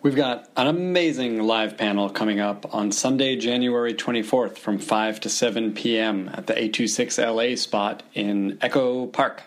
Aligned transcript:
We've 0.00 0.14
got 0.14 0.48
an 0.56 0.68
amazing 0.68 1.42
live 1.42 1.76
panel 1.76 2.08
coming 2.08 2.38
up 2.38 2.72
on 2.72 2.92
Sunday, 2.92 3.34
January 3.34 3.94
24th 3.94 4.56
from 4.56 4.78
5 4.78 5.18
to 5.18 5.28
7 5.28 5.74
p.m. 5.74 6.28
at 6.28 6.46
the 6.46 6.52
826 6.52 7.18
LA 7.18 7.56
spot 7.56 8.04
in 8.14 8.58
Echo 8.60 9.06
Park. 9.06 9.42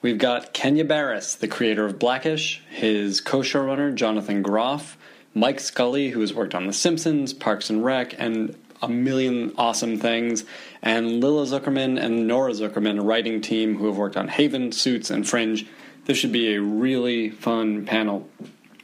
We've 0.00 0.18
got 0.18 0.52
Kenya 0.52 0.84
Barris, 0.84 1.34
the 1.34 1.48
creator 1.48 1.84
of 1.84 1.98
Blackish, 1.98 2.62
his 2.70 3.20
co 3.20 3.40
showrunner, 3.40 3.92
Jonathan 3.92 4.40
Groff, 4.40 4.96
Mike 5.34 5.58
Scully, 5.58 6.10
who 6.10 6.20
has 6.20 6.32
worked 6.32 6.54
on 6.54 6.68
The 6.68 6.72
Simpsons, 6.72 7.32
Parks 7.32 7.68
and 7.68 7.84
Rec, 7.84 8.14
and 8.20 8.54
a 8.82 8.88
million 8.88 9.52
awesome 9.58 9.98
things, 9.98 10.44
and 10.80 11.20
Lila 11.20 11.44
Zuckerman 11.44 12.00
and 12.00 12.28
Nora 12.28 12.52
Zuckerman, 12.52 13.00
a 13.00 13.02
writing 13.02 13.40
team 13.40 13.76
who 13.78 13.86
have 13.86 13.96
worked 13.96 14.16
on 14.16 14.28
Haven, 14.28 14.70
Suits, 14.70 15.10
and 15.10 15.28
Fringe. 15.28 15.66
This 16.04 16.18
should 16.18 16.30
be 16.30 16.54
a 16.54 16.62
really 16.62 17.30
fun 17.30 17.84
panel. 17.84 18.28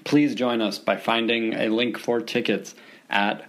Please 0.08 0.34
join 0.34 0.60
us 0.62 0.78
by 0.78 0.96
finding 0.96 1.52
a 1.52 1.68
link 1.68 1.98
for 1.98 2.18
tickets 2.18 2.74
at 3.10 3.44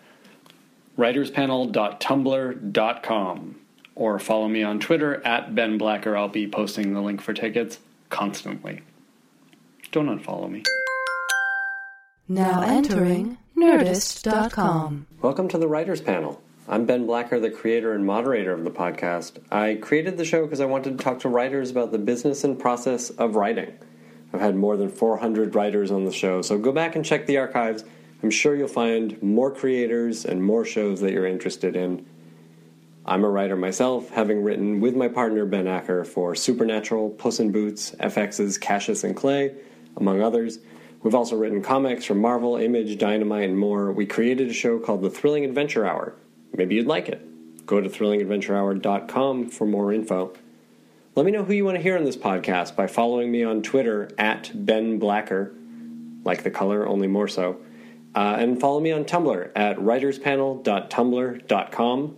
writerspanel.tumblr.com 0.98 3.56
or 3.96 4.20
follow 4.20 4.50
me 4.50 4.62
on 4.62 4.82
Twitter 4.82 5.26
at 5.26 5.56
Ben 5.56 5.78
Blacker. 5.78 6.18
I'll 6.18 6.28
be 6.28 6.50
posting 6.50 6.94
the 6.94 7.00
link 7.00 7.22
for 7.22 7.32
tickets 7.32 7.80
constantly. 8.10 8.82
Don't 9.94 10.08
unfollow 10.08 10.52
me. 10.52 10.64
Now 12.28 12.60
entering 12.60 13.38
Nerdist.com. 13.56 15.08
Welcome 15.22 15.48
to 15.48 15.58
the 15.58 15.70
Writers 15.70 16.02
Panel. 16.02 16.42
I'm 16.68 16.86
Ben 16.86 17.06
Blacker, 17.06 17.40
the 17.40 17.52
creator 17.52 17.94
and 17.94 18.06
moderator 18.06 18.52
of 18.52 18.66
the 18.66 18.72
podcast. 18.72 19.38
I 19.50 19.76
created 19.76 20.18
the 20.18 20.26
show 20.26 20.44
because 20.44 20.60
I 20.60 20.66
wanted 20.66 20.98
to 20.98 21.04
talk 21.06 21.20
to 21.20 21.30
writers 21.30 21.72
about 21.72 21.94
the 21.94 22.00
business 22.00 22.44
and 22.44 22.60
process 22.60 23.12
of 23.12 23.38
writing. 23.38 23.80
I've 24.34 24.42
had 24.42 24.56
more 24.56 24.78
than 24.78 24.90
400 24.90 25.56
writers 25.56 25.92
on 25.92 26.06
the 26.06 26.12
show, 26.12 26.42
so 26.42 26.58
go 26.58 26.72
back 26.72 26.96
and 26.96 27.04
check 27.04 27.26
the 27.26 27.38
archives. 27.38 27.84
I'm 28.22 28.30
sure 28.30 28.56
you'll 28.56 28.68
find 28.68 29.22
more 29.24 29.52
creators 29.52 30.26
and 30.26 30.44
more 30.44 30.66
shows 30.66 31.02
that 31.02 31.12
you're 31.12 31.26
interested 31.26 31.76
in. 31.76 32.06
I'm 33.06 33.24
a 33.24 33.30
writer 33.30 33.56
myself, 33.56 34.10
having 34.10 34.44
written 34.44 34.82
with 34.82 34.96
my 34.96 35.08
partner 35.08 35.46
Ben 35.46 35.68
Acker 35.68 36.04
for 36.04 36.36
Supernatural, 36.36 37.10
Puss 37.12 37.40
in 37.40 37.52
Boots, 37.52 37.96
FX's 38.00 38.58
Cassius 38.58 39.04
and 39.04 39.16
Clay, 39.16 39.56
among 39.98 40.22
others. 40.22 40.60
We've 41.02 41.16
also 41.16 41.38
written 41.38 41.64
comics 41.64 42.06
for 42.06 42.14
Marvel, 42.14 42.58
Image, 42.58 42.98
Dynamite, 42.98 43.50
and 43.50 43.58
more. 43.58 43.92
We 43.92 44.06
created 44.06 44.50
a 44.50 44.54
show 44.54 44.80
called 44.80 45.02
The 45.02 45.10
Thrilling 45.10 45.46
Adventure 45.46 45.86
Hour. 45.86 46.14
Maybe 46.54 46.76
you'd 46.76 46.88
like 46.88 47.08
it. 47.08 47.66
Go 47.66 47.80
to 47.80 47.90
thrillingadventurehour.com 47.90 49.50
for 49.50 49.66
more 49.66 49.94
info. 49.94 50.34
Let 51.20 51.26
me 51.26 51.34
know 51.34 51.44
who 51.44 51.52
you 51.52 51.66
want 51.66 51.76
to 51.76 51.84
hear 51.84 51.98
on 51.98 52.06
this 52.06 52.16
podcast 52.16 52.78
by 52.78 52.88
following 52.88 53.30
me 53.30 53.44
on 53.44 53.62
Twitter 53.62 54.10
at 54.18 54.52
Ben 54.56 55.00
Blacker, 55.00 55.54
like 56.24 56.44
the 56.44 56.50
color, 56.50 56.88
only 56.88 57.10
more 57.10 57.28
so. 57.28 57.60
Uh, 58.16 58.38
and 58.40 58.58
follow 58.58 58.80
me 58.80 58.94
on 58.94 59.04
Tumblr 59.04 59.52
at 59.54 59.76
writerspanel.tumblr.com. 59.80 62.18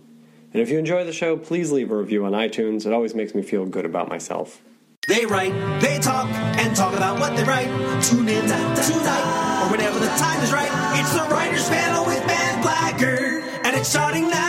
And 0.52 0.62
if 0.62 0.70
you 0.70 0.78
enjoy 0.78 1.02
the 1.02 1.12
show, 1.12 1.36
please 1.36 1.72
leave 1.72 1.90
a 1.90 1.96
review 1.96 2.24
on 2.24 2.30
iTunes. 2.30 2.86
It 2.86 2.92
always 2.92 3.12
makes 3.12 3.34
me 3.34 3.42
feel 3.42 3.66
good 3.66 3.86
about 3.86 4.08
myself. 4.08 4.62
They 5.08 5.26
write, 5.26 5.80
they 5.80 5.98
talk, 5.98 6.28
and 6.28 6.76
talk 6.76 6.94
about 6.94 7.18
what 7.18 7.36
they 7.36 7.42
write. 7.42 7.66
Tune 8.04 8.28
in 8.28 8.44
tonight, 8.44 9.64
or 9.64 9.70
whenever 9.72 9.98
the 9.98 10.06
time 10.06 10.40
is 10.44 10.52
right. 10.52 10.70
It's 11.00 11.12
the 11.12 11.24
Writers 11.28 11.68
Panel 11.68 12.06
with 12.06 12.24
Ben 12.24 12.62
Blacker, 12.62 13.40
and 13.64 13.74
it's 13.74 13.88
starting 13.88 14.30
now. 14.30 14.41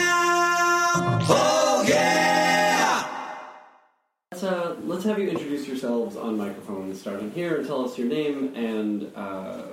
Let's 5.03 5.17
have 5.17 5.21
you 5.21 5.31
introduce 5.31 5.67
yourselves 5.67 6.15
on 6.15 6.37
microphone, 6.37 6.95
starting 6.95 7.29
here, 7.31 7.57
and 7.57 7.67
tell 7.67 7.83
us 7.83 7.97
your 7.97 8.07
name 8.07 8.55
and 8.55 9.11
uh, 9.17 9.63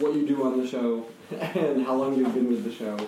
what 0.00 0.16
you 0.16 0.26
do 0.26 0.42
on 0.42 0.60
the 0.60 0.66
show, 0.66 1.06
and 1.30 1.86
how 1.86 1.94
long 1.94 2.16
you've 2.16 2.34
been 2.34 2.48
with 2.48 2.64
the 2.64 2.72
show, 2.72 2.98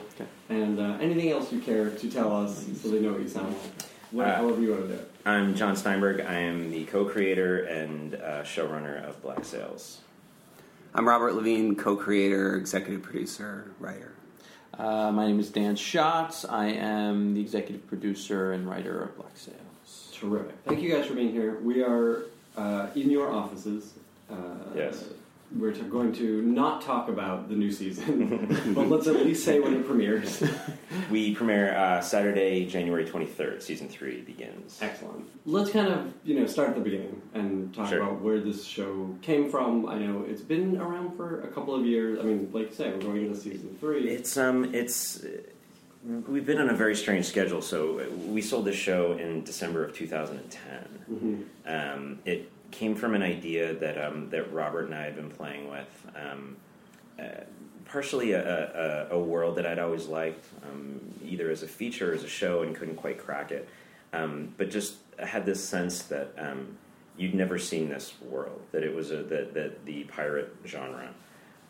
and 0.48 0.78
uh, 0.78 0.96
anything 1.00 1.28
else 1.30 1.50
you 1.50 1.58
care 1.58 1.90
to 1.90 2.08
tell 2.08 2.36
us 2.36 2.68
so 2.80 2.88
they 2.88 3.00
know 3.00 3.10
what 3.10 3.20
you 3.20 3.28
sound 3.28 3.48
like. 3.48 3.82
What, 4.12 4.28
Uh, 4.28 4.36
however 4.36 4.60
you 4.60 4.70
want 4.70 4.82
to 4.82 4.88
do 4.90 4.94
it. 4.94 5.10
I'm 5.24 5.56
John 5.56 5.74
Steinberg. 5.74 6.20
I 6.20 6.34
am 6.34 6.70
the 6.70 6.84
co-creator 6.84 7.64
and 7.64 8.14
uh, 8.14 8.44
showrunner 8.44 9.04
of 9.04 9.20
Black 9.20 9.44
Sails. 9.44 10.02
I'm 10.94 11.08
Robert 11.08 11.34
Levine, 11.34 11.74
co-creator, 11.74 12.54
executive 12.54 13.02
producer, 13.02 13.72
writer. 13.80 14.12
Uh, 14.78 15.10
my 15.10 15.26
name 15.26 15.40
is 15.40 15.50
Dan 15.50 15.74
Shotz. 15.74 16.48
I 16.48 16.66
am 16.66 17.34
the 17.34 17.40
executive 17.40 17.88
producer 17.88 18.52
and 18.52 18.70
writer 18.70 19.02
of 19.02 19.16
Black 19.16 19.36
Sails. 19.36 19.65
Terrific. 20.20 20.54
Thank 20.64 20.80
you 20.80 20.90
guys 20.92 21.06
for 21.06 21.14
being 21.14 21.30
here. 21.32 21.58
We 21.60 21.82
are 21.82 22.24
uh, 22.56 22.88
in 22.94 23.10
your 23.10 23.30
offices. 23.32 23.92
Uh, 24.30 24.34
Yes. 24.74 25.04
We're 25.56 25.70
t- 25.70 25.82
going 25.82 26.12
to 26.14 26.42
not 26.42 26.82
talk 26.82 27.08
about 27.08 27.48
the 27.48 27.54
new 27.54 27.70
season, 27.70 28.72
but 28.74 28.88
let's 28.88 29.06
at 29.06 29.14
least 29.24 29.44
say 29.44 29.60
when 29.60 29.74
it 29.74 29.86
premieres. 29.86 30.42
We 31.10 31.34
premiere 31.36 31.76
uh, 31.76 32.00
Saturday, 32.00 32.66
January 32.66 33.04
23rd. 33.04 33.62
Season 33.62 33.88
three 33.88 34.22
begins. 34.22 34.76
Excellent. 34.82 35.24
Let's 35.44 35.70
kind 35.70 35.86
of 35.88 36.12
you 36.24 36.40
know 36.40 36.46
start 36.46 36.70
at 36.70 36.74
the 36.74 36.80
beginning 36.80 37.22
and 37.32 37.72
talk 37.72 37.90
Sure. 37.90 38.00
about 38.02 38.22
where 38.22 38.40
this 38.40 38.64
show 38.64 39.14
came 39.22 39.48
from. 39.48 39.86
I 39.86 39.98
know 39.98 40.24
it's 40.28 40.40
been 40.42 40.78
around 40.78 41.16
for 41.16 41.42
a 41.42 41.48
couple 41.48 41.76
of 41.76 41.86
years. 41.86 42.18
I 42.18 42.22
mean, 42.24 42.50
like 42.52 42.70
you 42.70 42.74
say, 42.74 42.90
we're 42.90 42.98
going 42.98 43.26
into 43.26 43.36
season 43.38 43.76
three. 43.78 44.08
It's 44.08 44.36
um, 44.36 44.74
it's 44.74 45.22
uh, 45.22 45.28
we've 46.06 46.46
been 46.46 46.58
on 46.58 46.70
a 46.70 46.74
very 46.74 46.94
strange 46.94 47.26
schedule. 47.26 47.62
So 47.62 48.06
we 48.26 48.40
sold 48.40 48.64
this 48.64 48.76
show 48.76 49.12
in 49.12 49.44
December 49.44 49.84
of 49.84 49.94
2010. 49.94 51.48
Um, 51.66 52.18
it 52.24 52.50
came 52.70 52.94
from 52.94 53.14
an 53.14 53.22
idea 53.22 53.74
that 53.74 54.02
um, 54.02 54.30
that 54.30 54.52
Robert 54.52 54.86
and 54.86 54.94
I 54.94 55.04
had 55.04 55.16
been 55.16 55.30
playing 55.30 55.70
with. 55.70 56.06
Um, 56.14 56.56
uh, 57.18 57.44
partially 57.86 58.32
a, 58.32 59.08
a, 59.10 59.16
a 59.16 59.18
world 59.18 59.56
that 59.56 59.66
I'd 59.66 59.78
always 59.78 60.06
liked, 60.06 60.44
um, 60.64 61.00
either 61.24 61.50
as 61.50 61.62
a 61.62 61.68
feature 61.68 62.10
or 62.10 62.14
as 62.14 62.24
a 62.24 62.28
show, 62.28 62.62
and 62.62 62.74
couldn't 62.74 62.96
quite 62.96 63.18
crack 63.18 63.52
it. 63.52 63.68
Um, 64.12 64.52
but 64.56 64.70
just 64.70 64.96
had 65.18 65.46
this 65.46 65.66
sense 65.66 66.02
that 66.04 66.34
um, 66.36 66.76
you'd 67.16 67.34
never 67.34 67.58
seen 67.58 67.88
this 67.88 68.12
world. 68.20 68.60
That 68.72 68.82
it 68.82 68.94
was 68.94 69.10
a 69.10 69.22
that, 69.24 69.54
that 69.54 69.84
the 69.86 70.04
pirate 70.04 70.54
genre 70.66 71.08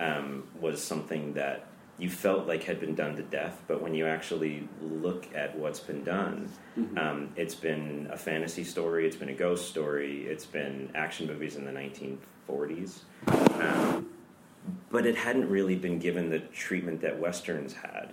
um, 0.00 0.44
was 0.60 0.82
something 0.82 1.34
that 1.34 1.66
you 1.98 2.10
felt 2.10 2.46
like 2.46 2.64
had 2.64 2.78
been 2.78 2.94
done 2.94 3.16
to 3.16 3.22
death. 3.22 3.62
But 3.66 3.80
when 3.82 3.94
you 3.94 4.06
actually 4.06 4.68
look 4.82 5.26
at 5.34 5.56
what's 5.56 5.80
been 5.80 6.04
done, 6.04 6.50
um, 6.96 7.30
it's 7.36 7.54
been 7.54 8.08
a 8.12 8.16
fantasy 8.18 8.64
story. 8.64 9.06
It's 9.06 9.16
been 9.16 9.30
a 9.30 9.34
ghost 9.34 9.68
story. 9.68 10.26
It's 10.26 10.44
been 10.44 10.90
action 10.94 11.26
movies 11.26 11.56
in 11.56 11.64
the 11.64 11.72
1940s. 11.72 13.00
Um, 13.60 14.08
but 14.90 15.06
it 15.06 15.16
hadn't 15.16 15.48
really 15.48 15.76
been 15.76 15.98
given 15.98 16.28
the 16.28 16.40
treatment 16.40 17.00
that 17.00 17.18
westerns 17.18 17.72
had, 17.72 18.12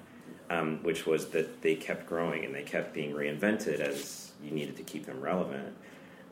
um, 0.50 0.80
which 0.84 1.06
was 1.06 1.30
that 1.30 1.62
they 1.62 1.76
kept 1.76 2.06
growing 2.06 2.46
and 2.46 2.56
they 2.56 2.64
kept 2.64 2.94
being 2.94 3.14
reinvented 3.14 3.80
as 3.80 4.32
you 4.42 4.52
needed 4.52 4.78
to 4.78 4.84
keep 4.84 5.06
them 5.06 5.20
relevant. 5.20 5.76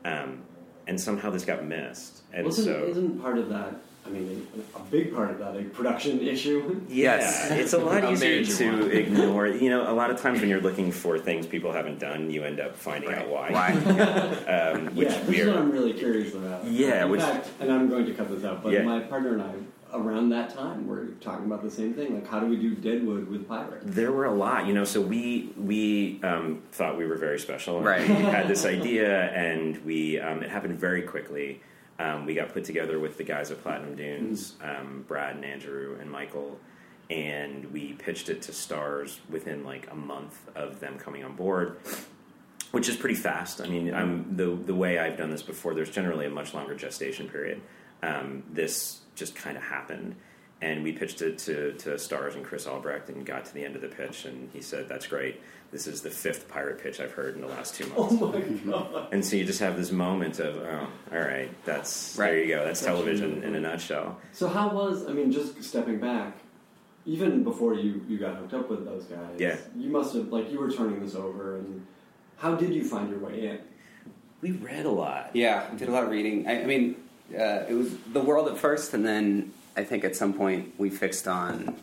Um, 0.04 0.42
and 0.86 1.00
somehow 1.00 1.30
this 1.30 1.44
got 1.44 1.64
missed. 1.64 2.22
And 2.32 2.46
Wasn't, 2.46 2.66
so, 2.66 2.86
isn't 2.86 3.20
part 3.20 3.38
of 3.38 3.48
that? 3.50 3.74
I 4.04 4.10
mean, 4.10 4.46
a 4.74 4.80
big 4.90 5.14
part 5.14 5.30
of 5.30 5.38
that 5.38 5.56
a 5.56 5.62
production 5.64 6.20
issue. 6.20 6.80
Yes. 6.88 7.46
yeah, 7.50 7.56
it's 7.56 7.72
a 7.72 7.78
lot 7.78 8.04
easier 8.12 8.40
major 8.40 8.56
to 8.56 8.80
one. 8.82 8.90
ignore. 8.90 9.46
You 9.46 9.70
know, 9.70 9.90
a 9.90 9.94
lot 9.94 10.10
of 10.10 10.20
times 10.20 10.40
when 10.40 10.48
you're 10.50 10.60
looking 10.60 10.90
for 10.92 11.18
things 11.18 11.46
people 11.46 11.72
haven't 11.72 11.98
done, 12.00 12.30
you 12.30 12.42
end 12.44 12.60
up 12.60 12.76
finding 12.76 13.12
out 13.14 13.28
why. 13.28 13.50
Why? 13.50 13.72
Um, 14.52 14.86
which 14.96 15.08
yeah, 15.08 15.18
this 15.20 15.22
is 15.22 15.28
we're 15.28 15.46
what 15.48 15.56
I'm 15.58 15.70
really 15.70 15.92
curious 15.92 16.34
about. 16.34 16.64
Yeah, 16.66 17.04
in 17.04 17.10
which- 17.10 17.20
fact, 17.20 17.48
and 17.60 17.72
I'm 17.72 17.88
going 17.88 18.04
to 18.06 18.12
cut 18.14 18.28
this 18.30 18.44
out, 18.44 18.62
but 18.62 18.72
Yeah. 18.72 18.82
my 18.82 19.00
partner 19.00 19.34
and 19.34 19.42
I, 19.42 19.52
around 19.94 20.30
that 20.30 20.54
time, 20.54 20.86
were 20.86 21.06
talking 21.20 21.46
about 21.46 21.62
the 21.62 21.70
same 21.70 21.94
thing. 21.94 22.14
Like, 22.14 22.26
how 22.26 22.40
do 22.40 22.46
we 22.46 22.56
do 22.56 22.74
Deadwood 22.74 23.28
with 23.28 23.46
pirates? 23.48 23.84
There 23.86 24.10
were 24.12 24.24
a 24.24 24.34
lot, 24.34 24.66
you 24.66 24.74
know. 24.74 24.84
So 24.84 25.00
we 25.00 25.52
we 25.56 26.20
um, 26.22 26.62
thought 26.72 26.98
we 26.98 27.06
were 27.06 27.16
very 27.16 27.38
special. 27.38 27.80
Right. 27.80 28.06
We 28.06 28.14
had 28.14 28.48
this 28.48 28.64
idea, 28.66 29.30
and 29.32 29.82
we 29.84 30.18
um, 30.20 30.42
it 30.42 30.50
happened 30.50 30.78
very 30.78 31.02
quickly. 31.02 31.60
Um, 31.98 32.26
we 32.26 32.34
got 32.34 32.52
put 32.52 32.64
together 32.64 32.98
with 32.98 33.16
the 33.16 33.24
guys 33.24 33.50
at 33.50 33.62
Platinum 33.62 33.96
Dunes, 33.96 34.54
um, 34.62 35.04
Brad 35.06 35.36
and 35.36 35.44
Andrew 35.44 35.96
and 36.00 36.10
Michael, 36.10 36.58
and 37.10 37.70
we 37.72 37.92
pitched 37.92 38.28
it 38.28 38.42
to 38.42 38.52
Starz 38.52 39.18
within 39.28 39.64
like 39.64 39.90
a 39.90 39.94
month 39.94 40.48
of 40.54 40.80
them 40.80 40.98
coming 40.98 41.22
on 41.24 41.36
board, 41.36 41.76
which 42.70 42.88
is 42.88 42.96
pretty 42.96 43.14
fast. 43.14 43.60
I 43.60 43.66
mean, 43.66 43.92
I'm 43.92 44.36
the 44.36 44.46
the 44.46 44.74
way 44.74 44.98
I've 44.98 45.16
done 45.16 45.30
this 45.30 45.42
before. 45.42 45.74
There's 45.74 45.90
generally 45.90 46.26
a 46.26 46.30
much 46.30 46.54
longer 46.54 46.74
gestation 46.74 47.28
period. 47.28 47.60
Um, 48.02 48.42
this 48.50 49.00
just 49.14 49.34
kind 49.34 49.56
of 49.56 49.62
happened, 49.62 50.16
and 50.60 50.82
we 50.82 50.92
pitched 50.92 51.20
it 51.22 51.38
to 51.38 51.72
to 51.74 51.90
Starz 51.90 52.34
and 52.34 52.44
Chris 52.44 52.66
Albrecht, 52.66 53.10
and 53.10 53.26
got 53.26 53.44
to 53.44 53.54
the 53.54 53.64
end 53.64 53.76
of 53.76 53.82
the 53.82 53.88
pitch, 53.88 54.24
and 54.24 54.48
he 54.52 54.62
said, 54.62 54.88
"That's 54.88 55.06
great. 55.06 55.40
This 55.72 55.86
is 55.86 56.02
the 56.02 56.10
fifth 56.10 56.48
pirate 56.48 56.78
pitch 56.82 57.00
I've 57.00 57.12
heard 57.12 57.34
in 57.34 57.40
the 57.40 57.46
last 57.48 57.74
two 57.74 57.86
months." 57.86 58.14
Oh 58.20 58.30
my 58.30 58.40
god! 58.40 59.08
And 59.10 59.24
so 59.24 59.36
you 59.36 59.44
just 59.44 59.60
have 59.60 59.76
this 59.76 59.90
moment 59.90 60.38
of, 60.38 60.56
"Oh, 60.58 60.86
all 61.12 61.18
right, 61.18 61.50
that's 61.64 62.14
there 62.16 62.38
you 62.38 62.48
go. 62.54 62.64
That's 62.64 62.82
television 62.84 63.42
in 63.42 63.54
a 63.54 63.60
nutshell." 63.60 64.18
So 64.32 64.48
how 64.48 64.70
was? 64.74 65.08
I 65.08 65.12
mean, 65.12 65.32
just 65.32 65.62
stepping 65.64 65.98
back, 65.98 66.36
even 67.06 67.42
before 67.42 67.74
you 67.74 68.04
you 68.08 68.18
got 68.18 68.36
hooked 68.36 68.54
up 68.54 68.68
with 68.68 68.84
those 68.84 69.04
guys, 69.04 69.38
Yeah. 69.38 69.56
you 69.76 69.88
must 69.90 70.14
have 70.14 70.28
like 70.28 70.52
you 70.52 70.60
were 70.60 70.70
turning 70.70 71.00
this 71.00 71.14
over, 71.14 71.56
and 71.56 71.86
how 72.36 72.54
did 72.54 72.74
you 72.74 72.84
find 72.84 73.08
your 73.08 73.18
way 73.20 73.46
in? 73.46 73.58
We 74.42 74.50
read 74.52 74.84
a 74.86 74.90
lot. 74.90 75.30
Yeah, 75.34 75.66
I 75.72 75.74
did 75.76 75.88
a 75.88 75.92
lot 75.92 76.02
of 76.04 76.10
reading. 76.10 76.46
I, 76.48 76.62
I 76.62 76.66
mean, 76.66 76.96
uh, 77.32 77.64
it 77.68 77.74
was 77.74 77.96
the 78.12 78.20
world 78.20 78.48
at 78.48 78.58
first, 78.58 78.92
and 78.92 79.06
then 79.06 79.52
I 79.76 79.84
think 79.84 80.04
at 80.04 80.16
some 80.16 80.34
point 80.34 80.74
we 80.78 80.90
fixed 80.90 81.26
on 81.28 81.76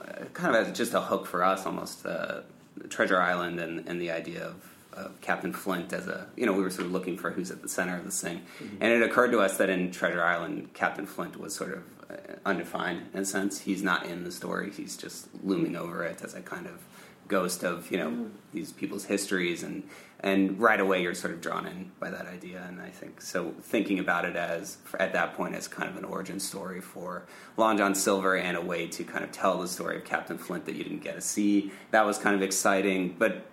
uh, 0.00 0.24
kind 0.32 0.56
of 0.56 0.68
as 0.68 0.76
just 0.76 0.94
a 0.94 1.00
hook 1.02 1.26
for 1.26 1.44
us, 1.44 1.66
almost 1.66 2.04
uh, 2.06 2.40
Treasure 2.88 3.20
Island 3.20 3.60
and, 3.60 3.88
and 3.88 4.00
the 4.00 4.10
idea 4.10 4.44
of, 4.44 4.74
of 4.92 5.20
Captain 5.20 5.52
Flint 5.52 5.92
as 5.92 6.06
a 6.06 6.26
you 6.36 6.46
know 6.46 6.52
we 6.52 6.62
were 6.62 6.70
sort 6.70 6.86
of 6.86 6.92
looking 6.92 7.16
for 7.16 7.30
who's 7.30 7.50
at 7.50 7.62
the 7.62 7.68
center 7.68 7.96
of 7.96 8.04
this 8.04 8.20
thing, 8.20 8.42
and 8.80 8.92
it 8.92 9.02
occurred 9.02 9.32
to 9.32 9.40
us 9.40 9.56
that 9.58 9.68
in 9.68 9.90
Treasure 9.90 10.22
Island, 10.22 10.70
Captain 10.74 11.06
Flint 11.06 11.38
was 11.38 11.54
sort 11.54 11.72
of 11.72 11.82
uh, 12.10 12.14
undefined 12.46 13.08
in 13.12 13.20
a 13.20 13.24
sense. 13.24 13.60
He's 13.60 13.82
not 13.82 14.06
in 14.06 14.24
the 14.24 14.32
story; 14.32 14.70
he's 14.70 14.96
just 14.96 15.28
looming 15.42 15.76
over 15.76 16.04
it 16.04 16.22
as 16.22 16.34
a 16.34 16.40
kind 16.40 16.66
of 16.66 16.82
ghost 17.28 17.62
of 17.62 17.90
you 17.90 17.98
know 17.98 18.30
these 18.52 18.72
people's 18.72 19.04
histories 19.04 19.62
and 19.62 19.82
and 20.20 20.58
right 20.58 20.80
away 20.80 21.00
you're 21.00 21.14
sort 21.14 21.32
of 21.32 21.40
drawn 21.40 21.66
in 21.66 21.90
by 22.00 22.10
that 22.10 22.26
idea 22.26 22.64
and 22.68 22.80
i 22.80 22.88
think 22.88 23.20
so 23.20 23.54
thinking 23.62 23.98
about 23.98 24.24
it 24.24 24.36
as 24.36 24.78
at 24.98 25.12
that 25.12 25.34
point 25.34 25.54
as 25.54 25.68
kind 25.68 25.88
of 25.88 25.96
an 25.96 26.04
origin 26.04 26.40
story 26.40 26.80
for 26.80 27.24
long 27.56 27.78
john 27.78 27.94
silver 27.94 28.36
and 28.36 28.56
a 28.56 28.60
way 28.60 28.86
to 28.86 29.04
kind 29.04 29.24
of 29.24 29.30
tell 29.30 29.58
the 29.60 29.68
story 29.68 29.96
of 29.96 30.04
captain 30.04 30.36
flint 30.36 30.64
that 30.66 30.74
you 30.74 30.82
didn't 30.82 31.02
get 31.02 31.14
to 31.14 31.20
see. 31.20 31.70
That 31.90 32.04
was 32.04 32.18
kind 32.18 32.34
of 32.34 32.42
exciting 32.42 33.14
but 33.18 33.46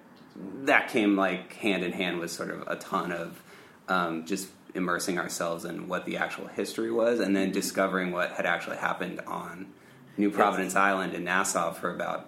that 0.64 0.90
came 0.90 1.16
like 1.16 1.54
hand 1.54 1.84
in 1.84 1.92
hand 1.92 2.20
with 2.20 2.32
sort 2.32 2.50
of 2.50 2.64
a 2.68 2.76
ton 2.76 3.12
of 3.12 3.42
um, 3.88 4.26
just 4.26 4.50
immersing 4.74 5.18
ourselves 5.18 5.64
in 5.64 5.88
what 5.88 6.06
the 6.06 6.18
actual 6.18 6.48
history 6.48 6.92
was 6.92 7.20
and 7.20 7.36
then 7.36 7.52
discovering 7.52 8.12
what 8.12 8.32
had 8.32 8.46
actually 8.46 8.78
happened 8.78 9.22
on 9.28 9.68
new 10.18 10.30
providence 10.32 10.76
island 10.76 11.14
in 11.14 11.24
nassau 11.24 11.72
for 11.72 11.94
about 11.94 12.28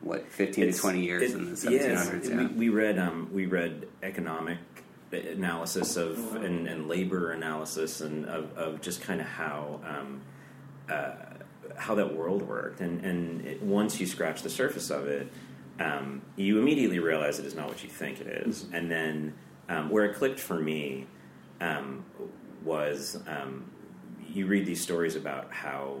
what 0.00 0.30
15 0.30 0.64
It's- 0.64 0.76
to 0.76 0.82
20 0.82 1.04
years 1.04 1.22
it- 1.22 1.34
in 1.36 1.50
the 1.50 1.56
1700s 1.56 2.28
we, 2.28 2.42
yeah. 2.42 2.48
we 2.56 2.68
read 2.68 2.98
um, 2.98 3.28
we 3.32 3.46
read 3.46 3.88
economic 4.02 4.58
analysis 5.12 5.96
of 5.96 6.34
and, 6.36 6.66
and 6.68 6.88
labor 6.88 7.30
analysis 7.32 8.00
and 8.00 8.26
of, 8.26 8.56
of 8.58 8.80
just 8.80 9.00
kind 9.00 9.20
of 9.20 9.26
how 9.26 9.80
um, 9.86 10.20
uh, 10.90 11.12
how 11.76 11.94
that 11.94 12.14
world 12.14 12.42
worked 12.42 12.80
and 12.80 13.04
and 13.04 13.46
it, 13.46 13.62
once 13.62 13.98
you 14.00 14.06
scratch 14.06 14.42
the 14.42 14.50
surface 14.50 14.90
of 14.90 15.06
it 15.06 15.30
um, 15.78 16.22
you 16.36 16.58
immediately 16.58 16.98
realize 16.98 17.38
it 17.38 17.44
is 17.46 17.54
not 17.54 17.68
what 17.68 17.82
you 17.82 17.88
think 17.90 18.20
it 18.20 18.26
is. 18.46 18.66
and 18.72 18.90
then 18.90 19.34
um, 19.68 19.90
where 19.90 20.04
it 20.04 20.14
clicked 20.16 20.40
for 20.40 20.58
me 20.58 21.06
um, 21.60 22.04
was 22.64 23.18
um, 23.26 23.70
you 24.32 24.46
read 24.46 24.66
these 24.66 24.80
stories 24.82 25.16
about 25.16 25.52
how 25.52 25.98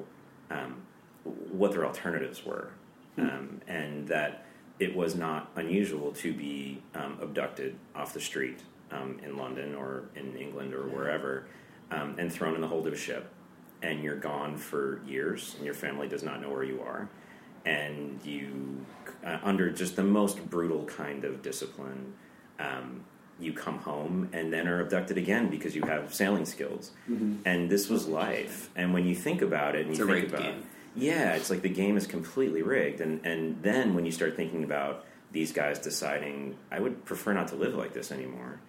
um, 0.50 0.82
what 1.24 1.72
their 1.72 1.84
alternatives 1.84 2.44
were, 2.44 2.70
um, 3.18 3.60
and 3.66 4.06
that 4.08 4.44
it 4.78 4.94
was 4.94 5.14
not 5.14 5.50
unusual 5.56 6.12
to 6.12 6.32
be 6.32 6.82
um, 6.94 7.18
abducted 7.20 7.76
off 7.94 8.12
the 8.12 8.20
street 8.20 8.60
um, 8.90 9.18
in 9.24 9.36
London 9.36 9.74
or 9.74 10.04
in 10.14 10.36
England 10.36 10.74
or 10.74 10.82
wherever, 10.88 11.46
um, 11.90 12.14
and 12.18 12.32
thrown 12.32 12.54
in 12.54 12.60
the 12.60 12.68
hold 12.68 12.86
of 12.86 12.92
a 12.92 12.96
ship, 12.96 13.32
and 13.82 14.02
you're 14.04 14.16
gone 14.16 14.56
for 14.56 15.00
years, 15.06 15.54
and 15.56 15.64
your 15.64 15.74
family 15.74 16.08
does 16.08 16.22
not 16.22 16.40
know 16.42 16.50
where 16.50 16.62
you 16.64 16.80
are, 16.82 17.08
and 17.64 18.20
you, 18.24 18.84
uh, 19.24 19.38
under 19.42 19.70
just 19.70 19.96
the 19.96 20.04
most 20.04 20.48
brutal 20.50 20.84
kind 20.84 21.24
of 21.24 21.42
discipline. 21.42 22.12
Um, 22.58 23.04
you 23.38 23.52
come 23.52 23.76
home 23.78 24.30
and 24.32 24.50
then 24.50 24.66
are 24.66 24.80
abducted 24.80 25.18
again 25.18 25.50
because 25.50 25.74
you 25.76 25.82
have 25.82 26.14
sailing 26.14 26.46
skills, 26.46 26.92
and 27.44 27.68
this 27.68 27.90
was 27.90 28.08
life. 28.08 28.70
And 28.76 28.94
when 28.94 29.06
you 29.06 29.14
think 29.14 29.42
about 29.42 29.74
it, 29.74 29.82
and 29.82 29.90
It's 29.90 29.98
you 29.98 30.08
a 30.08 30.12
think 30.14 30.28
about 30.28 30.40
game. 30.40 30.62
Yeah, 30.96 31.34
it's 31.34 31.50
like 31.50 31.62
the 31.62 31.68
game 31.68 31.96
is 31.96 32.06
completely 32.06 32.62
rigged. 32.62 33.00
And, 33.00 33.24
and 33.24 33.62
then 33.62 33.94
when 33.94 34.06
you 34.06 34.12
start 34.12 34.34
thinking 34.34 34.64
about 34.64 35.04
these 35.30 35.52
guys 35.52 35.78
deciding, 35.78 36.56
I 36.70 36.80
would 36.80 37.04
prefer 37.04 37.34
not 37.34 37.48
to 37.48 37.54
live 37.56 37.74
like 37.74 37.92
this 37.92 38.10
anymore, 38.10 38.60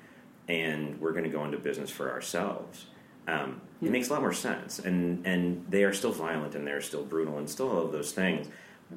and 0.47 0.99
we're 0.99 1.13
going 1.13 1.23
to 1.23 1.29
go 1.29 1.43
into 1.45 1.57
business 1.57 1.89
for 1.89 2.11
ourselves, 2.11 2.85
um, 3.27 3.61
it 3.81 3.91
makes 3.91 4.09
a 4.09 4.13
lot 4.13 4.21
more 4.21 4.33
sense. 4.33 4.79
And, 4.79 5.25
and 5.25 5.65
they 5.69 5.83
are 5.83 5.93
still 5.93 6.11
violent 6.11 6.55
and 6.55 6.65
they're 6.65 6.81
still 6.81 7.03
brutal 7.03 7.37
and 7.37 7.49
still 7.49 7.69
all 7.69 7.85
of 7.85 7.91
those 7.91 8.11
things. 8.11 8.47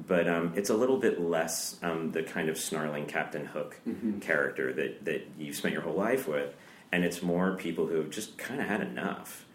But 0.07 0.27
um, 0.29 0.53
it's 0.55 0.69
a 0.69 0.73
little 0.73 0.97
bit 0.97 1.19
less 1.19 1.77
um, 1.83 2.11
the 2.13 2.23
kind 2.23 2.47
of 2.47 2.57
snarling 2.57 3.07
Captain 3.07 3.45
Hook 3.45 3.79
character 4.21 4.71
that, 4.73 5.03
that 5.03 5.27
you've 5.37 5.55
spent 5.55 5.73
your 5.73 5.83
whole 5.83 5.95
life 5.95 6.27
with. 6.27 6.53
And 6.93 7.03
it's 7.03 7.21
more 7.21 7.55
people 7.55 7.87
who 7.87 7.97
have 7.97 8.09
just 8.09 8.37
kind 8.37 8.61
of 8.61 8.67
had 8.67 8.81
enough 8.81 9.45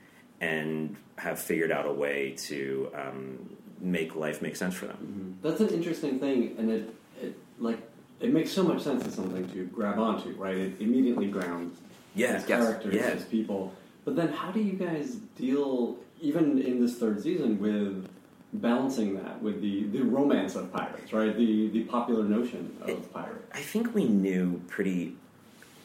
and 0.41 0.97
have 1.17 1.39
figured 1.39 1.73
out 1.73 1.87
a 1.87 1.93
way 1.93 2.35
to 2.37 2.91
um, 2.95 3.57
make 3.81 4.15
life 4.17 4.43
make 4.43 4.57
sense 4.57 4.75
for 4.75 4.87
them. 4.87 5.39
That's 5.43 5.61
an 5.61 5.69
interesting 5.69 6.19
thing, 6.19 6.55
and 6.59 6.71
it, 6.71 6.95
it 7.21 7.39
like 7.59 7.79
it 8.21 8.33
makes 8.33 8.51
so 8.51 8.63
much 8.63 8.83
sense 8.83 9.07
as 9.07 9.15
something 9.15 9.49
to 9.51 9.65
grab 9.67 9.99
onto, 9.99 10.31
right? 10.33 10.57
It 10.57 10.73
immediately 10.81 11.27
grounds 11.27 11.79
Yeah, 12.15 12.29
as 12.29 12.45
characters, 12.47 12.95
Yeah. 12.95 13.03
as 13.03 13.25
people. 13.25 13.73
But 14.05 14.17
then, 14.17 14.29
how 14.29 14.51
do 14.53 14.61
you 14.61 14.73
guys 14.73 15.17
deal, 15.37 15.97
even 16.21 16.61
in 16.63 16.81
this 16.81 16.97
third 16.97 17.23
season, 17.23 17.61
with 17.61 18.09
balancing 18.55 19.15
that 19.23 19.43
with 19.43 19.61
the, 19.61 19.85
the 19.89 20.01
romance 20.01 20.55
of 20.55 20.73
pirates, 20.73 21.13
right? 21.13 21.37
The 21.37 21.69
the 21.69 21.83
popular 21.85 22.25
notion 22.25 22.75
of 22.83 23.13
pirate. 23.13 23.45
I 23.53 23.61
think 23.61 23.95
we 23.95 24.05
knew 24.05 24.63
pretty 24.69 25.17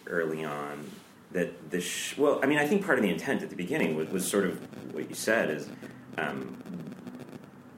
early 0.07 0.43
on 0.45 0.89
that 1.31 1.71
the 1.71 1.81
sh- 1.81 2.17
well, 2.17 2.39
I 2.43 2.45
mean, 2.45 2.57
I 2.59 2.67
think 2.67 2.85
part 2.85 2.97
of 2.97 3.03
the 3.03 3.09
intent 3.09 3.41
at 3.41 3.49
the 3.49 3.55
beginning 3.55 3.95
was, 3.95 4.09
was 4.09 4.25
sort 4.29 4.45
of 4.45 4.59
what 4.93 5.07
you 5.09 5.15
said 5.15 5.49
is 5.49 5.67
um, 6.17 6.55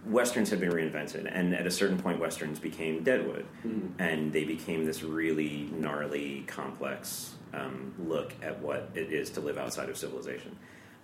westerns 0.05 0.49
had 0.49 0.59
been 0.59 0.71
reinvented, 0.71 1.29
and 1.31 1.53
at 1.53 1.65
a 1.65 1.71
certain 1.71 1.97
point, 1.97 2.19
westerns 2.19 2.59
became 2.59 3.03
Deadwood, 3.03 3.45
and 3.99 4.33
they 4.33 4.43
became 4.43 4.85
this 4.85 5.03
really 5.03 5.69
gnarly, 5.71 6.43
complex 6.47 7.35
um, 7.53 7.93
look 7.99 8.33
at 8.41 8.59
what 8.59 8.89
it 8.95 9.11
is 9.11 9.29
to 9.31 9.39
live 9.41 9.57
outside 9.57 9.89
of 9.89 9.97
civilization. 9.97 10.55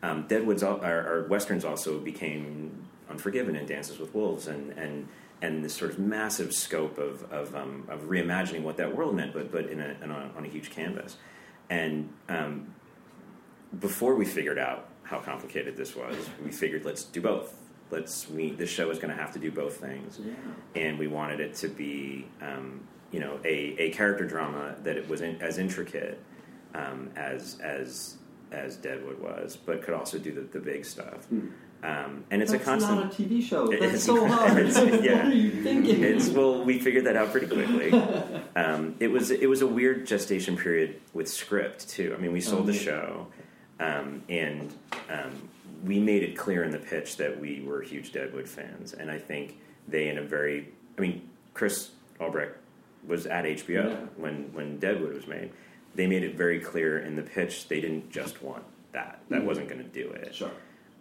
Um, 0.02 0.28
Deadwood's 0.28 0.64
al- 0.64 0.82
our, 0.82 1.08
our 1.08 1.28
westerns 1.28 1.66
also 1.66 2.00
became 2.00 2.88
Unforgiven 3.10 3.56
and 3.56 3.68
Dances 3.68 4.00
with 4.00 4.14
Wolves, 4.14 4.48
and 4.48 4.72
and 4.72 5.08
and 5.42 5.64
this 5.64 5.74
sort 5.74 5.92
of 5.92 6.00
massive 6.00 6.54
scope 6.54 6.98
of 6.98 7.24
of, 7.32 7.56
um, 7.56 7.86
of 7.90 8.02
reimagining 8.04 8.64
what 8.64 8.78
that 8.78 8.96
world 8.96 9.16
meant, 9.16 9.34
but 9.34 9.52
but 9.52 9.66
in 9.70 9.80
a, 9.80 9.96
in 10.04 10.12
a 10.12 10.32
on 10.38 10.46
a 10.46 10.48
huge 10.48 10.70
canvas. 10.70 11.18
And 11.70 12.10
um, 12.30 12.74
before 13.80 14.16
we 14.16 14.26
figured 14.26 14.58
out 14.58 14.88
how 15.04 15.20
complicated 15.20 15.76
this 15.76 15.96
was, 15.96 16.16
we 16.44 16.52
figured 16.52 16.86
let's 16.86 17.04
do 17.04 17.22
both. 17.22 17.56
Let's 17.92 18.30
we 18.30 18.52
this 18.52 18.70
show 18.70 18.90
is 18.92 19.00
going 19.00 19.14
to 19.16 19.20
have 19.22 19.34
to 19.34 19.40
do 19.40 19.52
both 19.52 19.78
things, 19.78 20.20
and 20.76 21.00
we 21.00 21.08
wanted 21.08 21.40
it 21.40 21.56
to 21.56 21.68
be 21.68 22.28
um, 22.42 22.82
you 23.12 23.20
know 23.20 23.40
a, 23.44 23.76
a 23.80 23.90
character 23.92 24.26
drama 24.26 24.76
that 24.84 24.96
it 24.98 25.10
was 25.10 25.22
in, 25.22 25.42
as 25.42 25.58
intricate 25.58 26.20
um, 26.76 27.10
as 27.16 27.58
as 27.64 28.16
as 28.52 28.76
Deadwood 28.78 29.20
was, 29.20 29.56
but 29.58 29.84
could 29.84 29.94
also 29.94 30.18
do 30.18 30.32
the, 30.34 30.42
the 30.42 30.60
big 30.60 30.84
stuff. 30.86 31.28
Um, 31.82 32.26
and 32.30 32.42
it's 32.42 32.52
That's 32.52 32.62
a 32.64 32.66
constant. 32.66 32.96
not 33.06 33.14
a 33.14 33.24
TV 33.24 33.42
show. 33.42 33.72
It 33.72 33.80
That's 33.80 33.94
is 33.94 34.04
so 34.04 34.28
hard. 34.28 34.58
It's- 34.68 34.76
what 34.76 35.02
yeah. 35.04 35.28
are 35.28 35.32
you 35.32 35.64
thinking? 35.64 36.04
It's 36.04 36.28
well, 36.30 36.64
we 36.64 36.78
figured 36.80 37.06
that 37.06 37.16
out 37.16 37.32
pretty 37.32 37.48
quickly. 37.48 37.92
Um, 38.56 38.96
it 39.00 39.08
was 39.08 39.32
it 39.32 39.48
was 39.48 39.62
a 39.62 39.68
weird 39.68 40.06
gestation 40.06 40.58
period 40.58 41.00
with 41.14 41.30
script 41.30 41.88
too. 41.88 42.14
I 42.18 42.22
mean, 42.22 42.34
we 42.34 42.42
sold 42.42 42.66
the 42.66 42.74
show, 42.74 43.28
um, 43.80 44.24
and 44.28 44.74
um, 45.10 45.50
we 45.84 46.00
made 46.00 46.24
it 46.24 46.36
clear 46.38 46.64
in 46.64 46.72
the 46.72 46.80
pitch 46.80 47.18
that 47.18 47.40
we 47.40 47.62
were 47.62 47.82
huge 47.82 48.12
Deadwood 48.12 48.48
fans, 48.50 48.94
and 48.94 49.10
I 49.10 49.18
think 49.18 49.58
they, 49.88 50.10
in 50.10 50.18
a 50.18 50.22
very, 50.24 50.70
I 50.98 51.02
mean, 51.02 51.30
Chris 51.54 51.92
Albrecht 52.20 52.58
was 53.08 53.26
at 53.26 53.46
HBO 53.46 53.90
Yeah. 53.90 53.96
when 54.18 54.52
when 54.54 54.78
Deadwood 54.80 55.14
was 55.14 55.26
made. 55.28 55.52
They 55.96 56.06
made 56.06 56.24
it 56.24 56.36
very 56.36 56.60
clear 56.60 57.00
in 57.00 57.16
the 57.16 57.24
pitch 57.24 57.68
they 57.68 57.82
didn't 57.82 58.12
just 58.12 58.42
want 58.44 58.64
that. 58.92 59.20
That 59.30 59.44
wasn't 59.44 59.70
going 59.70 59.82
to 59.84 59.88
do 59.90 60.10
it. 60.12 60.36
sure. 60.36 60.52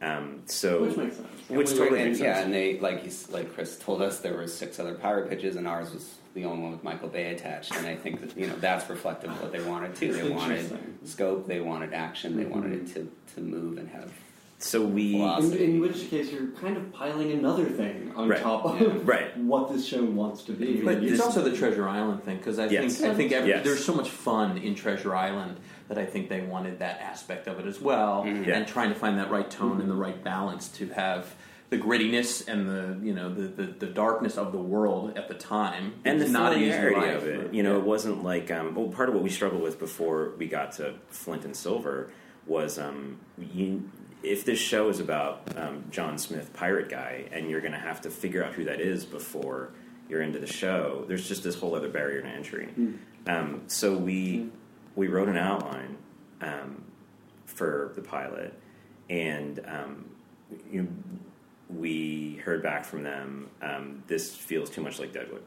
Um, 0.00 0.42
so 0.46 0.82
Which 0.84 0.96
makes 0.96 1.16
sense. 1.16 1.28
Which 1.28 1.40
And 1.48 1.58
we 1.58 1.64
were- 1.64 1.64
totally 1.64 2.00
and, 2.02 2.08
makes 2.10 2.20
yeah, 2.20 2.34
sense. 2.34 2.44
and 2.46 2.54
they 2.54 2.78
like 2.78 3.02
he's 3.02 3.28
like 3.30 3.52
Chris 3.52 3.76
told 3.78 4.00
us 4.00 4.20
there 4.20 4.34
were 4.34 4.46
six 4.46 4.78
other 4.78 4.94
pirate 4.94 5.28
pitches, 5.28 5.56
and 5.56 5.66
ours 5.66 5.92
was 5.92 6.14
the 6.34 6.44
only 6.44 6.62
one 6.62 6.70
with 6.72 6.84
Michael 6.84 7.08
Bay 7.08 7.34
attached. 7.34 7.74
And 7.76 7.84
I 7.86 7.96
think 7.96 8.20
that 8.20 8.38
you 8.38 8.46
know 8.46 8.54
that's 8.56 8.88
reflective 8.88 9.30
of 9.30 9.42
what 9.42 9.50
they 9.52 9.60
wanted 9.62 9.96
too. 9.96 10.12
They 10.12 10.28
wanted 10.30 10.72
scope, 11.04 11.48
they 11.48 11.60
wanted 11.60 11.92
action, 11.94 12.36
they 12.36 12.44
wanted 12.46 12.72
it 12.74 12.94
to, 12.94 13.10
to 13.34 13.40
move 13.40 13.78
and 13.78 13.88
have. 13.88 14.10
So 14.58 14.84
we 14.84 15.14
In, 15.22 15.52
in 15.54 15.80
which 15.80 16.10
case, 16.10 16.32
you're 16.32 16.48
kind 16.60 16.76
of 16.76 16.92
piling 16.92 17.30
another 17.30 17.64
thing 17.64 18.12
on 18.16 18.28
Right. 18.28 18.40
top 18.42 18.64
of 18.64 18.80
Yeah. 18.80 18.88
Right. 19.04 19.36
what 19.38 19.72
this 19.72 19.86
show 19.86 20.02
wants 20.04 20.42
to 20.44 20.52
be. 20.52 20.80
But 20.82 21.02
it's 21.02 21.20
also 21.20 21.42
the 21.42 21.56
Treasure 21.56 21.88
Island 21.88 22.24
thing 22.24 22.38
because 22.38 22.58
I 22.58 22.66
Yes. 22.66 22.98
think 22.98 23.10
I 23.10 23.14
think 23.14 23.32
every, 23.32 23.50
Yes. 23.50 23.64
there's 23.64 23.84
so 23.84 23.94
much 23.94 24.10
fun 24.10 24.58
in 24.58 24.74
Treasure 24.74 25.14
Island 25.14 25.58
that 25.88 25.96
I 25.98 26.04
think 26.06 26.28
they 26.28 26.40
wanted 26.40 26.80
that 26.80 27.00
aspect 27.00 27.46
of 27.46 27.58
it 27.60 27.66
as 27.66 27.80
well, 27.80 28.24
Yeah. 28.26 28.56
and 28.56 28.66
trying 28.66 28.88
to 28.88 28.94
find 28.96 29.18
that 29.18 29.30
right 29.30 29.48
tone 29.50 29.80
and 29.80 29.88
the 29.90 29.94
right 29.94 30.22
balance 30.24 30.68
to 30.78 30.88
have 30.88 31.34
the 31.70 31.76
grittiness 31.78 32.48
and 32.48 32.66
the 32.66 32.98
you 33.06 33.12
know 33.14 33.32
the, 33.32 33.42
the, 33.42 33.62
the 33.64 33.86
darkness 33.86 34.38
of 34.38 34.52
the 34.52 34.58
world 34.58 35.12
at 35.18 35.28
the 35.28 35.34
time 35.34 35.92
and 36.04 36.18
the 36.20 36.26
not 36.26 36.54
an 36.54 36.60
easy 36.62 36.72
familiarity 36.72 37.14
of 37.14 37.26
it. 37.26 37.54
You 37.54 37.62
know, 37.62 37.76
it 37.78 37.84
wasn't 37.84 38.24
like 38.24 38.50
um, 38.50 38.74
well, 38.74 38.88
part 38.88 39.08
of 39.10 39.14
what 39.14 39.22
we 39.22 39.30
struggled 39.30 39.62
with 39.62 39.78
before 39.78 40.32
we 40.38 40.46
got 40.46 40.72
to 40.72 40.94
Flint 41.10 41.44
and 41.44 41.54
Silver 41.54 42.10
was 42.46 42.78
um, 42.78 43.18
you, 43.52 43.82
if 44.22 44.44
this 44.44 44.58
show 44.58 44.88
is 44.88 45.00
about 45.00 45.42
um, 45.56 45.84
John 45.90 46.18
Smith, 46.18 46.52
pirate 46.52 46.88
guy, 46.88 47.24
and 47.32 47.48
you're 47.48 47.60
going 47.60 47.72
to 47.72 47.78
have 47.78 48.00
to 48.02 48.10
figure 48.10 48.44
out 48.44 48.52
who 48.54 48.64
that 48.64 48.80
is 48.80 49.04
before 49.04 49.70
you're 50.08 50.22
into 50.22 50.38
the 50.38 50.46
show. 50.46 51.04
There's 51.06 51.28
just 51.28 51.42
this 51.42 51.54
whole 51.54 51.74
other 51.74 51.88
barrier 51.88 52.22
to 52.22 52.28
entry. 52.28 52.68
Um, 53.26 53.62
so 53.66 53.96
we 53.96 54.48
we 54.96 55.08
wrote 55.08 55.28
an 55.28 55.36
outline 55.36 55.96
um, 56.40 56.82
for 57.46 57.92
the 57.94 58.02
pilot, 58.02 58.58
and 59.08 59.60
um, 59.66 60.04
you 60.70 60.88
we 61.68 62.36
heard 62.44 62.62
back 62.62 62.84
from 62.84 63.02
them. 63.02 63.50
Um, 63.60 64.02
this 64.06 64.34
feels 64.34 64.70
too 64.70 64.80
much 64.80 64.98
like 64.98 65.12
Deadwood. 65.12 65.42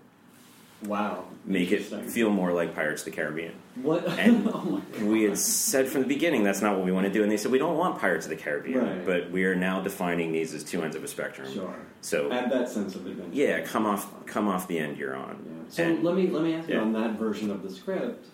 Wow. 0.86 1.26
Make 1.46 1.72
it 1.72 1.80
feel 2.10 2.30
more 2.30 2.52
like 2.54 2.74
Pirates 2.76 3.02
of 3.02 3.06
the 3.06 3.12
Caribbean. 3.12 3.54
What? 3.82 4.06
And 4.08 4.48
oh 4.54 4.62
my 4.62 4.80
God. 4.98 5.04
we 5.04 5.24
had 5.24 5.38
said 5.38 5.88
from 5.88 6.02
the 6.02 6.08
beginning 6.08 6.44
that's 6.44 6.62
not 6.62 6.76
what 6.76 6.86
we 6.86 6.92
want 6.92 7.08
to 7.08 7.14
do, 7.14 7.24
and 7.24 7.32
they 7.32 7.38
said 7.38 7.52
we 7.52 7.58
don't 7.60 7.78
want 7.78 8.00
Pirates 8.00 8.26
of 8.26 8.30
the 8.32 8.36
Caribbean, 8.36 8.80
Right. 8.80 9.06
but 9.06 9.32
we 9.32 9.46
are 9.46 9.56
now 9.56 9.82
defining 9.82 10.32
these 10.32 10.54
as 10.54 10.64
two 10.64 10.82
ends 10.84 10.96
of 10.96 11.04
a 11.04 11.08
spectrum. 11.08 11.52
Sure. 11.54 11.76
So 12.02 12.32
Add 12.32 12.52
that 12.52 12.70
sense 12.70 12.96
of 12.96 13.06
adventure. 13.06 13.30
yeah, 13.34 13.62
come 13.62 13.86
off 13.86 14.26
come 14.26 14.48
off 14.48 14.68
the 14.68 14.78
end 14.80 14.98
you're 14.98 15.16
on. 15.16 15.44
Yeah. 15.46 15.54
So 15.70 15.84
And- 15.84 16.04
let 16.04 16.16
me 16.16 16.28
let 16.28 16.44
me 16.44 16.54
ask 16.56 16.70
you 16.70 16.78
on 16.80 16.94
that 16.94 17.18
version 17.18 17.50
of 17.52 17.64
the 17.64 17.70
script. 17.72 18.28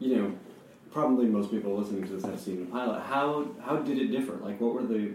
You 0.00 0.16
know, 0.16 0.32
probably 0.92 1.26
most 1.26 1.50
people 1.50 1.76
listening 1.76 2.04
to 2.06 2.12
this 2.16 2.24
have 2.24 2.40
seen 2.40 2.60
the 2.60 2.66
pilot. 2.66 3.00
How 3.02 3.46
how 3.64 3.76
did 3.76 3.98
it 3.98 4.08
differ? 4.08 4.34
Like, 4.42 4.60
what 4.60 4.74
were 4.74 4.84
the 4.86 5.14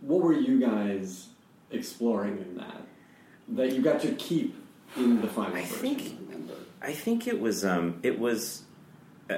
what 0.00 0.20
were 0.22 0.32
you 0.34 0.60
guys 0.60 1.28
exploring 1.70 2.38
in 2.38 2.56
that 2.58 2.82
that 3.48 3.72
you 3.72 3.82
got 3.82 4.00
to 4.00 4.12
keep 4.14 4.54
in 4.96 5.20
the 5.20 5.28
final 5.28 5.54
I 5.56 5.62
version? 5.62 5.76
think 5.78 6.18
I 6.82 6.92
think 6.92 7.26
it 7.28 7.40
was 7.40 7.64
um, 7.64 7.98
it 8.02 8.18
was 8.18 8.62
uh, 9.30 9.36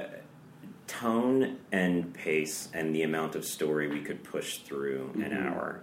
tone 0.87 1.57
and 1.71 2.13
pace 2.13 2.69
and 2.73 2.93
the 2.95 3.03
amount 3.03 3.35
of 3.35 3.45
story 3.45 3.87
we 3.87 4.01
could 4.01 4.23
push 4.23 4.59
through 4.59 5.11
an 5.15 5.21
Mhm. 5.31 5.47
hour, 5.51 5.79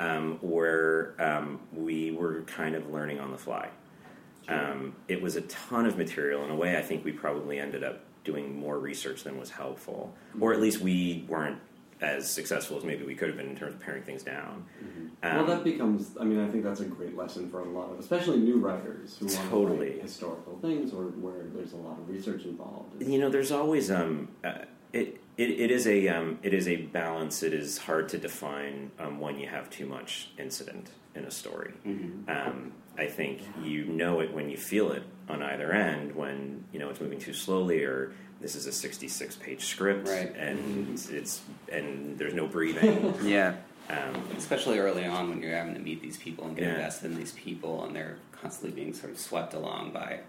um, 0.00 0.38
where 0.40 1.14
um, 1.18 1.60
we 1.72 2.10
were 2.10 2.42
kind 2.42 2.74
of 2.74 2.90
learning 2.90 3.18
on 3.20 3.30
the 3.30 3.38
fly. 3.38 3.68
Um, 4.48 4.94
it 5.08 5.20
was 5.20 5.34
a 5.36 5.40
ton 5.42 5.86
of 5.86 5.98
material. 5.98 6.44
In 6.44 6.50
a 6.50 6.54
way, 6.56 6.76
I 6.76 6.82
think 6.82 7.04
we 7.04 7.10
probably 7.12 7.58
ended 7.58 7.82
up 7.82 8.04
doing 8.24 8.58
more 8.58 8.78
research 8.78 9.24
than 9.24 9.38
was 9.38 9.50
helpful, 9.50 10.14
or 10.40 10.52
at 10.52 10.60
least 10.60 10.80
we 10.80 11.24
weren't 11.28 11.58
as 12.00 12.28
successful 12.30 12.76
as 12.76 12.84
maybe 12.84 13.04
we 13.04 13.14
could 13.14 13.28
have 13.28 13.36
been 13.36 13.48
in 13.48 13.56
terms 13.56 13.74
of 13.74 13.80
paring 13.80 14.02
things 14.02 14.22
down. 14.22 14.64
well, 15.22 15.40
Um, 15.40 15.46
that 15.46 15.64
becomes. 15.64 16.16
I 16.20 16.24
mean, 16.24 16.38
I 16.40 16.48
think 16.50 16.62
that's 16.64 16.80
a 16.80 16.84
great 16.84 17.16
lesson 17.16 17.48
for 17.50 17.60
a 17.60 17.64
lot 17.64 17.90
of, 17.90 17.98
especially 17.98 18.38
new 18.38 18.58
writers 18.58 19.16
who 19.18 19.26
want 19.26 19.50
Totally. 19.50 19.86
to 19.88 19.92
write 19.94 20.02
historical 20.02 20.58
things 20.60 20.92
or 20.92 21.04
where 21.04 21.44
there's 21.54 21.72
a 21.72 21.76
lot 21.76 21.98
of 21.98 22.08
research 22.08 22.44
involved. 22.44 23.02
you 23.02 23.18
know 23.18 23.28
there's 23.30 23.50
always 23.52 23.90
um 23.90 24.28
uh, 24.44 24.52
it, 24.92 25.20
it 25.36 25.50
it 25.50 25.70
is 25.70 25.86
a 25.86 26.08
um 26.08 26.38
it 26.42 26.52
is 26.54 26.68
a 26.68 26.76
balance 26.76 27.42
it 27.42 27.52
is 27.52 27.78
hard 27.78 28.08
to 28.10 28.18
define 28.18 28.90
um, 28.98 29.18
when 29.20 29.38
you 29.38 29.46
have 29.48 29.68
too 29.70 29.86
much 29.86 30.30
incident 30.38 30.90
in 31.14 31.24
a 31.24 31.30
story 31.30 31.72
um, 32.28 32.72
i 32.98 33.06
think 33.06 33.40
you 33.62 33.84
know 33.86 34.20
it 34.20 34.32
when 34.32 34.48
you 34.48 34.56
feel 34.56 34.92
it 34.92 35.02
on 35.28 35.42
either 35.42 35.72
end 35.72 36.14
when 36.14 36.64
you 36.72 36.78
know 36.78 36.88
it's 36.88 37.00
moving 37.00 37.18
too 37.18 37.32
slowly 37.34 37.82
or 37.84 38.12
this 38.40 38.54
is 38.54 38.66
a 38.66 38.72
66 38.72 39.36
page 39.36 39.64
script 39.64 40.08
Right. 40.08 40.34
and 40.36 40.88
it's 41.10 41.40
and 41.72 42.18
there's 42.18 42.34
no 42.34 42.46
breathing 42.46 43.14
Yeah. 43.22 43.54
um, 43.90 44.22
Especially 44.36 44.78
early 44.78 45.04
on 45.04 45.30
when 45.30 45.42
you're 45.42 45.56
having 45.56 45.74
to 45.74 45.80
meet 45.80 46.02
these 46.02 46.16
people 46.16 46.46
and 46.46 46.56
get 46.56 46.64
Yeah. 46.66 46.74
invested 46.74 47.10
in 47.12 47.16
these 47.16 47.32
people, 47.32 47.84
and 47.84 47.94
they're 47.96 48.16
constantly 48.32 48.78
being 48.78 48.92
sort 48.94 49.12
of 49.12 49.18
swept 49.18 49.54
along 49.54 49.92
by 49.92 50.20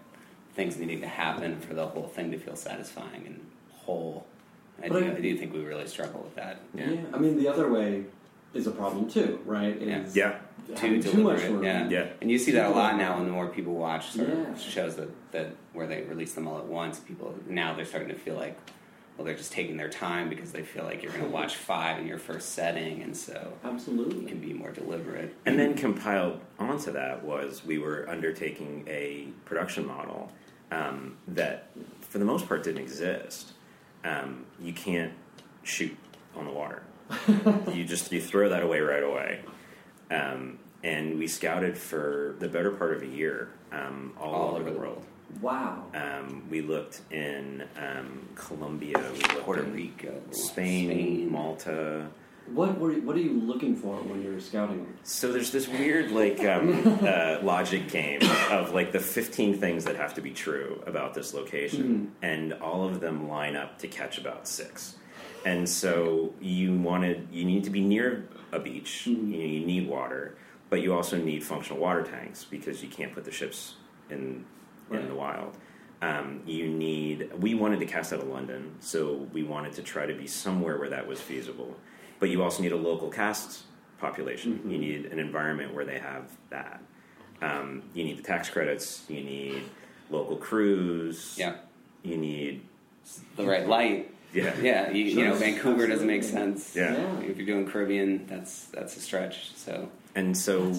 things 0.54 0.76
needing 0.76 1.00
to 1.02 1.06
happen 1.08 1.60
for 1.60 1.74
the 1.74 1.86
whole 1.86 2.08
thing 2.08 2.30
to 2.32 2.38
feel 2.38 2.56
satisfying 2.56 3.24
and 3.26 3.46
whole. 3.84 4.26
I 4.82 4.88
do, 4.88 4.96
I- 4.98 5.16
I 5.16 5.20
do 5.20 5.36
think 5.36 5.52
we 5.52 5.60
really 5.60 5.86
struggle 5.86 6.20
with 6.22 6.34
that. 6.36 6.60
Yeah. 6.74 6.90
Yeah. 6.90 7.00
I 7.12 7.18
mean, 7.18 7.36
the 7.38 7.48
other 7.48 7.70
way 7.70 8.04
is 8.54 8.66
a 8.66 8.70
problem 8.70 9.08
too, 9.10 9.40
right? 9.44 9.76
Is 9.76 10.16
yeah 10.16 10.38
having 10.76 11.00
Too 11.02 11.10
too 11.12 11.22
much 11.22 11.38
deliberate, 11.40 11.52
room. 11.52 11.64
yeah. 11.64 11.88
Yeah. 11.88 12.06
And 12.20 12.30
you 12.30 12.38
see 12.38 12.52
that 12.52 12.66
a 12.66 12.68
lot 12.70 12.90
deliberate. 12.92 13.08
now 13.08 13.16
when 13.16 13.26
the 13.26 13.32
more 13.32 13.48
people 13.48 13.74
watch 13.74 14.10
sort 14.10 14.28
Yeah. 14.28 14.52
of 14.52 14.60
shows 14.60 14.96
that, 14.96 15.08
that 15.32 15.50
where 15.72 15.86
they 15.86 16.02
release 16.02 16.34
them 16.34 16.46
all 16.46 16.58
at 16.58 16.66
once. 16.66 16.98
People 17.00 17.34
now 17.48 17.74
they're 17.74 17.84
starting 17.84 18.08
to 18.08 18.14
feel 18.14 18.34
like, 18.34 18.58
well, 19.16 19.24
they're 19.24 19.36
just 19.36 19.52
taking 19.52 19.76
their 19.76 19.88
time 19.88 20.28
because 20.28 20.52
they 20.52 20.62
feel 20.62 20.84
like 20.84 21.02
you're 21.02 21.10
going 21.12 21.24
to 21.24 21.30
watch 21.30 21.56
five 21.70 21.98
in 21.98 22.06
your 22.06 22.18
first 22.18 22.50
setting, 22.52 23.02
and 23.02 23.16
so 23.16 23.52
you 23.64 24.24
can 24.28 24.38
be 24.40 24.52
more 24.52 24.70
deliberate. 24.70 25.34
And 25.44 25.58
then 25.58 25.74
compiled 25.74 26.40
onto 26.58 26.92
that 26.92 27.24
was 27.24 27.64
we 27.64 27.78
were 27.78 28.08
undertaking 28.08 28.84
a 28.86 29.26
production 29.44 29.86
model 29.86 30.30
um, 30.70 31.16
that, 31.28 31.70
for 32.00 32.18
the 32.18 32.24
most 32.24 32.46
part, 32.46 32.62
didn't 32.62 32.80
exist. 32.82 33.52
Um, 34.04 34.44
you 34.60 34.72
can't 34.72 35.12
shoot 35.64 35.96
on 36.36 36.44
the 36.44 36.52
water. 36.52 36.82
you 37.74 37.84
just 37.84 38.12
you 38.12 38.20
throw 38.20 38.48
that 38.50 38.62
away 38.62 38.80
right 38.80 39.02
away. 39.02 39.40
Um, 40.10 40.58
and 40.84 41.18
we 41.18 41.26
scouted 41.26 41.76
for 41.76 42.36
the 42.38 42.48
better 42.48 42.70
part 42.70 42.94
of 42.94 43.02
a 43.02 43.06
year 43.06 43.50
um, 43.72 44.12
all, 44.18 44.34
All 44.34 44.56
over 44.56 44.70
the 44.70 44.78
world. 44.78 45.04
Wow. 45.42 45.84
Um, 45.94 46.44
we 46.50 46.62
looked 46.62 47.02
in 47.10 47.64
um, 47.76 48.28
Colombia, 48.34 48.96
looked 48.96 49.28
Puerto 49.40 49.62
in 49.62 49.74
Rico, 49.74 50.20
Spain, 50.30 50.90
Spain. 50.90 51.32
Malta. 51.32 52.06
What 52.46 52.78
were 52.78 52.92
what 52.92 53.14
are 53.14 53.20
you 53.20 53.38
looking 53.38 53.76
for 53.76 53.96
when 53.96 54.22
you're 54.22 54.40
scouting? 54.40 54.86
So 55.02 55.30
there's 55.30 55.50
this 55.50 55.68
weird 55.68 56.10
like 56.12 56.42
um, 56.44 56.98
uh, 57.02 57.40
logic 57.42 57.90
game 57.90 58.22
of 58.50 58.72
like 58.72 58.90
the 58.92 59.00
15 59.00 59.58
things 59.60 59.84
that 59.84 59.96
have 59.96 60.14
to 60.14 60.22
be 60.22 60.30
true 60.30 60.82
about 60.86 61.12
this 61.12 61.34
location, 61.34 62.12
and 62.22 62.54
all 62.54 62.88
of 62.88 63.00
them 63.00 63.28
line 63.28 63.54
up 63.54 63.78
to 63.80 63.88
catch 63.88 64.16
about 64.16 64.48
six. 64.48 64.94
And 65.48 65.66
so 65.66 66.34
you 66.42 66.76
wanted 66.76 67.28
you 67.32 67.46
need 67.46 67.64
to 67.64 67.70
be 67.70 67.80
near 67.80 68.28
a 68.52 68.58
beach. 68.58 69.06
You, 69.06 69.16
know, 69.16 69.38
you 69.38 69.64
need 69.64 69.88
water, 69.88 70.36
but 70.68 70.82
you 70.82 70.92
also 70.92 71.16
need 71.16 71.42
functional 71.42 71.80
water 71.80 72.02
tanks 72.02 72.44
because 72.44 72.82
you 72.82 72.90
can't 72.90 73.14
put 73.14 73.24
the 73.24 73.30
ships 73.32 73.76
in 74.10 74.44
in 74.90 75.08
the 75.08 75.14
wild. 75.14 75.56
Um, 76.02 76.42
you 76.44 76.68
need. 76.68 77.30
We 77.40 77.54
wanted 77.54 77.80
to 77.80 77.86
cast 77.86 78.12
out 78.12 78.20
of 78.20 78.28
London, 78.28 78.74
so 78.80 79.26
we 79.32 79.42
wanted 79.42 79.72
to 79.74 79.82
try 79.82 80.04
to 80.04 80.12
be 80.12 80.26
somewhere 80.26 80.76
where 80.78 80.90
that 80.90 81.08
was 81.08 81.18
feasible. 81.18 81.74
But 82.20 82.28
you 82.28 82.42
also 82.42 82.62
need 82.62 82.72
a 82.72 82.76
local 82.76 83.08
cast 83.08 83.62
population. 83.98 84.60
You 84.70 84.76
need 84.76 85.06
an 85.06 85.18
environment 85.18 85.72
where 85.72 85.86
they 85.86 85.98
have 85.98 86.30
that. 86.50 86.82
Um, 87.40 87.84
you 87.94 88.04
need 88.04 88.18
the 88.18 88.22
tax 88.22 88.50
credits. 88.50 89.04
You 89.08 89.22
need 89.22 89.62
local 90.10 90.36
crews. 90.36 91.36
Yeah, 91.38 91.56
You 92.02 92.18
need. 92.18 92.66
the 93.36 93.46
right 93.46 93.66
light. 93.66 94.12
Yeah. 94.32 94.54
Yeah, 94.60 94.90
you, 94.90 95.04
you 95.04 95.24
know, 95.24 95.30
Sure. 95.30 95.38
Vancouver 95.38 95.86
doesn't 95.86 96.06
make 96.06 96.22
sense. 96.22 96.74
Yeah. 96.76 96.92
Yeah. 96.92 97.20
If 97.20 97.36
you're 97.36 97.46
doing 97.46 97.66
Caribbean, 97.66 98.26
that's 98.26 98.66
that's 98.66 98.96
a 98.96 99.00
stretch. 99.00 99.54
So 99.56 99.88
And 100.14 100.36
so 100.36 100.74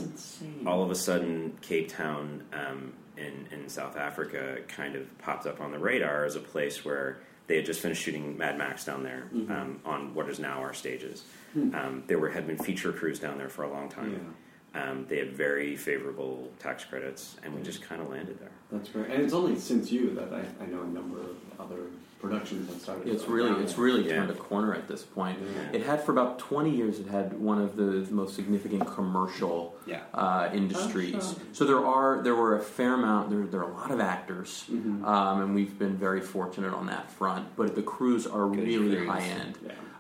all 0.66 0.84
of 0.84 0.92
a 0.92 0.96
sudden, 0.96 1.58
Cape 1.62 1.90
Town 1.90 2.44
um, 2.54 2.94
in, 3.18 3.48
in 3.52 3.68
South 3.70 3.98
Africa 3.98 4.60
kind 4.68 4.96
of 4.96 5.18
popped 5.20 5.46
up 5.48 5.62
on 5.62 5.72
the 5.72 5.80
radar 5.80 6.26
as 6.26 6.36
a 6.36 6.40
place 6.40 6.86
where 6.86 7.18
they 7.48 7.56
had 7.56 7.66
just 7.66 7.80
finished 7.82 8.04
shooting 8.04 8.38
Mad 8.38 8.58
Max 8.58 8.86
down 8.86 9.02
there 9.04 9.30
Mm-hmm. 9.34 9.52
um, 9.52 9.80
on 9.84 10.14
what 10.14 10.30
is 10.30 10.40
now 10.40 10.60
our 10.60 10.74
stages. 10.74 11.24
Hmm. 11.54 11.74
Um, 11.74 12.04
there 12.06 12.20
were 12.20 12.30
had 12.30 12.46
been 12.46 12.60
feature 12.60 12.94
crews 12.94 13.20
down 13.20 13.40
there 13.40 13.50
for 13.50 13.64
a 13.64 13.72
long 13.72 13.90
time. 13.90 14.36
Um, 14.76 15.08
they 15.10 15.18
had 15.18 15.32
very 15.34 15.76
favorable 15.76 16.52
tax 16.60 16.86
credits, 16.86 17.38
and 17.44 17.56
we 17.56 17.64
just 17.64 17.82
kind 17.82 18.00
of 18.04 18.10
landed 18.12 18.40
there. 18.40 18.52
That's 18.72 18.90
great. 18.90 19.10
And 19.10 19.24
it's 19.24 19.34
only 19.34 19.58
since 19.58 19.92
you 19.92 20.14
that 20.14 20.32
I, 20.32 20.44
I 20.64 20.68
know 20.68 20.84
a 20.84 20.86
number 20.86 21.20
of 21.22 21.36
other 21.60 21.88
productions 22.20 22.70
have 22.70 22.82
started. 22.82 23.08
It's 23.08 23.26
really 23.28 23.50
down 23.52 23.62
it's 23.64 23.78
really 23.78 24.08
Yeah. 24.08 24.16
turned 24.18 24.30
a 24.32 24.34
corner 24.34 24.74
at 24.74 24.88
this 24.88 25.04
point. 25.04 25.40
Yeah. 25.42 25.78
It 25.80 25.86
had 25.86 26.04
for 26.04 26.12
about 26.12 26.38
20 26.40 26.70
years. 26.70 27.00
It 27.00 27.08
had 27.08 27.40
one 27.40 27.62
of 27.62 27.76
the 27.76 28.06
most 28.12 28.36
significant 28.36 28.86
commercial 28.88 29.76
Yeah. 29.86 30.02
uh, 30.14 30.50
industries. 30.54 31.16
Oh, 31.16 31.20
sure. 31.34 31.44
So 31.54 31.66
there 31.66 31.86
are 31.86 32.22
there 32.22 32.36
were 32.36 32.56
a 32.56 32.60
fair 32.62 32.94
amount. 32.94 33.30
There 33.30 33.46
there 33.46 33.62
are 33.64 33.72
a 33.72 33.74
lot 33.74 33.92
of 33.92 34.00
actors, 34.00 34.66
Mhm. 34.72 35.06
um, 35.06 35.42
and 35.42 35.56
we've 35.56 35.78
been 35.80 35.96
very 35.96 36.22
fortunate 36.22 36.74
on 36.74 36.88
that 36.88 37.10
front. 37.12 37.56
But 37.56 37.76
the 37.76 37.82
crews 37.84 38.28
are 38.28 38.48
Good 38.50 38.68
really 38.68 38.96
crews. 38.98 39.10
high 39.10 39.22
end. 39.22 39.58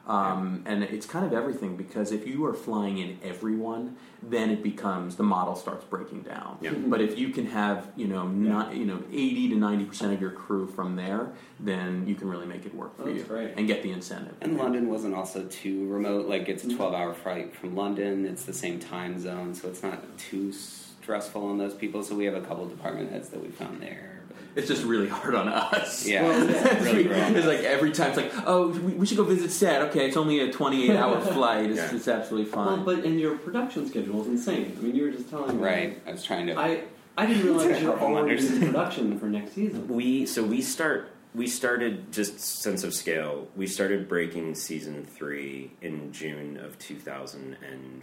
Yeah. 0.09 0.33
Um, 0.33 0.63
and 0.65 0.83
it's 0.83 1.05
kind 1.05 1.25
of 1.25 1.33
everything 1.33 1.77
because 1.77 2.11
if 2.11 2.27
you 2.27 2.43
are 2.45 2.53
flying 2.53 2.97
in 2.97 3.19
everyone, 3.23 3.95
then 4.23 4.49
it 4.49 4.63
becomes 4.63 5.15
the 5.15 5.23
model 5.23 5.55
starts 5.55 5.85
breaking 5.85 6.23
down. 6.23 6.57
Yeah. 6.61 6.73
But 6.73 6.99
if 6.99 7.17
you 7.19 7.29
can 7.29 7.45
have 7.45 7.87
you 7.95 8.07
know 8.07 8.27
not 8.27 8.75
you 8.75 8.85
know 8.85 9.03
eighty 9.11 9.47
to 9.49 9.55
ninety 9.55 9.85
percent 9.85 10.13
of 10.13 10.19
your 10.19 10.31
crew 10.31 10.67
from 10.67 10.95
there, 10.95 11.29
then 11.59 12.07
you 12.07 12.15
can 12.15 12.27
really 12.27 12.47
make 12.47 12.65
it 12.65 12.73
work 12.73 12.97
for 12.97 13.03
That's 13.03 13.17
you 13.17 13.23
great. 13.23 13.53
and 13.55 13.67
get 13.67 13.83
the 13.83 13.91
incentive. 13.91 14.35
And 14.41 14.57
London 14.57 14.89
wasn't 14.89 15.13
also 15.13 15.43
too 15.45 15.87
remote. 15.87 16.27
Like 16.27 16.49
it's 16.49 16.63
a 16.63 16.75
12 16.75 16.93
hour 16.93 17.13
flight 17.13 17.55
from 17.55 17.75
London. 17.75 18.25
It's 18.25 18.43
the 18.43 18.53
same 18.53 18.79
time 18.79 19.19
zone, 19.19 19.53
so 19.53 19.67
it's 19.69 19.83
not 19.83 20.17
too 20.17 20.51
stressful 20.51 21.45
on 21.45 21.57
those 21.57 21.73
people. 21.75 22.03
So 22.03 22.15
we 22.15 22.25
have 22.25 22.35
a 22.35 22.41
couple 22.41 22.67
department 22.67 23.11
heads 23.11 23.29
that 23.29 23.41
we 23.41 23.49
found 23.49 23.81
there. 23.81 24.18
It's 24.59 24.67
just 24.67 24.83
really 24.83 25.07
hard 25.07 25.35
on 25.35 25.47
us. 25.47 26.05
Yeah, 26.05 26.23
Well, 26.23 26.43
it's 26.49 26.61
yeah. 26.65 26.83
really 26.83 27.05
it's 27.09 27.47
like 27.47 27.59
every 27.61 27.91
time 27.91 28.09
it's 28.09 28.17
like, 28.17 28.31
oh, 28.45 28.67
we, 28.67 28.93
we 28.93 29.05
should 29.05 29.17
go 29.17 29.23
visit 29.23 29.51
set. 29.51 29.81
Okay, 29.83 30.05
it's 30.07 30.17
only 30.17 30.39
a 30.41 30.51
28 30.51 30.95
hour 30.95 31.19
flight. 31.33 31.69
It's, 31.69 31.77
Yeah. 31.77 31.95
it's 31.95 32.07
absolutely 32.07 32.51
Well, 32.51 32.75
fine. 32.77 32.85
but 32.85 33.05
and 33.05 33.19
your 33.19 33.37
production 33.37 33.87
schedule 33.87 34.21
is 34.21 34.27
insane. 34.27 34.75
I 34.77 34.81
mean, 34.81 34.95
you 34.95 35.03
were 35.05 35.11
just 35.11 35.29
telling 35.29 35.57
me. 35.57 35.63
Right. 35.63 36.01
I 36.05 36.11
was 36.11 36.23
trying 36.23 36.47
to. 36.47 36.59
I 36.59 36.83
I 37.17 37.25
didn't 37.25 37.43
realize 37.43 37.65
you 37.81 37.87
were 37.89 37.97
Terrible 37.97 38.17
already 38.17 38.45
in 38.47 38.59
production 38.59 39.17
for 39.19 39.25
next 39.27 39.53
season. 39.53 39.87
We 39.87 40.25
so 40.25 40.43
we 40.43 40.61
start 40.61 41.09
we 41.33 41.47
started 41.47 42.11
just 42.11 42.39
sense 42.39 42.83
of 42.83 42.93
scale. 42.93 43.47
We 43.55 43.65
started 43.67 44.07
breaking 44.09 44.55
season 44.55 45.05
three 45.05 45.71
in 45.81 46.11
June 46.11 46.57
of 46.57 46.77
two 46.79 46.99
thousand 46.99 47.55
and 47.65 48.01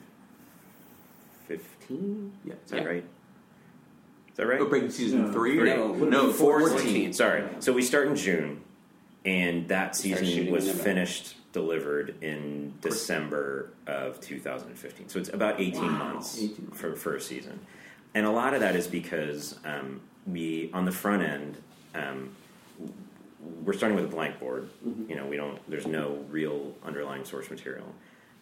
fifteen. 1.49 2.33
yeah. 2.45 2.55
Is 2.65 2.71
that 2.71 2.83
Yeah. 2.83 2.89
right? 2.89 3.05
Is 4.37 4.39
that 4.39 4.49
right? 4.49 4.61
We're 4.61 4.67
breaking 4.67 4.91
season 4.91 5.29
No. 5.29 5.33
three? 5.33 5.59
or- 5.59 5.65
No, 5.65 5.95
no, 5.95 6.31
14. 6.31 6.69
14. 6.69 7.13
Sorry. 7.15 7.45
So 7.61 7.73
we 7.73 7.81
start 7.81 8.07
in 8.07 8.17
June, 8.17 8.61
and 9.25 9.67
that 9.69 9.97
season 9.97 10.51
was 10.53 10.65
in 10.65 10.77
November. 10.77 10.83
finished, 10.83 11.37
delivered 11.55 12.17
in 12.23 12.75
December 12.83 13.71
of 13.87 14.21
2015. 14.21 15.09
So 15.09 15.19
it's 15.19 15.31
about 15.31 15.59
18 15.59 15.91
months 15.91 16.37
18 16.39 16.67
for 16.75 16.95
for 16.95 17.17
a 17.17 17.21
season, 17.23 17.61
and 18.15 18.27
a 18.27 18.31
lot 18.31 18.53
of 18.53 18.61
that 18.61 18.77
is 18.77 18.87
because 18.87 19.59
um, 19.65 20.03
we 20.27 20.69
on 20.75 20.85
the 20.85 20.93
front 20.93 21.23
end. 21.23 21.57
Um, 21.95 22.37
we're 23.65 23.73
starting 23.73 23.97
with 23.97 24.05
a 24.05 24.09
blank 24.09 24.39
board. 24.39 24.69
Mm-hmm. 24.87 25.09
You 25.09 25.17
know, 25.17 25.25
we 25.25 25.37
don't. 25.39 25.59
There's 25.67 25.87
no 25.87 26.23
real 26.31 26.75
underlying 26.85 27.25
source 27.25 27.49
material, 27.49 27.95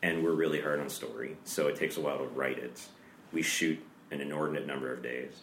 and 0.02 0.24
we're 0.24 0.32
really 0.32 0.60
hard 0.60 0.80
on 0.80 0.88
story. 0.88 1.36
So 1.44 1.68
it 1.68 1.76
takes 1.76 1.96
a 1.98 2.00
while 2.00 2.18
to 2.18 2.24
write 2.24 2.58
it. 2.58 2.84
We 3.32 3.42
shoot 3.42 3.78
an 4.10 4.20
inordinate 4.20 4.66
number 4.66 4.92
of 4.92 5.00
days, 5.00 5.34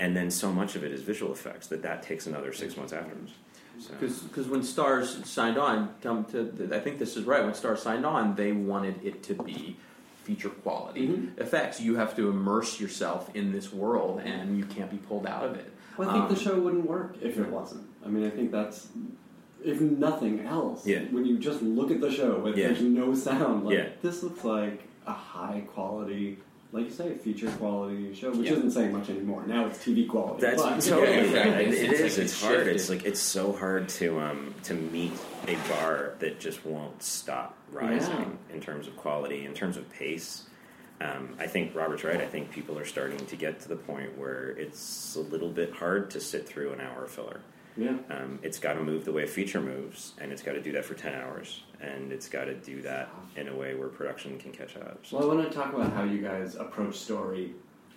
and 0.00 0.16
then 0.16 0.30
so 0.30 0.50
much 0.50 0.74
of 0.74 0.82
it 0.82 0.90
is 0.90 1.02
visual 1.02 1.30
effects 1.32 1.68
that 1.68 1.82
that 1.82 2.02
takes 2.02 2.26
another 2.26 2.52
six 2.52 2.76
months 2.76 2.92
afterwards. 2.92 3.32
So, 3.78 3.92
Because 4.00 4.48
when 4.48 4.62
Starz 4.62 5.24
signed 5.26 5.56
on, 5.58 5.94
come 6.02 6.24
to 6.26 6.70
I 6.74 6.80
think 6.80 6.98
this 6.98 7.16
is 7.16 7.24
right. 7.24 7.44
When 7.44 7.52
Starz 7.52 7.78
signed 7.78 8.04
on, 8.04 8.34
they 8.34 8.50
wanted 8.52 8.96
it 9.04 9.22
to 9.24 9.34
be 9.34 9.76
feature 10.24 10.48
quality 10.50 11.06
Mm-hmm. 11.08 11.40
effects. 11.40 11.80
You 11.80 11.96
have 11.96 12.16
to 12.16 12.28
immerse 12.28 12.80
yourself 12.80 13.30
in 13.34 13.52
this 13.52 13.72
world, 13.72 14.20
and 14.24 14.58
you 14.58 14.64
can't 14.64 14.90
be 14.90 14.96
pulled 14.98 15.26
out 15.26 15.44
of 15.44 15.54
it. 15.56 15.70
Well, 15.96 16.08
I 16.08 16.12
think 16.12 16.24
Um, 16.24 16.34
the 16.34 16.40
show 16.40 16.58
wouldn't 16.58 16.86
work 16.88 17.16
if 17.22 17.38
it 17.38 17.48
wasn't. 17.48 17.84
I 18.04 18.08
mean, 18.08 18.24
I 18.26 18.30
think 18.30 18.50
that's 18.50 18.88
if 19.62 19.80
nothing 19.80 20.40
else. 20.40 20.86
Yeah. 20.86 21.00
When 21.10 21.24
you 21.26 21.38
just 21.38 21.60
look 21.62 21.90
at 21.90 22.00
the 22.00 22.10
show, 22.10 22.46
if 22.46 22.56
Yeah. 22.56 22.68
there's 22.68 22.80
no 22.82 23.14
sound, 23.14 23.64
like 23.66 23.74
Yeah. 23.76 23.88
this 24.02 24.22
looks 24.22 24.42
like 24.44 24.84
a 25.06 25.12
high 25.12 25.64
quality, 25.74 26.38
like 26.72 26.84
you 26.84 26.90
say, 26.90 27.14
feature 27.18 27.50
quality 27.52 28.14
show, 28.14 28.30
which 28.30 28.46
Yeah. 28.48 28.54
isn't 28.56 28.70
saying 28.70 28.92
much 28.92 29.10
anymore. 29.10 29.44
Now 29.46 29.66
it's 29.66 29.78
TV 29.84 30.06
quality. 30.06 30.40
That's 30.42 30.62
but- 30.62 30.80
totally 30.80 31.32
Yeah, 31.32 31.48
right. 31.52 31.68
it's- 31.68 31.74
It 31.78 31.90
it's 31.90 31.92
like 31.92 32.00
It's 32.06 32.18
it's 32.18 32.40
hard. 32.42 32.54
shifted. 32.56 32.76
It's 32.76 32.88
like 32.90 33.04
it's 33.04 33.20
so 33.20 33.52
hard 33.52 33.88
to 33.90 34.20
um, 34.20 34.54
to 34.64 34.74
meet 34.74 35.12
a 35.48 35.56
bar 35.68 36.14
that 36.20 36.38
just 36.38 36.64
won't 36.64 37.02
stop 37.02 37.56
rising 37.72 38.38
in 38.52 38.60
terms 38.60 38.86
of 38.86 38.96
quality, 38.96 39.44
in 39.44 39.54
terms 39.54 39.76
of 39.76 39.88
pace. 39.90 40.44
Um, 41.00 41.34
I 41.38 41.46
think 41.46 41.74
Robert's 41.74 42.04
right. 42.04 42.20
I 42.20 42.26
think 42.26 42.50
people 42.50 42.78
are 42.78 42.84
starting 42.84 43.24
to 43.24 43.36
get 43.36 43.60
to 43.60 43.68
the 43.68 43.76
point 43.76 44.18
where 44.18 44.50
it's 44.50 45.16
a 45.16 45.20
little 45.20 45.48
bit 45.48 45.72
hard 45.72 46.10
to 46.10 46.20
sit 46.20 46.46
through 46.46 46.72
an 46.72 46.80
hour 46.80 47.06
filler. 47.06 47.40
Yeah. 47.76 47.94
Um, 48.10 48.38
it's 48.42 48.58
got 48.58 48.74
to 48.74 48.82
move 48.82 49.06
the 49.06 49.12
way 49.12 49.22
a 49.22 49.26
feature 49.26 49.60
moves, 49.62 50.12
and 50.18 50.30
it's 50.30 50.42
got 50.42 50.52
to 50.52 50.60
do 50.60 50.72
that 50.72 50.84
for 50.84 50.92
ten 50.94 51.14
hours, 51.14 51.62
and 51.80 52.12
it's 52.12 52.28
got 52.28 52.44
to 52.44 52.54
do 52.54 52.82
that 52.82 53.08
in 53.36 53.48
a 53.48 53.54
way 53.54 53.74
where 53.74 53.88
production 53.88 54.38
can 54.38 54.52
catch 54.52 54.76
up. 54.76 55.00
Well, 55.10 55.22
I 55.22 55.34
want 55.34 55.48
to 55.48 55.56
talk 55.56 55.72
about 55.72 55.92
how 55.92 56.04
you 56.04 56.20
guys 56.20 56.56
approach 56.56 56.96
story. 56.96 57.52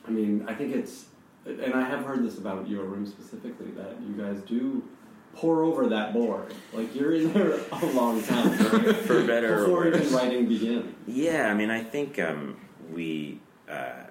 I 0.08 0.12
mean, 0.12 0.46
I 0.48 0.54
think 0.54 0.76
it's, 0.76 1.06
and 1.46 1.74
I 1.74 1.84
have 1.84 2.06
heard 2.06 2.24
this 2.24 2.38
about 2.38 2.68
your 2.68 2.84
room 2.86 3.06
specifically, 3.06 3.72
that 3.72 3.96
you 4.02 4.14
guys 4.14 4.42
do 4.42 4.84
pour 5.36 5.64
over 5.64 5.88
that 5.88 6.14
board. 6.14 6.54
Like 6.72 6.94
you're 6.96 7.14
in 7.14 7.34
there 7.34 7.60
a 7.72 7.86
long 7.88 8.22
time, 8.24 8.52
right? 8.72 8.96
For 8.96 9.26
better 9.26 9.64
or 9.64 9.66
before 9.66 9.88
even 9.88 10.14
writing 10.14 10.48
begins. 10.48 10.96
Yeah, 11.08 11.50
I 11.50 11.54
mean, 11.54 11.70
I 11.70 11.84
think 11.84 12.20
um, 12.20 12.58
we 12.92 13.40
uh, 13.70 14.04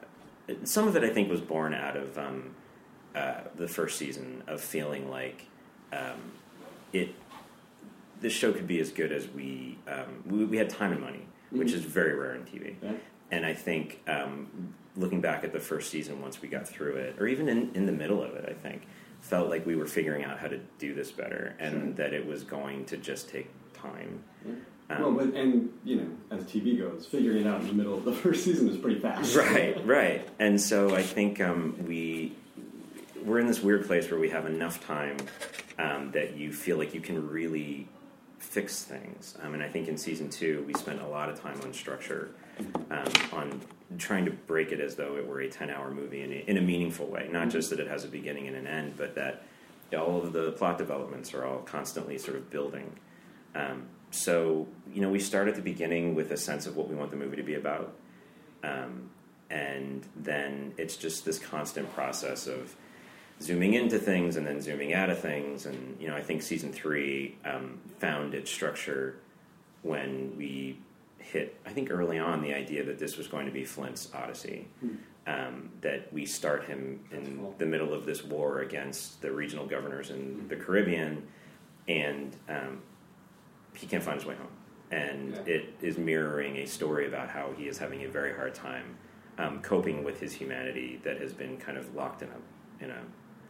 some 0.64 0.88
of 0.88 0.96
it 0.96 1.04
I 1.04 1.10
think 1.10 1.30
was 1.30 1.40
born 1.40 1.74
out 1.74 1.96
of 1.96 2.18
um, 2.18 2.54
uh, 3.14 3.42
the 3.56 3.68
first 3.68 3.98
season 3.98 4.42
of 4.46 4.60
feeling 4.60 5.08
like 5.10 5.46
um, 5.92 6.32
it. 6.92 7.14
This 8.22 8.32
show 8.32 8.52
could 8.52 8.66
be 8.66 8.80
as 8.80 8.90
good 8.90 9.12
as 9.12 9.28
we 9.28 9.78
um, 9.86 10.22
we, 10.26 10.44
we 10.44 10.56
had 10.56 10.70
time 10.70 10.92
and 10.92 11.00
money, 11.00 11.26
which 11.50 11.72
is 11.72 11.82
very 11.82 12.14
rare 12.14 12.34
in 12.34 12.42
TV. 12.42 12.76
Yeah. 12.82 12.92
And 13.30 13.44
I 13.44 13.54
think 13.54 14.00
um, 14.06 14.74
looking 14.96 15.20
back 15.20 15.44
at 15.44 15.52
the 15.52 15.60
first 15.60 15.90
season, 15.90 16.20
once 16.20 16.40
we 16.40 16.48
got 16.48 16.68
through 16.68 16.96
it, 16.96 17.16
or 17.18 17.26
even 17.26 17.48
in, 17.48 17.70
in 17.74 17.86
the 17.86 17.92
middle 17.92 18.22
of 18.22 18.34
it, 18.34 18.48
I 18.48 18.52
think 18.52 18.86
felt 19.20 19.48
like 19.48 19.64
we 19.66 19.76
were 19.76 19.86
figuring 19.86 20.24
out 20.24 20.38
how 20.38 20.48
to 20.48 20.58
do 20.78 20.94
this 20.94 21.10
better, 21.10 21.54
and 21.58 21.96
that 21.96 22.12
it 22.12 22.26
was 22.26 22.44
going 22.44 22.84
to 22.86 22.96
just 22.96 23.28
take 23.28 23.50
time. 23.74 24.22
Um, 24.90 25.02
well, 25.02 25.12
but 25.12 25.34
and 25.34 25.72
you 25.84 25.96
know, 25.96 26.08
as 26.30 26.44
TV 26.44 26.78
goes, 26.78 27.06
figuring 27.06 27.42
it 27.42 27.46
out 27.46 27.60
in 27.60 27.66
the 27.68 27.72
middle 27.72 27.94
of 27.94 28.04
the 28.04 28.12
first 28.22 28.44
season 28.44 28.68
is 28.68 28.76
pretty 28.76 29.00
fast. 29.00 29.34
right 29.36 29.86
right 29.86 30.28
and 30.38 30.60
so 30.60 30.94
i 30.94 31.02
think 31.02 31.40
um, 31.40 31.74
we 31.86 32.32
we're 33.24 33.38
in 33.38 33.46
this 33.46 33.62
weird 33.62 33.86
place 33.86 34.10
where 34.10 34.18
we 34.18 34.30
have 34.30 34.46
enough 34.46 34.84
time 34.84 35.16
um, 35.78 36.10
that 36.12 36.36
you 36.36 36.52
feel 36.52 36.76
like 36.76 36.94
you 36.94 37.00
can 37.00 37.28
really 37.28 37.88
fix 38.42 38.82
things. 38.82 39.36
Um, 39.42 39.54
and 39.54 39.62
i 39.62 39.68
think 39.68 39.88
in 39.88 39.96
season 39.96 40.28
two 40.28 40.64
we 40.66 40.74
spent 40.74 41.00
a 41.00 41.06
lot 41.06 41.28
of 41.28 41.40
time 41.40 41.58
on 41.62 41.72
structure 41.72 42.30
um, 42.90 43.12
on 43.32 43.60
trying 43.98 44.24
to 44.24 44.30
break 44.30 44.72
it 44.72 44.80
as 44.80 44.96
though 44.96 45.16
it 45.16 45.26
were 45.26 45.40
a 45.40 45.48
10 45.48 45.70
hour 45.70 45.90
movie 45.90 46.22
in 46.22 46.32
a, 46.32 46.44
in 46.50 46.56
a 46.58 46.60
meaningful 46.60 47.06
way. 47.06 47.28
Not 47.30 47.50
just 47.50 47.70
that 47.70 47.80
it 47.80 47.88
has 47.88 48.04
a 48.04 48.08
beginning 48.08 48.48
and 48.48 48.56
an 48.56 48.66
end 48.66 48.94
but 48.96 49.14
that 49.14 49.42
all 49.96 50.22
of 50.22 50.32
the 50.32 50.52
plot 50.52 50.78
developments 50.78 51.34
are 51.34 51.44
all 51.44 51.58
constantly 51.58 52.16
sort 52.16 52.36
of 52.36 52.50
building. 52.50 52.90
Um, 53.54 53.84
so 54.10 54.66
you 54.92 55.00
know 55.00 55.10
we 55.10 55.20
start 55.20 55.48
at 55.48 55.54
the 55.54 55.62
beginning 55.62 56.14
with 56.14 56.30
a 56.32 56.36
sense 56.36 56.66
of 56.66 56.76
what 56.76 56.88
we 56.88 56.94
want 56.94 57.10
the 57.10 57.16
movie 57.16 57.36
to 57.36 57.42
be 57.42 57.54
about 57.54 57.94
um, 58.62 59.10
and 59.50 60.06
then 60.16 60.72
it's 60.78 60.96
just 60.96 61.24
this 61.24 61.38
constant 61.38 61.92
process 61.94 62.46
of 62.46 62.74
zooming 63.42 63.74
into 63.74 63.98
things 63.98 64.36
and 64.36 64.46
then 64.46 64.60
zooming 64.60 64.94
out 64.94 65.10
of 65.10 65.18
things. 65.18 65.66
And 65.66 65.96
you 66.00 66.08
know 66.08 66.16
i 66.16 66.22
think 66.22 66.42
season 66.42 66.72
three 66.72 67.36
um, 67.44 67.78
found 67.98 68.34
its 68.34 68.50
structure 68.50 69.16
when 69.82 70.34
we 70.36 70.78
hit 71.18 71.56
i 71.66 71.70
think 71.70 71.90
early 71.90 72.18
on 72.18 72.42
the 72.42 72.52
idea 72.54 72.84
that 72.84 72.98
this 72.98 73.16
was 73.16 73.26
going 73.28 73.46
to 73.46 73.52
be 73.52 73.64
flint's 73.64 74.08
odyssey. 74.14 74.68
Um, 75.24 75.70
that 75.82 76.12
we 76.12 76.26
start 76.26 76.64
him 76.64 76.98
in 77.12 77.36
cool. 77.38 77.54
the 77.56 77.64
middle 77.66 77.94
of 77.94 78.04
this 78.04 78.24
war 78.24 78.58
against 78.62 79.22
the 79.22 79.30
regional 79.30 79.66
governors 79.66 80.10
in 80.10 80.48
the 80.48 80.56
caribbean. 80.56 81.22
And 81.86 82.34
um, 82.48 82.82
he 83.76 83.86
can't 83.86 84.02
find 84.02 84.16
his 84.18 84.26
way 84.26 84.34
home. 84.34 84.48
And 84.90 85.30
Yeah. 85.46 85.54
it 85.54 85.74
is 85.80 85.96
mirroring 85.96 86.56
a 86.56 86.66
story 86.66 87.06
about 87.06 87.28
how 87.28 87.52
he 87.56 87.68
is 87.68 87.78
having 87.78 88.02
a 88.02 88.08
very 88.08 88.34
hard 88.34 88.52
time 88.52 88.96
um, 89.38 89.60
coping 89.62 90.02
with 90.02 90.18
his 90.18 90.32
humanity 90.32 91.00
that 91.04 91.20
has 91.20 91.32
been 91.32 91.56
kind 91.56 91.78
of 91.78 91.94
locked 91.94 92.22
in 92.22 92.28
a 92.28 92.84
in 92.84 92.90
a 92.90 93.02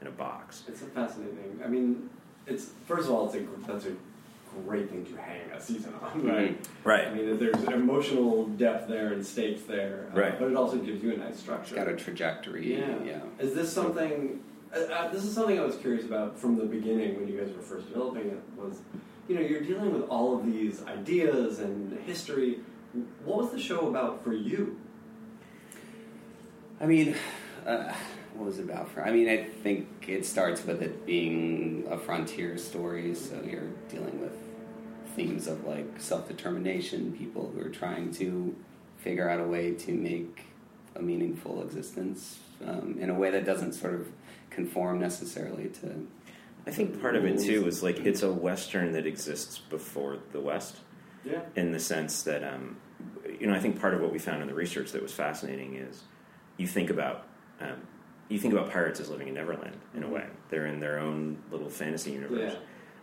in 0.02 0.08
a 0.08 0.10
box. 0.10 0.64
It's 0.68 0.82
a 0.82 0.86
fascinating. 0.86 1.36
Thing. 1.36 1.60
I 1.64 1.68
mean, 1.68 2.10
it's 2.46 2.70
first 2.86 3.08
of 3.08 3.14
all, 3.14 3.26
it's 3.26 3.34
a 3.36 3.40
gr- 3.40 3.72
that's 3.72 3.86
a 3.86 3.92
great 4.66 4.90
thing 4.90 5.06
to 5.06 5.16
hang 5.16 5.40
a 5.52 5.60
season 5.60 5.94
on, 6.02 6.26
right? 6.26 6.68
Right. 6.84 7.08
I 7.08 7.14
mean, 7.14 7.38
there's 7.38 7.62
emotional 7.64 8.46
depth 8.48 8.86
there 8.88 9.12
and 9.14 9.24
stakes 9.24 9.62
there, 9.62 10.10
uh, 10.12 10.18
Right. 10.20 10.38
but 10.38 10.50
it 10.50 10.56
also 10.56 10.76
gives 10.76 11.02
you 11.02 11.14
a 11.14 11.16
nice 11.16 11.38
structure. 11.38 11.74
It's 11.74 11.84
got 11.84 11.88
a 11.88 11.96
trajectory. 11.96 12.76
Yeah. 12.78 12.96
yeah. 13.04 13.20
Is 13.38 13.54
this 13.54 13.72
something? 13.72 14.42
Uh, 14.74 14.80
uh, 14.80 15.08
this 15.10 15.24
is 15.24 15.34
something 15.34 15.58
I 15.58 15.64
was 15.64 15.76
curious 15.76 16.04
about 16.04 16.38
from 16.38 16.56
the 16.56 16.64
beginning 16.64 17.16
when 17.16 17.28
you 17.28 17.40
guys 17.40 17.54
were 17.54 17.62
first 17.62 17.88
developing 17.88 18.28
it. 18.28 18.40
Was 18.56 18.80
you 19.28 19.36
know 19.36 19.40
you're 19.40 19.62
dealing 19.62 19.92
with 19.92 20.08
all 20.10 20.38
of 20.38 20.44
these 20.44 20.84
ideas 20.84 21.60
and 21.60 21.98
history. 22.00 22.60
What 23.24 23.38
was 23.38 23.50
the 23.52 23.60
show 23.60 23.88
about 23.88 24.22
for 24.22 24.34
you? 24.34 24.78
I 26.78 26.86
mean, 26.86 27.14
uh, 27.64 27.84
what 27.84 27.96
was 28.38 28.58
it 28.58 28.64
about? 28.64 28.90
For 28.90 29.04
I 29.04 29.10
mean, 29.12 29.28
I 29.28 29.44
think 29.44 30.06
it 30.08 30.26
starts 30.26 30.64
with 30.64 30.82
it 30.82 31.06
being 31.06 31.86
a 31.90 31.98
frontier 31.98 32.58
story, 32.58 33.14
so 33.14 33.40
you're 33.44 33.70
dealing 33.88 34.20
with 34.20 34.32
themes 35.14 35.46
of 35.46 35.64
like 35.64 36.00
self 36.00 36.28
determination, 36.28 37.12
people 37.12 37.52
who 37.54 37.60
are 37.60 37.70
trying 37.70 38.12
to 38.14 38.54
figure 38.98 39.28
out 39.28 39.40
a 39.40 39.44
way 39.44 39.72
to 39.72 39.92
make 39.92 40.44
a 40.94 41.02
meaningful 41.02 41.62
existence 41.62 42.38
um, 42.66 42.96
in 43.00 43.10
a 43.10 43.14
way 43.14 43.30
that 43.30 43.44
doesn't 43.44 43.72
sort 43.72 43.94
of 43.94 44.08
conform 44.50 45.00
necessarily 45.00 45.68
to. 45.68 46.06
I 46.66 46.70
think 46.70 47.00
part 47.00 47.16
of 47.16 47.24
it 47.24 47.40
too 47.40 47.66
is 47.66 47.82
like 47.82 47.98
it's 47.98 48.22
a 48.22 48.32
western 48.32 48.92
that 48.92 49.06
exists 49.06 49.58
before 49.58 50.18
the 50.32 50.40
West. 50.40 50.76
Yeah. 51.24 51.42
in 51.54 51.70
the 51.70 51.78
sense 51.78 52.24
that 52.24 52.42
um, 52.42 52.78
you 53.38 53.46
know 53.46 53.54
I 53.54 53.60
think 53.60 53.80
part 53.80 53.94
of 53.94 54.00
what 54.00 54.10
we 54.10 54.18
found 54.18 54.42
in 54.42 54.48
the 54.48 54.54
research 54.54 54.90
that 54.90 55.00
was 55.00 55.12
fascinating 55.12 55.76
is 55.76 56.02
you 56.56 56.66
think 56.66 56.90
about 56.90 57.26
um, 57.60 57.86
you 58.32 58.38
think 58.38 58.54
about 58.54 58.70
pirates 58.70 59.00
as 59.00 59.08
living 59.10 59.28
in 59.28 59.34
Neverland 59.34 59.76
in 59.94 60.02
a 60.02 60.08
way 60.08 60.26
they're 60.50 60.66
in 60.66 60.80
their 60.80 60.98
own 60.98 61.38
little 61.50 61.68
fantasy 61.70 62.12
universe. 62.12 62.54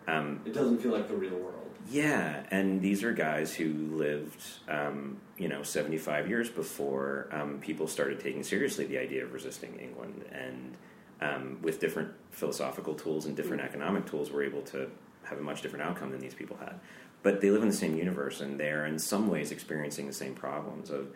Um, 0.08 0.42
It 0.46 0.54
doesn't 0.54 0.80
feel 0.80 0.92
like 0.92 1.08
the 1.08 1.16
real 1.16 1.36
world. 1.36 1.70
yeah, 1.90 2.44
and 2.52 2.82
these 2.82 3.04
are 3.04 3.14
guys 3.14 3.54
who 3.54 3.72
lived, 3.92 4.42
um, 4.68 5.18
you 5.38 5.48
know, 5.48 5.62
75 5.64 6.28
years 6.28 6.50
before 6.50 7.28
um, 7.32 7.60
people 7.60 7.88
started 7.88 8.20
taking 8.20 8.44
seriously 8.44 8.86
the 8.86 8.98
idea 8.98 9.24
of 9.24 9.34
resisting 9.34 9.78
England. 9.80 10.26
And 10.32 10.76
um, 11.22 11.60
with 11.62 11.80
different 11.80 12.12
philosophical 12.32 12.94
tools 12.96 13.26
and 13.26 13.36
different 13.36 13.62
economic 13.62 14.06
tools, 14.06 14.32
were 14.32 14.44
able 14.44 14.62
to 14.64 14.90
have 15.24 15.38
a 15.38 15.44
much 15.44 15.62
different 15.62 15.86
outcome 15.86 16.10
than 16.12 16.20
these 16.20 16.34
people 16.34 16.58
had. 16.58 16.80
But 17.22 17.42
they 17.42 17.52
live 17.52 17.62
in 17.62 17.68
the 17.68 17.76
same 17.76 17.96
universe, 17.98 18.40
and 18.42 18.60
they're 18.60 18.86
in 18.86 18.98
some 18.98 19.28
ways 19.30 19.52
experiencing 19.52 20.08
the 20.08 20.14
same 20.14 20.34
problems 20.34 20.90
of 20.90 21.08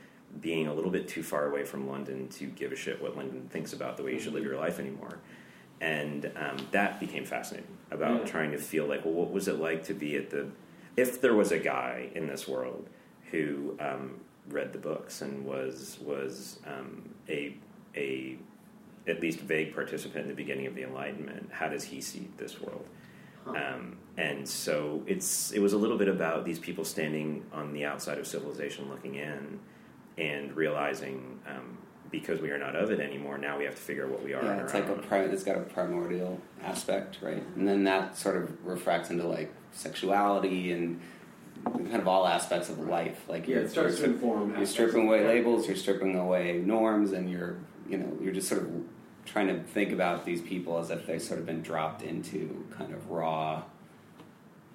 being 0.42 0.68
a 0.68 0.74
little 0.74 0.92
bit 0.92 1.08
too 1.08 1.24
far 1.24 1.48
away 1.48 1.64
from 1.64 1.88
London 1.88 2.28
to 2.28 2.46
give 2.48 2.72
a 2.72 2.76
shit 2.76 3.02
what 3.02 3.16
London 3.16 3.48
thinks 3.52 3.74
about 3.74 3.98
the 3.98 4.04
way 4.04 4.14
you 4.14 4.20
should 4.20 4.34
live 4.34 4.44
your 4.44 4.58
life 4.58 4.80
anymore. 4.80 5.20
And 5.82 6.32
um, 6.36 6.58
that 6.72 7.00
became 7.00 7.26
fascinating 7.26 7.78
about 7.92 8.22
Yeah. 8.22 8.26
trying 8.26 8.52
to 8.52 8.58
feel 8.58 8.86
like, 8.86 9.06
well, 9.06 9.14
what 9.14 9.32
was 9.32 9.48
it 9.48 9.60
like 9.60 9.84
to 9.86 9.94
be 9.94 10.16
at 10.16 10.30
the. 10.30 10.48
If 10.96 11.22
there 11.22 11.34
was 11.34 11.52
a 11.52 11.60
guy 11.60 12.10
in 12.16 12.28
this 12.28 12.48
world 12.48 12.88
who 13.32 13.76
um, 13.80 14.20
read 14.48 14.74
the 14.74 14.80
books 14.80 15.22
and 15.22 15.46
was 15.46 15.98
was 16.02 16.60
um, 16.68 17.10
a 17.28 17.56
a 17.96 18.38
at 19.08 19.20
least 19.20 19.40
vague 19.40 19.74
participant 19.76 20.22
in 20.24 20.28
the 20.30 20.36
beginning 20.36 20.66
of 20.68 20.76
the 20.76 20.84
Enlightenment, 20.84 21.50
how 21.52 21.68
does 21.68 21.84
he 21.84 22.00
see 22.00 22.30
this 22.38 22.62
world? 22.62 22.88
Um, 23.46 23.98
and 24.16 24.48
so 24.48 25.04
it's 25.06 25.52
it 25.52 25.60
was 25.60 25.74
a 25.74 25.78
little 25.78 25.98
bit 25.98 26.08
about 26.08 26.46
these 26.46 26.60
people 26.60 26.86
standing 26.86 27.44
on 27.52 27.74
the 27.74 27.84
outside 27.84 28.18
of 28.18 28.26
civilization, 28.26 28.90
looking 28.90 29.16
in, 29.16 29.60
and 30.18 30.56
realizing 30.56 31.40
um, 31.48 31.78
because 32.12 32.40
we 32.42 32.52
are 32.52 32.58
not 32.58 32.76
of 32.76 32.92
it 32.92 33.00
anymore. 33.00 33.38
Now 33.38 33.58
we 33.58 33.66
have 33.66 33.76
to 33.76 33.82
figure 33.82 34.06
out 34.06 34.12
what 34.12 34.24
we 34.24 34.34
are. 34.34 34.40
on 34.40 34.46
Yeah, 34.46 34.52
our 34.58 34.64
it's 34.66 34.74
like 34.74 34.88
a 34.88 34.94
own. 34.94 35.00
pri- 35.04 35.22
it's 35.24 35.44
got 35.44 35.58
a 35.58 35.62
primordial 35.62 36.40
aspect, 36.64 37.18
right? 37.22 37.44
And 37.56 37.68
then 37.68 37.84
that 37.86 38.18
sort 38.18 38.38
of 38.38 38.66
refracts 38.66 39.10
into 39.10 39.28
like 39.28 39.52
sexuality 39.72 40.72
and 40.72 41.00
kind 41.66 41.96
of 41.96 42.08
all 42.08 42.28
aspects 42.28 42.70
of 42.70 42.80
life. 42.80 43.24
Like 43.28 43.48
Yeah, 43.48 43.56
you're, 43.56 43.64
it 43.66 43.72
starts 43.72 43.96
to 43.96 44.02
you're, 44.04 44.12
inform 44.12 44.56
You're 44.58 44.66
stripping 44.66 45.08
away 45.08 45.26
labels, 45.28 45.68
you're 45.68 45.76
stripping 45.76 46.16
away 46.18 46.62
norms, 46.64 47.12
and 47.14 47.30
you're 47.30 47.56
you 47.90 47.98
know 47.98 48.18
you're 48.22 48.34
just 48.34 48.48
sort 48.48 48.62
of 48.62 48.70
trying 49.26 49.48
to 49.48 49.60
think 49.64 49.92
about 49.92 50.26
these 50.26 50.42
people 50.42 50.78
as 50.78 50.90
if 50.90 51.08
they've 51.08 51.22
sort 51.22 51.40
of 51.40 51.46
been 51.46 51.62
dropped 51.62 52.02
into 52.04 52.66
kind 52.78 52.94
of 52.94 53.10
raw 53.10 53.64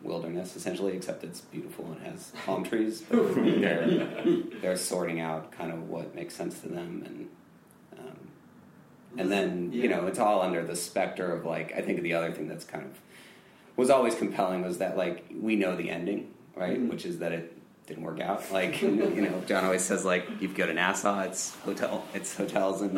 wilderness 0.02 0.54
essentially 0.56 0.94
except 0.96 1.24
it's 1.24 1.40
beautiful 1.40 1.84
and 1.92 2.00
has 2.06 2.32
palm 2.46 2.64
trees 2.64 3.02
but 3.02 3.34
they're, 3.34 4.04
they're 4.60 4.76
sorting 4.76 5.20
out 5.20 5.50
kind 5.50 5.72
of 5.72 5.88
what 5.88 6.14
makes 6.14 6.34
sense 6.34 6.60
to 6.60 6.68
them 6.68 7.02
and 7.04 7.28
um, 7.98 8.16
and 9.16 9.30
then 9.32 9.72
you 9.72 9.88
know 9.88 10.06
it's 10.06 10.18
all 10.18 10.40
under 10.40 10.64
the 10.64 10.76
specter 10.76 11.32
of 11.32 11.44
like 11.44 11.72
I 11.76 11.82
think 11.82 12.02
the 12.02 12.14
other 12.14 12.30
thing 12.32 12.46
that's 12.48 12.64
kind 12.64 12.84
of 12.84 13.00
was 13.76 13.90
always 13.90 14.14
compelling 14.14 14.62
was 14.62 14.78
that 14.78 14.96
like 14.96 15.24
we 15.34 15.56
know 15.56 15.76
the 15.76 15.90
ending 15.90 16.32
right? 16.54 16.78
Mhm. 16.80 16.88
which 16.90 17.04
is 17.04 17.18
that 17.18 17.32
it 17.32 17.57
didn't 17.88 18.04
work 18.04 18.20
out. 18.20 18.52
Like 18.52 18.82
you 18.82 19.22
know 19.22 19.42
John 19.46 19.64
always 19.64 19.82
says 19.82 20.04
like 20.04 20.28
you 20.40 20.48
go 20.48 20.66
to 20.66 20.74
Nassau 20.74 21.20
it's 21.22 21.54
hotel 21.56 22.04
it's 22.14 22.36
hotels 22.36 22.82
and 22.82 22.94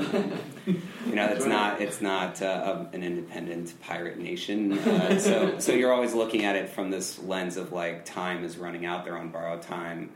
you 0.66 1.14
know 1.14 1.26
it's 1.26 1.46
not 1.46 1.81
it's 1.81 2.00
not 2.00 2.42
uh, 2.42 2.85
an 2.92 3.03
independent 3.03 3.81
pirate 3.81 4.18
nation. 4.18 4.79
Uh, 4.90 5.18
so 5.18 5.59
so 5.59 5.72
you're 5.72 5.92
always 5.92 6.12
looking 6.12 6.44
at 6.44 6.57
it 6.57 6.68
from 6.68 6.90
this 6.90 7.18
lens 7.20 7.57
of 7.57 7.72
like 7.72 8.05
time 8.05 8.44
is 8.44 8.59
running 8.59 8.85
out. 8.85 9.05
They're 9.05 9.16
on 9.16 9.31
borrowed 9.31 9.62
time 9.62 10.11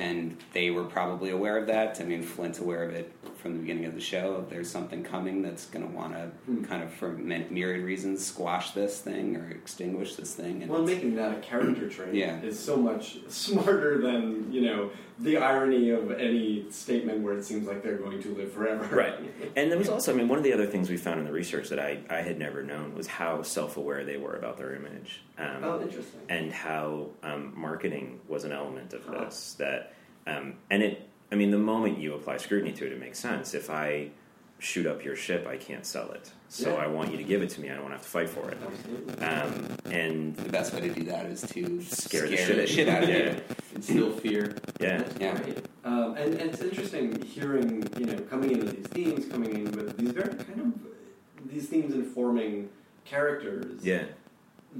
and 0.00 0.36
they 0.54 0.70
were 0.70 0.84
probably 0.84 1.30
aware 1.30 1.58
of 1.58 1.66
that. 1.66 2.00
I 2.00 2.04
mean, 2.04 2.22
Flint's 2.22 2.58
aware 2.58 2.82
of 2.84 2.94
it 2.94 3.12
from 3.36 3.52
the 3.52 3.58
beginning 3.60 3.84
of 3.84 3.94
the 3.94 4.00
show. 4.00 4.44
There's 4.48 4.68
something 4.70 5.02
coming 5.04 5.42
that's 5.42 5.66
going 5.66 5.86
to 5.88 5.94
want 5.94 6.14
to 6.14 6.30
Hmm. 6.46 6.64
kind 6.64 6.82
of, 6.82 6.90
for 6.92 7.10
my- 7.12 7.44
myriad 7.50 7.84
reasons, 7.84 8.24
squash 8.24 8.70
this 8.70 9.00
thing 9.00 9.36
or 9.36 9.50
extinguish 9.50 10.16
this 10.16 10.34
thing. 10.34 10.62
And 10.62 10.70
Well, 10.70 10.82
making 10.82 11.16
that 11.16 11.36
a 11.36 11.40
character 11.40 11.88
trait 11.88 12.14
Yeah. 12.14 12.40
is 12.40 12.58
so 12.58 12.76
much 12.76 13.18
smarter 13.28 13.98
than 13.98 14.50
you 14.52 14.62
know 14.62 14.90
the 15.20 15.36
irony 15.36 15.90
of 15.90 16.10
any 16.12 16.64
statement 16.70 17.20
where 17.20 17.36
it 17.36 17.44
seems 17.44 17.66
like 17.66 17.82
they're 17.82 17.96
going 17.98 18.22
to 18.22 18.34
live 18.34 18.52
forever. 18.52 18.94
Right. 18.94 19.14
And 19.56 19.70
there 19.70 19.78
was 19.78 19.88
also, 19.94 20.12
I 20.12 20.16
mean, 20.16 20.28
one 20.28 20.38
of 20.38 20.44
the 20.44 20.52
other 20.52 20.66
things 20.66 20.88
we 20.88 20.96
found 20.96 21.18
in 21.20 21.26
the 21.26 21.32
research 21.32 21.68
that 21.68 21.78
I, 21.78 22.00
I 22.08 22.22
had 22.22 22.38
never 22.38 22.62
known 22.62 22.94
was 22.94 23.06
how 23.06 23.42
self 23.42 23.76
aware 23.76 24.04
they 24.04 24.16
were 24.16 24.34
about 24.34 24.56
their 24.56 24.74
image. 24.74 25.20
Um, 25.38 25.62
Oh, 25.64 25.80
interesting. 25.82 26.20
and 26.28 26.52
how 26.52 27.08
um, 27.22 27.52
marketing 27.56 28.20
was 28.28 28.44
an 28.44 28.52
element 28.52 28.92
of 28.94 29.04
Huh. 29.04 29.24
this. 29.26 29.54
That 29.58 29.92
um, 30.26 30.54
and 30.70 30.82
it, 30.82 31.08
I 31.30 31.34
mean, 31.34 31.50
the 31.50 31.58
moment 31.58 31.98
you 31.98 32.14
apply 32.14 32.38
scrutiny 32.38 32.72
to 32.72 32.86
it, 32.86 32.92
it 32.92 33.00
makes 33.00 33.18
sense. 33.18 33.54
If 33.54 33.70
I 33.70 34.10
shoot 34.58 34.86
up 34.86 35.04
your 35.04 35.16
ship, 35.16 35.46
I 35.46 35.56
can't 35.56 35.86
sell 35.86 36.10
it, 36.12 36.30
so 36.52 36.70
Yeah. 36.70 36.82
I 36.82 36.86
want 36.88 37.12
you 37.12 37.16
to 37.16 37.22
give 37.22 37.42
it 37.42 37.50
to 37.50 37.60
me. 37.60 37.70
I 37.70 37.74
don't 37.74 37.84
want 37.84 37.92
to 37.92 37.98
have 37.98 38.02
to 38.02 38.08
fight 38.10 38.28
for 38.28 38.50
it. 38.50 38.58
Absolutely. 38.60 39.24
Um, 39.24 39.68
and 39.92 40.36
the 40.36 40.48
best 40.50 40.74
way 40.74 40.80
to 40.80 40.88
do 40.92 41.04
that 41.04 41.26
is 41.26 41.42
to 41.42 41.80
Scare 41.80 42.28
the 42.28 42.36
scare, 42.36 42.66
shit 42.66 42.88
out 42.88 43.04
of 43.04 43.08
you. 43.08 43.18
out 43.18 43.24
of 43.24 43.26
Yeah. 43.28 43.34
you. 43.36 43.40
Instill 43.76 44.12
fear. 44.12 44.56
yeah, 44.80 44.98
That's 44.98 45.18
Yeah. 45.20 45.40
great. 45.42 45.58
Um, 45.84 46.14
and, 46.16 46.34
and 46.34 46.50
it's 46.50 46.60
interesting 46.60 47.22
hearing, 47.22 47.88
you 47.96 48.06
know, 48.06 48.18
coming 48.28 48.50
in 48.50 48.58
with 48.60 48.76
these 48.76 48.86
themes, 48.88 49.26
coming 49.30 49.54
in 49.54 49.70
with 49.70 49.96
these 49.96 50.10
very 50.10 50.34
kind 50.34 50.60
of 50.60 51.50
these 51.52 51.68
themes 51.68 51.94
informing 51.94 52.68
characters. 53.04 53.84
yeah. 53.84 54.04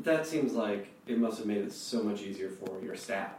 That 0.02 0.26
seems 0.26 0.52
like 0.52 0.88
it 1.06 1.18
must 1.18 1.38
have 1.38 1.46
made 1.46 1.58
it 1.58 1.72
so 1.72 2.02
much 2.02 2.20
easier 2.22 2.48
for 2.50 2.80
your 2.82 2.94
staff. 2.96 3.30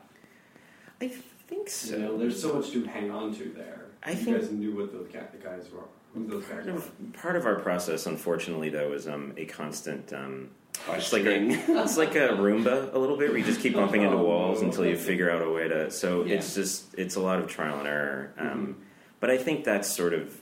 I 1.01 1.09
think 1.47 1.69
so. 1.69 1.95
You 1.97 2.01
know, 2.01 2.17
there's 2.17 2.41
so 2.41 2.53
much 2.53 2.71
to 2.71 2.83
hang 2.85 3.11
on 3.11 3.33
to 3.35 3.45
there. 3.55 3.87
I 4.03 4.11
you 4.11 4.17
think- 4.17 4.37
guys 4.37 4.51
knew 4.51 4.75
what 4.75 4.91
those 4.93 5.07
ca- 5.11 5.27
the 5.31 5.37
guys 5.37 5.69
were, 5.71 5.83
who 6.13 6.27
those 6.27 6.43
guys 6.45 6.51
Part 6.53 6.65
were. 6.65 6.71
of, 6.73 6.91
part 7.13 7.35
of 7.35 7.45
our 7.45 7.55
process, 7.55 8.05
unfortunately, 8.05 8.69
though, 8.69 8.93
is 8.93 9.07
um, 9.07 9.33
a 9.37 9.45
constant. 9.45 10.11
Um, 10.13 10.49
it's 10.89 11.13
like 11.13 11.23
a, 11.25 11.35
it's 11.81 11.97
like 12.03 12.15
a 12.15 12.29
Roomba 12.29 12.93
a 12.93 12.97
little 12.97 13.17
bit, 13.17 13.29
where 13.29 13.37
you 13.37 13.43
just 13.45 13.61
keep 13.61 13.73
bumping 13.75 14.01
into 14.03 14.17
Oh, 14.17 14.23
walls 14.23 14.61
until 14.61 14.85
you 14.85 14.97
figure 14.97 15.29
out 15.29 15.41
a 15.41 15.49
way 15.49 15.67
to. 15.67 15.91
So 15.91 16.23
Yeah. 16.23 16.35
it's 16.35 16.55
just 16.55 16.93
it's 16.97 17.15
a 17.15 17.21
lot 17.21 17.39
of 17.39 17.47
trial 17.47 17.79
and 17.79 17.87
error. 17.87 18.33
Um, 18.37 18.47
Mhm. 18.47 18.73
But 19.19 19.29
I 19.29 19.37
think 19.37 19.63
that's 19.65 19.87
sort 19.87 20.13
of 20.13 20.35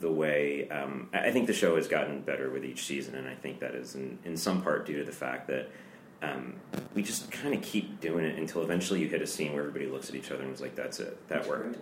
the 0.00 0.10
way. 0.10 0.68
Um, 0.68 1.08
I 1.12 1.28
I 1.28 1.30
think 1.30 1.46
the 1.46 1.52
show 1.52 1.76
has 1.76 1.86
gotten 1.88 2.22
better 2.22 2.50
with 2.50 2.64
each 2.64 2.84
season, 2.84 3.14
and 3.14 3.28
I 3.28 3.34
think 3.34 3.60
that 3.60 3.74
is 3.74 3.94
in, 3.94 4.18
in 4.24 4.36
some 4.36 4.62
part 4.62 4.86
due 4.86 4.98
to 4.98 5.04
the 5.04 5.12
fact 5.12 5.46
that. 5.48 5.68
Um, 6.22 6.56
we 6.94 7.02
just 7.02 7.30
kind 7.30 7.54
of 7.54 7.62
keep 7.62 7.98
doing 7.98 8.26
it 8.26 8.38
until 8.38 8.60
eventually 8.62 9.00
you 9.00 9.08
hit 9.08 9.22
a 9.22 9.26
scene 9.26 9.54
where 9.54 9.62
everybody 9.62 9.86
looks 9.86 10.10
at 10.10 10.14
each 10.14 10.30
other 10.30 10.42
and 10.42 10.52
is 10.52 10.60
like, 10.60 10.74
"That's 10.74 11.00
it, 11.00 11.16
that 11.28 11.36
That's 11.36 11.48
worked." 11.48 11.78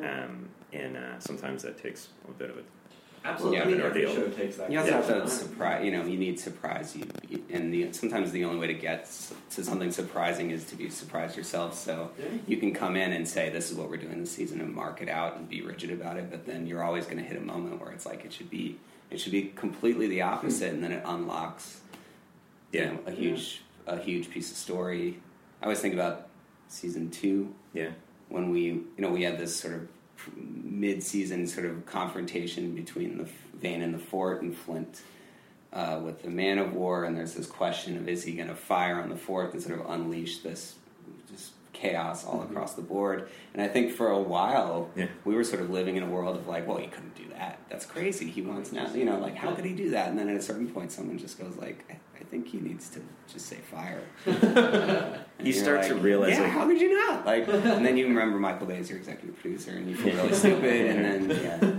Yeah. 0.00 0.26
Um, 0.26 0.48
and 0.72 0.96
uh, 0.96 1.18
sometimes 1.18 1.62
that 1.62 1.82
takes 1.82 2.08
a 2.28 2.32
bit 2.32 2.50
of 2.50 2.58
it. 2.58 2.64
Absolutely. 3.22 3.58
Yeah, 3.58 3.64
I 3.64 3.66
mean, 3.66 3.80
an 3.80 3.86
every 3.86 4.06
ordeal. 4.06 4.14
show 4.24 4.30
takes 4.30 4.56
that. 4.56 4.72
You 4.72 4.78
also 4.78 4.92
have 4.92 5.06
to 5.08 5.12
time. 5.20 5.28
surprise. 5.28 5.84
You 5.84 5.90
know, 5.90 6.06
you 6.06 6.16
need 6.16 6.40
surprise. 6.40 6.96
You, 6.96 7.04
you 7.28 7.42
and 7.50 7.72
the, 7.72 7.92
sometimes 7.92 8.32
the 8.32 8.44
only 8.46 8.58
way 8.58 8.66
to 8.68 8.72
get 8.74 9.04
to 9.50 9.62
something 9.62 9.90
surprising 9.90 10.50
is 10.52 10.64
to 10.66 10.74
be 10.74 10.88
surprised 10.88 11.36
yourself. 11.36 11.74
So 11.78 12.12
Yeah. 12.18 12.24
you 12.46 12.56
can 12.56 12.72
come 12.72 12.96
in 12.96 13.12
and 13.12 13.28
say, 13.28 13.50
"This 13.50 13.70
is 13.70 13.76
what 13.76 13.90
we're 13.90 13.98
doing 13.98 14.20
this 14.20 14.30
season," 14.32 14.62
and 14.62 14.74
mark 14.74 15.02
it 15.02 15.10
out 15.10 15.36
and 15.36 15.46
be 15.46 15.60
rigid 15.60 15.90
about 15.90 16.16
it. 16.16 16.30
But 16.30 16.46
then 16.46 16.66
you're 16.66 16.82
always 16.82 17.04
going 17.04 17.18
to 17.18 17.22
hit 17.24 17.36
a 17.36 17.42
moment 17.44 17.78
where 17.78 17.90
it's 17.92 18.06
like 18.06 18.24
it 18.24 18.32
should 18.32 18.48
be. 18.48 18.78
It 19.10 19.20
should 19.20 19.32
be 19.32 19.52
completely 19.54 20.06
the 20.08 20.22
opposite, 20.22 20.72
and 20.72 20.82
then 20.82 20.92
it 20.92 21.02
unlocks. 21.04 21.80
you 22.72 22.80
Yeah. 22.80 22.92
know, 22.92 23.00
a 23.06 23.10
huge, 23.10 23.60
a 23.86 23.98
huge 23.98 24.30
piece 24.30 24.50
of 24.50 24.56
story. 24.56 25.18
I 25.60 25.64
always 25.64 25.80
think 25.80 25.92
about 25.92 26.28
season 26.68 27.10
two 27.10 27.52
Yeah. 27.74 27.90
when 28.30 28.48
we 28.48 28.60
you 28.62 28.86
know 28.96 29.10
we 29.10 29.24
had 29.24 29.36
this 29.38 29.54
sort 29.54 29.74
of 29.74 29.88
mid-season 30.36 31.46
sort 31.46 31.66
of 31.66 31.86
confrontation 31.86 32.74
between 32.74 33.18
the 33.18 33.28
Vane 33.60 33.82
and 33.82 33.94
the 33.94 33.98
Fort 33.98 34.42
and 34.42 34.56
Flint 34.56 35.02
uh, 35.72 36.00
with 36.02 36.22
the 36.22 36.30
Man 36.30 36.58
of 36.58 36.72
War, 36.72 37.04
and 37.04 37.16
there's 37.16 37.34
this 37.34 37.46
question 37.46 37.96
of 37.96 38.08
is 38.08 38.24
he 38.24 38.32
going 38.32 38.48
to 38.48 38.54
fire 38.54 39.00
on 39.00 39.08
the 39.08 39.16
Fort 39.16 39.52
and 39.52 39.62
sort 39.62 39.80
of 39.80 39.90
unleash 39.90 40.38
this 40.38 40.74
chaos 41.80 42.24
all 42.26 42.42
across 42.42 42.74
the 42.74 42.82
board? 42.82 43.28
And 43.54 43.62
I 43.62 43.68
think 43.68 43.92
for 43.92 44.10
a 44.10 44.18
while 44.20 44.90
Yeah. 44.94 45.06
we 45.24 45.34
were 45.34 45.44
sort 45.44 45.62
of 45.62 45.70
living 45.70 45.96
in 45.96 46.02
a 46.02 46.06
world 46.06 46.36
of 46.36 46.46
like, 46.46 46.66
well, 46.68 46.76
he 46.78 46.86
couldn't 46.86 47.14
do 47.14 47.24
that. 47.34 47.58
That's 47.68 47.86
crazy. 47.86 48.30
He 48.30 48.42
wants 48.42 48.72
now, 48.72 48.92
you 48.92 49.04
know, 49.04 49.18
like 49.18 49.34
how 49.36 49.52
could 49.54 49.64
he 49.64 49.72
do 49.74 49.90
that? 49.90 50.08
And 50.08 50.18
then 50.18 50.28
at 50.28 50.36
a 50.36 50.42
certain 50.42 50.68
point, 50.68 50.92
someone 50.92 51.18
just 51.18 51.38
goes 51.38 51.56
like, 51.56 51.84
I, 51.90 51.98
I 52.20 52.24
think 52.24 52.48
he 52.48 52.58
needs 52.60 52.90
to 52.90 53.00
just 53.32 53.46
say 53.46 53.56
fire. 53.56 54.02
You 55.42 55.54
start 55.54 55.84
to 55.84 55.94
realize, 55.94 56.32
yeah, 56.34 56.42
like- 56.42 56.52
how 56.52 56.66
could 56.66 56.78
you 56.80 56.94
not? 56.94 57.24
Like, 57.24 57.48
and 57.48 57.84
then 57.86 57.96
you 57.96 58.06
remember 58.08 58.38
Michael 58.38 58.66
Bay 58.66 58.76
is 58.76 58.90
your 58.90 58.98
executive 58.98 59.38
producer, 59.40 59.70
and 59.70 59.88
you 59.88 59.96
feel 59.96 60.14
really 60.16 60.34
stupid, 60.44 60.86
and 60.96 61.30
then 61.30 61.40
yeah, 61.42 61.70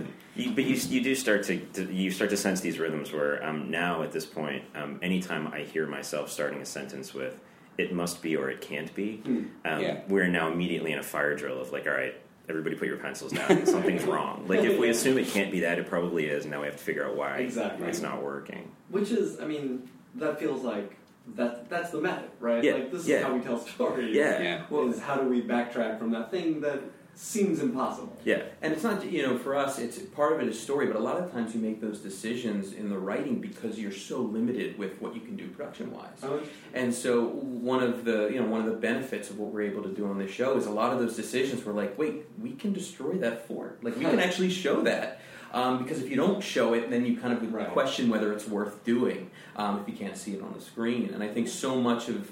You, 0.44 0.52
but 0.56 0.64
you, 0.64 0.76
you 0.76 1.04
do 1.04 1.14
start 1.14 1.44
to, 1.44 1.60
to 1.74 1.94
you 1.94 2.10
start 2.10 2.32
to 2.32 2.38
sense 2.38 2.60
these 2.62 2.80
rhythms 2.80 3.14
where 3.14 3.44
um, 3.46 3.70
now 3.70 4.02
at 4.02 4.12
this 4.14 4.26
point, 4.26 4.64
um, 4.74 4.98
anytime 5.04 5.48
I 5.48 5.60
hear 5.62 5.86
myself 5.86 6.32
starting 6.32 6.60
a 6.60 6.66
sentence 6.66 7.14
with 7.14 7.40
"it 7.78 7.94
must 7.94 8.22
be" 8.22 8.36
or 8.36 8.50
"it 8.50 8.62
can't 8.62 8.94
be," 8.96 9.22
um, 9.26 9.50
Yeah. 9.82 10.02
we're 10.08 10.28
now 10.28 10.52
immediately 10.52 10.92
in 10.92 11.00
a 11.00 11.04
fire 11.04 11.36
drill 11.36 11.60
of 11.62 11.72
like, 11.72 11.88
all 11.88 11.94
right, 11.94 12.16
everybody 12.50 12.76
put 12.76 12.88
your 12.88 12.98
pencils 12.98 13.32
down. 13.32 13.66
Something's 13.66 14.04
wrong. 14.04 14.46
Like 14.48 14.62
if 14.62 14.78
we 14.80 14.90
assume 14.90 15.18
it 15.18 15.28
can't 15.28 15.52
be 15.52 15.62
that, 15.62 15.80
it 15.80 15.88
probably 15.88 16.26
is. 16.26 16.44
And 16.44 16.52
now 16.52 16.60
we 16.62 16.66
have 16.68 16.76
to 16.78 16.84
figure 16.84 17.06
out 17.06 17.16
why 17.16 17.38
Exactly. 17.38 17.88
it's 17.88 18.02
not 18.02 18.22
working. 18.24 18.72
Which 18.90 19.12
is, 19.12 19.40
I 19.40 19.46
mean, 19.46 19.90
that 20.16 20.40
feels 20.40 20.64
like 20.64 20.98
that. 21.36 21.70
That's 21.70 21.92
the 21.92 22.02
method, 22.02 22.30
right? 22.40 22.64
Yeah, 22.64 22.74
Like 22.74 22.92
this 22.92 23.08
yeah. 23.08 23.18
is 23.18 23.24
how 23.26 23.34
we 23.36 23.42
tell 23.42 23.60
stories. 23.60 24.14
Yeah. 24.16 24.42
yeah. 24.42 24.62
Well, 24.70 24.90
is 24.90 25.00
how 25.00 25.16
do 25.16 25.30
we 25.30 25.42
backtrack 25.42 25.98
from 26.00 26.12
that 26.12 26.30
thing 26.32 26.60
that 26.62 26.82
seems 27.16 27.60
impossible? 27.60 28.18
Yeah, 28.26 28.44
And 28.62 28.74
it's 28.74 28.84
not, 28.84 29.06
you 29.10 29.22
know, 29.24 29.38
for 29.38 29.56
us, 29.56 29.80
it's 29.80 30.00
part 30.00 30.34
of 30.34 30.40
it 30.42 30.48
is 30.48 30.60
story, 30.60 30.88
but 30.88 30.96
a 30.96 31.00
lot 31.00 31.18
of 31.18 31.32
times 31.32 31.54
you 31.54 31.62
make 31.62 31.80
those 31.82 32.00
decisions 32.00 32.74
in 32.74 32.90
the 32.90 32.98
writing 32.98 33.40
because 33.40 33.80
you're 33.80 33.92
so 33.92 34.20
limited 34.22 34.78
with 34.78 35.00
what 35.02 35.14
you 35.14 35.22
can 35.22 35.36
do 35.36 35.48
production 35.48 35.92
wise. 35.92 36.08
Oh, 36.24 36.42
And 36.74 36.94
so 36.94 37.26
one 37.26 37.84
of 37.84 38.06
the 38.06 38.30
you 38.34 38.40
know 38.40 38.48
one 38.48 38.62
of 38.62 38.66
the 38.68 38.78
benefits 38.78 39.30
of 39.30 39.38
what 39.40 39.52
we're 39.52 39.62
able 39.64 39.84
to 39.84 39.90
do 39.90 40.08
on 40.08 40.18
this 40.18 40.32
show 40.32 40.58
is 40.58 40.66
a 40.66 40.72
lot 40.72 40.94
of 40.94 41.00
those 41.00 41.16
decisions 41.16 41.64
were 41.64 41.74
like, 41.74 41.98
wait, 41.98 42.26
we 42.42 42.54
can 42.54 42.74
destroy 42.74 43.14
that 43.14 43.48
fort. 43.48 43.84
Like 43.84 43.98
we 43.98 44.06
can 44.06 44.20
actually 44.20 44.50
show 44.50 44.82
that. 44.84 45.22
Um, 45.54 45.84
because 45.84 46.02
if 46.02 46.10
you 46.10 46.16
don't 46.16 46.42
show 46.42 46.74
it, 46.74 46.90
then 46.90 47.06
you 47.06 47.18
kind 47.18 47.34
of 47.34 47.54
Right. 47.54 47.68
question 47.70 48.10
whether 48.10 48.32
it's 48.32 48.48
worth 48.48 48.86
doing 48.86 49.30
um, 49.58 49.80
if 49.82 49.88
you 49.90 49.94
can't 49.94 50.16
see 50.16 50.34
it 50.34 50.42
on 50.42 50.54
the 50.54 50.62
screen. 50.62 51.10
And 51.14 51.22
I 51.22 51.28
think 51.28 51.50
so 51.50 51.76
much 51.76 52.08
of 52.08 52.32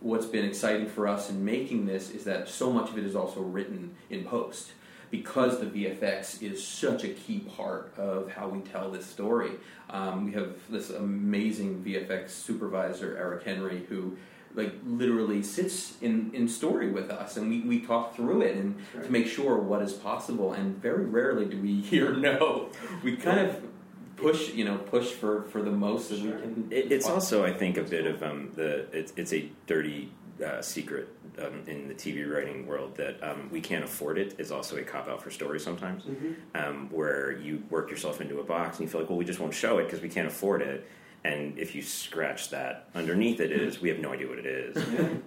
what's 0.00 0.26
been 0.26 0.44
exciting 0.44 0.86
for 0.86 1.06
us 1.06 1.30
in 1.30 1.44
making 1.44 1.86
this 1.86 2.10
is 2.10 2.24
that 2.24 2.48
so 2.48 2.72
much 2.72 2.90
of 2.90 2.98
it 2.98 3.04
is 3.04 3.14
also 3.14 3.40
written 3.40 3.94
in 4.08 4.24
post 4.24 4.72
because 5.10 5.58
the 5.58 5.66
VFX 5.66 6.40
is 6.42 6.64
such 6.64 7.04
a 7.04 7.08
key 7.08 7.40
part 7.40 7.92
of 7.98 8.30
how 8.30 8.48
we 8.48 8.60
tell 8.60 8.90
this 8.90 9.04
story. 9.04 9.52
Um, 9.90 10.26
we 10.26 10.32
have 10.32 10.54
this 10.68 10.90
amazing 10.90 11.82
VFX 11.84 12.30
supervisor, 12.30 13.16
Erik 13.16 13.44
Henry, 13.44 13.84
who 13.88 14.16
like 14.54 14.74
literally 14.84 15.42
sits 15.42 15.94
in, 16.00 16.30
in 16.34 16.48
story 16.48 16.90
with 16.90 17.10
us 17.10 17.36
and 17.36 17.48
we, 17.48 17.60
we 17.60 17.80
talk 17.80 18.16
through 18.16 18.42
it 18.42 18.56
and 18.56 18.76
to 19.00 19.08
make 19.08 19.28
sure 19.28 19.56
what 19.56 19.80
is 19.80 19.92
possible 19.92 20.52
and 20.52 20.76
very 20.82 21.04
rarely 21.04 21.44
do 21.44 21.60
we 21.60 21.80
hear 21.80 22.14
no. 22.14 22.70
We 23.02 23.16
kind 23.16 23.40
of 23.40 23.62
push 24.20 24.52
you 24.52 24.64
know 24.64 24.76
push 24.78 25.08
for 25.10 25.42
for 25.44 25.62
the 25.62 25.70
most 25.70 26.10
that 26.10 26.20
we 26.20 26.30
can. 26.30 26.68
It, 26.70 26.92
it's 26.92 27.08
also, 27.08 27.44
I 27.44 27.52
think, 27.52 27.76
a 27.76 27.82
bit 27.82 28.06
of 28.06 28.22
um, 28.22 28.50
the. 28.54 28.86
It's, 28.92 29.12
it's 29.16 29.32
a 29.32 29.50
dirty 29.66 30.12
uh, 30.44 30.62
secret 30.62 31.08
um, 31.38 31.62
in 31.66 31.88
the 31.88 31.94
TV 31.94 32.30
writing 32.30 32.66
world 32.66 32.96
that 32.96 33.22
um, 33.22 33.48
we 33.50 33.60
can't 33.60 33.84
afford 33.84 34.18
it 34.18 34.34
is 34.38 34.50
also 34.50 34.76
a 34.76 34.82
cop 34.82 35.08
out 35.08 35.22
for 35.22 35.30
stories 35.30 35.62
sometimes, 35.62 36.04
um, 36.54 36.88
where 36.90 37.32
you 37.32 37.62
work 37.70 37.90
yourself 37.90 38.20
into 38.20 38.40
a 38.40 38.44
box 38.44 38.78
and 38.78 38.86
you 38.86 38.90
feel 38.90 39.00
like, 39.00 39.10
well, 39.10 39.18
we 39.18 39.24
just 39.24 39.40
won't 39.40 39.54
show 39.54 39.78
it 39.78 39.84
because 39.84 40.00
we 40.00 40.08
can't 40.08 40.28
afford 40.28 40.62
it. 40.62 40.88
And 41.22 41.58
if 41.58 41.74
you 41.74 41.82
scratch 41.82 42.48
that 42.48 42.88
underneath 42.94 43.40
it 43.40 43.52
is, 43.52 43.80
we 43.80 43.90
have 43.90 43.98
no 43.98 44.12
idea 44.12 44.26
what 44.26 44.38
it 44.38 44.46
is. 44.46 44.76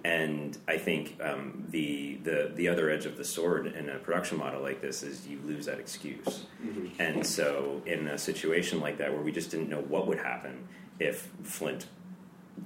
And 0.04 0.58
I 0.66 0.76
think 0.76 1.16
um, 1.22 1.66
the, 1.70 2.16
the 2.24 2.50
the 2.54 2.68
other 2.68 2.90
edge 2.90 3.06
of 3.06 3.16
the 3.16 3.24
sword 3.24 3.66
in 3.68 3.88
a 3.88 3.98
production 3.98 4.38
model 4.38 4.60
like 4.60 4.80
this 4.80 5.02
is 5.04 5.26
you 5.26 5.38
lose 5.44 5.66
that 5.66 5.78
excuse. 5.78 6.46
And 6.98 7.24
so, 7.24 7.80
in 7.86 8.08
a 8.08 8.18
situation 8.18 8.80
like 8.80 8.98
that 8.98 9.12
where 9.12 9.22
we 9.22 9.30
just 9.30 9.50
didn't 9.52 9.68
know 9.68 9.80
what 9.82 10.06
would 10.08 10.18
happen 10.18 10.66
if 10.98 11.28
Flint 11.44 11.86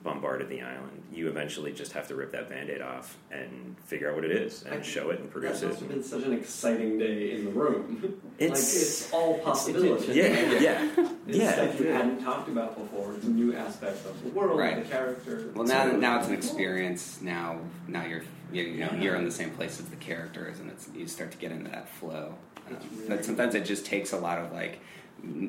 bombarded 0.03 0.48
the 0.48 0.62
island, 0.62 1.03
you 1.12 1.29
eventually 1.29 1.72
just 1.72 1.92
have 1.92 2.07
to 2.09 2.14
rip 2.14 2.33
that 2.33 2.48
band-aid 2.48 2.81
off 2.81 3.16
and 3.31 3.77
figure 3.87 4.09
out 4.11 4.14
what 4.14 4.24
it 4.24 4.31
is 4.31 4.62
and 4.64 4.85
show 4.85 5.11
it 5.11 5.18
and 5.20 5.31
produce 5.31 5.61
That's 5.61 5.74
It's 5.81 5.83
been 5.83 6.03
such 6.05 6.22
an 6.24 6.33
exciting 6.33 6.98
day 6.98 7.33
in 7.35 7.46
the 7.46 7.51
room. 7.51 7.98
like 8.03 8.12
It's- 8.51 8.77
it's 8.77 9.12
all 9.12 9.38
possibility. 9.38 10.12
Yeah, 10.12 10.59
yeah, 10.61 10.88
It's 11.27 11.37
yeah. 11.38 11.53
stuff 11.53 11.81
you 11.81 11.87
hadn't 11.88 12.22
talked 12.22 12.48
about 12.48 12.79
before. 12.79 13.14
It's 13.14 13.24
a 13.27 13.31
new 13.31 13.55
aspect 13.55 14.05
of 14.07 14.22
the 14.22 14.29
world, 14.31 14.59
Right. 14.59 14.83
the 14.83 14.88
character. 14.88 15.51
Well, 15.55 15.66
now 15.66 15.85
now 15.87 16.18
it's 16.18 16.29
an 16.29 16.35
experience. 16.35 17.20
Now 17.20 17.59
now 17.88 18.05
you're 18.07 18.22
you, 18.53 18.62
you 18.62 18.81
know 18.81 18.92
you're 18.98 19.16
in 19.16 19.24
the 19.24 19.31
same 19.31 19.51
place 19.51 19.81
as 19.81 19.87
the 19.87 19.96
characters, 19.96 20.59
and 20.61 20.70
it's 20.70 20.88
you 20.94 21.07
start 21.07 21.33
to 21.33 21.38
get 21.38 21.51
into 21.53 21.70
that 21.70 21.88
flow. 21.88 22.35
Um, 22.68 22.77
but 23.09 23.24
sometimes 23.24 23.55
it 23.55 23.64
just 23.64 23.85
takes 23.87 24.12
a 24.12 24.18
lot 24.18 24.38
of 24.38 24.53
like 24.53 24.81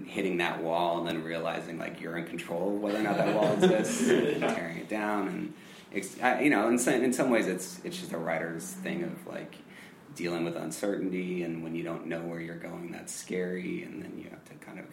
hitting 0.05 0.37
that 0.37 0.61
wall 0.63 0.97
and 0.99 1.07
then 1.07 1.23
realizing 1.23 1.77
like 1.77 2.01
you're 2.01 2.17
in 2.17 2.25
control 2.25 2.75
of 2.75 2.81
whether 2.81 2.99
or 2.99 3.03
not 3.03 3.17
that 3.17 3.35
wall 3.35 3.53
exists 3.53 4.07
and 4.09 4.41
tearing 4.55 4.77
it 4.77 4.89
down. 4.89 5.27
And 5.27 5.53
ex- 5.93 6.19
I- 6.21 6.41
you 6.41 6.49
know 6.49 6.67
in 6.69 6.77
some, 6.77 6.95
in 6.95 7.13
some 7.13 7.29
ways 7.29 7.47
it's 7.47 7.79
it's 7.83 7.97
just 7.97 8.11
a 8.11 8.17
writer's 8.17 8.65
thing 8.65 9.03
of 9.03 9.27
like 9.27 9.55
dealing 10.15 10.43
with 10.43 10.55
uncertainty. 10.55 11.43
And 11.43 11.63
when 11.63 11.75
you 11.75 11.83
don't 11.83 12.07
know 12.07 12.21
where 12.21 12.41
you're 12.41 12.57
going 12.57 12.91
that's 12.91 13.13
scary. 13.13 13.83
And 13.83 14.01
then 14.01 14.13
you 14.17 14.29
have 14.31 14.43
to 14.45 14.53
kind 14.55 14.79
of 14.79 14.85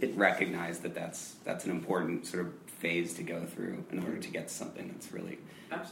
It- 0.00 0.16
recognize 0.16 0.80
that 0.80 0.94
that's 0.94 1.36
that's 1.44 1.64
an 1.64 1.70
important 1.70 2.26
sort 2.26 2.46
of 2.46 2.52
phase 2.66 3.14
to 3.14 3.22
go 3.22 3.44
through 3.46 3.84
in 3.92 4.02
order 4.02 4.18
to 4.18 4.30
get 4.30 4.48
to 4.48 4.54
something 4.54 4.88
that's 4.92 5.12
really 5.12 5.38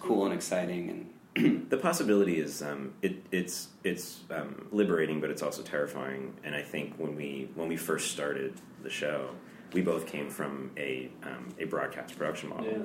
cool 0.00 0.24
and 0.24 0.34
exciting 0.34 0.90
and 0.90 1.08
the 1.68 1.76
possibility 1.76 2.40
is 2.40 2.62
um, 2.62 2.92
it, 3.02 3.24
it's 3.30 3.68
it's 3.84 4.20
um, 4.30 4.66
liberating, 4.72 5.20
but 5.20 5.30
it's 5.30 5.42
also 5.42 5.62
terrifying. 5.62 6.34
And 6.44 6.54
I 6.54 6.62
think 6.62 6.94
when 6.96 7.14
we 7.14 7.48
when 7.54 7.68
we 7.68 7.76
first 7.76 8.10
started 8.10 8.54
the 8.82 8.90
show, 8.90 9.30
we 9.72 9.80
both 9.80 10.06
came 10.06 10.28
from 10.28 10.70
a 10.76 11.10
um, 11.22 11.48
a 11.58 11.64
broadcast 11.66 12.16
production 12.18 12.48
model 12.48 12.72
Yeah. 12.72 12.82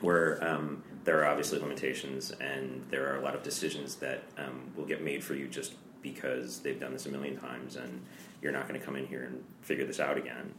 where 0.00 0.44
um, 0.46 0.82
there 1.04 1.20
are 1.22 1.26
obviously 1.26 1.58
limitations 1.58 2.30
and 2.32 2.84
there 2.90 3.12
are 3.12 3.16
a 3.16 3.22
lot 3.22 3.34
of 3.34 3.42
decisions 3.42 3.96
that 3.96 4.22
um, 4.38 4.70
will 4.76 4.86
get 4.86 5.02
made 5.02 5.22
for 5.24 5.34
you 5.34 5.48
just 5.48 5.74
because 6.02 6.60
they've 6.60 6.78
done 6.80 6.92
this 6.92 7.06
a 7.06 7.10
million 7.10 7.36
times 7.38 7.76
and 7.76 8.02
you're 8.42 8.52
not 8.52 8.68
going 8.68 8.78
to 8.78 8.84
come 8.84 8.96
in 8.96 9.06
here 9.06 9.24
and 9.24 9.42
figure 9.62 9.86
this 9.86 10.00
out 10.00 10.18
again. 10.18 10.52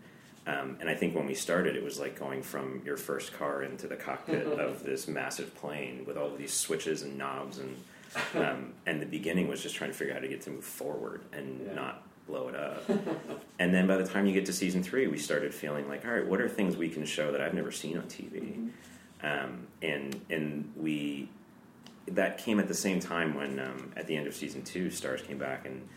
Um, 0.47 0.77
and 0.79 0.89
I 0.89 0.93
think 0.95 1.15
when 1.15 1.25
we 1.25 1.33
started, 1.33 1.75
it 1.75 1.83
was 1.83 1.99
like 1.99 2.17
going 2.19 2.43
from 2.43 2.81
your 2.85 2.97
first 2.97 3.33
car 3.33 3.63
into 3.63 3.87
the 3.87 3.95
cockpit 3.95 4.45
of 4.59 4.83
this 4.83 5.07
massive 5.07 5.55
plane 5.55 6.03
with 6.05 6.17
all 6.17 6.27
of 6.27 6.37
these 6.37 6.53
switches 6.53 7.01
and 7.01 7.17
knobs, 7.17 7.57
and 7.59 7.75
um, 8.35 8.73
and 8.85 9.01
the 9.01 9.05
beginning 9.05 9.47
was 9.47 9.61
just 9.61 9.75
trying 9.75 9.91
to 9.91 9.97
figure 9.97 10.13
out 10.13 10.17
how 10.19 10.21
to 10.21 10.29
get 10.29 10.41
to 10.41 10.49
move 10.51 10.63
forward 10.63 11.21
and 11.33 11.65
Yeah. 11.65 11.73
not 11.73 12.03
blow 12.27 12.47
it 12.47 12.55
up. 12.55 12.87
and 13.59 13.73
then 13.73 13.87
by 13.87 13.97
the 13.97 14.05
time 14.05 14.25
you 14.25 14.33
get 14.33 14.45
to 14.45 14.53
season 14.53 14.81
three, 14.81 15.07
we 15.07 15.17
started 15.17 15.53
feeling 15.53 15.87
like, 15.89 16.05
all 16.05 16.11
right, 16.11 16.25
what 16.25 16.39
are 16.41 16.47
things 16.49 16.75
we 16.77 16.89
can 16.89 17.05
show 17.05 17.31
that 17.31 17.41
I've 17.41 17.53
never 17.53 17.71
seen 17.71 17.97
on 17.97 18.03
TV? 18.05 18.69
Um, 19.23 19.67
and 19.81 20.19
and 20.29 20.71
we 20.75 21.29
that 22.07 22.37
came 22.37 22.59
at 22.59 22.67
the 22.67 22.73
same 22.75 22.99
time 22.99 23.33
when 23.33 23.59
um, 23.59 23.91
at 23.97 24.05
the 24.05 24.15
end 24.15 24.27
of 24.27 24.35
season 24.35 24.61
two, 24.61 24.87
Starz 24.89 25.25
came 25.25 25.39
back 25.39 25.65
and 25.65 25.87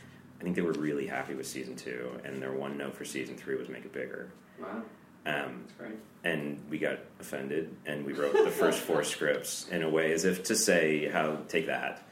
I 0.41 0.45
think 0.45 0.55
they 0.57 0.63
were 0.63 0.73
really 0.73 1.07
happy 1.07 1.35
with 1.35 1.47
season 1.47 1.75
two, 1.77 2.11
and 2.25 2.41
their 2.41 2.53
one 2.53 2.77
note 2.79 2.95
for 2.95 3.05
season 3.05 3.37
three 3.37 3.57
was 3.57 3.69
make 3.69 3.85
it 3.85 3.93
bigger. 3.93 4.31
Wow, 4.61 4.83
Um, 5.27 5.63
that's 5.67 5.73
great. 5.79 5.99
and 6.25 6.61
we 6.71 6.79
got 6.79 6.99
offended, 7.21 7.75
and 7.87 8.05
we 8.07 8.13
wrote 8.13 8.33
the 8.33 8.51
first 8.51 8.81
four 8.81 9.03
scripts 9.15 9.69
in 9.71 9.83
a 9.83 9.89
way 9.89 10.13
as 10.13 10.25
if 10.25 10.45
to 10.45 10.55
say, 10.57 11.09
"How 11.09 11.39
take 11.49 11.67
that," 11.67 12.03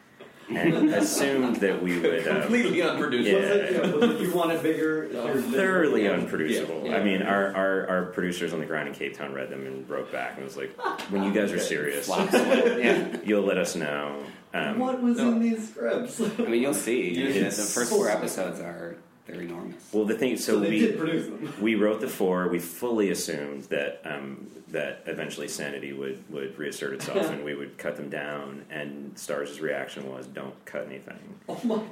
and 0.49 0.91
assumed 0.95 1.57
that 1.57 1.81
we 1.83 1.99
would. 2.01 2.27
Um, 2.27 2.41
completely 2.43 2.81
unproduced. 2.81 3.29
Yeah. 3.29 3.37
Was 3.37 3.45
it, 3.51 3.73
yeah, 3.73 3.91
was 3.95 4.11
it 4.21 4.21
you 4.23 4.33
wanted 4.35 4.63
bigger? 4.63 5.05
here's 5.09 5.45
bigger. 5.45 5.57
thoroughly 5.57 6.05
Yeah. 6.05 6.11
unproducible. 6.13 6.83
Yeah. 6.87 6.97
I 6.97 7.03
mean, 7.05 7.23
our, 7.23 7.55
our, 7.57 7.89
our 7.89 8.05
producers 8.07 8.53
on 8.53 8.59
the 8.61 8.67
ground 8.67 8.89
in 8.89 8.95
Cape 8.95 9.17
Town 9.17 9.33
read 9.35 9.51
them 9.51 9.67
and 9.67 9.89
wrote 9.89 10.11
back 10.13 10.35
and 10.37 10.45
was 10.45 10.57
like, 10.57 10.71
"When 11.11 11.23
you 11.25 11.33
guys 11.33 11.53
are 11.53 11.59
serious, 11.61 12.09
yeah. 12.33 13.17
you'll 13.25 13.43
let 13.45 13.59
us 13.59 13.77
know." 13.77 14.25
Um, 14.57 14.79
what 14.79 15.03
was 15.03 15.19
no. 15.19 15.33
in 15.33 15.41
these 15.41 15.71
scripts? 15.71 16.21
I 16.21 16.43
mean, 16.43 16.63
you'll 16.63 16.75
see. 16.75 17.11
You 17.17 17.33
the, 17.33 17.41
the 17.41 17.51
first 17.51 17.91
four 17.91 18.09
episodes 18.09 18.61
are 18.61 18.97
they're 19.27 19.43
enormous. 19.43 19.93
Well, 19.93 20.05
the 20.05 20.17
thing, 20.17 20.37
so, 20.37 20.55
so 20.55 20.61
they 20.61 20.71
we 20.71 20.79
did 20.79 20.99
produce 20.99 21.27
them. 21.27 21.53
we 21.61 21.75
wrote 21.75 22.01
the 22.01 22.09
four. 22.09 22.49
We 22.49 22.59
fully 22.59 23.11
assumed 23.11 23.65
that 23.65 24.01
um, 24.05 24.47
that 24.69 25.03
eventually 25.07 25.49
sanity 25.49 25.93
would, 25.93 26.23
would 26.31 26.57
reassert 26.59 26.95
itself, 26.95 27.27
and 27.31 27.45
we 27.45 27.55
would 27.55 27.77
cut 27.77 27.97
them 27.97 28.09
down. 28.09 28.65
And 28.71 29.15
Starz' 29.17 29.61
reaction 29.61 30.09
was, 30.11 30.27
"Don't 30.27 30.65
cut 30.65 30.87
anything." 30.87 31.19
Oh 31.49 31.61
my 31.65 31.83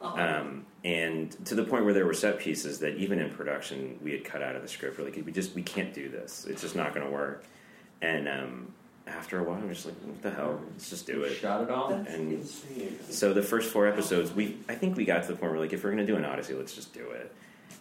god. 0.00 0.20
Um, 0.20 0.66
and 0.84 1.32
to 1.46 1.54
the 1.54 1.64
point 1.64 1.84
where 1.84 1.94
there 1.94 2.06
were 2.06 2.14
set 2.14 2.38
pieces 2.38 2.78
that 2.80 2.96
even 2.96 3.18
in 3.18 3.30
production 3.30 3.98
we 4.02 4.12
had 4.12 4.24
cut 4.24 4.42
out 4.42 4.54
of 4.54 4.62
the 4.62 4.68
script. 4.68 4.98
We're 4.98 5.04
like, 5.06 5.20
we 5.24 5.32
just 5.32 5.54
we 5.54 5.62
can't 5.62 5.92
do 5.92 6.08
this. 6.08 6.46
It's 6.48 6.62
just 6.62 6.76
not 6.76 6.94
going 6.94 7.06
to 7.06 7.12
work. 7.12 7.44
And 8.02 8.28
um, 8.28 8.74
after 9.06 9.38
a 9.38 9.42
while, 9.42 9.58
I'm 9.58 9.68
just 9.68 9.86
like, 9.86 9.94
what 10.02 10.22
the 10.22 10.30
hell? 10.30 10.60
Let's 10.72 10.88
just 10.90 11.06
do 11.06 11.22
it. 11.22 11.34
Shot 11.34 11.62
it 11.62 11.70
off. 11.70 11.90
That's 11.90 12.14
and- 12.14 12.32
insane. 12.32 12.98
So 13.10 13.32
the 13.32 13.42
first 13.42 13.70
four 13.70 13.86
episodes, 13.86 14.32
we 14.32 14.58
I 14.68 14.74
think 14.74 14.96
we 14.96 15.04
got 15.04 15.22
to 15.22 15.28
the 15.28 15.36
point 15.36 15.52
where 15.52 15.60
like 15.60 15.72
if 15.72 15.84
we're 15.84 15.90
going 15.90 16.06
to 16.06 16.10
do 16.10 16.16
an 16.16 16.24
Odyssey, 16.24 16.54
let's 16.54 16.74
just 16.74 16.92
do 16.94 17.10
it. 17.10 17.34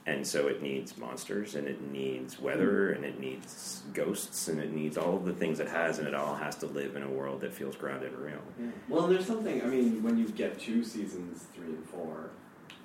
And 0.05 0.27
so 0.27 0.47
it 0.47 0.62
needs 0.62 0.97
monsters, 0.97 1.55
and 1.55 1.65
it 1.65 1.81
needs 1.89 2.38
weather, 2.38 2.89
hmm. 2.89 2.95
and 2.95 3.05
it 3.05 3.21
needs 3.21 3.83
ghosts, 3.93 4.49
and 4.49 4.59
it 4.59 4.73
needs 4.73 4.97
all 4.97 5.15
of 5.15 5.23
the 5.23 5.31
things 5.31 5.62
it 5.62 5.69
has, 5.69 5.97
and 5.99 6.07
it 6.07 6.13
all 6.13 6.36
has 6.36 6.57
to 6.57 6.65
live 6.65 6.97
in 6.97 7.03
a 7.03 7.09
world 7.09 7.39
that 7.41 7.53
feels 7.53 7.77
grounded 7.77 8.12
and 8.12 8.21
real. 8.21 8.41
Yeah. 8.59 8.65
Well, 8.89 9.07
there's 9.07 9.25
something. 9.25 9.62
I 9.62 9.65
mean, 9.65 10.03
when 10.03 10.17
you 10.17 10.27
get 10.27 10.59
to 10.62 10.83
seasons 10.83 11.45
three 11.55 11.67
and 11.67 11.86
four, 11.88 12.31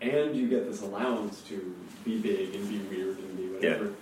and 0.01 0.37
you 0.37 0.48
get 0.48 0.70
this 0.70 0.83
allowance 0.83 1.42
to 1.48 1.74
be 2.05 2.18
big 2.18 2.55
and 2.55 2.68
be 2.68 2.79
weird 2.79 3.18
and 3.18 3.37
be 3.37 3.48
whatever, 3.48 3.92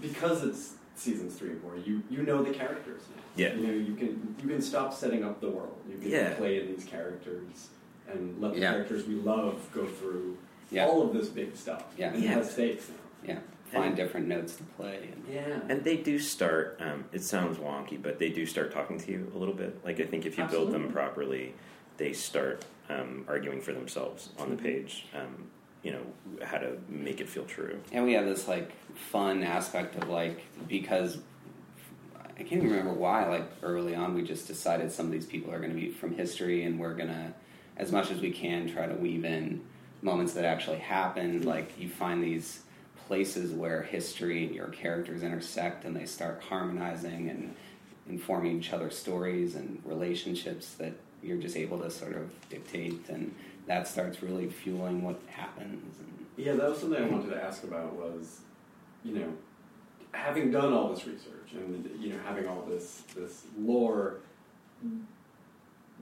because 0.00 0.42
it's 0.42 0.72
seasons 0.94 1.34
three 1.36 1.50
and 1.50 1.60
four, 1.60 1.76
you 1.76 2.02
you 2.10 2.22
know 2.22 2.42
the 2.42 2.52
characters 2.52 3.02
now. 3.14 3.22
Yeah. 3.36 3.54
You 3.54 3.66
know 3.66 3.72
you 3.72 3.94
can 3.94 4.36
you 4.42 4.48
can 4.48 4.62
stop 4.62 4.92
setting 4.94 5.24
up 5.24 5.40
the 5.40 5.50
world. 5.50 5.76
You 5.88 5.98
can 5.98 6.10
Yeah. 6.10 6.34
play 6.34 6.60
in 6.60 6.66
these 6.68 6.84
characters 6.84 7.68
and 8.10 8.40
let 8.40 8.54
the 8.54 8.60
Yeah. 8.60 8.72
characters 8.72 9.06
we 9.06 9.14
love 9.14 9.68
go 9.74 9.86
through 9.86 10.36
Yeah. 10.70 10.86
all 10.86 11.02
of 11.02 11.12
this 11.12 11.28
big 11.28 11.56
stuff. 11.56 11.84
Yeah. 11.98 12.12
And 12.14 12.22
Yeah. 12.22 12.42
stakes 12.42 12.88
now. 12.88 12.94
Yeah, 13.34 13.38
find 13.72 13.86
And- 13.86 13.96
different 13.96 14.28
notes 14.28 14.56
to 14.56 14.62
play. 14.64 15.08
And, 15.12 15.24
Yeah. 15.32 15.60
And 15.68 15.82
they 15.84 15.96
do 15.96 16.18
start. 16.18 16.76
Um, 16.80 17.04
it 17.12 17.22
sounds 17.22 17.56
wonky, 17.58 18.00
but 18.00 18.18
they 18.18 18.28
do 18.28 18.44
start 18.46 18.70
talking 18.72 18.98
to 18.98 19.10
you 19.10 19.32
a 19.34 19.38
little 19.38 19.54
bit. 19.54 19.82
Like 19.84 19.98
I 20.00 20.04
think 20.04 20.26
if 20.26 20.36
you 20.38 20.44
build 20.44 20.72
them 20.72 20.90
properly, 20.92 21.54
they 21.96 22.12
start 22.12 22.64
um, 22.90 23.24
arguing 23.28 23.62
for 23.62 23.72
themselves 23.72 24.28
on 24.38 24.48
Mm-hmm. 24.48 24.56
the 24.56 24.62
page. 24.62 25.06
Um, 25.14 25.46
you 25.84 25.92
know 25.92 26.44
how 26.44 26.58
to 26.58 26.76
make 26.88 27.20
it 27.20 27.28
feel 27.28 27.44
true. 27.44 27.78
and 27.92 28.04
we 28.04 28.14
have 28.14 28.24
this 28.24 28.48
like 28.48 28.72
fun 28.96 29.44
aspect 29.44 29.94
of 29.96 30.08
like 30.08 30.44
because 30.66 31.18
I 32.36 32.42
can't 32.42 32.62
even 32.62 32.70
remember 32.70 32.94
why. 32.94 33.28
Like 33.28 33.48
early 33.62 33.94
on, 33.94 34.14
we 34.14 34.22
just 34.22 34.48
decided 34.48 34.90
some 34.90 35.06
of 35.06 35.12
these 35.12 35.26
people 35.26 35.52
are 35.52 35.58
going 35.58 35.70
to 35.72 35.80
be 35.80 35.90
from 35.90 36.14
history, 36.14 36.64
and 36.64 36.80
we're 36.80 36.94
gonna, 36.94 37.32
as 37.76 37.92
much 37.92 38.10
as 38.10 38.20
we 38.20 38.32
can, 38.32 38.68
try 38.68 38.86
to 38.86 38.94
weave 38.94 39.24
in 39.24 39.62
moments 40.02 40.32
that 40.32 40.44
actually 40.44 40.78
happened. 40.78 41.44
Like 41.44 41.78
you 41.78 41.88
find 41.88 42.22
these 42.22 42.62
places 43.06 43.52
where 43.52 43.82
history 43.82 44.46
and 44.46 44.54
your 44.54 44.68
characters 44.68 45.22
intersect, 45.22 45.84
and 45.84 45.94
they 45.94 46.06
start 46.06 46.42
harmonizing 46.48 47.30
and 47.30 47.54
informing 48.08 48.58
each 48.58 48.72
other's 48.72 48.98
stories 48.98 49.54
and 49.54 49.80
relationships 49.84 50.74
that 50.74 50.92
you're 51.24 51.38
just 51.38 51.56
able 51.56 51.78
to 51.78 51.90
sort 51.90 52.14
of 52.14 52.30
dictate, 52.48 53.08
and 53.08 53.34
that 53.66 53.88
starts 53.88 54.22
really 54.22 54.48
fueling 54.48 55.02
what 55.02 55.20
happens. 55.28 55.98
And, 55.98 56.26
Yeah, 56.36 56.52
that 56.54 56.70
was 56.70 56.78
something 56.78 57.02
I 57.02 57.06
wanted 57.06 57.30
to 57.30 57.42
ask 57.42 57.64
about 57.64 57.94
was, 57.94 58.40
you 59.04 59.14
know, 59.14 59.32
having 60.12 60.50
done 60.50 60.72
all 60.72 60.88
this 60.88 61.06
research 61.06 61.52
and 61.54 61.90
you 62.00 62.12
know 62.12 62.18
having 62.24 62.46
all 62.46 62.62
this 62.68 63.02
this 63.16 63.44
lore. 63.58 64.16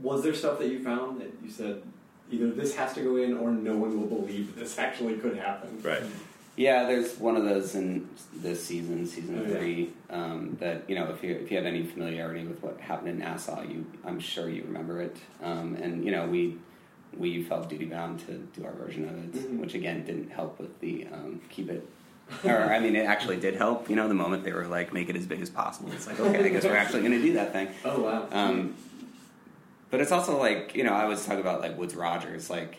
Was 0.00 0.22
there 0.22 0.34
stuff 0.34 0.58
that 0.58 0.68
you 0.68 0.82
found 0.82 1.20
that 1.20 1.32
you 1.44 1.50
said 1.50 1.82
either 2.30 2.50
this 2.50 2.74
has 2.76 2.94
to 2.94 3.02
go 3.02 3.16
in 3.16 3.36
or 3.36 3.50
no 3.50 3.76
one 3.76 4.00
will 4.00 4.08
believe 4.08 4.56
this 4.56 4.78
actually 4.78 5.16
could 5.18 5.36
happen? 5.36 5.80
Right. 5.82 6.02
Yeah, 6.56 6.84
there's 6.84 7.18
one 7.18 7.36
of 7.36 7.44
those 7.44 7.74
in 7.74 8.08
this 8.34 8.62
season, 8.64 9.06
season 9.06 9.38
Oh, 9.42 9.50
yeah. 9.50 9.56
three, 9.58 9.90
um, 10.10 10.56
that 10.60 10.82
you 10.88 10.94
know 10.94 11.06
if 11.10 11.22
you 11.24 11.32
if 11.34 11.50
you 11.50 11.56
have 11.56 11.64
any 11.66 11.82
familiarity 11.84 12.44
with 12.46 12.62
what 12.62 12.78
happened 12.80 13.08
in 13.08 13.18
Nassau, 13.20 13.62
you 13.62 13.86
I'm 14.04 14.20
sure 14.20 14.48
you 14.50 14.62
remember 14.64 15.00
it. 15.00 15.16
Um, 15.42 15.76
and 15.80 16.04
you 16.04 16.10
know 16.10 16.26
we 16.26 16.58
we 17.16 17.42
felt 17.42 17.68
duty 17.70 17.86
bound 17.86 18.20
to 18.26 18.32
do 18.58 18.64
our 18.66 18.72
version 18.72 19.08
of 19.08 19.16
it, 19.16 19.32
Mhm. 19.34 19.58
which 19.60 19.74
again 19.74 20.04
didn't 20.04 20.30
help 20.30 20.58
with 20.60 20.78
the 20.80 21.06
um, 21.12 21.40
keep 21.48 21.70
it 21.70 21.88
or 22.44 22.50
I 22.72 22.78
mean, 22.80 22.96
it 22.96 23.04
actually 23.04 23.36
did 23.38 23.56
help. 23.56 23.90
You 23.90 23.96
know, 23.96 24.08
the 24.08 24.14
moment 24.14 24.44
they 24.44 24.52
were 24.52 24.66
like, 24.66 24.92
make 24.94 25.10
it 25.10 25.16
as 25.16 25.26
big 25.26 25.42
as 25.42 25.50
possible. 25.50 25.90
It's 25.92 26.06
like, 26.06 26.18
okay, 26.20 26.42
I 26.44 26.48
guess 26.48 26.64
we're 26.64 26.76
actually 26.76 27.00
going 27.00 27.12
to 27.12 27.20
do 27.20 27.32
that 27.34 27.52
thing. 27.52 27.68
Oh 27.84 28.00
wow. 28.02 28.26
Um, 28.30 28.74
but 29.90 30.00
it's 30.00 30.12
also 30.12 30.38
like 30.38 30.74
you 30.74 30.84
know, 30.84 30.92
I 30.92 31.02
always 31.04 31.24
talk 31.24 31.38
about 31.38 31.60
like 31.60 31.76
Woodes 31.78 31.94
Rogers. 31.94 32.48
Like 32.50 32.76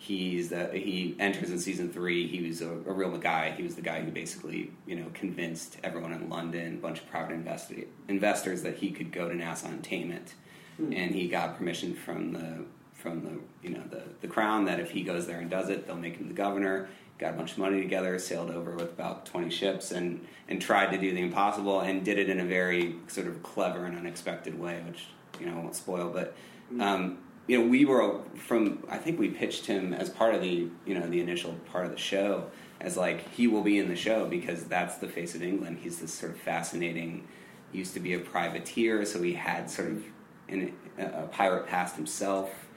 he's 0.00 0.48
the 0.48 0.70
he 0.72 1.14
enters 1.20 1.50
in 1.50 1.60
season 1.60 1.92
three. 1.92 2.26
He 2.26 2.48
was 2.48 2.62
a, 2.62 2.70
a 2.70 2.92
real 2.92 3.16
guy. 3.18 3.50
He 3.50 3.62
was 3.62 3.74
the 3.74 3.82
guy 3.82 4.00
who 4.00 4.10
basically 4.10 4.72
you 4.86 4.96
know 4.96 5.06
convinced 5.12 5.76
everyone 5.84 6.12
in 6.12 6.28
London, 6.30 6.74
a 6.74 6.78
bunch 6.78 7.00
of 7.00 7.10
private 7.10 7.36
investi- 7.36 7.86
investors, 8.08 8.62
that 8.62 8.76
he 8.78 8.90
could 8.90 9.12
go 9.12 9.28
to 9.28 9.34
Nassau 9.34 9.68
and 9.68 9.84
tame 9.84 10.10
it. 10.10 10.34
And 10.78 11.14
he 11.14 11.28
got 11.28 11.58
permission 11.58 11.94
from 11.94 12.32
the 12.32 12.64
from 12.94 13.22
the 13.22 13.68
you 13.68 13.74
know 13.74 13.82
the 13.90 14.02
the 14.22 14.28
crown 14.28 14.64
that 14.64 14.80
if 14.80 14.90
he 14.90 15.02
goes 15.02 15.26
there 15.26 15.38
and 15.38 15.50
does 15.50 15.68
it, 15.68 15.86
they'll 15.86 15.96
make 15.96 16.16
him 16.16 16.28
the 16.28 16.34
governor. 16.34 16.88
Got 17.18 17.34
a 17.34 17.36
bunch 17.36 17.52
of 17.52 17.58
money 17.58 17.82
together, 17.82 18.18
sailed 18.18 18.50
over 18.50 18.70
with 18.70 18.92
about 18.92 19.26
twenty 19.26 19.50
ships, 19.50 19.90
and 19.90 20.26
and 20.48 20.62
tried 20.62 20.92
to 20.92 20.98
do 20.98 21.12
the 21.12 21.20
impossible, 21.20 21.80
and 21.80 22.02
did 22.02 22.18
it 22.18 22.30
in 22.30 22.40
a 22.40 22.46
very 22.46 22.96
sort 23.08 23.26
of 23.26 23.42
clever 23.42 23.84
and 23.84 23.98
unexpected 23.98 24.58
way, 24.58 24.82
which 24.88 25.08
you 25.38 25.44
know 25.44 25.52
I 25.52 25.56
won't 25.56 25.76
spoil, 25.76 26.08
but 26.08 26.34
um, 26.80 27.18
you 27.50 27.58
know, 27.58 27.66
we 27.66 27.84
were 27.84 28.20
from. 28.36 28.84
I 28.88 28.96
think 28.96 29.18
we 29.18 29.28
pitched 29.28 29.66
him 29.66 29.92
as 29.92 30.08
part 30.08 30.36
of 30.36 30.40
the 30.40 30.68
you 30.86 30.94
know 30.94 31.08
the 31.08 31.20
initial 31.20 31.54
part 31.72 31.84
of 31.84 31.90
the 31.90 31.98
show 31.98 32.48
as 32.80 32.96
like 32.96 33.28
he 33.34 33.48
will 33.48 33.62
be 33.62 33.76
in 33.78 33.88
the 33.88 33.96
show 33.96 34.28
because 34.28 34.62
that's 34.64 34.98
the 34.98 35.08
face 35.08 35.34
of 35.34 35.42
England. 35.42 35.78
He's 35.82 35.98
this 35.98 36.14
sort 36.14 36.30
of 36.30 36.38
fascinating. 36.38 37.26
Used 37.72 37.94
to 37.94 38.00
be 38.00 38.14
a 38.14 38.20
privateer, 38.20 39.04
so 39.04 39.20
he 39.20 39.32
had 39.32 39.68
sort 39.68 39.88
of 39.90 40.04
in 40.46 40.72
a, 40.96 41.22
pirate 41.26 41.66
past 41.66 41.96
himself. 41.96 42.68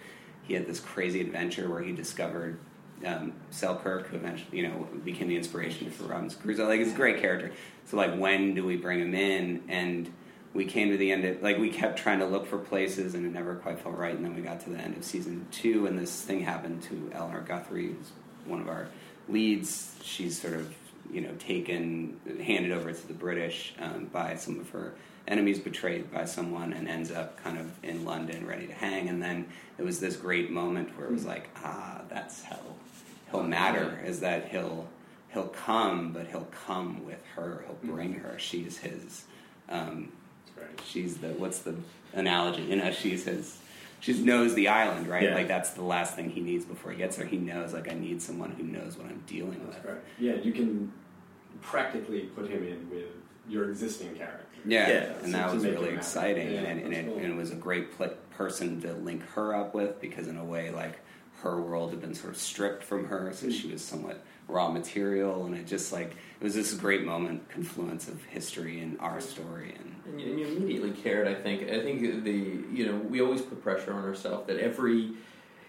He 0.41 0.55
had 0.55 0.65
this 0.65 0.79
crazy 0.79 1.21
adventure 1.21 1.69
where 1.69 1.83
he 1.83 1.91
discovered 1.91 2.57
um, 3.05 3.33
Selkirk, 3.51 4.07
who 4.07 4.17
eventually 4.17 4.57
you 4.57 4.67
know 4.67 4.87
became 5.05 5.27
the 5.27 5.37
inspiration 5.37 5.91
for 5.91 6.05
Robinson 6.05 6.41
Crusoe. 6.41 6.67
Like, 6.67 6.79
he's 6.79 6.93
a 6.93 6.95
great 6.95 7.21
character. 7.21 7.51
So 7.85 7.97
like, 7.97 8.15
when 8.15 8.55
do 8.55 8.65
we 8.65 8.77
bring 8.77 9.01
him 9.01 9.13
in? 9.13 9.63
And 9.67 10.11
we 10.53 10.65
came 10.65 10.91
to 10.91 10.97
the 10.97 11.11
end 11.11 11.25
of 11.25 11.41
like 11.41 11.57
we 11.57 11.69
kept 11.69 11.97
trying 11.97 12.19
to 12.19 12.25
look 12.25 12.45
for 12.45 12.57
places 12.57 13.15
and 13.15 13.25
it 13.25 13.33
never 13.33 13.55
quite 13.55 13.79
felt 13.79 13.97
right. 13.97 14.15
And 14.15 14.23
then 14.23 14.35
we 14.35 14.41
got 14.41 14.61
to 14.61 14.69
the 14.69 14.77
end 14.77 14.95
of 14.95 15.03
season 15.03 15.47
two 15.51 15.87
and 15.87 15.97
this 15.97 16.21
thing 16.21 16.41
happened 16.41 16.83
to 16.83 17.11
eleanor 17.13 17.41
guthrie 17.41 17.87
who's 17.87 18.11
one 18.45 18.61
of 18.61 18.67
our 18.67 18.87
leads. 19.27 19.95
She's 20.03 20.39
sort 20.39 20.53
of 20.53 20.73
you 21.11 21.21
know 21.21 21.33
taken 21.39 22.19
handed 22.43 22.71
over 22.71 22.93
to 22.93 23.07
the 23.07 23.13
british 23.13 23.73
um, 23.79 24.05
by 24.05 24.35
some 24.35 24.59
of 24.59 24.69
her 24.69 24.93
enemies 25.27 25.59
betrayed 25.59 26.09
by 26.11 26.23
someone 26.23 26.71
and 26.71 26.87
ends 26.87 27.11
up 27.11 27.41
kind 27.43 27.57
of 27.57 27.69
in 27.83 28.05
london 28.05 28.45
ready 28.45 28.67
to 28.67 28.73
hang. 28.73 29.09
And 29.09 29.21
then 29.21 29.47
it 29.77 29.83
was 29.83 29.99
this 29.99 30.15
great 30.15 30.51
moment 30.51 30.95
where 30.97 31.07
it 31.07 31.11
was 31.11 31.25
like 31.25 31.49
ah 31.63 32.01
that's 32.09 32.43
how 32.43 32.59
he'll 33.31 33.43
matter 33.43 33.99
is 34.05 34.19
that 34.19 34.49
he'll 34.49 34.87
he'll 35.31 35.47
come 35.47 36.11
but 36.13 36.27
he'll 36.27 36.47
come 36.67 37.03
with 37.05 37.25
her. 37.35 37.65
He'll 37.65 37.91
bring 37.91 38.13
her. 38.13 38.37
She's 38.37 38.77
his 38.77 39.25
um, 39.67 40.11
she's 40.85 41.17
the 41.17 41.29
what's 41.29 41.59
the 41.59 41.75
analogy? 42.13 42.63
You 42.63 42.77
know, 42.77 42.91
she's 42.91 43.25
his. 43.25 43.57
She 43.99 44.21
knows 44.21 44.53
the 44.53 44.67
island, 44.67 45.07
right? 45.07 45.23
Yeah. 45.23 45.35
Like 45.35 45.47
that's 45.47 45.71
the 45.71 45.81
last 45.81 46.15
thing 46.15 46.29
he 46.29 46.41
needs 46.41 46.65
before 46.65 46.91
he 46.91 46.97
gets 46.97 47.15
there. 47.15 47.25
He 47.25 47.37
knows, 47.37 47.73
like, 47.73 47.89
I 47.89 47.95
need 47.95 48.21
someone 48.21 48.51
who 48.51 48.63
knows 48.63 48.97
what 48.97 49.07
I'm 49.07 49.23
dealing 49.27 49.65
with. 49.65 49.75
That's 49.75 49.85
right. 49.85 49.97
Yeah, 50.19 50.33
you 50.35 50.51
can 50.51 50.91
practically 51.61 52.23
put 52.35 52.49
him 52.49 52.67
in 52.67 52.89
with 52.89 53.05
your 53.47 53.69
existing 53.69 54.13
character. 54.15 54.45
Yeah, 54.65 54.89
Yeah, 54.89 54.95
and 54.95 55.25
to- 55.25 55.31
that 55.31 55.53
was 55.53 55.63
really 55.63 55.89
exciting, 55.89 56.51
Yeah, 56.51 56.59
and, 56.61 56.79
it, 56.79 56.85
and, 56.85 56.93
it, 56.93 57.05
cool. 57.05 57.17
and 57.17 57.25
it 57.33 57.35
was 57.35 57.51
a 57.51 57.55
great 57.55 57.95
pl- 57.97 58.15
person 58.31 58.81
to 58.81 58.93
link 58.93 59.23
her 59.29 59.55
up 59.55 59.73
with 59.73 59.99
because, 60.01 60.27
in 60.27 60.37
a 60.37 60.43
way, 60.43 60.69
like 60.69 60.99
her 61.41 61.61
world 61.61 61.91
had 61.91 62.01
been 62.01 62.13
sort 62.13 62.33
of 62.33 62.39
stripped 62.39 62.83
from 62.83 63.05
her, 63.05 63.31
so 63.33 63.47
hmm. 63.47 63.51
she 63.51 63.71
was 63.71 63.81
somewhat 63.81 64.23
raw 64.47 64.69
material, 64.69 65.45
and 65.45 65.55
it 65.55 65.65
just 65.67 65.91
like 65.91 66.11
it 66.11 66.43
was 66.43 66.55
this 66.55 66.73
great 66.73 67.03
moment, 67.03 67.49
confluence 67.49 68.07
of 68.07 68.23
history 68.25 68.79
and 68.79 68.99
our 68.99 69.21
story, 69.21 69.75
and 69.77 69.95
And 70.05 70.21
you, 70.21 70.29
and 70.29 70.39
you 70.39 70.45
immediately 70.47 70.91
cared. 70.91 71.27
I 71.27 71.33
think. 71.33 71.63
I 71.69 71.81
think 71.81 72.23
the 72.23 72.63
you 72.71 72.85
know 72.85 72.97
we 72.97 73.21
always 73.21 73.41
put 73.41 73.61
pressure 73.61 73.93
on 73.93 74.03
ourselves 74.03 74.47
that 74.47 74.57
every 74.57 75.11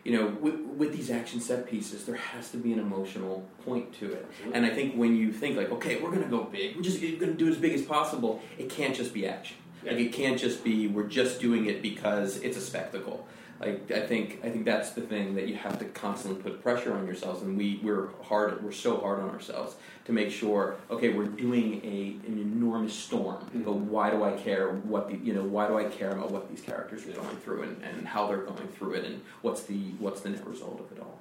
you 0.04 0.12
know 0.12 0.26
with, 0.40 0.56
with 0.60 0.92
these 0.92 1.10
action 1.10 1.40
set 1.40 1.66
pieces 1.66 2.04
there 2.04 2.16
has 2.16 2.50
to 2.50 2.56
be 2.56 2.72
an 2.72 2.78
emotional 2.78 3.48
point 3.64 3.92
to 3.94 4.12
it. 4.12 4.26
And 4.52 4.66
I 4.66 4.70
think 4.70 4.94
when 4.94 5.16
you 5.16 5.32
think 5.32 5.56
like 5.56 5.70
okay 5.70 6.00
we're 6.00 6.10
gonna 6.10 6.26
go 6.28 6.44
big, 6.44 6.76
we're 6.76 6.82
just 6.82 7.00
gonna 7.00 7.32
do 7.32 7.46
it 7.48 7.52
as 7.52 7.58
big 7.58 7.72
as 7.72 7.82
possible. 7.82 8.42
It 8.58 8.68
can't 8.68 8.94
just 8.94 9.14
be 9.14 9.26
action. 9.26 9.56
Like 9.84 9.96
it 9.96 10.12
can't 10.12 10.38
just 10.38 10.64
be 10.64 10.88
we're 10.88 11.06
just 11.08 11.40
doing 11.40 11.66
it 11.66 11.82
because 11.82 12.38
it's 12.38 12.56
a 12.56 12.60
spectacle. 12.60 13.26
Like 13.60 13.90
I 13.90 14.00
think 14.00 14.40
I 14.42 14.50
think 14.50 14.64
that's 14.64 14.90
the 14.90 15.00
thing 15.00 15.34
that 15.36 15.46
you 15.48 15.54
have 15.56 15.78
to 15.78 15.84
constantly 15.86 16.42
put 16.42 16.62
pressure 16.62 16.92
on 16.92 17.06
yourselves, 17.06 17.42
and 17.42 17.56
we 17.56 17.80
we're 17.82 18.08
hard 18.22 18.62
we're 18.62 18.72
so 18.72 18.98
hard 18.98 19.20
on 19.20 19.30
ourselves 19.30 19.76
to 20.06 20.12
make 20.12 20.30
sure 20.30 20.76
okay 20.90 21.10
we're 21.10 21.26
doing 21.26 21.80
a 21.84 22.26
an 22.26 22.38
enormous 22.38 22.94
storm, 22.94 23.48
but 23.64 23.74
why 23.74 24.10
do 24.10 24.24
I 24.24 24.32
care 24.32 24.70
what 24.70 25.08
the 25.08 25.16
you 25.16 25.32
know 25.32 25.44
why 25.44 25.68
do 25.68 25.78
I 25.78 25.84
care 25.84 26.10
about 26.10 26.30
what 26.30 26.50
these 26.50 26.60
characters 26.60 27.06
are 27.06 27.12
going 27.12 27.36
through 27.36 27.62
and, 27.62 27.82
and 27.82 28.06
how 28.08 28.26
they're 28.26 28.38
going 28.38 28.68
through 28.68 28.94
it 28.94 29.04
and 29.04 29.22
what's 29.42 29.62
the 29.62 29.78
what's 29.98 30.20
the 30.22 30.30
net 30.30 30.46
result 30.46 30.80
of 30.80 30.96
it 30.96 31.02
all. 31.02 31.20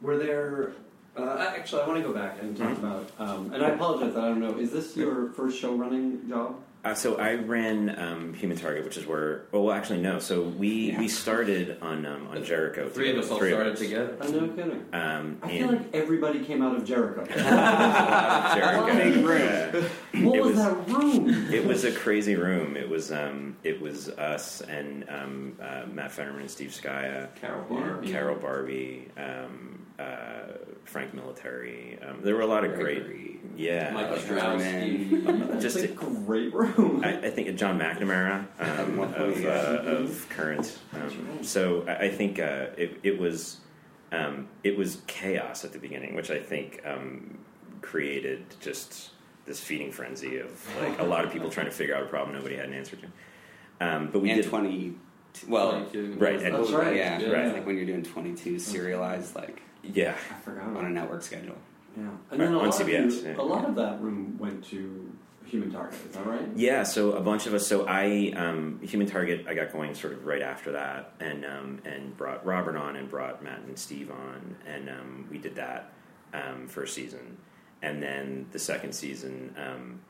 Were 0.00 0.18
there? 0.18 0.72
Uh, 1.16 1.52
actually, 1.56 1.82
I 1.82 1.86
want 1.86 2.02
to 2.02 2.08
go 2.08 2.12
back 2.12 2.42
and 2.42 2.56
talk 2.56 2.76
about. 2.76 3.08
Um, 3.18 3.52
and 3.52 3.64
I 3.64 3.70
apologize. 3.70 4.16
I 4.16 4.28
don't 4.28 4.40
know. 4.40 4.58
Is 4.58 4.72
this 4.72 4.96
your 4.96 5.30
first 5.30 5.58
show 5.60 5.74
running 5.74 6.28
job? 6.28 6.56
Uh, 6.84 6.94
so 6.94 7.16
I 7.16 7.36
ran 7.36 7.98
um, 7.98 8.34
Human 8.34 8.58
Target, 8.58 8.84
which 8.84 8.98
is 8.98 9.06
where. 9.06 9.46
Oh, 9.54 9.62
well, 9.62 9.74
actually, 9.74 10.02
no. 10.02 10.18
So 10.18 10.42
we 10.42 10.94
we 10.98 11.08
started 11.08 11.78
on 11.80 12.04
um, 12.04 12.26
on 12.28 12.44
Jericho. 12.44 12.90
Three 12.90 13.10
of 13.10 13.16
us 13.16 13.30
all 13.30 13.38
Three 13.38 13.52
started 13.52 13.72
us. 13.72 13.78
together. 13.78 14.16
I 14.20 14.26
no 14.28 14.48
kidding. 14.48 14.84
Um, 14.92 15.38
I 15.42 15.48
feel 15.48 15.68
like 15.68 15.94
everybody 15.94 16.44
came 16.44 16.60
out 16.60 16.76
of 16.76 16.84
Jericho. 16.84 17.24
Jericho. 18.54 18.94
Big 18.94 19.16
room. 19.24 19.40
Yeah. 19.40 20.24
What 20.26 20.36
It 20.36 20.42
was, 20.42 20.56
was- 20.56 20.56
that 20.56 20.88
room? 20.88 21.52
it 21.52 21.64
was 21.64 21.84
a 21.84 21.92
crazy 21.92 22.36
room. 22.36 22.76
It 22.76 22.88
was 22.88 23.10
um, 23.10 23.56
it 23.64 23.80
was 23.80 24.10
us 24.10 24.60
and 24.60 25.06
um, 25.08 25.56
uh, 25.62 25.84
Matt 25.90 26.12
Federman 26.12 26.42
and 26.42 26.50
Steve 26.50 26.70
Scaia, 26.70 27.34
Carol 27.36 27.64
Barbee. 27.64 28.10
Carol 28.10 28.36
Barbee, 28.36 29.08
um, 29.16 29.86
uh, 29.98 30.58
Frank 30.84 31.14
Military. 31.14 31.98
Um, 32.00 32.20
there 32.22 32.34
were 32.34 32.42
a 32.42 32.46
lot 32.46 32.64
of 32.64 32.74
Gregory. 32.74 33.04
great, 33.04 33.40
yeah, 33.56 33.90
Michael 33.92 34.16
uh, 34.16 34.18
Strauss. 34.18 34.62
just 35.62 35.76
a 35.78 35.88
great 35.88 36.52
room. 36.54 37.02
I, 37.04 37.18
I 37.26 37.30
think 37.30 37.56
John 37.58 37.78
McNamara 37.78 38.46
um, 38.60 38.98
of, 39.14 39.44
uh, 39.44 39.82
of 39.84 40.26
current. 40.28 40.78
Um, 40.92 41.42
so 41.42 41.84
I, 41.88 42.04
I 42.04 42.08
think 42.10 42.38
uh, 42.38 42.66
it, 42.76 42.98
it 43.02 43.18
was 43.18 43.58
um, 44.12 44.48
it 44.62 44.76
was 44.76 45.02
chaos 45.06 45.64
at 45.64 45.72
the 45.72 45.78
beginning, 45.78 46.14
which 46.14 46.30
I 46.30 46.38
think 46.38 46.80
um, 46.84 47.38
created 47.82 48.44
just 48.60 49.10
this 49.46 49.60
feeding 49.60 49.92
frenzy 49.92 50.38
of 50.38 50.76
like 50.80 50.98
a 50.98 51.04
lot 51.04 51.24
of 51.24 51.32
people 51.32 51.50
trying 51.50 51.66
to 51.66 51.72
figure 51.72 51.94
out 51.94 52.02
a 52.02 52.06
problem 52.06 52.36
nobody 52.36 52.56
had 52.56 52.66
an 52.66 52.74
answer 52.74 52.96
to. 52.96 53.06
Um, 53.80 54.10
but 54.12 54.20
we 54.20 54.30
and 54.30 54.42
did 54.42 54.48
twenty. 54.48 54.94
Well, 55.48 55.80
right, 55.92 56.40
and- 56.40 56.54
That's 56.54 56.70
right. 56.70 56.94
yeah, 56.94 57.18
Yeah. 57.18 57.30
Right. 57.30 57.52
Like 57.54 57.66
when 57.66 57.76
you're 57.76 57.86
doing 57.86 58.04
twenty-two 58.04 58.58
serialized, 58.60 59.34
like 59.34 59.62
yeah. 59.92 60.16
I 60.30 60.40
forgot. 60.40 60.64
on 60.76 60.84
a 60.86 60.90
network 60.90 61.22
schedule. 61.22 61.56
Yeah. 61.96 62.08
And 62.30 62.40
then 62.40 62.52
a 62.54 62.58
On 62.58 62.66
lot, 62.68 62.80
of 62.80 62.86
CBS, 62.86 63.22
you- 63.22 63.28
yeah. 63.30 63.36
a 63.40 63.42
lot 63.42 63.64
of 63.64 63.74
that 63.76 64.00
room 64.00 64.36
went 64.38 64.64
to 64.66 65.12
Human 65.46 65.70
Target. 65.70 65.98
Is 66.08 66.16
that 66.16 66.26
right? 66.26 66.48
Yeah, 66.56 66.82
so 66.82 67.12
a 67.12 67.20
bunch 67.20 67.46
of 67.46 67.54
us. 67.54 67.66
So 67.66 67.86
I, 67.86 68.32
um, 68.34 68.80
Human 68.82 69.06
Target, 69.06 69.46
I 69.48 69.54
got 69.54 69.72
going 69.72 69.94
sort 69.94 70.14
of 70.14 70.26
right 70.26 70.42
after 70.42 70.72
that, 70.72 71.12
and 71.20 71.44
um, 71.44 71.80
and 71.84 72.16
brought 72.16 72.44
Robert 72.44 72.76
on, 72.76 72.96
and 72.96 73.08
brought 73.08 73.44
Matt 73.44 73.60
and 73.60 73.78
Steve 73.78 74.10
on, 74.10 74.56
and 74.66 74.88
um, 74.88 75.28
we 75.30 75.38
did 75.38 75.54
that 75.56 75.92
um, 76.32 76.66
first 76.66 76.94
season, 76.94 77.36
and 77.82 78.02
then 78.02 78.46
the 78.52 78.58
second 78.58 78.92
season, 78.94 79.54
um, 79.56 80.00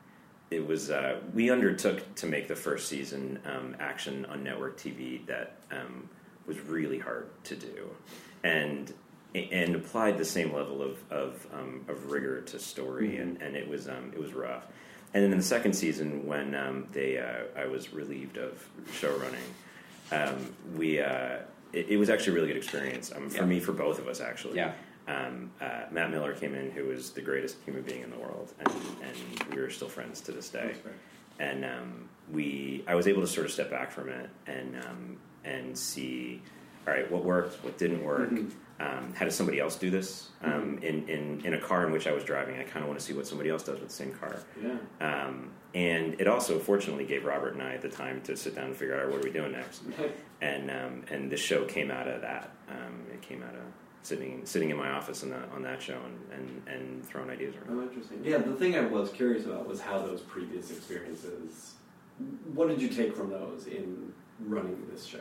it 0.49 0.65
was 0.65 0.89
uh, 0.89 1.19
we 1.33 1.51
undertook 1.51 2.15
to 2.15 2.25
make 2.25 2.47
the 2.47 2.55
first 2.55 2.87
season 2.87 3.37
um, 3.45 3.75
action 3.79 4.25
on 4.27 4.41
network 4.43 4.79
TV 4.79 5.23
that 5.27 5.57
um, 5.71 6.09
was 6.47 6.59
really 6.61 6.97
hard 6.97 7.27
to 7.43 7.55
do, 7.55 7.89
and 8.43 8.91
and 9.51 9.75
applied 9.75 10.17
the 10.17 10.25
same 10.25 10.53
level 10.53 10.81
of 10.81 10.97
of, 11.11 11.47
um, 11.53 11.85
of 11.87 12.11
rigor 12.11 12.41
to 12.41 12.59
story, 12.59 13.17
and, 13.17 13.41
and 13.41 13.55
it 13.55 13.67
was 13.67 13.87
um, 13.87 14.11
it 14.13 14.19
was 14.19 14.33
rough. 14.33 14.65
And 15.13 15.23
then 15.23 15.31
in 15.31 15.37
the 15.37 15.43
second 15.43 15.73
season, 15.73 16.25
when 16.25 16.55
um, 16.55 16.87
they 16.91 17.17
uh, 17.17 17.59
I 17.59 17.65
was 17.67 17.93
relieved 17.93 18.37
of 18.37 18.67
show 18.93 19.15
running, 19.17 19.39
um, 20.11 20.53
we 20.75 20.99
uh, 20.99 21.37
it, 21.73 21.89
it 21.89 21.97
was 21.97 22.09
actually 22.09 22.31
a 22.33 22.35
really 22.35 22.47
good 22.47 22.57
experience 22.57 23.11
um, 23.15 23.29
for 23.29 23.37
Yeah. 23.37 23.45
me, 23.45 23.59
for 23.59 23.71
both 23.73 23.99
of 23.99 24.07
us 24.07 24.21
actually. 24.21 24.57
Yeah. 24.57 24.73
Um, 25.07 25.51
uh, 25.61 25.83
Matt 25.91 26.09
Miller 26.09 26.33
came 26.33 26.55
in, 26.55 26.71
who 26.71 26.85
was 26.85 27.11
the 27.11 27.21
greatest 27.21 27.57
human 27.63 27.83
being 27.83 28.01
in 28.01 28.09
the 28.09 28.17
world, 28.17 28.51
and, 28.59 28.67
and 29.03 29.53
we 29.53 29.61
are 29.61 29.69
still 29.69 29.87
friends 29.87 30.19
to 30.21 30.31
this 30.31 30.49
day. 30.49 30.73
And 31.37 31.63
um, 31.63 32.09
we, 32.31 32.83
I 32.87 32.95
was 32.95 33.07
able 33.07 33.21
to 33.21 33.27
sort 33.27 33.45
of 33.45 33.51
step 33.51 33.69
back 33.69 33.91
from 33.91 34.09
it 34.09 34.29
and 34.47 34.75
um, 34.83 35.17
and 35.43 35.77
see, 35.77 36.41
all 36.87 36.93
right, 36.93 37.09
what 37.11 37.23
worked, 37.23 37.63
what 37.63 37.77
didn't 37.77 38.03
work. 38.03 38.31
Um, 38.79 39.13
how 39.15 39.23
does 39.23 39.35
somebody 39.35 39.59
else 39.59 39.77
do 39.77 39.89
this? 39.89 40.29
Um, 40.43 40.79
in, 40.81 41.07
in 41.07 41.45
in 41.45 41.53
a 41.53 41.59
car 41.61 41.85
in 41.85 41.93
which 41.93 42.07
I 42.07 42.11
was 42.11 42.25
driving, 42.25 42.59
I 42.59 42.63
kind 42.63 42.83
of 42.83 42.87
want 42.87 42.99
to 42.99 43.05
see 43.05 43.13
what 43.13 43.25
somebody 43.25 43.49
else 43.49 43.63
does 43.63 43.79
with 43.79 43.87
the 43.87 43.95
same 43.95 44.13
car. 44.13 44.39
Yeah. 44.61 44.77
Um, 44.99 45.51
and 45.73 46.19
it 46.19 46.27
also, 46.27 46.59
fortunately, 46.59 47.05
gave 47.05 47.25
Robert 47.25 47.53
and 47.53 47.61
I 47.61 47.77
the 47.77 47.89
time 47.89 48.21
to 48.23 48.35
sit 48.35 48.55
down 48.55 48.65
and 48.65 48.75
figure 48.75 48.99
out 48.99 49.09
what 49.09 49.19
are 49.19 49.23
we 49.23 49.31
doing 49.31 49.51
next. 49.51 49.83
And 50.41 50.69
um, 50.69 51.03
and 51.09 51.31
the 51.31 51.37
show 51.37 51.63
came 51.63 51.89
out 51.89 52.09
of 52.09 52.21
that. 52.21 52.51
Um, 52.69 53.05
it 53.11 53.21
came 53.21 53.41
out 53.41 53.55
of 53.55 53.61
sitting 54.01 54.45
sitting 54.45 54.69
in 54.69 54.77
my 54.77 54.89
office 54.89 55.23
on 55.23 55.29
that 55.29 55.49
on 55.55 55.63
that 55.63 55.81
show 55.81 55.97
and, 56.05 56.39
and, 56.39 56.67
and 56.67 57.05
throwing 57.05 57.29
ideas 57.29 57.55
around. 57.55 57.79
Oh, 57.79 57.83
interesting. 57.83 58.19
Yeah, 58.23 58.39
the 58.39 58.53
thing 58.53 58.75
I 58.75 58.81
was 58.81 59.09
curious 59.11 59.45
about 59.45 59.65
was 59.65 59.79
how 59.79 59.99
those 59.99 60.21
previous 60.21 60.71
experiences. 60.71 61.75
What 62.53 62.67
did 62.67 62.81
you 62.81 62.89
take 62.89 63.15
from 63.15 63.29
those 63.29 63.67
in 63.67 64.13
running 64.41 64.85
this 64.91 65.05
show 65.05 65.19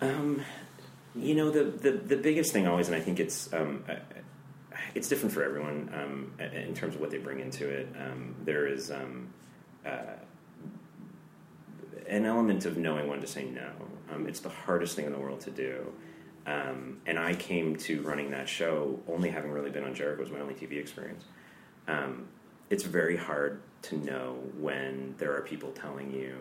now? 0.00 0.08
Um, 0.08 0.42
you 1.14 1.34
know, 1.34 1.50
the, 1.50 1.64
the, 1.64 1.90
the 1.92 2.16
biggest 2.16 2.52
thing 2.52 2.66
always, 2.66 2.88
and 2.88 2.96
I 2.96 3.00
think 3.00 3.18
it's 3.20 3.52
um, 3.52 3.84
uh, 3.88 3.94
it's 4.94 5.08
different 5.08 5.34
for 5.34 5.42
everyone 5.42 5.90
um, 5.94 6.32
in 6.52 6.74
terms 6.74 6.94
of 6.94 7.00
what 7.00 7.10
they 7.10 7.18
bring 7.18 7.40
into 7.40 7.68
it. 7.68 7.88
Um, 8.00 8.34
there 8.44 8.66
is 8.66 8.90
um, 8.90 9.28
uh, 9.84 10.16
an 12.06 12.24
element 12.24 12.64
of 12.64 12.76
knowing 12.76 13.08
when 13.08 13.20
to 13.20 13.26
say 13.26 13.44
no. 13.44 13.70
Um, 14.12 14.26
it's 14.26 14.40
the 14.40 14.48
hardest 14.48 14.96
thing 14.96 15.04
in 15.06 15.12
the 15.12 15.18
world 15.18 15.40
to 15.42 15.50
do. 15.50 15.92
Um, 16.46 16.98
and 17.06 17.18
I 17.18 17.34
came 17.34 17.76
to 17.76 18.00
running 18.02 18.30
that 18.30 18.48
show 18.48 18.98
only 19.06 19.28
having 19.28 19.50
really 19.50 19.70
been 19.70 19.84
on 19.84 19.94
Jericho. 19.94 20.22
Was 20.22 20.30
my 20.30 20.40
only 20.40 20.54
TV 20.54 20.78
experience. 20.78 21.24
Um, 21.86 22.28
it's 22.70 22.84
very 22.84 23.16
hard 23.16 23.60
to 23.82 23.96
know 23.98 24.38
when 24.58 25.14
there 25.18 25.34
are 25.36 25.42
people 25.42 25.70
telling 25.72 26.10
you 26.12 26.36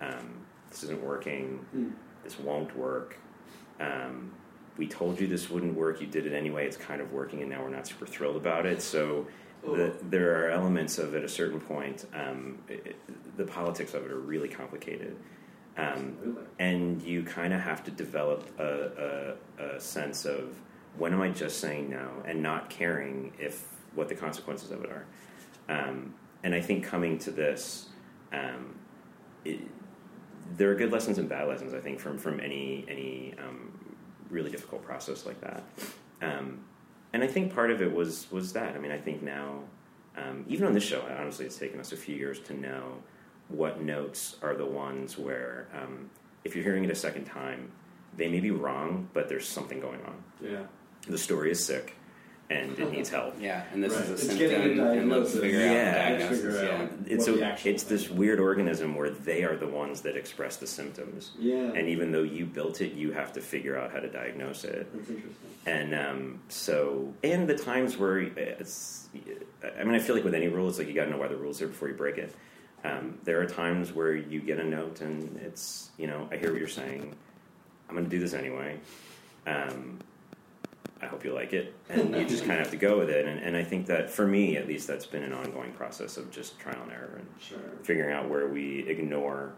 um, 0.00 0.34
this 0.70 0.82
isn't 0.84 1.02
working, 1.02 1.64
Mm. 1.74 1.92
this 2.22 2.38
won't 2.38 2.74
work. 2.76 3.16
Um, 3.80 4.32
we 4.76 4.86
told 4.86 5.20
you 5.20 5.26
this 5.26 5.50
wouldn't 5.50 5.74
work. 5.74 6.00
You 6.00 6.06
did 6.06 6.26
it 6.26 6.32
anyway. 6.32 6.66
It's 6.66 6.76
kind 6.76 7.00
of 7.00 7.12
working, 7.12 7.42
and 7.42 7.50
now 7.50 7.62
we're 7.62 7.70
not 7.70 7.86
super 7.86 8.06
thrilled 8.06 8.36
about 8.36 8.66
it. 8.66 8.82
So 8.82 9.26
the, 9.62 9.94
there 10.02 10.44
are 10.44 10.50
elements 10.50 10.98
of 10.98 11.14
at 11.14 11.24
a 11.24 11.28
certain 11.28 11.60
point. 11.60 12.06
Um, 12.14 12.58
it, 12.68 12.96
the 13.36 13.44
politics 13.44 13.94
of 13.94 14.04
it 14.04 14.10
are 14.10 14.18
really 14.18 14.48
complicated, 14.48 15.16
um, 15.76 16.38
and 16.58 17.00
you 17.02 17.22
kind 17.22 17.52
of 17.52 17.60
have 17.60 17.84
to 17.84 17.90
develop 17.90 18.48
a, 18.58 19.36
a, 19.58 19.64
a 19.76 19.80
sense 19.80 20.24
of 20.24 20.56
when 20.96 21.12
am 21.12 21.20
I 21.20 21.30
just 21.30 21.60
saying 21.60 21.90
no 21.90 22.22
and 22.24 22.42
not 22.42 22.70
caring 22.70 23.32
if 23.38 23.64
what 23.94 24.08
the 24.08 24.14
consequences 24.14 24.70
of 24.70 24.84
it 24.84 24.90
are. 24.90 25.06
Um, 25.68 26.14
and 26.42 26.54
I 26.54 26.60
think 26.60 26.84
coming 26.84 27.18
to 27.20 27.30
this, 27.30 27.86
um, 28.32 28.74
it, 29.44 29.60
there 30.56 30.70
are 30.70 30.74
good 30.74 30.92
lessons 30.92 31.18
and 31.18 31.28
bad 31.28 31.48
lessons. 31.48 31.74
I 31.74 31.80
think 31.80 32.00
from 32.00 32.18
from 32.18 32.40
any 32.40 32.84
any 32.88 33.34
um, 33.38 33.72
really 34.30 34.50
difficult 34.50 34.82
process 34.82 35.26
like 35.26 35.40
that. 35.40 35.62
Um, 36.22 36.60
and 37.12 37.22
I 37.22 37.26
think 37.26 37.54
part 37.54 37.70
of 37.70 37.80
it 37.80 37.92
was 37.92 38.30
was 38.30 38.52
that. 38.52 38.74
I 38.74 38.78
mean, 38.78 38.90
I 38.90 38.98
think 38.98 39.22
now, 39.22 39.60
um, 40.16 40.44
even 40.48 40.66
on 40.66 40.72
this 40.72 40.84
show, 40.84 41.02
honestly, 41.18 41.46
it's 41.46 41.58
taken 41.58 41.80
us 41.80 41.92
a 41.92 41.96
few 41.96 42.16
years 42.16 42.40
to 42.40 42.54
know 42.54 43.02
what 43.48 43.82
notes 43.82 44.36
are 44.42 44.54
the 44.54 44.66
ones 44.66 45.18
where, 45.18 45.68
um, 45.74 46.10
if 46.44 46.54
you're 46.54 46.64
hearing 46.64 46.84
it 46.84 46.90
a 46.90 46.94
second 46.94 47.26
time, 47.26 47.70
they 48.16 48.28
may 48.28 48.40
be 48.40 48.50
wrong, 48.50 49.08
but 49.12 49.28
there's 49.28 49.46
something 49.46 49.80
going 49.80 50.00
on. 50.02 50.22
Yeah. 50.40 50.62
The 51.06 51.18
story 51.18 51.50
is 51.50 51.62
sick, 51.62 51.96
and 52.54 52.78
it 52.78 52.90
needs 52.92 53.08
help. 53.10 53.34
Yeah, 53.40 53.64
and 53.72 53.82
this 53.82 53.92
Right. 53.94 54.02
is 54.04 54.10
a 54.10 54.12
It's 54.14 54.22
symptom, 54.26 54.38
getting 54.48 54.78
and 54.80 55.10
let's 55.10 55.32
figure 55.38 55.60
Yeah. 55.60 55.66
out 55.66 56.18
the 56.18 56.18
diagnosis. 56.24 56.40
figure 56.40 56.64
yeah. 56.64 56.88
It's 57.06 57.28
what 57.28 57.40
a, 57.42 57.68
it's 57.68 57.82
this 57.84 58.08
weird 58.10 58.40
organism 58.40 58.94
where 58.94 59.10
they 59.10 59.42
are 59.44 59.56
the 59.56 59.66
ones 59.66 60.02
that 60.02 60.16
express 60.16 60.56
the 60.56 60.66
symptoms, 60.66 61.32
Yeah. 61.38 61.72
and 61.74 61.88
even 61.88 62.12
though 62.12 62.22
you 62.22 62.46
built 62.46 62.80
it, 62.80 62.92
you 62.92 63.12
have 63.12 63.32
to 63.34 63.40
figure 63.40 63.76
out 63.76 63.92
how 63.92 64.00
to 64.00 64.08
diagnose 64.08 64.64
it. 64.64 64.86
That's 64.94 65.08
interesting. 65.10 65.34
And 65.66 65.94
um, 65.94 66.40
so, 66.48 67.12
and 67.22 67.48
the 67.48 67.56
times 67.56 67.96
where 67.96 68.18
it's, 68.18 69.08
I 69.78 69.82
mean, 69.84 69.94
I 69.94 69.98
feel 69.98 70.14
like 70.14 70.24
with 70.24 70.34
any 70.34 70.48
rule, 70.48 70.68
it's 70.68 70.78
like 70.78 70.88
you 70.88 70.94
got 70.94 71.04
to 71.06 71.10
know 71.10 71.18
why 71.18 71.28
the 71.28 71.36
rule's 71.36 71.60
are 71.62 71.66
before 71.68 71.88
you 71.88 71.94
break 71.94 72.18
it. 72.18 72.34
Um, 72.84 73.18
there 73.24 73.40
are 73.40 73.46
times 73.46 73.92
where 73.94 74.14
you 74.14 74.40
get 74.40 74.58
a 74.58 74.64
note 74.64 75.00
and 75.00 75.38
it's, 75.38 75.88
you 75.96 76.06
know, 76.06 76.28
I 76.30 76.36
hear 76.36 76.50
what 76.50 76.58
you're 76.58 76.68
saying. 76.68 77.14
I'm 77.88 77.94
going 77.94 78.04
to 78.04 78.10
do 78.10 78.18
this 78.20 78.34
anyway. 78.34 78.78
Um, 79.46 80.00
I 81.04 81.06
hope 81.06 81.22
you 81.24 81.34
like 81.34 81.52
it. 81.52 81.74
And 81.90 82.14
you 82.16 82.24
just 82.26 82.44
kind 82.46 82.52
of 82.54 82.60
have 82.60 82.70
to 82.70 82.76
go 82.78 82.98
with 82.98 83.10
it. 83.10 83.26
And, 83.26 83.38
and 83.40 83.56
I 83.56 83.62
think 83.62 83.86
that 83.86 84.08
for 84.10 84.26
me, 84.26 84.56
at 84.56 84.66
least, 84.66 84.86
that's 84.88 85.04
been 85.04 85.22
an 85.22 85.34
ongoing 85.34 85.72
process 85.72 86.16
of 86.16 86.30
just 86.30 86.58
trial 86.58 86.80
and 86.82 86.92
error 86.92 87.16
and 87.18 87.26
Sure. 87.38 87.58
figuring 87.82 88.12
out 88.14 88.28
where 88.30 88.48
we 88.48 88.88
ignore 88.88 89.52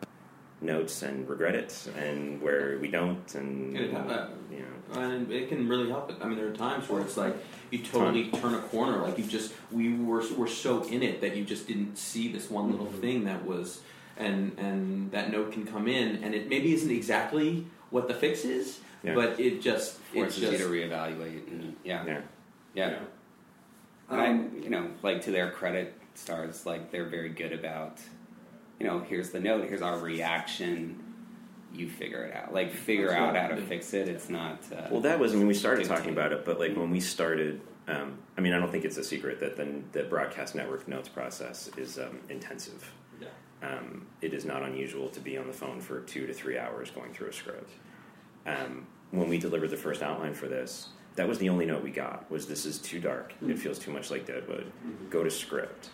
notes 0.60 1.02
and 1.02 1.28
regret 1.28 1.54
it 1.54 1.88
and 1.96 2.42
where 2.42 2.78
we 2.80 2.88
don't. 2.88 3.32
And, 3.36 3.76
It, 3.76 3.94
uh, 3.94 4.26
you 4.50 4.58
know. 4.94 5.00
and 5.00 5.30
it 5.30 5.48
can 5.48 5.68
really 5.68 5.88
help. 5.88 6.10
It. 6.10 6.16
I 6.20 6.26
mean, 6.26 6.36
there 6.36 6.48
are 6.48 6.56
times 6.56 6.88
where 6.88 7.00
it's 7.00 7.16
like 7.16 7.36
you 7.70 7.78
totally 7.78 8.28
turn 8.32 8.54
a 8.54 8.58
corner. 8.58 8.98
Like 8.98 9.18
you 9.18 9.24
just 9.24 9.52
we 9.70 9.94
were 9.94 10.24
were 10.36 10.48
so 10.48 10.82
in 10.84 11.02
it 11.04 11.20
that 11.20 11.36
you 11.36 11.44
just 11.44 11.68
didn't 11.68 11.96
see 11.96 12.32
this 12.32 12.50
one 12.50 12.70
little 12.72 12.86
Mm-hmm. 12.86 13.00
thing 13.00 13.24
that 13.24 13.44
was, 13.44 13.80
and 14.16 14.58
and 14.58 15.12
that 15.12 15.30
note 15.30 15.52
can 15.52 15.64
come 15.66 15.86
in, 15.86 16.24
and 16.24 16.34
it 16.34 16.48
maybe 16.48 16.72
isn't 16.74 16.90
exactly 16.90 17.66
what 17.90 18.08
the 18.08 18.14
fix 18.14 18.44
is, 18.44 18.80
Yeah. 19.02 19.14
but 19.14 19.38
it 19.38 19.60
just 19.62 19.98
it's 20.12 20.34
Forces 20.34 20.40
just 20.40 20.52
you 20.52 20.58
to 20.58 20.64
reevaluate. 20.64 21.46
And, 21.48 21.76
yeah, 21.84 22.04
Yeah. 22.06 22.20
yeah. 22.74 22.98
Um, 24.08 24.20
I, 24.20 24.28
you 24.62 24.70
know, 24.70 24.90
like 25.02 25.22
to 25.22 25.30
their 25.30 25.50
credit, 25.50 25.94
Starz 26.16 26.64
like 26.66 26.90
they're 26.90 27.08
very 27.08 27.28
good 27.28 27.52
about, 27.52 27.98
you 28.80 28.86
know, 28.86 29.00
here's 29.00 29.30
the 29.30 29.40
note, 29.40 29.68
here's 29.68 29.82
our 29.82 29.98
reaction. 29.98 31.02
You 31.74 31.88
figure 31.88 32.24
it 32.24 32.34
out. 32.34 32.54
Like 32.54 32.72
figure 32.72 33.12
out 33.12 33.36
how 33.36 33.48
to 33.48 33.56
fix 33.60 33.92
it. 33.94 34.08
It's 34.08 34.28
not. 34.30 34.60
Uh, 34.72 34.88
Well, 34.90 35.00
that 35.02 35.18
was, 35.18 35.34
when 35.34 35.46
we 35.46 35.54
started 35.54 35.82
dictate. 35.82 35.96
talking 35.96 36.12
about 36.12 36.32
it, 36.32 36.44
but 36.44 36.58
like 36.58 36.74
when 36.76 36.90
we 36.90 37.00
started, 37.00 37.60
um, 37.88 38.16
I 38.38 38.40
mean, 38.40 38.54
I 38.54 38.58
don't 38.58 38.70
think 38.72 38.84
it's 38.84 38.96
a 38.96 39.04
secret 39.04 39.40
that 39.40 39.56
the, 39.56 39.82
the 39.92 40.04
broadcast 40.04 40.54
network 40.54 40.88
notes 40.88 41.08
process 41.08 41.68
is 41.76 41.98
um, 41.98 42.20
intensive. 42.30 42.90
Yeah. 43.20 43.28
Um, 43.62 44.06
it 44.22 44.32
is 44.32 44.44
not 44.46 44.62
unusual 44.62 45.08
to 45.10 45.20
be 45.20 45.36
on 45.36 45.46
the 45.48 45.52
phone 45.52 45.80
for 45.80 46.00
two 46.02 46.26
to 46.26 46.32
three 46.32 46.58
hours 46.58 46.90
going 46.90 47.12
through 47.12 47.28
a 47.28 47.32
script. 47.32 47.70
Um, 48.46 48.86
when 49.10 49.28
we 49.28 49.38
delivered 49.38 49.70
the 49.70 49.76
first 49.76 50.02
outline 50.02 50.34
for 50.34 50.46
this, 50.48 50.88
that 51.16 51.26
was 51.28 51.38
the 51.38 51.48
only 51.48 51.64
note 51.66 51.82
we 51.82 51.90
got 51.90 52.30
was 52.30 52.46
this 52.46 52.66
is 52.66 52.78
too 52.78 53.00
dark. 53.00 53.32
It 53.46 53.58
feels 53.58 53.78
too 53.78 53.90
much 53.90 54.10
like 54.10 54.26
Deadwood. 54.26 54.70
Go 55.10 55.24
to 55.24 55.30
script, 55.30 55.90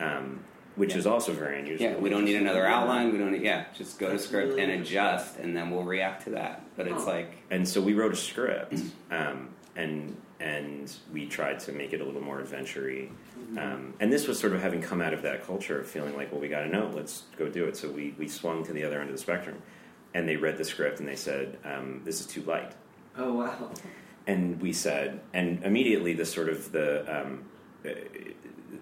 um, 0.00 0.40
which 0.76 0.92
Yeah. 0.92 0.98
is 0.98 1.06
also 1.06 1.32
very 1.32 1.60
unusual. 1.60 1.90
Yeah, 1.90 1.96
we 1.96 2.10
don't 2.10 2.24
need 2.24 2.36
another 2.36 2.66
outline. 2.66 3.12
We 3.12 3.18
don't 3.18 3.32
need. 3.32 3.42
Yeah, 3.42 3.66
just 3.74 3.98
go 3.98 4.10
to 4.10 4.18
script 4.18 4.48
really 4.50 4.62
and 4.62 4.72
adjust, 4.82 5.38
and 5.38 5.56
then 5.56 5.70
we'll 5.70 5.84
react 5.84 6.24
to 6.24 6.30
that. 6.30 6.62
But 6.76 6.88
it's 6.88 7.04
Huh. 7.04 7.10
like 7.10 7.30
and 7.50 7.68
so 7.68 7.80
we 7.80 7.94
wrote 7.94 8.12
a 8.12 8.16
script, 8.16 8.74
um, 9.10 9.48
and 9.76 10.16
and 10.40 10.92
we 11.12 11.26
tried 11.26 11.58
to 11.58 11.72
make 11.72 11.92
it 11.92 12.00
a 12.00 12.04
little 12.04 12.20
more 12.22 12.38
adventure-y. 12.40 13.08
Um, 13.60 13.94
and 13.98 14.12
this 14.12 14.28
was 14.28 14.38
sort 14.38 14.52
of 14.52 14.60
having 14.62 14.80
come 14.80 15.00
out 15.00 15.12
of 15.12 15.22
that 15.22 15.44
culture 15.44 15.80
of 15.80 15.88
feeling 15.88 16.14
like, 16.16 16.30
well, 16.30 16.40
we 16.40 16.46
got 16.48 16.60
to 16.62 16.68
know, 16.68 16.88
let's 16.94 17.24
go 17.36 17.48
do 17.48 17.64
it. 17.64 17.76
So 17.76 17.88
we 17.90 18.14
we 18.18 18.28
swung 18.28 18.64
to 18.64 18.72
the 18.72 18.84
other 18.84 19.00
end 19.00 19.10
of 19.10 19.14
the 19.16 19.20
spectrum, 19.22 19.56
and 20.14 20.28
they 20.28 20.36
read 20.36 20.56
the 20.58 20.64
script 20.64 21.00
and 21.00 21.08
they 21.08 21.16
said, 21.16 21.58
um, 21.64 22.02
this 22.04 22.20
is 22.20 22.26
too 22.26 22.42
light. 22.42 22.72
Oh 23.16 23.32
wow. 23.34 23.70
And 24.26 24.60
we 24.60 24.72
said, 24.72 25.20
and 25.32 25.62
immediately 25.64 26.12
the 26.14 26.26
sort 26.26 26.48
of 26.48 26.70
the 26.72 27.20
um, 27.22 27.44
uh, 27.84 27.90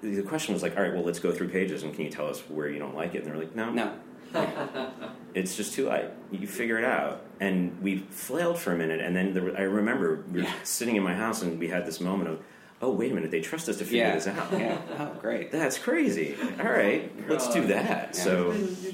the 0.03 0.23
question 0.23 0.53
was 0.55 0.63
like, 0.63 0.77
all 0.77 0.83
right, 0.83 0.93
well, 0.93 1.05
let's 1.05 1.21
go 1.21 1.33
through 1.33 1.49
pages, 1.49 1.83
and 1.85 1.95
can 1.95 2.05
you 2.05 2.11
tell 2.11 2.27
us 2.29 2.41
where 2.51 2.69
you 2.69 2.79
don't 2.79 2.95
like 2.95 3.15
it? 3.15 3.23
And 3.23 3.27
they're 3.31 3.39
like, 3.39 3.55
no, 3.55 3.71
no. 3.73 3.95
it's 5.35 5.57
just 5.57 5.73
too 5.75 5.87
light. 5.87 6.11
You 6.33 6.47
figure 6.47 6.79
it 6.79 6.85
out. 6.85 7.25
And 7.41 7.81
we 7.81 7.99
flailed 8.11 8.59
for 8.59 8.73
a 8.73 8.77
minute, 8.77 9.01
and 9.01 9.15
then 9.15 9.33
there, 9.33 9.45
were- 9.45 9.57
I 9.57 9.63
remember 9.63 10.25
we 10.33 10.41
were 10.41 10.47
Yeah. 10.47 10.53
sitting 10.65 10.97
in 10.97 11.03
my 11.03 11.15
house, 11.15 11.43
and 11.43 11.59
we 11.59 11.69
had 11.69 11.87
this 11.87 12.01
moment 12.01 12.31
of, 12.31 12.41
oh, 12.83 12.91
wait 12.91 13.11
a 13.11 13.15
minute, 13.15 13.31
they 13.31 13.41
trust 13.41 13.69
us 13.69 13.79
to 13.79 13.85
figure 13.85 13.99
Yeah. 14.05 14.15
this 14.15 14.27
out. 14.27 14.53
Yeah. 14.53 14.79
Oh, 14.99 15.13
great. 15.21 15.51
That's 15.51 15.79
crazy. 15.79 16.37
All 16.61 16.67
right, 16.71 17.11
let's 17.29 17.53
do 17.53 17.67
that. 17.69 17.85
Yeah. 17.85 18.11
So, 18.13 18.51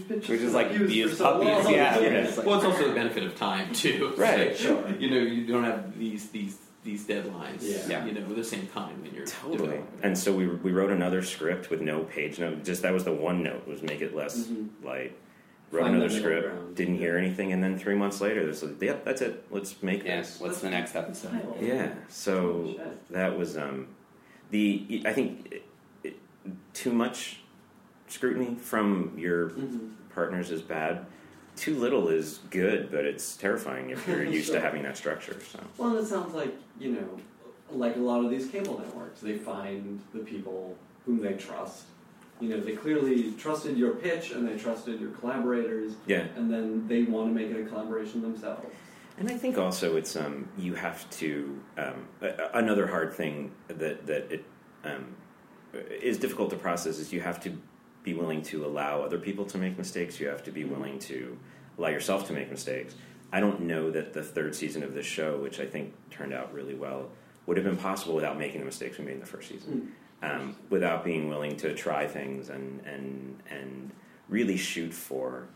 We're 0.09 0.21
just 0.39 0.55
like 0.55 0.71
abused 0.75 1.21
puppies. 1.21 1.49
Yeah. 1.71 1.99
Yeah. 1.99 2.09
It's 2.09 2.37
like- 2.39 2.47
Well, 2.47 2.57
it's 2.57 2.65
also 2.65 2.89
the 2.89 2.95
benefit 2.95 3.25
of 3.25 3.35
time 3.37 3.73
too. 3.73 4.13
Right, 4.17 4.49
like, 4.49 4.57
sure. 4.57 4.89
You 4.99 5.11
know, 5.11 5.19
you 5.19 5.47
don't 5.47 5.65
have 5.65 5.99
these 5.99 6.31
these 6.31 6.59
these 6.85 7.07
deadlines. 7.07 7.59
Yeah. 7.63 7.79
Yeah. 7.89 8.07
You 8.07 8.13
know, 8.13 8.21
at 8.23 8.35
the 8.35 8.43
same 8.45 8.67
time 8.69 9.01
when 9.03 9.15
you're 9.15 9.25
totally. 9.27 9.57
developing. 9.59 9.87
And 10.03 10.19
so 10.19 10.33
we, 10.33 10.49
we 10.49 10.73
wrote 10.73 10.91
another 10.91 11.23
script 11.23 11.71
with 11.71 11.81
no 11.81 12.01
page 12.05 12.41
note. 12.41 12.65
Just 12.65 12.83
that 12.83 12.93
was 12.93 13.05
the 13.05 13.13
one 13.13 13.43
note 13.45 13.69
was 13.69 13.83
make 13.83 14.01
it 14.01 14.17
less 14.17 14.47
Mhm. 14.49 14.69
light. 14.83 15.17
Wrote 15.73 15.85
Find 15.85 15.95
another 15.97 16.11
script. 16.11 16.47
ground. 16.49 16.77
Didn't 16.77 16.99
hear 16.99 17.17
anything, 17.17 17.53
and 17.53 17.65
then 17.65 17.79
three 17.79 17.95
months 17.95 18.21
later, 18.21 18.45
this 18.45 18.61
was 18.61 18.73
yep, 18.81 19.05
that's 19.07 19.23
it. 19.23 19.43
Let's 19.51 19.83
make 19.83 20.05
Yeah. 20.05 20.19
this. 20.19 20.39
What's 20.39 20.61
the 20.61 20.69
next 20.69 20.95
episode? 20.95 21.33
Yeah. 21.61 21.95
So 22.09 22.79
that 23.11 23.39
was 23.39 23.57
um, 23.57 23.89
the. 24.51 25.03
I 25.07 25.15
think 25.15 25.49
it, 25.51 25.63
it, 26.05 26.17
too 26.75 26.93
much 26.93 27.41
scrutiny 28.09 28.55
from 28.57 29.15
your 29.17 29.51
Mhm. 29.51 29.93
partners 30.15 30.51
is 30.51 30.61
bad. 30.61 31.07
Too 31.57 31.75
little 31.77 32.09
is 32.09 32.41
good, 32.51 32.91
but 32.91 33.07
it's 33.07 33.35
terrifying 33.37 33.89
if 33.91 34.07
you're 34.07 34.23
used 34.39 34.47
Sure. 34.49 34.57
to 34.57 34.61
having 34.61 34.83
that 34.83 34.99
structure. 34.99 35.37
So 35.41 35.59
Well, 35.79 35.97
and 35.97 35.99
it 36.01 36.07
sounds 36.07 36.35
like 36.35 36.55
you 36.79 36.93
know, 36.93 37.19
like 37.71 37.97
a 37.97 38.01
lot 38.01 38.23
of 38.23 38.31
these 38.31 38.47
cable 38.49 38.79
networks, 38.79 39.23
they 39.23 39.39
find 39.39 40.01
the 40.13 40.21
people 40.21 40.77
whom 41.07 41.21
they 41.21 41.33
trust. 41.33 41.85
You 42.43 42.49
know, 42.49 42.61
they 42.61 42.73
clearly 42.73 43.31
trusted 43.39 43.79
your 43.79 43.95
pitch 43.95 44.33
and 44.33 44.49
they 44.49 44.59
trusted 44.59 45.01
your 45.01 45.11
collaborators, 45.11 45.93
yeah, 46.07 46.27
and 46.35 46.53
then 46.53 46.89
they 46.89 47.05
want 47.05 47.29
to 47.29 47.35
make 47.35 47.53
it 47.53 47.61
a 47.65 47.69
collaboration 47.69 48.21
themselves. 48.21 48.67
and 49.17 49.31
I 49.31 49.37
think 49.37 49.59
also 49.59 49.97
it's 49.97 50.17
um, 50.17 50.49
you 50.59 50.75
have 50.75 51.09
to 51.11 51.61
um, 51.79 52.09
another 52.53 52.89
hard 52.89 53.15
thing 53.15 53.53
that 53.69 54.07
that 54.07 54.33
it 54.33 54.45
um, 54.83 55.15
is 55.73 56.19
difficult 56.19 56.51
to 56.51 56.57
process 56.57 56.99
is 56.99 57.13
you 57.13 57.21
have 57.21 57.41
to 57.45 57.57
be 58.03 58.13
willing 58.13 58.43
to 58.43 58.67
allow 58.67 59.03
other 59.03 59.19
people 59.19 59.45
to 59.47 59.57
make 59.57 59.79
mistakes. 59.79 60.19
You 60.19 60.27
have 60.27 60.43
to 60.43 60.51
be 60.51 60.65
willing 60.65 60.99
to 61.01 61.39
allow 61.79 61.91
yourself 61.91 62.27
to 62.27 62.33
make 62.33 62.51
mistakes. 62.51 62.97
I 63.33 63.39
don't 63.39 63.61
know 63.61 63.93
that 63.93 64.13
the 64.13 64.23
third 64.25 64.55
season 64.57 64.83
of 64.83 64.95
this 64.95 65.07
show, 65.07 65.39
which 65.39 65.61
I 65.61 65.67
think 65.67 65.95
turned 66.11 66.35
out 66.35 66.53
really 66.53 66.75
well, 66.75 67.09
would 67.47 67.57
have 67.57 67.65
been 67.65 67.77
possible 67.77 68.15
without 68.17 68.37
making 68.37 68.59
the 68.59 68.67
mistakes 68.67 68.99
we 68.99 69.05
made 69.05 69.15
in 69.15 69.21
the 69.21 69.27
first 69.27 69.49
season. 69.49 69.93
Um, 70.23 70.55
without 70.71 71.03
being 71.05 71.29
willing 71.29 71.57
to 71.57 71.75
try 71.75 72.07
things 72.07 72.49
and 72.49 72.81
and 72.87 73.43
and 73.51 73.91
really 74.29 74.57
shoot 74.57 74.95
for 74.95 75.49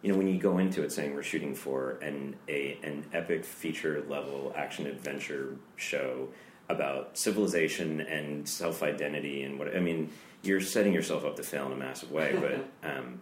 you 0.00 0.10
know 0.10 0.16
when 0.16 0.26
you 0.26 0.38
go 0.38 0.56
into 0.56 0.82
it 0.82 0.90
saying 0.90 1.14
we're 1.14 1.22
shooting 1.22 1.54
for 1.54 1.98
an 2.00 2.34
a 2.48 2.78
an 2.82 3.04
epic 3.12 3.44
feature 3.44 4.02
level 4.08 4.54
action 4.56 4.86
adventure 4.86 5.56
show 5.76 6.28
about 6.70 7.18
civilization 7.18 8.00
and 8.00 8.48
self 8.48 8.82
identity 8.82 9.42
and 9.42 9.58
what 9.58 9.76
I 9.76 9.80
mean 9.80 10.08
you're 10.42 10.62
setting 10.62 10.94
yourself 10.94 11.26
up 11.26 11.36
to 11.36 11.42
fail 11.42 11.66
in 11.66 11.72
a 11.72 11.76
massive 11.76 12.10
way 12.10 12.34
but 12.40 12.90
um, 12.90 13.20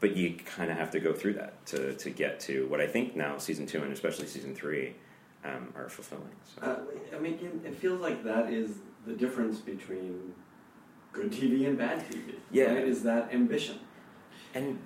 but 0.00 0.16
you 0.16 0.34
kind 0.46 0.70
of 0.70 0.78
have 0.78 0.90
to 0.92 1.00
go 1.00 1.12
through 1.12 1.34
that 1.34 1.64
to 1.66 1.94
to 1.96 2.08
get 2.08 2.40
to 2.40 2.66
what 2.68 2.80
I 2.80 2.86
think 2.86 3.14
now 3.14 3.36
season 3.36 3.66
two 3.66 3.82
and 3.82 3.92
especially 3.92 4.26
season 4.28 4.54
three 4.54 4.94
um, 5.44 5.74
are 5.76 5.90
fulfilling 5.90 6.30
so. 6.54 6.62
Uh, 6.62 7.16
I 7.16 7.18
mean, 7.18 7.34
it- 7.34 7.66
it 7.68 7.74
feels 7.74 8.00
like 8.00 8.22
that 8.24 8.50
is 8.52 8.70
the 9.06 9.12
difference 9.12 9.58
between 9.58 10.34
good 11.12 11.30
TV 11.30 11.66
and 11.66 11.76
bad 11.76 12.08
TV. 12.10 12.34
Yeah. 12.50 12.74
right? 12.74 12.84
is 12.84 13.02
that 13.02 13.32
ambition. 13.32 13.78
and 14.54 14.78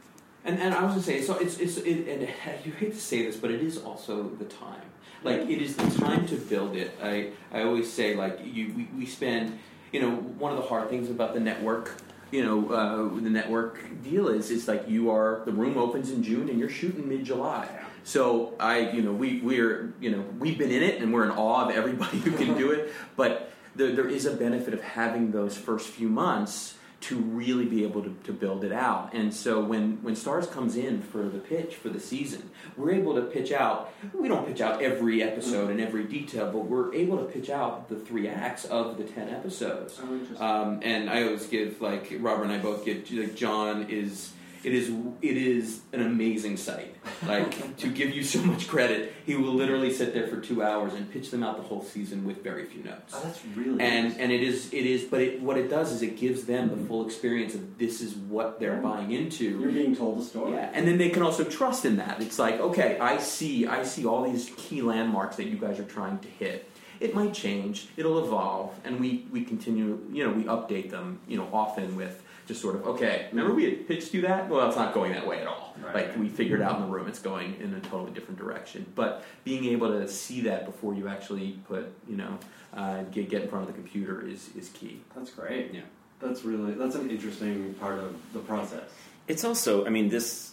And, 0.44 0.58
and 0.60 0.74
I 0.74 0.82
was 0.84 0.92
gonna 0.92 1.02
say, 1.02 1.22
so 1.22 1.36
it's 1.38 1.58
it's 1.58 1.76
it, 1.78 2.08
and 2.08 2.22
you 2.64 2.72
hate 2.72 2.94
to 2.94 3.00
say 3.00 3.24
this, 3.24 3.36
but 3.36 3.50
it 3.50 3.62
is 3.62 3.78
also 3.78 4.28
the 4.30 4.44
time. 4.44 4.80
Like 5.22 5.40
it 5.40 5.60
is 5.60 5.76
the 5.76 5.90
time 5.98 6.26
to 6.28 6.36
build 6.36 6.76
it. 6.76 6.96
I 7.02 7.30
I 7.52 7.62
always 7.62 7.92
say 7.92 8.14
like 8.14 8.40
you 8.44 8.72
we, 8.76 8.88
we 8.96 9.06
spend 9.06 9.58
you 9.92 10.00
know 10.00 10.10
one 10.10 10.52
of 10.52 10.58
the 10.58 10.64
hard 10.64 10.88
things 10.88 11.10
about 11.10 11.34
the 11.34 11.40
network 11.40 11.96
you 12.30 12.44
know 12.44 12.70
uh, 12.70 13.20
the 13.20 13.30
network 13.30 13.80
deal 14.02 14.28
is 14.28 14.50
is 14.50 14.68
like 14.68 14.88
you 14.88 15.10
are 15.10 15.42
the 15.44 15.52
room 15.52 15.78
opens 15.78 16.10
in 16.10 16.22
June 16.22 16.48
and 16.48 16.58
you're 16.58 16.68
shooting 16.68 17.08
mid 17.08 17.24
July. 17.24 17.68
So 18.04 18.54
I 18.60 18.90
you 18.90 19.02
know 19.02 19.12
we 19.12 19.40
we're 19.40 19.94
you 20.00 20.10
know 20.10 20.24
we've 20.38 20.58
been 20.58 20.70
in 20.70 20.82
it 20.82 21.00
and 21.00 21.12
we're 21.12 21.24
in 21.24 21.30
awe 21.30 21.68
of 21.68 21.74
everybody 21.74 22.18
who 22.18 22.32
can 22.32 22.56
do 22.56 22.70
it, 22.72 22.92
but 23.16 23.45
there, 23.76 23.92
there 23.92 24.08
is 24.08 24.26
a 24.26 24.32
benefit 24.32 24.74
of 24.74 24.82
having 24.82 25.32
those 25.32 25.56
first 25.56 25.88
few 25.88 26.08
months 26.08 26.74
to 26.98 27.16
really 27.16 27.66
be 27.66 27.84
able 27.84 28.02
to, 28.02 28.16
to 28.24 28.32
build 28.32 28.64
it 28.64 28.72
out. 28.72 29.12
And 29.12 29.32
so 29.32 29.60
when, 29.60 30.02
when 30.02 30.14
Starz 30.14 30.50
comes 30.50 30.76
in 30.76 31.02
for 31.02 31.28
the 31.28 31.38
pitch 31.38 31.76
for 31.76 31.88
the 31.88 32.00
season, 32.00 32.50
we're 32.76 32.92
able 32.92 33.14
to 33.14 33.22
pitch 33.22 33.52
out, 33.52 33.92
we 34.14 34.28
don't 34.28 34.46
pitch 34.46 34.60
out 34.60 34.82
every 34.82 35.22
episode 35.22 35.70
and 35.70 35.80
every 35.80 36.04
detail, 36.04 36.50
but 36.50 36.60
we're 36.60 36.92
able 36.94 37.18
to 37.18 37.24
pitch 37.24 37.50
out 37.50 37.88
the 37.88 37.96
three 37.96 38.26
acts 38.28 38.64
of 38.64 38.96
the 38.96 39.04
10 39.04 39.28
episodes. 39.28 40.00
Oh, 40.02 40.12
interesting. 40.14 40.40
Um, 40.40 40.80
and 40.82 41.10
I 41.10 41.24
always 41.24 41.46
give, 41.46 41.80
like, 41.80 42.12
Robert 42.18 42.44
and 42.44 42.52
I 42.52 42.58
both 42.58 42.84
give, 42.84 43.08
like, 43.12 43.36
John 43.36 43.86
is. 43.88 44.32
It 44.66 44.74
is 44.74 44.90
it 45.22 45.36
is 45.36 45.82
an 45.92 46.02
amazing 46.02 46.56
sight. 46.56 46.96
Like 47.24 47.76
to 47.76 47.88
give 47.88 48.10
you 48.10 48.24
so 48.24 48.40
much 48.42 48.66
credit, 48.66 49.12
he 49.24 49.36
will 49.36 49.54
literally 49.54 49.92
sit 49.92 50.12
there 50.12 50.26
for 50.26 50.40
two 50.40 50.60
hours 50.60 50.92
and 50.92 51.08
pitch 51.08 51.30
them 51.30 51.44
out 51.44 51.56
the 51.56 51.62
whole 51.62 51.84
season 51.84 52.24
with 52.24 52.42
very 52.42 52.64
few 52.64 52.82
notes 52.82 53.12
Oh, 53.14 53.20
that's 53.22 53.44
really 53.54 53.80
and 53.80 54.06
interesting. 54.06 54.22
and 54.22 54.32
it 54.32 54.42
is 54.42 54.74
it 54.74 54.84
is 54.84 55.04
but 55.04 55.20
it, 55.20 55.40
what 55.40 55.56
it 55.56 55.70
does 55.70 55.92
is 55.92 56.02
it 56.02 56.16
gives 56.16 56.46
them 56.46 56.68
the 56.68 56.88
full 56.88 57.06
experience 57.06 57.54
of 57.54 57.78
this 57.78 58.00
is 58.00 58.14
what 58.14 58.58
they're 58.58 58.78
oh. 58.78 58.82
buying 58.82 59.12
into. 59.12 59.44
you're 59.60 59.70
being 59.70 59.94
told 59.94 60.18
a 60.20 60.24
story. 60.24 60.54
yeah 60.54 60.70
and 60.74 60.86
then 60.88 60.98
they 60.98 61.10
can 61.10 61.22
also 61.22 61.44
trust 61.44 61.84
in 61.84 61.96
that 61.96 62.20
it's 62.20 62.38
like 62.38 62.58
okay 62.60 62.98
i 62.98 63.18
see 63.18 63.68
i 63.68 63.84
see 63.84 64.04
all 64.04 64.28
these 64.28 64.50
key 64.56 64.82
landmarks 64.82 65.36
that 65.36 65.46
you 65.46 65.56
guys 65.56 65.78
are 65.78 65.84
trying 65.84 66.18
to 66.18 66.28
hit 66.28 66.68
it 66.98 67.14
might 67.14 67.32
change 67.32 67.88
it'll 67.96 68.24
evolve 68.24 68.74
and 68.84 68.98
we 68.98 69.26
we 69.30 69.44
continue 69.44 70.00
you 70.10 70.24
know 70.24 70.32
we 70.32 70.42
update 70.44 70.90
them 70.90 71.20
you 71.28 71.36
know 71.36 71.48
often 71.52 71.94
with 71.94 72.22
just 72.46 72.60
sort 72.60 72.76
of 72.76 72.86
okay 72.86 73.26
remember 73.32 73.54
we 73.54 73.64
had 73.64 73.86
pitched 73.88 74.14
you 74.14 74.22
that 74.22 74.48
well 74.48 74.66
it's 74.68 74.76
not 74.76 74.94
going 74.94 75.12
that 75.12 75.26
way 75.26 75.40
at 75.40 75.46
all 75.46 75.64
Right. 75.84 75.94
like 76.08 76.16
we 76.18 76.28
figured 76.28 76.62
out 76.62 76.76
in 76.76 76.82
the 76.82 76.88
room 76.88 77.06
it's 77.06 77.18
going 77.18 77.56
in 77.60 77.74
a 77.74 77.80
totally 77.80 78.10
different 78.12 78.38
direction 78.38 78.86
but 78.94 79.24
being 79.44 79.66
able 79.66 79.88
to 79.88 80.08
see 80.08 80.40
that 80.42 80.64
before 80.64 80.94
you 80.94 81.06
actually 81.06 81.58
put 81.68 81.92
you 82.08 82.16
know 82.16 82.38
uh, 82.74 83.02
get, 83.04 83.28
get 83.28 83.42
in 83.42 83.48
front 83.48 83.68
of 83.68 83.74
the 83.74 83.78
computer 83.80 84.26
is, 84.26 84.50
is 84.56 84.68
key 84.70 85.00
That's 85.14 85.30
great. 85.30 85.72
Yeah. 85.72 85.82
That's 86.20 86.44
really 86.44 86.72
that's 86.72 86.94
an 86.94 87.10
interesting 87.10 87.74
part 87.74 87.98
of 87.98 88.16
the 88.32 88.38
process. 88.40 88.88
It's 89.28 89.44
also, 89.44 89.84
I 89.86 89.90
mean, 89.90 90.08
this, 90.08 90.52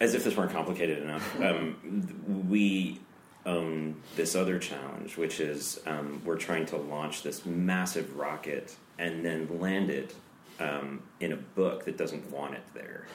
as 0.00 0.14
if 0.14 0.22
this 0.24 0.36
weren't 0.36 0.52
complicated 0.52 1.02
enough, 1.02 1.40
um, 1.40 2.46
we 2.50 3.00
own 3.46 3.96
this 4.16 4.34
other 4.34 4.58
challenge, 4.58 5.16
which 5.16 5.40
is 5.40 5.80
um, 5.86 6.20
we're 6.24 6.36
trying 6.36 6.66
to 6.66 6.76
launch 6.76 7.22
this 7.22 7.44
massive 7.46 8.16
rocket 8.16 8.74
and 8.98 9.24
then 9.24 9.60
land 9.60 9.88
it 9.90 10.14
um, 10.62 11.02
in 11.20 11.32
a 11.32 11.36
book 11.36 11.84
that 11.84 11.96
doesn't 11.96 12.30
want 12.30 12.54
it 12.54 12.62
there. 12.74 13.06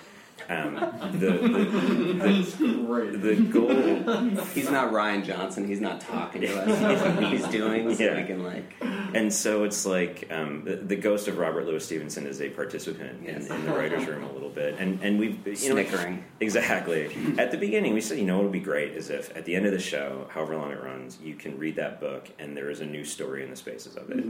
Um, 0.50 0.76
the, 1.14 1.32
the, 1.32 2.14
That's 2.20 2.56
great. 2.56 3.12
the, 3.14 3.18
the 3.18 3.36
goal 3.36 4.46
He's 4.54 4.70
not 4.70 4.92
Ryan 4.92 5.24
Johnson. 5.24 5.68
He's 5.68 5.82
not 5.82 6.00
talking 6.02 6.42
to 6.42 6.48
us. 6.62 7.20
He's, 7.30 7.42
he's 7.44 7.48
doing 7.52 7.96
so 7.96 8.04
Yeah. 8.04 8.22
we 8.22 8.28
can 8.28 8.44
like. 8.44 8.74
And 9.14 9.34
so 9.34 9.64
it's 9.64 9.86
like 9.86 10.28
um, 10.32 10.64
the, 10.64 10.76
the 10.78 10.96
ghost 10.96 11.28
of 11.28 11.38
Robert 11.38 11.66
Louis 11.66 11.84
Stevenson 11.84 12.26
is 12.28 12.42
a 12.42 12.50
participant 12.50 13.20
in, 13.20 13.26
Yes. 13.26 13.50
in 13.50 13.66
the 13.66 13.72
writers' 13.72 14.06
room 14.06 14.24
a 14.24 14.32
little 14.32 14.50
bit, 14.50 14.76
and 14.80 15.02
and 15.02 15.18
we've 15.20 15.38
you 15.46 15.52
know 15.74 15.82
Snickering. 15.84 16.24
exactly 16.40 17.16
at 17.38 17.52
the 17.52 17.58
beginning 17.58 17.94
we 17.94 18.02
said 18.02 18.18
you 18.18 18.26
know 18.26 18.36
what 18.38 18.44
would 18.44 18.52
be 18.52 18.60
great 18.60 18.94
is 18.94 19.10
if 19.10 19.36
at 19.36 19.46
the 19.46 19.56
end 19.56 19.66
of 19.66 19.72
the 19.72 19.80
show, 19.80 20.28
however 20.30 20.56
long 20.56 20.72
it 20.72 20.82
runs, 20.84 21.18
you 21.22 21.36
can 21.36 21.58
read 21.58 21.76
that 21.78 22.00
book 22.00 22.30
and 22.40 22.56
there 22.56 22.70
is 22.70 22.80
a 22.82 22.86
new 22.86 23.04
story 23.04 23.44
in 23.44 23.50
the 23.50 23.56
spaces 23.56 23.96
of 23.96 24.10
it, 24.12 24.24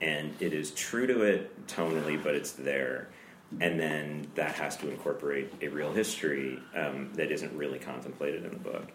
and 0.00 0.34
it 0.40 0.52
is 0.52 0.70
true 0.72 1.06
to 1.06 1.22
it 1.22 1.66
tonally, 1.66 2.22
but 2.22 2.34
it's 2.34 2.52
there. 2.52 3.08
And 3.60 3.78
then 3.78 4.26
that 4.34 4.54
has 4.56 4.76
to 4.78 4.90
incorporate 4.90 5.52
a 5.62 5.68
real 5.68 5.92
history 5.92 6.58
um, 6.74 7.12
that 7.14 7.30
isn't 7.30 7.56
really 7.56 7.78
contemplated 7.78 8.44
in 8.44 8.50
the 8.50 8.58
book. 8.58 8.90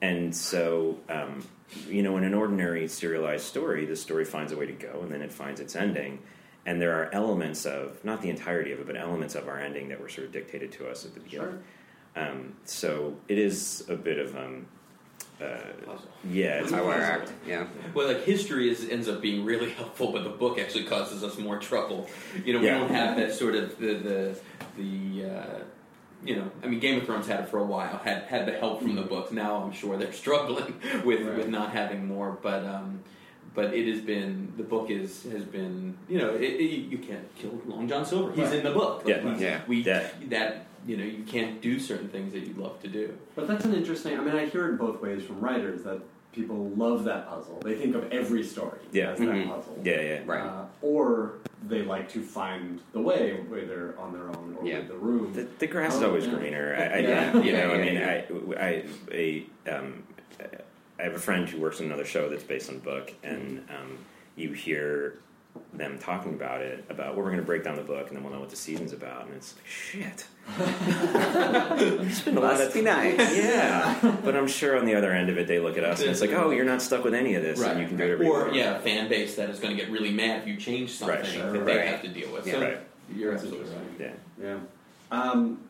And 0.00 0.34
so, 0.34 0.98
um, 1.08 1.46
you 1.88 2.02
know, 2.02 2.16
in 2.16 2.24
an 2.24 2.34
ordinary 2.34 2.88
serialized 2.88 3.44
story, 3.44 3.86
the 3.86 3.96
story 3.96 4.24
finds 4.24 4.52
a 4.52 4.56
way 4.56 4.66
to 4.66 4.72
go 4.72 5.00
and 5.02 5.12
then 5.12 5.22
it 5.22 5.32
finds 5.32 5.60
its 5.60 5.76
ending. 5.76 6.18
And 6.66 6.80
there 6.80 6.94
are 7.00 7.12
elements 7.12 7.66
of, 7.66 8.04
not 8.04 8.20
the 8.20 8.30
entirety 8.30 8.72
of 8.72 8.80
it, 8.80 8.86
but 8.86 8.96
elements 8.96 9.34
of 9.34 9.48
our 9.48 9.58
ending 9.58 9.88
that 9.88 10.00
were 10.00 10.08
sort 10.08 10.26
of 10.26 10.32
dictated 10.32 10.72
to 10.72 10.88
us 10.88 11.04
at 11.04 11.14
the 11.14 11.20
beginning. 11.20 11.62
Um, 12.14 12.56
so 12.64 13.16
it 13.28 13.38
is 13.38 13.84
a 13.88 13.96
bit 13.96 14.18
of, 14.18 14.36
um, 14.36 14.66
uh, 15.42 15.96
yeah, 16.30 16.60
it's 16.62 16.72
a 16.72 16.76
Highwire 16.76 16.84
puzzle. 16.84 17.02
Act. 17.02 17.32
Yeah. 17.46 17.66
well 17.94 18.06
like 18.08 18.22
history 18.24 18.70
is, 18.70 18.88
ends 18.88 19.08
up 19.08 19.20
being 19.20 19.44
really 19.44 19.70
helpful 19.80 20.12
but 20.12 20.22
the 20.24 20.30
book 20.30 20.58
actually 20.58 20.84
causes 20.84 21.22
us 21.24 21.36
more 21.38 21.58
trouble 21.58 22.08
you 22.44 22.52
know 22.52 22.60
we 22.60 22.66
Yeah. 22.66 22.78
don't 22.78 22.90
have 22.90 23.16
that 23.16 23.32
sort 23.34 23.54
of 23.54 23.78
the 23.78 23.94
the, 23.94 24.38
the 24.76 25.30
uh, 25.30 25.58
you 26.24 26.36
know, 26.36 26.48
I 26.62 26.68
mean, 26.68 26.78
Game 26.78 26.98
of 27.00 27.04
Thrones 27.06 27.26
had 27.26 27.40
it 27.40 27.48
for 27.48 27.58
a 27.58 27.64
while, 27.64 27.98
had 27.98 28.22
had 28.24 28.46
the 28.46 28.52
help 28.52 28.80
from 28.80 28.94
the 28.94 29.02
books. 29.02 29.32
Now 29.32 29.56
I'm 29.56 29.72
sure 29.72 29.96
they're 29.98 30.12
struggling 30.24 30.80
with 31.04 31.20
Right. 31.22 31.36
with 31.38 31.48
not 31.48 31.72
having 31.72 32.06
more, 32.06 32.38
but 32.40 32.64
um, 32.64 33.00
but 33.54 33.74
it 33.74 33.88
has 33.92 34.00
been 34.00 34.52
the 34.56 34.62
book 34.62 34.88
is 34.88 35.24
has 35.32 35.42
been 35.42 35.96
you 36.08 36.18
know 36.18 36.30
it, 36.30 36.42
it, 36.42 36.62
you 36.92 36.98
can't 36.98 37.34
kill 37.34 37.60
Long 37.66 37.88
John 37.88 38.06
Silver. 38.06 38.30
He's 38.30 38.44
Right. 38.50 38.58
in 38.58 38.62
the 38.64 38.70
book. 38.70 39.02
Yeah. 39.04 39.20
He's- 39.20 39.40
Yeah. 39.40 39.60
we 39.66 39.78
Yeah. 39.78 40.06
that 40.28 40.66
you 40.86 40.96
know 40.96 41.04
you 41.04 41.22
can't 41.24 41.60
do 41.60 41.78
certain 41.78 42.08
things 42.08 42.32
that 42.32 42.40
you'd 42.40 42.58
love 42.58 42.80
to 42.82 42.88
do. 42.88 43.16
But 43.34 43.46
that's 43.48 43.64
an 43.64 43.74
interesting. 43.74 44.18
I 44.18 44.22
mean, 44.22 44.34
I 44.34 44.46
hear 44.46 44.68
it 44.70 44.78
both 44.78 45.00
ways 45.00 45.22
from 45.24 45.40
writers 45.40 45.82
that 45.84 46.00
people 46.32 46.70
love 46.70 47.04
that 47.04 47.28
puzzle. 47.28 47.60
They 47.62 47.74
think 47.74 47.94
of 47.94 48.10
every 48.10 48.42
story 48.42 48.78
Yeah. 48.90 49.10
as 49.10 49.18
that 49.18 49.28
Mhm. 49.28 49.48
puzzle. 49.48 49.78
Yeah, 49.84 50.00
yeah. 50.00 50.20
Right. 50.24 50.40
Uh, 50.40 50.64
or 50.80 51.32
they 51.68 51.82
like 51.82 52.08
to 52.12 52.22
find 52.22 52.80
the 52.92 53.00
way, 53.02 53.34
whether 53.48 53.94
on 53.98 54.12
their 54.14 54.28
own 54.28 54.56
or 54.58 54.66
Yeah. 54.66 54.78
with 54.78 54.88
the 54.88 54.94
room. 54.96 55.32
The, 55.34 55.46
the 55.58 55.66
grass 55.66 55.96
is 55.96 56.02
Oh, 56.02 56.06
always 56.06 56.26
yeah. 56.26 56.34
greener. 56.34 56.74
I, 56.74 56.82
I, 56.84 56.98
Yeah. 57.00 57.36
You 57.42 57.52
know, 57.52 57.70
I 57.72 57.76
yeah, 57.82 57.84
mean, 57.84 58.56
I, 58.58 59.44
I, 59.68 59.70
um, 59.70 60.02
I 60.98 61.02
have 61.02 61.14
a 61.14 61.18
friend 61.18 61.46
who 61.48 61.60
works 61.60 61.80
on 61.80 61.86
another 61.86 62.06
show 62.06 62.28
that's 62.30 62.44
based 62.44 62.70
on 62.70 62.76
a 62.76 62.78
book, 62.78 63.12
and 63.22 63.58
um, 63.68 63.98
you 64.34 64.52
hear 64.52 65.18
them 65.74 65.98
talking 65.98 66.34
about 66.34 66.60
it, 66.60 66.84
about 66.90 67.08
well, 67.14 67.24
we're 67.24 67.30
going 67.30 67.38
to 67.38 67.42
break 67.46 67.64
down 67.64 67.76
the 67.76 67.82
book, 67.82 68.08
and 68.08 68.16
then 68.16 68.22
we'll 68.22 68.32
know 68.32 68.40
what 68.40 68.50
the 68.50 68.56
season's 68.56 68.92
about, 68.92 69.26
and 69.26 69.34
it's 69.34 69.54
like 69.56 69.66
shit. 69.66 70.26
it's 70.58 72.20
been 72.20 72.36
a 72.36 72.40
lot 72.40 72.54
Must 72.54 72.68
of 72.68 72.74
be 72.74 72.82
nice. 72.82 73.36
yeah, 73.36 74.16
but 74.24 74.36
I'm 74.36 74.46
sure 74.48 74.76
on 74.78 74.84
the 74.84 74.94
other 74.94 75.12
end 75.12 75.30
of 75.30 75.38
it, 75.38 75.46
they 75.46 75.60
look 75.60 75.78
at 75.78 75.84
us 75.84 76.00
and 76.00 76.10
it's 76.10 76.20
like, 76.20 76.32
oh, 76.32 76.50
you're 76.50 76.64
not 76.64 76.82
stuck 76.82 77.04
with 77.04 77.14
any 77.14 77.34
of 77.34 77.42
this, 77.42 77.60
and 77.62 77.80
you 77.80 77.86
can 77.86 77.96
do 77.96 78.02
whatever 78.04 78.24
you 78.24 78.32
Or 78.32 78.52
yeah, 78.52 78.76
a 78.76 78.80
fan 78.80 79.08
base 79.08 79.36
that 79.36 79.50
is 79.50 79.60
going 79.60 79.74
to 79.76 79.82
get 79.82 79.90
really 79.90 80.10
mad 80.10 80.42
if 80.42 80.48
you 80.48 80.56
change 80.56 80.90
something 80.90 81.16
Right. 81.18 81.26
Sure. 81.26 81.52
that 81.52 81.64
they 81.64 81.76
Right. 81.76 81.86
have 81.88 82.02
to 82.02 82.08
deal 82.08 82.32
with. 82.32 82.46
Yeah. 82.46 82.52
So 82.54 82.60
Right. 82.62 82.78
you're 83.14 83.32
absolutely 83.32 83.70
right. 83.70 83.86
Yeah. 83.98 84.12
Yeah. 84.42 84.58
Um, 85.10 85.60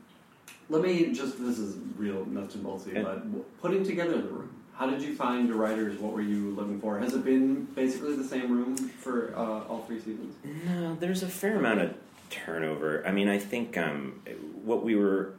let 0.70 0.82
me 0.82 1.12
just, 1.12 1.38
this 1.38 1.58
is 1.58 1.76
real 1.96 2.24
nuts 2.26 2.54
and 2.54 2.64
boltsy, 2.64 2.94
Yeah. 2.94 3.02
but 3.02 3.60
putting 3.60 3.84
together 3.84 4.12
the 4.20 4.28
room, 4.28 4.51
how 4.74 4.88
did 4.88 5.02
you 5.02 5.14
find 5.14 5.48
your 5.48 5.56
writers? 5.56 5.98
What 5.98 6.12
were 6.12 6.22
you 6.22 6.50
looking 6.54 6.80
for? 6.80 6.98
Has 6.98 7.14
it 7.14 7.24
been 7.24 7.64
basically 7.74 8.16
the 8.16 8.24
same 8.24 8.50
room 8.50 8.76
for 8.76 9.34
uh, 9.36 9.64
all 9.68 9.84
three 9.86 9.98
seasons? 10.00 10.34
No, 10.66 10.94
there's 10.96 11.22
a 11.22 11.28
fair 11.28 11.56
amount 11.56 11.80
of 11.80 11.94
turnover. 12.30 13.06
I 13.06 13.12
mean, 13.12 13.28
I 13.28 13.38
think 13.38 13.76
um, 13.76 14.22
what 14.64 14.82
we 14.84 14.96
were. 14.96 15.34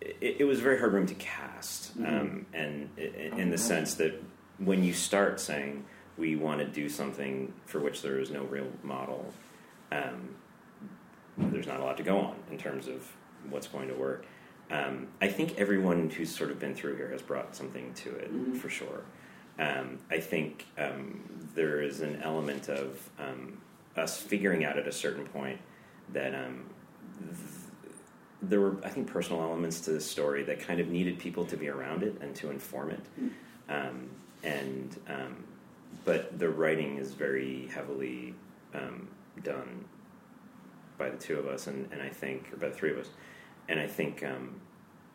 It, 0.00 0.36
it 0.40 0.44
was 0.44 0.60
a 0.60 0.62
very 0.62 0.78
hard 0.78 0.92
room 0.92 1.06
to 1.06 1.14
cast, 1.14 1.98
Mhm. 1.98 2.06
um, 2.20 2.46
and 2.54 2.88
in 2.98 3.48
Oh, 3.48 3.50
the 3.50 3.58
sense 3.58 3.94
that 3.94 4.22
when 4.58 4.84
you 4.84 4.92
start 4.92 5.40
saying 5.40 5.84
we 6.16 6.36
want 6.36 6.60
to 6.60 6.66
do 6.66 6.88
something 6.88 7.52
for 7.66 7.80
which 7.80 8.02
there 8.02 8.18
is 8.20 8.30
no 8.30 8.44
real 8.44 8.68
model, 8.84 9.32
um, 9.90 10.36
there's 11.36 11.66
not 11.66 11.80
a 11.80 11.82
lot 11.84 11.96
to 11.96 12.02
go 12.04 12.18
on 12.18 12.36
in 12.50 12.58
terms 12.58 12.86
of 12.86 13.10
what's 13.50 13.66
going 13.66 13.88
to 13.88 13.94
work. 13.94 14.24
Um, 14.70 15.08
I 15.20 15.28
think 15.28 15.58
everyone 15.58 16.10
who's 16.10 16.34
sort 16.34 16.50
of 16.50 16.58
been 16.58 16.74
through 16.74 16.96
here 16.96 17.10
has 17.10 17.22
brought 17.22 17.56
something 17.56 17.92
to 17.94 18.14
it 18.16 18.56
for 18.60 18.68
sure. 18.68 19.02
Um, 19.58 19.98
I 20.10 20.18
think 20.18 20.66
um, 20.76 21.48
there 21.54 21.80
is 21.80 22.00
an 22.00 22.20
element 22.22 22.68
of 22.68 23.10
um, 23.18 23.58
us 23.96 24.20
figuring 24.20 24.64
out 24.64 24.78
at 24.78 24.86
a 24.86 24.92
certain 24.92 25.26
point 25.26 25.58
that 26.12 26.34
um, 26.34 26.64
th- 27.20 27.92
there 28.42 28.60
were, 28.60 28.76
I 28.84 28.88
think, 28.88 29.08
personal 29.08 29.42
elements 29.42 29.80
to 29.80 29.90
the 29.90 30.00
story 30.00 30.44
that 30.44 30.60
kind 30.60 30.78
of 30.80 30.88
needed 30.88 31.18
people 31.18 31.44
to 31.46 31.56
be 31.56 31.68
around 31.68 32.02
it 32.02 32.16
and 32.20 32.34
to 32.36 32.50
inform 32.50 32.90
it. 32.90 33.04
Um, 33.68 34.10
and 34.44 34.96
um, 35.08 35.44
but 36.04 36.38
the 36.38 36.48
writing 36.48 36.98
is 36.98 37.12
very 37.12 37.68
heavily 37.74 38.34
um, 38.74 39.08
done 39.42 39.84
by 40.96 41.10
the 41.10 41.16
two 41.16 41.38
of 41.38 41.46
us, 41.46 41.66
and, 41.66 41.88
and 41.92 42.00
I 42.00 42.08
think, 42.08 42.52
or 42.52 42.56
by 42.56 42.68
the 42.68 42.74
three 42.74 42.90
of 42.90 42.98
us, 42.98 43.08
and 43.68 43.78
I 43.78 43.86
think 43.86 44.24
um, 44.24 44.60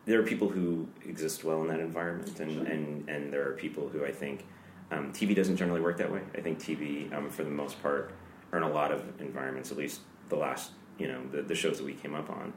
there 0.06 0.20
are 0.20 0.22
people 0.22 0.48
who 0.48 0.88
exist 1.06 1.44
well 1.44 1.62
in 1.62 1.68
that 1.68 1.80
environment, 1.80 2.38
and, 2.40 2.66
and, 2.66 3.08
and 3.08 3.32
there 3.32 3.48
are 3.48 3.52
people 3.52 3.88
who 3.88 4.04
I 4.04 4.12
think 4.12 4.46
um, 4.90 5.12
TV 5.12 5.34
doesn't 5.34 5.56
generally 5.56 5.80
work 5.80 5.96
that 5.98 6.12
way. 6.12 6.20
I 6.34 6.40
think 6.40 6.58
TV, 6.58 7.12
um, 7.16 7.30
for 7.30 7.42
the 7.42 7.50
most 7.50 7.82
part, 7.82 8.12
or 8.52 8.58
in 8.58 8.64
a 8.64 8.70
lot 8.70 8.92
of 8.92 9.02
environments, 9.20 9.70
at 9.72 9.78
least 9.78 10.00
the 10.28 10.36
last, 10.36 10.72
you 10.98 11.08
know, 11.08 11.20
the, 11.32 11.42
the 11.42 11.54
shows 11.54 11.78
that 11.78 11.84
we 11.84 11.94
came 11.94 12.14
up 12.14 12.30
on, 12.30 12.52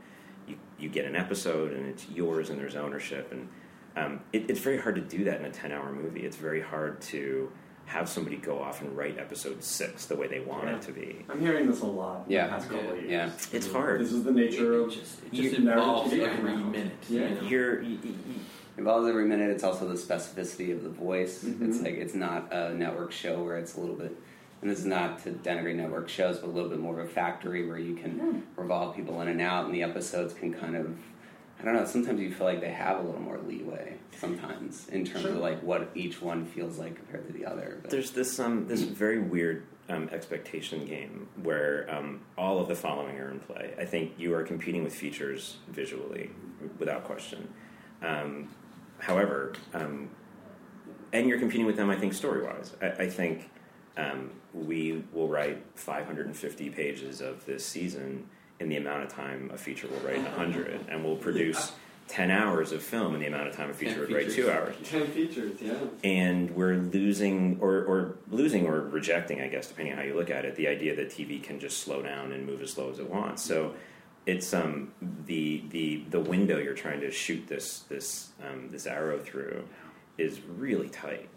you, 0.48 0.58
you 0.78 0.89
get 0.89 1.06
an 1.06 1.16
episode 1.16 1.74
and 1.74 1.88
it's 1.88 2.08
yours 2.10 2.50
and 2.50 2.60
there's 2.60 2.76
ownership, 2.76 3.32
and 3.32 3.48
um, 3.95 4.20
it, 4.32 4.50
it's 4.50 4.60
very 4.60 4.78
hard 4.78 4.95
to 4.95 5.02
do 5.02 5.24
that 5.24 5.39
in 5.39 5.45
a 5.45 5.52
10 5.52 5.72
hour 5.72 5.91
movie. 5.91 6.22
It's 6.22 6.38
very 6.38 6.62
hard 6.62 7.02
to 7.02 7.52
have 7.88 8.09
somebody 8.09 8.35
go 8.35 8.59
off 8.61 8.81
and 8.81 8.95
write 8.95 9.17
episode 9.17 9.63
six 9.63 10.05
the 10.07 10.15
way 10.15 10.27
they 10.27 10.41
want 10.41 10.67
it 10.67 10.81
to 10.83 10.91
be. 10.91 11.25
I'm 11.29 11.39
hearing 11.39 11.67
this 11.67 11.81
a 11.81 11.85
lot. 11.85 12.25
in 12.27 12.33
Yeah. 12.33 12.45
the 12.47 12.51
past 12.51 12.69
couple 12.69 12.91
of 12.91 12.97
years. 12.97 13.09
Yeah. 13.09 13.29
It's 13.53 13.71
hard. 13.71 14.01
This 14.01 14.11
is 14.11 14.23
the 14.25 14.31
nature 14.33 14.73
It 14.73 14.81
of 14.81 14.91
just, 14.93 15.23
it 15.23 15.31
just 15.33 15.55
evolves 15.57 16.11
narrative 16.11 16.38
every 16.39 16.51
now. 16.57 16.63
minute. 16.65 16.91
Yeah. 17.09 17.29
You 17.29 17.35
know? 17.35 17.41
You're, 17.43 17.81
you, 17.81 17.97
you, 18.03 18.13
Involves 18.77 19.07
every 19.07 19.25
minute. 19.25 19.49
It's 19.49 19.63
also 19.63 19.88
the 19.88 19.95
specificity 19.95 20.71
of 20.71 20.83
the 20.83 20.89
voice. 20.89 21.43
Mhm. 21.43 21.67
It's 21.69 21.81
like 21.81 21.95
it's 21.95 22.13
not 22.13 22.53
a 22.53 22.73
network 22.75 23.11
show 23.11 23.41
where 23.41 23.57
it's 23.57 23.75
a 23.75 23.79
little 23.79 23.95
bit, 23.95 24.15
and 24.61 24.69
this 24.69 24.77
is 24.77 24.85
not 24.85 25.23
to 25.23 25.31
denigrate 25.31 25.75
network 25.77 26.09
shows, 26.09 26.38
but 26.38 26.47
a 26.47 26.51
little 26.51 26.69
bit 26.69 26.77
more 26.79 26.99
of 26.99 27.07
a 27.07 27.09
factory 27.09 27.65
where 27.67 27.79
you 27.79 27.95
can 27.95 28.43
revolve 28.55 28.95
people 28.95 29.19
in 29.21 29.29
and 29.29 29.41
out, 29.41 29.65
and 29.65 29.73
the 29.73 29.81
episodes 29.81 30.31
can 30.35 30.53
kind 30.53 30.75
of, 30.75 30.95
I 31.60 31.64
don't 31.64 31.74
know. 31.74 31.86
Sometimes 31.86 32.20
you 32.20 32.32
feel 32.32 32.45
like 32.45 32.62
they 32.62 32.72
have 32.72 32.99
a 32.99 33.01
little 33.01 33.22
more 33.22 33.39
leeway. 33.39 33.95
Sometimes 34.20 34.88
in 34.89 35.05
terms 35.05 35.26
of 35.26 35.38
like 35.38 35.62
what 35.64 35.89
each 35.95 36.22
one 36.22 36.45
feels 36.45 36.78
like 36.78 36.95
compared 36.95 37.28
to 37.28 37.34
the 37.34 37.45
other. 37.45 37.80
But 37.82 37.91
There's 37.91 38.12
this 38.12 38.39
um, 38.39 38.68
this 38.68 38.82
very 38.82 39.20
weird 39.20 39.66
um, 39.89 40.10
expectation 40.12 40.86
game 40.86 41.28
where 41.41 41.88
um, 41.89 42.22
all 42.38 42.60
of 42.60 42.68
the 42.68 42.76
following 42.76 43.18
are 43.18 43.32
in 43.32 43.39
play. 43.39 43.74
I 43.80 43.86
think 43.86 44.14
you 44.18 44.34
are 44.36 44.43
competing 44.43 44.84
with 44.84 44.93
features 44.93 45.58
visually, 45.70 46.30
without 46.78 47.03
question. 47.03 47.51
Um, 48.03 48.49
however, 48.99 49.53
um, 49.74 50.10
and 51.14 51.28
you're 51.28 51.39
competing 51.39 51.66
with 51.66 51.78
them. 51.78 51.89
I 51.89 51.95
think 51.95 52.14
story 52.14 52.43
wise. 52.43 52.76
I, 52.82 52.88
I 52.88 53.10
think 53.10 53.49
um, 53.97 54.32
we 54.53 55.03
will 55.14 55.28
write 55.28 55.64
550 55.76 56.70
pages 56.70 57.22
of 57.22 57.45
this 57.45 57.66
season 57.66 58.28
in 58.60 58.70
the 58.70 58.78
amount 58.78 59.03
of 59.03 59.10
time 59.10 59.51
a 59.53 59.58
feature 59.58 59.88
will 59.88 59.99
write 59.99 60.22
100, 60.22 60.86
and 60.89 61.03
we'll 61.03 61.16
produce 61.16 61.74
10 62.08 62.32
hours 62.32 62.72
of 62.72 62.82
film 62.82 63.14
in 63.16 63.20
the 63.20 63.28
amount 63.28 63.47
of 63.47 63.55
time 63.55 63.70
a 63.70 63.74
feature 63.74 63.91
10 63.91 63.99
would 64.01 64.12
write 64.12 64.32
two 64.32 64.49
hours. 64.49 64.76
Ten 64.84 65.08
features, 65.08 65.62
yeah. 65.62 65.76
and 66.03 66.51
we're 66.51 66.76
losing 66.76 67.58
or, 67.60 67.84
or 67.84 68.16
losing 68.30 68.66
or 68.66 68.82
rejecting 68.82 69.41
i 69.41 69.47
guess 69.47 69.68
depending 69.68 69.93
on 69.93 69.99
how 69.99 70.05
you 70.05 70.16
look 70.16 70.30
at 70.30 70.45
it 70.45 70.55
the 70.55 70.68
idea 70.68 70.95
that 70.95 71.10
tv 71.10 71.43
can 71.43 71.60
just 71.60 71.80
slow 71.80 72.01
down 72.01 72.32
and 72.32 72.45
move 72.45 72.62
as 72.62 72.72
slow 72.72 72.89
as 72.89 72.99
it 72.99 73.10
wants. 73.10 73.43
So 73.43 73.74
it's 74.26 74.53
um 74.53 74.91
the 75.26 75.64
the 75.70 76.03
the 76.10 76.20
window 76.20 76.58
you're 76.58 76.74
trying 76.74 76.99
to 77.01 77.12
shoot 77.12 77.47
this 77.47 77.80
this 77.89 78.30
um, 78.45 78.70
this 78.70 78.86
arrow 78.86 79.20
through 79.20 79.66
is 80.18 80.41
really 80.41 80.89
tight. 80.89 81.30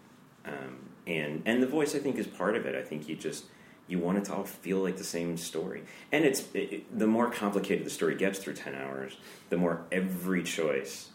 Um, 0.45 0.89
and 1.07 1.41
and 1.45 1.63
the 1.63 1.67
voice 1.67 1.95
i 1.95 1.99
think 1.99 2.17
is 2.17 2.27
part 2.27 2.55
of 2.55 2.65
it. 2.65 2.75
I 2.75 2.81
think 2.81 3.07
you 3.07 3.15
just 3.15 3.45
you 3.91 3.99
want 3.99 4.17
it 4.17 4.25
to 4.25 4.33
all 4.33 4.43
feel 4.45 4.79
like 4.79 4.97
the 4.97 5.03
same 5.03 5.35
story. 5.37 5.83
And 6.11 6.23
it's 6.25 6.41
it, 6.53 6.73
it- 6.73 6.97
the 6.99 7.07
more 7.07 7.29
complicated 7.29 7.85
the 7.85 7.89
story 7.89 8.15
gets 8.15 8.39
through 8.39 8.53
10 8.55 8.73
hours 8.75 9.17
the 9.49 9.57
more 9.57 9.85
every 9.91 10.43
choice 10.43 11.09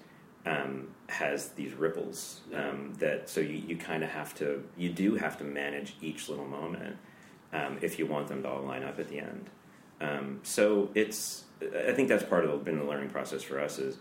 um, 0.44 0.88
has 1.08 1.48
these 1.50 1.72
ripples 1.74 2.40
um, 2.54 2.92
that 2.98 3.28
so 3.28 3.40
you, 3.40 3.54
you 3.68 3.76
kind 3.76 4.04
of 4.04 4.10
have 4.10 4.34
to 4.36 4.62
you 4.76 4.90
do 4.90 5.16
have 5.16 5.36
to 5.38 5.44
manage 5.44 5.96
each 6.00 6.28
little 6.28 6.46
moment 6.46 6.96
um, 7.52 7.78
if 7.80 7.98
you 7.98 8.06
want 8.06 8.28
them 8.28 8.42
to 8.42 8.48
all 8.48 8.62
line 8.62 8.84
up 8.84 8.98
at 9.00 9.08
the 9.08 9.18
end. 9.18 9.50
Um, 10.00 10.40
so 10.42 10.90
it's 10.94 11.44
I 11.88 11.92
think 11.92 12.08
that's 12.08 12.24
part 12.24 12.44
of 12.44 12.50
the, 12.50 12.56
been 12.58 12.78
the 12.78 12.84
learning 12.84 13.08
process 13.10 13.42
for 13.42 13.58
us 13.60 13.78
is 13.78 13.96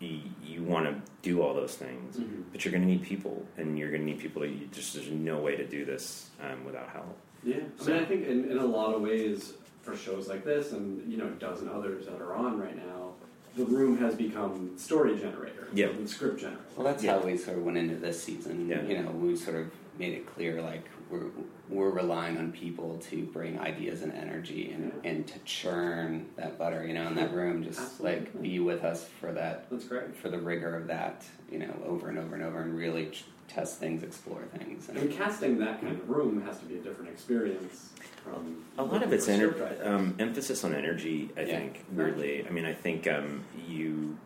you, 0.00 0.20
you 0.42 0.62
want 0.64 0.86
to 0.86 0.94
do 1.22 1.40
all 1.42 1.54
those 1.54 1.74
things 1.76 2.16
but 2.50 2.64
you're 2.64 2.72
going 2.72 2.82
to 2.82 2.88
need 2.88 3.02
people 3.02 3.46
and 3.58 3.78
you're 3.78 3.90
going 3.90 4.00
to 4.00 4.06
need 4.06 4.18
people 4.18 4.42
to 4.42 4.48
you 4.48 4.66
just 4.72 4.94
there's 4.94 5.10
no 5.10 5.38
way 5.38 5.54
to 5.56 5.66
do 5.66 5.84
this 5.84 6.30
um, 6.42 6.64
without 6.64 6.88
help 6.90 7.16
Yeah, 7.44 7.56
I 7.80 7.84
mean, 7.86 7.96
I 7.96 8.04
think 8.04 8.26
in, 8.26 8.50
in 8.50 8.58
a 8.58 8.64
lot 8.64 8.94
of 8.94 9.02
ways, 9.02 9.54
for 9.82 9.96
shows 9.96 10.28
like 10.28 10.44
this, 10.44 10.72
and 10.72 11.10
you 11.10 11.18
know, 11.18 11.26
a 11.26 11.30
dozen 11.30 11.68
others 11.68 12.06
that 12.06 12.20
are 12.20 12.34
on 12.34 12.58
right 12.58 12.76
now, 12.76 13.12
the 13.56 13.64
room 13.64 13.98
has 13.98 14.14
become 14.14 14.76
story 14.78 15.16
generator, 15.18 15.68
Yeah. 15.72 15.86
and 15.88 16.08
script 16.08 16.40
generator. 16.40 16.62
Well, 16.76 16.84
that's 16.86 17.04
Yeah. 17.04 17.18
how 17.18 17.24
we 17.26 17.36
sort 17.36 17.58
of 17.58 17.64
went 17.64 17.76
into 17.78 17.96
this 17.96 18.22
season. 18.22 18.68
Yeah. 18.68 18.82
You 18.82 19.02
know, 19.02 19.10
we 19.10 19.36
sort 19.36 19.56
of 19.56 19.70
made 19.98 20.14
it 20.14 20.26
clear 20.26 20.60
like 20.62 20.84
we're 21.10 21.26
we're 21.70 21.90
relying 21.90 22.36
on 22.36 22.52
people 22.52 22.98
to 23.10 23.24
bring 23.24 23.58
ideas 23.58 24.02
and 24.02 24.12
energy 24.12 24.70
and, 24.72 24.92
Yeah. 25.02 25.10
and 25.10 25.26
to 25.26 25.38
churn 25.46 26.26
that 26.36 26.58
butter, 26.58 26.84
you 26.86 26.92
know, 26.92 27.06
in 27.08 27.14
that 27.14 27.32
room. 27.32 27.62
Just 27.64 28.00
like 28.00 28.40
be 28.42 28.58
with 28.58 28.84
us 28.84 29.08
for 29.20 29.32
that, 29.32 29.66
That's 29.70 29.84
great. 29.84 30.14
for 30.16 30.28
the 30.28 30.38
rigor 30.38 30.76
of 30.76 30.86
that, 30.88 31.24
you 31.50 31.58
know, 31.58 31.72
over 31.86 32.08
and 32.08 32.18
over 32.18 32.34
and 32.34 32.44
over, 32.44 32.60
and 32.60 32.76
really 32.76 33.06
ch- 33.06 33.24
test 33.48 33.78
things, 33.78 34.02
explore 34.02 34.42
things. 34.56 34.88
And, 34.88 34.98
mean, 34.98 35.12
casting 35.12 35.58
that 35.58 35.80
kind 35.80 35.92
of 35.98 36.08
room 36.08 36.42
has 36.42 36.58
to 36.60 36.64
be 36.64 36.76
a 36.76 36.80
different 36.80 37.10
experience 37.10 37.90
from 38.22 38.64
A 38.78 38.82
lot 38.84 39.02
of 39.02 39.12
it's 39.12 39.26
ener- 39.26 39.86
um, 39.86 40.14
emphasis 40.18 40.64
on 40.64 40.74
energy. 40.74 41.30
I 41.36 41.40
Yeah. 41.42 41.58
think 41.58 41.84
weirdly. 41.92 42.46
I 42.46 42.50
mean, 42.50 42.64
I 42.64 42.72
think 42.72 43.06
um, 43.06 43.44
you, 43.68 44.16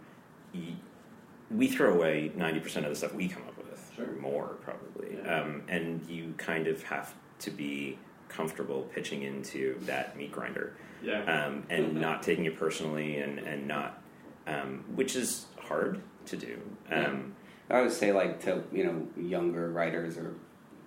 you 0.53 0.75
we 1.51 1.66
throw 1.69 1.95
away 1.95 2.31
ninety 2.37 2.61
percent 2.61 2.85
of 2.85 2.91
the 2.91 2.97
stuff 2.97 3.14
we 3.14 3.27
come 3.29 3.43
up 3.49 3.57
with, 3.57 3.93
Sure. 3.97 4.07
or 4.07 4.12
more 4.21 4.47
probably, 4.62 5.16
Yeah. 5.16 5.41
um, 5.43 5.62
and 5.69 6.07
you 6.09 6.35
kind 6.37 6.66
of 6.66 6.83
have 6.85 7.14
to 7.41 7.51
be 7.51 7.99
comfortable 8.29 8.83
pitching 8.95 9.23
into 9.23 9.79
that 9.87 10.14
meat 10.16 10.31
grinder 10.31 10.75
yeah. 11.03 11.23
um, 11.47 11.64
and 11.71 11.95
not 12.01 12.23
taking 12.23 12.45
it 12.45 12.59
personally 12.59 13.19
and 13.19 13.39
and 13.39 13.66
not, 13.66 14.03
um, 14.47 14.85
which 14.95 15.16
is 15.16 15.47
hard 15.59 16.03
to 16.27 16.37
do. 16.37 16.61
Um, 16.91 17.35
I 17.71 17.83
would 17.83 17.93
say 17.93 18.12
like 18.12 18.43
to 18.45 18.62
you 18.73 18.85
know 18.85 19.07
younger 19.23 19.71
writers 19.71 20.16
or 20.16 20.35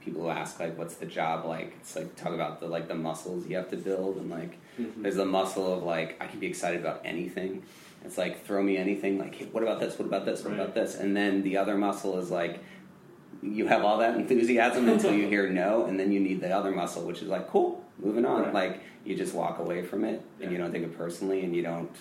people 0.02 0.24
who 0.24 0.30
ask 0.30 0.60
like 0.60 0.78
what's 0.78 0.96
the 0.96 1.06
job 1.06 1.46
like 1.46 1.76
it's 1.80 1.96
like 1.96 2.16
talk 2.16 2.34
about 2.34 2.60
the 2.60 2.68
like 2.68 2.88
the 2.88 2.96
muscles 2.96 3.46
you 3.48 3.56
have 3.56 3.70
to 3.70 3.78
build 3.78 4.18
and 4.18 4.30
like 4.32 4.58
Mhm. 4.80 5.04
there's 5.04 5.16
the 5.18 5.26
muscle 5.26 5.74
of 5.74 5.84
like 5.84 6.18
I 6.20 6.26
can 6.28 6.40
be 6.40 6.48
excited 6.48 6.82
about 6.82 7.02
anything 7.06 7.62
it's 8.04 8.18
like 8.18 8.44
throw 8.46 8.64
me 8.64 8.78
anything 8.78 9.20
like 9.20 9.36
hey, 9.36 9.46
what 9.52 9.62
about 9.64 9.80
this 9.80 10.00
what 10.00 10.06
about 10.08 10.26
this 10.26 10.44
what 10.44 10.52
Right. 10.54 10.60
about 10.62 10.74
this 10.74 10.96
and 10.96 11.16
then 11.16 11.44
the 11.44 11.58
other 11.58 11.78
muscle 11.78 12.18
is 12.18 12.32
like 12.32 12.64
you 13.44 13.68
have 13.68 13.84
all 13.84 13.98
that 14.00 14.16
enthusiasm 14.16 14.90
until 14.90 15.14
you 15.14 15.28
hear 15.36 15.48
no 15.50 15.86
and 15.86 16.00
then 16.00 16.12
you 16.12 16.20
need 16.20 16.42
the 16.42 16.50
other 16.52 16.72
muscle 16.72 17.04
which 17.04 17.22
is 17.22 17.28
like 17.28 17.48
cool 17.50 17.84
moving 18.00 18.26
on 18.26 18.42
Right. 18.44 18.54
like 18.54 18.80
you 19.06 19.16
just 19.16 19.36
walk 19.36 19.60
away 19.60 19.84
from 19.84 20.04
it 20.04 20.22
and 20.42 20.52
you 20.52 20.58
don't 20.58 20.72
take 20.72 20.84
it 20.84 20.98
personally 20.98 21.44
and 21.44 21.56
you 21.56 21.62
don't 21.62 21.92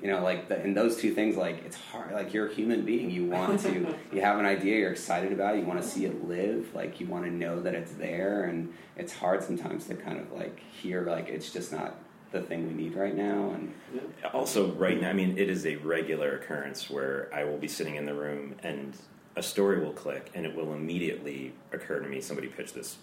you 0.00 0.08
know 0.08 0.22
like 0.22 0.48
the, 0.48 0.56
and 0.60 0.76
those 0.76 0.96
two 0.96 1.12
things 1.14 1.36
like 1.36 1.62
it's 1.64 1.76
hard 1.76 2.12
like 2.12 2.34
you're 2.34 2.48
a 2.48 2.54
human 2.54 2.84
being 2.84 3.10
you 3.10 3.26
want 3.26 3.58
to 3.60 3.94
you 4.12 4.20
have 4.20 4.38
an 4.38 4.44
idea 4.46 4.78
you're 4.78 4.90
excited 4.90 5.32
about 5.32 5.54
it, 5.54 5.60
you 5.60 5.66
want 5.66 5.80
to 5.80 5.86
see 5.88 6.04
it 6.04 6.26
live 6.28 6.68
like 6.74 7.00
you 7.00 7.06
want 7.06 7.24
to 7.24 7.30
know 7.30 7.60
that 7.60 7.74
it's 7.74 7.92
there 7.92 8.44
and 8.44 8.72
it's 8.96 9.12
hard 9.12 9.42
sometimes 9.42 9.86
to 9.86 9.94
kind 9.94 10.18
of 10.20 10.30
like 10.32 10.58
hear 10.82 11.02
like 11.02 11.28
it's 11.28 11.52
just 11.52 11.72
not 11.72 11.96
the 12.32 12.40
thing 12.42 12.66
we 12.66 12.74
need 12.74 12.94
right 12.96 13.16
now 13.16 13.50
and 13.50 13.72
yeah. 13.94 14.00
Also, 14.32 14.72
right 14.72 15.00
now, 15.00 15.10
I 15.10 15.12
mean, 15.12 15.38
it 15.38 15.48
is 15.48 15.64
a 15.66 15.76
regular 15.76 16.36
occurrence 16.38 16.90
where 16.90 17.28
I 17.32 17.44
will 17.44 17.58
be 17.58 17.68
sitting 17.68 17.94
in 17.94 18.06
the 18.06 18.14
room 18.14 18.56
and 18.64 18.96
a 19.36 19.42
story 19.42 19.78
will 19.78 19.92
click, 19.92 20.30
and 20.34 20.44
it 20.44 20.52
will 20.56 20.72
immediately 20.74 21.52
occur 21.72 22.00
to 22.00 22.08
me. 22.08 22.20
Somebody 22.20 22.48
pitched 22.48 22.74
this 22.74 22.96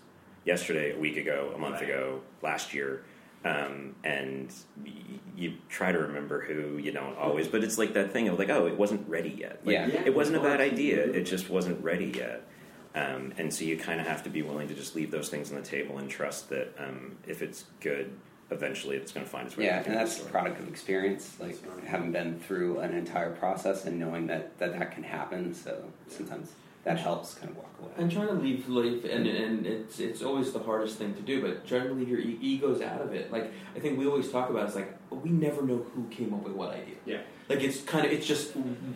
yesterday, 0.43 0.93
a 0.93 0.99
week 0.99 1.15
ago, 1.15 1.53
a 1.55 1.57
month 1.57 1.75
Right. 1.75 1.83
ago, 1.83 2.19
last 2.41 2.73
year, 2.73 3.03
um, 3.43 3.95
and 4.03 4.53
y- 4.85 4.91
you 5.35 5.53
try 5.69 5.91
to 5.91 5.97
remember 5.97 6.41
who 6.41 6.77
you 6.77 6.91
don't 6.91 7.17
always. 7.17 7.47
But 7.47 7.63
it's 7.63 7.77
like 7.77 7.93
that 7.93 8.11
thing 8.13 8.27
of 8.27 8.37
like, 8.37 8.49
oh, 8.49 8.67
it 8.67 8.77
wasn't 8.77 9.07
ready 9.09 9.29
yet. 9.29 9.61
Like, 9.65 9.73
Yeah. 9.73 9.87
Yeah, 9.87 10.01
it 10.05 10.15
wasn't 10.15 10.37
a 10.37 10.41
bad 10.41 10.61
idea. 10.61 11.03
It 11.05 11.23
just 11.23 11.49
wasn't 11.49 11.83
ready 11.83 12.13
yet. 12.15 12.47
Um, 12.93 13.33
and 13.37 13.53
so 13.53 13.63
you 13.63 13.77
kind 13.77 14.01
of 14.01 14.07
have 14.07 14.23
to 14.23 14.29
be 14.29 14.41
willing 14.41 14.67
to 14.67 14.73
just 14.75 14.95
leave 14.95 15.11
those 15.11 15.29
things 15.29 15.49
on 15.49 15.55
the 15.55 15.63
table 15.67 15.97
and 15.97 16.09
trust 16.09 16.49
that 16.49 16.75
um, 16.77 17.15
if 17.25 17.41
it's 17.41 17.63
good, 17.79 18.11
eventually 18.51 18.97
it's 18.97 19.13
going 19.13 19.25
to 19.25 19.31
find 19.31 19.47
its 19.47 19.55
way. 19.55 19.63
yeah 19.63 19.81
and 19.85 19.95
that's 19.95 20.11
a 20.11 20.15
story. 20.15 20.29
product 20.31 20.59
of 20.59 20.67
experience 20.67 21.37
like 21.39 21.57
having 21.85 22.11
been 22.11 22.37
through 22.41 22.79
an 22.79 22.93
entire 22.93 23.31
process 23.31 23.85
and 23.85 23.97
knowing 23.97 24.27
that 24.27 24.57
that, 24.59 24.77
that 24.77 24.91
can 24.91 25.03
happen 25.03 25.53
so 25.53 25.81
sometimes 26.09 26.51
that 26.83 26.97
helps 26.97 27.35
kind 27.35 27.51
of 27.51 27.57
walk 27.57 27.75
away. 27.79 27.91
And 27.97 28.11
trying 28.11 28.27
to 28.27 28.33
leave, 28.33 28.67
life, 28.67 29.05
and, 29.05 29.27
and 29.27 29.67
it's 29.67 29.99
it's 29.99 30.23
always 30.23 30.51
the 30.51 30.59
hardest 30.59 30.97
thing 30.97 31.13
to 31.13 31.21
do, 31.21 31.41
but 31.41 31.67
trying 31.67 31.87
to 31.87 31.93
leave 31.93 32.09
your 32.09 32.19
e- 32.19 32.39
egos 32.41 32.81
out 32.81 33.01
of 33.01 33.13
it. 33.13 33.31
Like 33.31 33.51
I 33.75 33.79
think 33.79 33.99
we 33.99 34.07
always 34.07 34.31
talk 34.31 34.49
about, 34.49 34.65
it's 34.65 34.75
like 34.75 34.97
we 35.11 35.29
never 35.29 35.61
know 35.61 35.85
who 35.93 36.05
came 36.09 36.33
up 36.33 36.43
with 36.43 36.53
what 36.53 36.71
idea. 36.71 36.95
Yeah. 37.05 37.19
Like 37.49 37.61
it's 37.61 37.81
kind 37.81 38.05
of 38.05 38.11
it's 38.11 38.25
just 38.25 38.53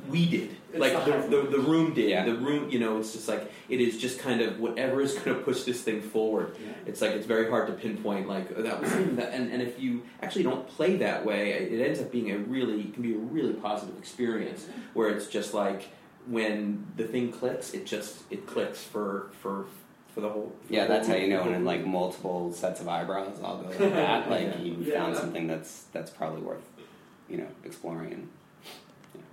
we 0.09 0.27
did. 0.27 0.55
It's 0.71 0.79
like 0.79 1.05
the 1.05 1.11
the, 1.11 1.41
the, 1.41 1.57
the 1.57 1.59
room 1.59 1.93
did. 1.93 2.09
Yeah. 2.09 2.25
The 2.25 2.35
room, 2.35 2.69
you 2.71 2.79
know, 2.79 2.97
it's 2.97 3.13
just 3.13 3.27
like 3.27 3.51
it 3.69 3.81
is 3.81 3.99
just 3.99 4.17
kind 4.17 4.41
of 4.41 4.59
whatever 4.59 5.01
is 5.01 5.13
going 5.13 5.37
to 5.37 5.43
push 5.43 5.63
this 5.63 5.81
thing 5.81 6.01
forward. 6.01 6.55
Yeah. 6.59 6.71
It's 6.87 7.01
like 7.01 7.11
it's 7.11 7.27
very 7.27 7.49
hard 7.49 7.67
to 7.67 7.73
pinpoint 7.73 8.27
like 8.27 8.47
oh, 8.55 8.63
that 8.63 8.81
was 8.81 8.91
him. 8.91 9.15
That, 9.17 9.33
and 9.33 9.51
and 9.51 9.61
if 9.61 9.79
you 9.79 10.03
actually 10.21 10.43
don't 10.43 10.67
play 10.67 10.97
that 10.97 11.23
way, 11.23 11.51
it 11.51 11.85
ends 11.85 11.99
up 11.99 12.11
being 12.11 12.31
a 12.31 12.37
really 12.37 12.81
it 12.81 12.93
can 12.93 13.03
be 13.03 13.13
a 13.13 13.17
really 13.17 13.53
positive 13.53 13.97
experience 13.97 14.67
where 14.93 15.09
it's 15.09 15.27
just 15.27 15.53
like 15.53 15.89
when 16.27 16.85
the 16.97 17.03
thing 17.05 17.31
clicks, 17.31 17.73
it 17.73 17.85
just 17.85 18.23
it 18.31 18.45
clicks 18.47 18.83
for 18.83 19.29
for 19.41 19.65
for 20.13 20.21
the 20.21 20.29
whole. 20.29 20.53
for 20.67 20.73
Yeah, 20.73 20.85
the 20.87 20.93
that's 20.93 21.07
how 21.07 21.15
you 21.15 21.27
know 21.29 21.43
group. 21.43 21.53
when 21.55 21.65
like 21.65 21.85
multiple 21.85 22.51
sets 22.53 22.79
of 22.81 22.87
eyebrows 22.87 23.39
all 23.43 23.57
go 23.57 23.69
like 23.69 23.77
that. 23.77 24.29
Like 24.29 24.59
you 24.59 24.77
Yeah. 24.81 24.95
found 25.03 25.17
something 25.17 25.47
that's 25.47 25.83
that's 25.91 26.09
probably 26.11 26.41
worth 26.41 26.63
you 27.29 27.37
know 27.37 27.47
exploring. 27.63 28.13
And 28.13 28.29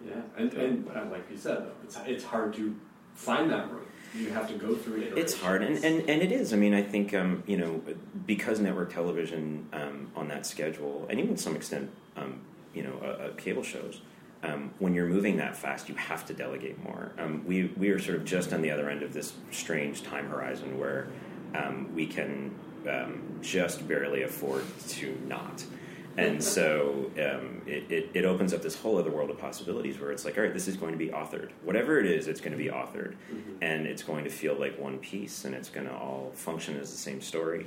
Yeah, 0.06 0.14
and, 0.36 0.52
and 0.54 0.88
uh, 0.90 1.04
like 1.10 1.30
you 1.30 1.36
said, 1.36 1.66
it's, 1.84 1.96
it's 2.06 2.24
hard 2.24 2.54
to 2.54 2.74
find 3.14 3.50
that 3.50 3.70
room. 3.70 3.86
You 4.14 4.28
have 4.30 4.46
to 4.48 4.54
go 4.54 4.74
through 4.74 5.00
it. 5.02 5.16
It's 5.16 5.32
hard, 5.40 5.62
and, 5.62 5.82
and, 5.82 6.00
and 6.10 6.20
it 6.20 6.30
is. 6.32 6.52
I 6.52 6.56
mean, 6.56 6.74
I 6.74 6.82
think 6.82 7.14
um, 7.14 7.42
you 7.46 7.56
know 7.56 7.80
because 8.26 8.60
network 8.60 8.92
television 8.92 9.66
um, 9.72 10.10
on 10.14 10.28
that 10.28 10.44
schedule, 10.44 11.06
and 11.08 11.18
even 11.18 11.36
to 11.36 11.42
some 11.42 11.56
extent, 11.56 11.90
um, 12.16 12.40
you 12.74 12.82
know, 12.82 12.94
uh, 13.02 13.06
uh, 13.06 13.32
cable 13.36 13.62
shows. 13.62 14.00
Um, 14.42 14.72
when 14.80 14.92
you're 14.94 15.06
moving 15.06 15.36
that 15.36 15.56
fast, 15.56 15.88
you 15.88 15.94
have 15.94 16.26
to 16.26 16.34
delegate 16.34 16.82
more. 16.82 17.12
Um, 17.18 17.44
we 17.46 17.72
we 17.76 17.90
are 17.90 18.00
sort 18.00 18.16
of 18.16 18.24
just 18.24 18.52
on 18.52 18.60
the 18.60 18.70
other 18.70 18.90
end 18.90 19.02
of 19.02 19.12
this 19.12 19.34
strange 19.50 20.02
time 20.02 20.28
horizon 20.28 20.78
where 20.78 21.08
um, 21.54 21.94
we 21.94 22.06
can 22.06 22.54
um, 22.88 23.38
just 23.40 23.86
barely 23.86 24.22
afford 24.22 24.64
to 24.88 25.20
not. 25.26 25.64
And 26.16 26.42
so 26.44 27.10
um, 27.16 27.62
it, 27.66 27.90
it, 27.90 28.10
it 28.12 28.24
opens 28.26 28.52
up 28.52 28.60
this 28.60 28.76
whole 28.76 28.98
other 28.98 29.10
world 29.10 29.30
of 29.30 29.38
possibilities 29.38 29.98
where 29.98 30.12
it's 30.12 30.24
like, 30.24 30.36
all 30.36 30.44
right, 30.44 30.52
this 30.52 30.68
is 30.68 30.76
going 30.76 30.92
to 30.92 30.98
be 30.98 31.08
authored. 31.08 31.50
Whatever 31.64 31.98
it 31.98 32.06
is, 32.06 32.28
it's 32.28 32.40
going 32.40 32.52
to 32.52 32.58
be 32.58 32.68
authored. 32.68 33.14
And 33.62 33.86
it's 33.86 34.02
going 34.02 34.24
to 34.24 34.30
feel 34.30 34.54
like 34.54 34.78
one 34.78 34.98
piece 34.98 35.44
and 35.46 35.54
it's 35.54 35.70
going 35.70 35.86
to 35.86 35.94
all 35.94 36.30
function 36.34 36.78
as 36.78 36.90
the 36.90 36.98
same 36.98 37.22
story. 37.22 37.66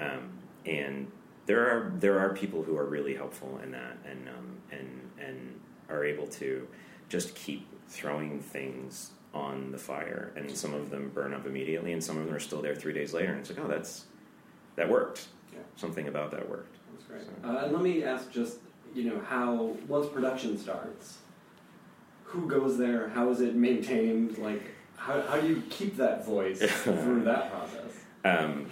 Um, 0.00 0.30
and 0.64 1.10
there 1.44 1.60
are, 1.68 1.92
there 1.98 2.18
are 2.18 2.32
people 2.32 2.62
who 2.62 2.78
are 2.78 2.86
really 2.86 3.14
helpful 3.14 3.60
in 3.62 3.72
that 3.72 3.98
and, 4.06 4.28
um, 4.28 4.56
and, 4.70 5.10
and 5.18 5.60
are 5.92 6.04
able 6.04 6.26
to 6.26 6.66
just 7.08 7.34
keep 7.34 7.66
throwing 7.88 8.40
things 8.40 9.10
on 9.34 9.70
the 9.70 9.78
fire. 9.78 10.32
And 10.36 10.50
some 10.50 10.74
of 10.74 10.90
them 10.90 11.10
burn 11.14 11.34
up 11.34 11.46
immediately 11.46 11.92
and 11.92 12.02
some 12.02 12.18
of 12.18 12.26
them 12.26 12.34
are 12.34 12.40
still 12.40 12.62
there 12.62 12.74
three 12.74 12.92
days 12.92 13.12
later. 13.12 13.32
And 13.32 13.40
it's 13.40 13.50
like, 13.50 13.58
oh, 13.60 13.68
that's, 13.68 14.06
that 14.76 14.88
worked. 14.88 15.28
Yeah. 15.52 15.60
Something 15.76 16.08
about 16.08 16.30
that 16.32 16.48
worked. 16.48 16.76
That's 16.92 17.04
great. 17.04 17.22
Uh, 17.44 17.64
and 17.64 17.72
let 17.72 17.82
me 17.82 18.02
ask 18.04 18.30
just, 18.30 18.58
you 18.94 19.04
know, 19.04 19.20
how, 19.28 19.76
once 19.88 20.08
production 20.08 20.58
starts, 20.58 21.18
who 22.24 22.48
goes 22.48 22.78
there? 22.78 23.10
How 23.10 23.28
is 23.30 23.40
it 23.40 23.54
maintained? 23.54 24.38
Like, 24.38 24.62
how, 24.96 25.20
how 25.22 25.38
do 25.38 25.46
you 25.46 25.62
keep 25.68 25.96
that 25.96 26.24
voice 26.24 26.60
through 26.82 27.24
that 27.24 27.50
process? 27.50 27.90
Um, 28.24 28.66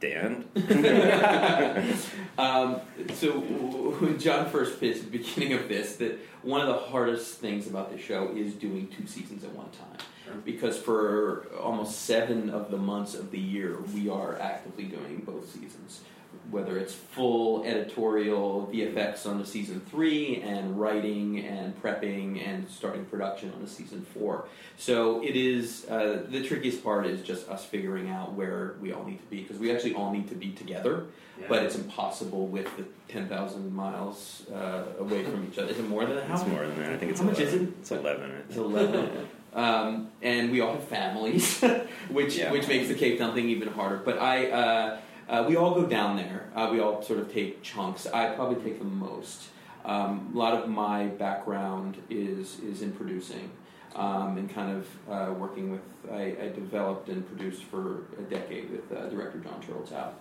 Dan? 0.00 0.44
Um, 2.38 2.80
so 3.16 3.32
when 3.32 4.18
John 4.18 4.48
first 4.48 4.80
pitched 4.80 5.00
at 5.00 5.12
the 5.12 5.18
beginning 5.18 5.52
of 5.52 5.68
this, 5.68 5.96
that 5.96 6.18
one 6.42 6.62
of 6.62 6.68
the 6.68 6.86
hardest 6.86 7.34
things 7.34 7.66
about 7.66 7.92
the 7.92 7.98
show 7.98 8.34
is 8.34 8.54
doing 8.54 8.88
two 8.88 9.06
seasons 9.06 9.44
at 9.44 9.54
one 9.54 9.68
time. 9.70 10.42
Because 10.44 10.78
for 10.78 11.48
almost 11.60 12.02
seven 12.02 12.48
of 12.48 12.70
the 12.70 12.78
months 12.78 13.14
of 13.14 13.30
the 13.30 13.38
year, 13.38 13.76
we 13.94 14.08
are 14.08 14.38
actively 14.40 14.84
doing 14.84 15.22
both 15.26 15.52
seasons. 15.52 16.00
Whether 16.50 16.78
it's 16.78 16.92
full 16.94 17.64
editorial 17.64 18.68
VFX 18.72 19.26
on 19.26 19.38
the 19.38 19.46
season 19.46 19.80
three, 19.90 20.42
and 20.42 20.80
writing 20.80 21.38
and 21.40 21.80
prepping 21.80 22.46
and 22.46 22.68
starting 22.68 23.04
production 23.04 23.52
on 23.54 23.62
the 23.62 23.68
season 23.68 24.04
four. 24.14 24.46
So 24.76 25.22
it 25.22 25.36
is 25.36 25.86
uh, 25.88 26.24
the 26.28 26.42
trickiest 26.42 26.82
part 26.82 27.06
is 27.06 27.22
just 27.22 27.48
us 27.48 27.64
figuring 27.64 28.10
out 28.10 28.32
where 28.32 28.74
we 28.80 28.92
all 28.92 29.04
need 29.04 29.18
to 29.20 29.26
be 29.26 29.42
because 29.42 29.58
we 29.58 29.70
actually 29.72 29.94
all 29.94 30.12
need 30.12 30.28
to 30.28 30.34
be 30.34 30.50
together 30.52 31.06
but 31.48 31.62
it's 31.62 31.76
impossible 31.76 32.46
with 32.46 32.68
the 32.76 32.84
10,000 33.08 33.74
miles 33.74 34.42
uh, 34.52 34.84
away 34.98 35.24
from 35.24 35.46
each 35.50 35.58
other. 35.58 35.68
Is 35.68 35.78
it 35.78 35.88
more 35.88 36.04
than 36.04 36.16
that? 36.16 36.30
It's 36.30 36.46
more 36.46 36.66
than 36.66 36.78
that. 36.80 36.92
I 36.92 36.96
think 36.96 37.12
it's 37.12 37.20
How 37.20 37.26
much 37.26 37.40
11. 37.40 37.54
is 37.60 37.62
it? 37.62 37.74
It's 37.80 37.90
11. 37.90 38.30
It's 38.48 38.56
11. 38.56 39.28
um, 39.54 40.10
and 40.22 40.50
we 40.50 40.60
all 40.60 40.74
have 40.74 40.84
families, 40.84 41.60
which 42.10 42.36
Yeah. 42.36 42.52
which 42.52 42.68
makes 42.68 42.88
the 42.88 42.94
Cape 42.94 43.18
Town 43.18 43.34
thing 43.34 43.48
even 43.48 43.68
harder. 43.68 43.96
But 43.96 44.18
I, 44.18 44.50
uh, 44.50 44.98
uh, 45.30 45.44
we 45.48 45.56
all 45.56 45.74
go 45.74 45.86
down 45.86 46.16
there. 46.16 46.50
Uh, 46.54 46.68
we 46.72 46.80
all 46.80 47.00
sort 47.02 47.20
of 47.20 47.32
take 47.32 47.62
chunks. 47.62 48.06
I 48.06 48.30
probably 48.34 48.62
take 48.62 48.78
the 48.80 48.84
most. 48.84 49.48
Um, 49.84 50.30
a 50.34 50.36
lot 50.36 50.52
of 50.54 50.68
my 50.68 51.06
background 51.06 51.96
is 52.10 52.58
is 52.60 52.82
in 52.82 52.92
producing. 52.92 53.50
Um, 53.96 54.38
and 54.38 54.48
kind 54.48 54.70
of 54.78 54.86
uh, 55.10 55.32
working 55.32 55.72
with, 55.72 55.80
I, 56.12 56.36
I 56.40 56.48
developed 56.54 57.08
and 57.08 57.26
produced 57.26 57.64
for 57.64 58.02
a 58.20 58.22
decade 58.22 58.70
with 58.70 58.90
uh, 58.96 59.08
director 59.08 59.40
Jon 59.40 59.60
Turteltaub 59.60 60.12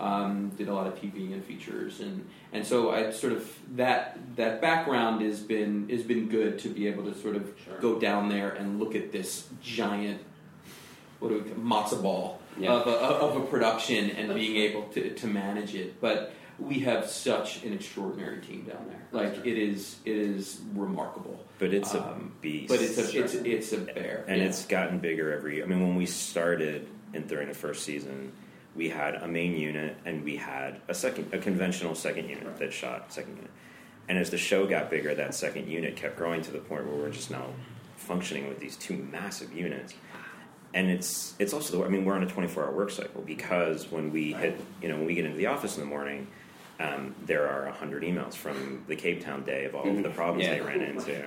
um, 0.00 0.50
did 0.50 0.68
a 0.68 0.72
lot 0.72 0.86
of 0.86 0.94
TV 0.94 1.32
and 1.32 1.44
features, 1.44 1.98
and 1.98 2.24
and 2.52 2.64
so 2.64 2.92
I 2.92 3.10
sort 3.10 3.32
of 3.32 3.52
that 3.74 4.16
that 4.36 4.60
background 4.60 5.22
has 5.22 5.40
been 5.40 5.88
has 5.88 6.04
been 6.04 6.28
good 6.28 6.60
to 6.60 6.68
be 6.68 6.86
able 6.86 7.02
to 7.12 7.18
sort 7.20 7.34
of 7.34 7.52
Sure. 7.64 7.78
go 7.80 7.98
down 7.98 8.28
there 8.28 8.50
and 8.50 8.78
look 8.78 8.94
at 8.94 9.10
this 9.10 9.48
giant 9.60 10.20
what 11.18 11.30
do 11.30 11.34
we 11.42 11.50
call, 11.50 11.58
matzo 11.64 12.00
ball 12.00 12.40
Yeah. 12.58 12.72
of, 12.72 12.86
a, 12.86 12.90
of 12.90 13.36
a 13.36 13.46
production 13.46 14.10
and 14.10 14.34
being 14.34 14.56
able 14.56 14.82
to, 14.94 15.10
to 15.14 15.26
manage 15.26 15.74
it, 15.74 16.00
but. 16.00 16.32
We 16.58 16.78
have 16.78 17.06
such 17.10 17.62
an 17.64 17.74
extraordinary 17.74 18.40
team 18.40 18.62
down 18.62 18.86
there. 18.88 19.06
Like 19.12 19.44
it 19.44 19.58
is, 19.58 19.96
it 20.06 20.16
is 20.16 20.58
remarkable. 20.74 21.38
But 21.58 21.74
it's 21.74 21.92
a 21.92 22.02
Um, 22.02 22.32
beast. 22.40 22.68
But 22.68 22.80
it's 22.80 22.96
a, 22.96 23.22
it's 23.22 23.34
it's 23.34 23.72
a 23.74 23.76
bear, 23.80 24.24
and 24.26 24.40
yeah. 24.40 24.48
it's 24.48 24.64
gotten 24.64 24.98
bigger 24.98 25.34
every. 25.34 25.56
Year. 25.56 25.66
I 25.66 25.68
mean, 25.68 25.82
when 25.86 25.96
we 25.96 26.06
started 26.06 26.88
in 27.12 27.26
during 27.26 27.48
the 27.48 27.54
first 27.54 27.84
season, 27.84 28.32
we 28.74 28.88
had 28.88 29.16
a 29.16 29.28
main 29.28 29.54
unit 29.54 29.98
and 30.06 30.24
we 30.24 30.36
had 30.36 30.80
a 30.88 30.94
second, 30.94 31.34
a 31.34 31.38
conventional 31.38 31.94
second 31.94 32.30
unit 32.30 32.56
that 32.56 32.72
shot 32.72 33.12
second 33.12 33.36
unit. 33.36 33.50
And 34.08 34.16
as 34.16 34.30
the 34.30 34.38
show 34.38 34.66
got 34.66 34.88
bigger, 34.88 35.14
that 35.14 35.34
second 35.34 35.68
unit 35.68 35.94
kept 35.96 36.16
growing 36.16 36.40
to 36.40 36.52
the 36.52 36.58
point 36.58 36.86
where 36.86 36.96
we're 36.96 37.10
just 37.10 37.30
now 37.30 37.48
functioning 37.96 38.48
with 38.48 38.60
these 38.60 38.76
two 38.76 38.96
massive 38.96 39.52
units. 39.52 39.92
And 40.76 40.90
it's 40.90 41.34
it's 41.38 41.54
also 41.54 41.78
the 41.78 41.84
I 41.86 41.88
mean 41.88 42.04
we're 42.04 42.14
on 42.14 42.22
a 42.22 42.28
24 42.28 42.64
hour 42.64 42.70
work 42.70 42.90
cycle 42.90 43.22
because 43.22 43.90
when 43.90 44.12
we 44.12 44.34
hit 44.34 44.60
you 44.82 44.90
know 44.90 44.96
when 44.96 45.06
we 45.06 45.14
get 45.14 45.24
into 45.24 45.38
the 45.38 45.46
office 45.46 45.78
in 45.78 45.80
the 45.80 45.88
morning, 45.88 46.26
um, 46.78 47.14
there 47.24 47.48
are 47.48 47.70
hundred 47.70 48.02
emails 48.02 48.34
from 48.34 48.84
the 48.86 48.96
Cape 48.96 49.24
Town 49.24 49.42
day 49.44 49.64
of 49.64 49.74
all 49.74 49.88
of 49.88 50.02
the 50.02 50.10
problems 50.10 50.44
Yeah. 50.46 50.54
they 50.54 50.60
ran 50.60 50.80
into. 50.82 51.26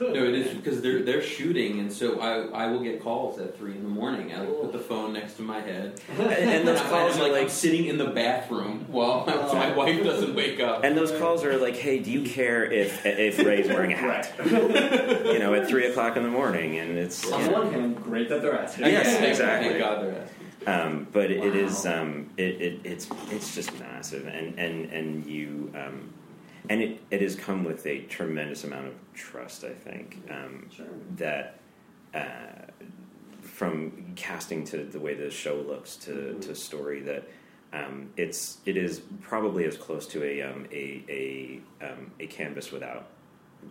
No, 0.00 0.24
it 0.24 0.34
is 0.34 0.54
because 0.54 0.82
they're 0.82 1.02
they're 1.02 1.22
shooting, 1.22 1.78
and 1.80 1.92
so 1.92 2.20
I 2.20 2.64
I 2.64 2.66
will 2.66 2.80
get 2.82 3.02
calls 3.02 3.38
at 3.38 3.56
three 3.56 3.72
in 3.72 3.82
the 3.82 3.88
morning. 3.88 4.32
I 4.34 4.42
will 4.44 4.54
put 4.56 4.72
the 4.72 4.78
phone 4.78 5.12
next 5.12 5.34
to 5.34 5.42
my 5.42 5.60
head, 5.60 6.00
And, 6.18 6.20
and 6.30 6.68
those 6.68 6.80
I'm 6.80 6.88
calls 6.88 7.16
are 7.16 7.22
like, 7.22 7.32
I'm 7.32 7.38
like 7.44 7.50
sitting 7.50 7.86
in 7.86 7.96
the 7.98 8.06
bathroom 8.06 8.84
while 8.88 9.24
my, 9.26 9.32
so 9.32 9.54
my 9.54 9.74
wife 9.74 10.02
doesn't 10.04 10.34
wake 10.34 10.60
up. 10.60 10.84
And 10.84 10.96
those 10.96 11.12
calls 11.12 11.44
are 11.44 11.56
like, 11.56 11.76
"Hey, 11.76 11.98
do 11.98 12.10
you 12.10 12.22
care 12.22 12.64
if 12.70 13.04
if 13.06 13.38
Ray's 13.38 13.68
wearing 13.68 13.92
a 13.92 13.96
hat?" 13.96 14.32
you 14.44 15.38
know, 15.38 15.54
at 15.54 15.66
three 15.68 15.86
o'clock 15.86 16.16
in 16.16 16.22
the 16.22 16.28
morning, 16.30 16.78
and 16.78 16.98
it's 16.98 17.30
On 17.30 17.50
one 17.50 17.72
hand, 17.72 17.96
great 18.02 18.28
that 18.28 18.42
they're 18.42 18.58
asking. 18.58 18.86
Yes, 18.86 19.06
Thank- 19.16 19.28
exactly. 19.28 19.68
Thank 19.70 19.80
God 19.80 20.02
they're 20.02 20.20
asking. 20.22 20.43
Um, 20.66 21.06
but 21.12 21.30
it 21.30 21.40
Wow. 21.40 21.46
is 21.46 21.86
um, 21.86 22.30
it, 22.36 22.60
it, 22.60 22.80
it's 22.84 23.08
it's 23.30 23.54
just 23.54 23.78
massive, 23.78 24.26
and 24.26 24.58
and 24.58 24.86
and 24.92 25.26
you 25.26 25.72
um, 25.74 26.12
and 26.68 26.80
it, 26.82 27.00
it 27.10 27.20
has 27.22 27.34
come 27.36 27.64
with 27.64 27.84
a 27.86 28.00
tremendous 28.02 28.64
amount 28.64 28.86
of 28.88 28.94
trust. 29.14 29.64
I 29.64 29.72
think 29.72 30.22
um, 30.30 30.68
Sure. 30.70 30.86
that. 31.16 31.58
Uh, 32.14 32.70
from 33.42 34.12
casting 34.16 34.64
to 34.64 34.78
the 34.84 34.98
way 34.98 35.14
the 35.14 35.30
show 35.30 35.56
looks 35.56 35.96
to, 35.96 36.34
to 36.40 36.54
story 36.54 37.00
that 37.02 37.28
um, 37.72 38.08
it's 38.16 38.58
it 38.64 38.76
is 38.76 39.00
probably 39.20 39.64
as 39.64 39.76
close 39.76 40.06
to 40.06 40.24
a 40.24 40.42
um, 40.42 40.66
a 40.72 41.04
a, 41.08 41.60
um, 41.84 42.10
a 42.20 42.26
canvas 42.26 42.70
without 42.72 43.06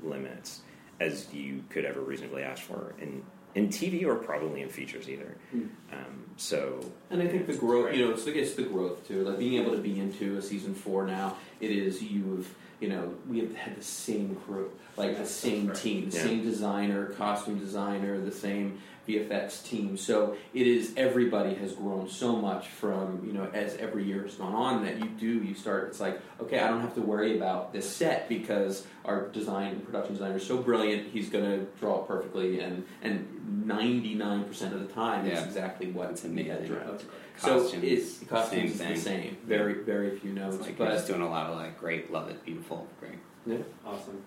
limits 0.04 0.62
as 1.00 1.34
you 1.34 1.64
could 1.70 1.86
ever 1.86 2.02
reasonably 2.02 2.44
ask 2.44 2.62
for 2.64 2.94
in 3.00 3.24
in 3.56 3.68
TV 3.70 4.06
or 4.06 4.16
probably 4.16 4.62
in 4.62 4.70
features 4.70 5.10
either. 5.10 5.36
Um, 5.54 6.26
so 6.38 6.80
And 7.10 7.22
I 7.22 7.28
think 7.28 7.48
the 7.48 7.54
growth, 7.54 7.96
you 7.96 8.06
know, 8.06 8.12
it's 8.12 8.24
the, 8.26 8.38
it's 8.38 8.56
the 8.56 8.64
growth 8.64 9.08
too. 9.08 9.24
Like 9.24 9.40
being 9.40 9.62
able 9.62 9.72
to 9.76 9.82
be 9.82 10.00
into 10.00 10.38
a 10.38 10.42
season 10.42 10.74
four 10.74 11.06
now, 11.06 11.38
it 11.60 11.72
is 11.72 12.02
you've 12.02 12.54
you 12.80 12.90
know, 12.90 13.14
we 13.30 13.40
have 13.40 13.56
had 13.56 13.78
the 13.78 13.84
same 13.84 14.36
crew, 14.46 14.70
like 14.98 15.18
the 15.18 15.26
same 15.26 15.68
right. 15.68 15.76
team, 15.78 16.10
the 16.10 16.18
Yeah. 16.18 16.24
same 16.24 16.44
designer, 16.44 17.06
costume 17.14 17.58
designer, 17.58 18.20
the 18.20 18.32
same 18.32 18.80
VFX 19.08 19.64
team. 19.66 19.98
So 19.98 20.36
it 20.54 20.66
is 20.68 20.94
everybody 20.96 21.54
has 21.56 21.74
grown 21.74 22.08
so 22.10 22.36
much 22.36 22.68
from 22.68 23.24
you 23.26 23.34
know 23.34 23.50
as 23.54 23.76
every 23.78 24.04
year 24.06 24.24
has 24.24 24.36
gone 24.36 24.54
on 24.54 24.86
that 24.86 25.00
you 25.00 25.06
do 25.10 25.44
you 25.44 25.54
start 25.56 25.88
it's 25.90 26.00
like 26.00 26.20
okay 26.42 26.60
I 26.60 26.68
don't 26.68 26.82
have 26.82 26.96
to 26.96 27.02
worry 27.02 27.36
about 27.36 27.74
this 27.74 27.90
set 27.90 28.30
because 28.30 28.86
our 29.06 29.28
design 29.30 29.82
production 29.82 30.14
designer 30.14 30.38
is 30.38 30.46
so 30.46 30.58
brilliant 30.58 31.10
he's 31.12 31.30
going 31.30 31.44
to 31.46 31.66
draw 31.80 32.02
it 32.02 32.08
perfectly 32.08 32.60
and 32.62 32.86
and 33.02 33.66
ninety 33.66 34.14
nine 34.16 34.46
percent 34.46 34.74
of 34.74 34.80
the 34.88 34.94
time 34.94 35.26
it's 35.26 35.42
exactly 35.44 35.92
what 35.92 36.12
It's 36.12 36.24
we 36.24 36.44
had 36.46 36.58
amazing. 36.60 36.76
drawn. 36.76 36.88
That's. 36.92 37.04
So 37.38 37.60
Costumes, 37.62 37.84
it's 37.84 38.20
costumes 38.30 38.76
same 38.76 38.92
is 38.94 39.04
the 39.04 39.10
same. 39.10 39.38
Very 39.46 39.74
very 39.84 40.18
few 40.20 40.32
notes, 40.34 40.56
It's 40.58 40.66
like 40.68 40.80
we're 40.80 40.86
but 40.86 40.94
just 40.94 41.08
doing 41.08 41.22
a 41.22 41.30
lot 41.30 41.50
of 41.50 41.58
like 41.58 41.80
great, 41.80 42.12
love 42.12 42.30
it, 42.30 42.44
beautiful, 42.46 42.88
great. 43.00 43.14
yeah. 43.46 43.58
Awesome. 43.86 44.22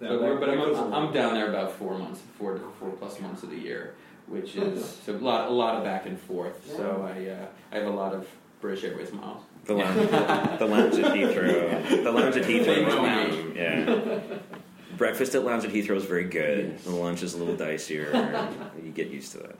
Yeah, 0.00 0.08
but, 0.10 0.20
that- 0.20 0.40
but 0.40 0.48
I'm, 0.50 0.58
goes 0.58 0.78
a 0.78 0.80
I'm, 0.82 0.90
long 0.90 1.06
I'm 1.08 1.12
down 1.12 1.34
there 1.34 1.48
about 1.50 1.72
four 1.72 1.98
months, 1.98 2.20
four 2.38 2.54
to 2.54 2.60
four 2.80 2.90
plus 2.92 3.20
months 3.20 3.42
of 3.42 3.50
the 3.50 3.58
year, 3.58 3.94
which 4.28 4.56
is 4.56 4.84
so 5.04 5.14
a 5.14 5.18
lot 5.18 5.48
a 5.48 5.52
lot 5.52 5.76
of 5.76 5.84
back 5.84 6.06
and 6.06 6.18
forth. 6.20 6.74
So 6.76 7.08
I 7.08 7.30
uh, 7.30 7.46
I 7.72 7.78
have 7.78 7.86
a 7.86 7.96
lot 7.96 8.14
of 8.14 8.26
British 8.60 8.84
Airways 8.84 9.12
miles. 9.12 9.42
The 9.64 9.74
lounge, 9.74 10.10
the 10.58 10.66
lounge 10.66 10.94
at 10.98 11.12
Heathrow. 11.14 12.02
The 12.04 12.10
lounge 12.12 12.36
at 12.36 12.44
Heathrow. 12.44 13.28
is- 13.28 13.44
me. 13.44 13.60
Yeah. 13.60 14.38
Breakfast 14.96 15.34
at 15.36 15.44
lounge 15.44 15.64
at 15.64 15.70
Heathrow 15.70 15.94
is 15.96 16.04
very 16.04 16.24
good. 16.24 16.78
The 16.80 16.90
lunch 16.90 17.22
is 17.22 17.34
a 17.34 17.38
little 17.38 17.54
dicier. 17.54 18.12
You 18.84 18.90
get 18.90 19.08
used 19.10 19.32
to 19.32 19.38
that. 19.38 19.56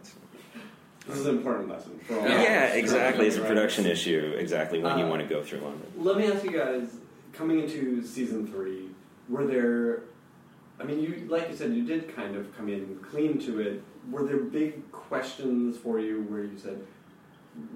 This 1.07 1.19
is 1.19 1.27
an 1.27 1.37
important 1.39 1.69
lesson 1.69 1.99
for 2.07 2.19
all. 2.19 2.27
Yeah, 2.29 2.65
of 2.65 2.71
us. 2.73 2.77
exactly. 2.77 3.27
It's 3.29 3.37
a 3.37 3.41
Right. 3.43 3.49
production 3.49 3.87
issue. 3.87 4.35
Exactly 4.37 4.81
when 4.83 4.99
you 4.99 5.05
Uh, 5.05 5.09
want 5.11 5.23
to 5.23 5.29
go 5.29 5.43
through 5.43 5.61
London. 5.61 5.87
Let 5.97 6.17
me 6.17 6.27
ask 6.31 6.43
you 6.45 6.51
guys, 6.51 6.89
coming 7.33 7.61
into 7.61 8.03
season 8.03 8.47
three, 8.49 8.89
were 9.29 9.47
there? 9.47 10.01
I 10.81 10.85
mean, 10.85 11.01
you 11.01 11.27
like 11.29 11.49
you 11.51 11.57
said, 11.57 11.75
you 11.75 11.85
did 11.85 12.15
kind 12.15 12.37
of 12.37 12.57
come 12.57 12.69
in 12.69 12.99
clean 13.03 13.39
to 13.41 13.61
it. 13.61 13.83
Were 14.11 14.25
there 14.25 14.39
big 14.39 14.91
questions 14.93 15.77
for 15.77 15.99
you 15.99 16.23
where 16.23 16.45
you 16.45 16.57
said, 16.57 16.81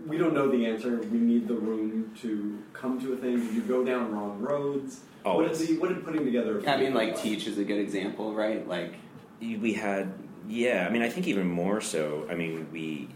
"We 0.06 0.18
don't 0.18 0.34
know 0.34 0.48
the 0.48 0.66
answer. 0.66 0.98
We 0.98 1.18
need 1.18 1.48
the 1.48 1.54
room 1.54 2.14
to 2.22 2.62
come 2.72 3.00
to 3.00 3.12
a 3.12 3.16
thing"? 3.16 3.44
Did 3.44 3.54
you 3.54 3.62
go 3.62 3.84
down 3.84 4.12
wrong 4.12 4.40
roads? 4.40 5.00
What 5.24 5.48
did, 5.48 5.56
the, 5.56 5.78
what 5.78 5.88
did 5.88 6.04
putting 6.04 6.24
together? 6.24 6.62
I 6.68 6.76
mean, 6.78 6.94
like 6.94 7.14
feel 7.16 7.34
Teach 7.34 7.46
is 7.46 7.58
a 7.58 7.64
good 7.64 7.78
example, 7.78 8.34
right? 8.34 8.66
Like 8.66 8.94
we 9.40 9.72
had 9.72 10.12
yeah 10.48 10.86
i 10.88 10.90
mean 10.90 11.02
i 11.02 11.08
think 11.08 11.26
even 11.26 11.46
more 11.46 11.80
so 11.80 12.26
i 12.30 12.34
mean 12.34 12.66
we 12.72 13.08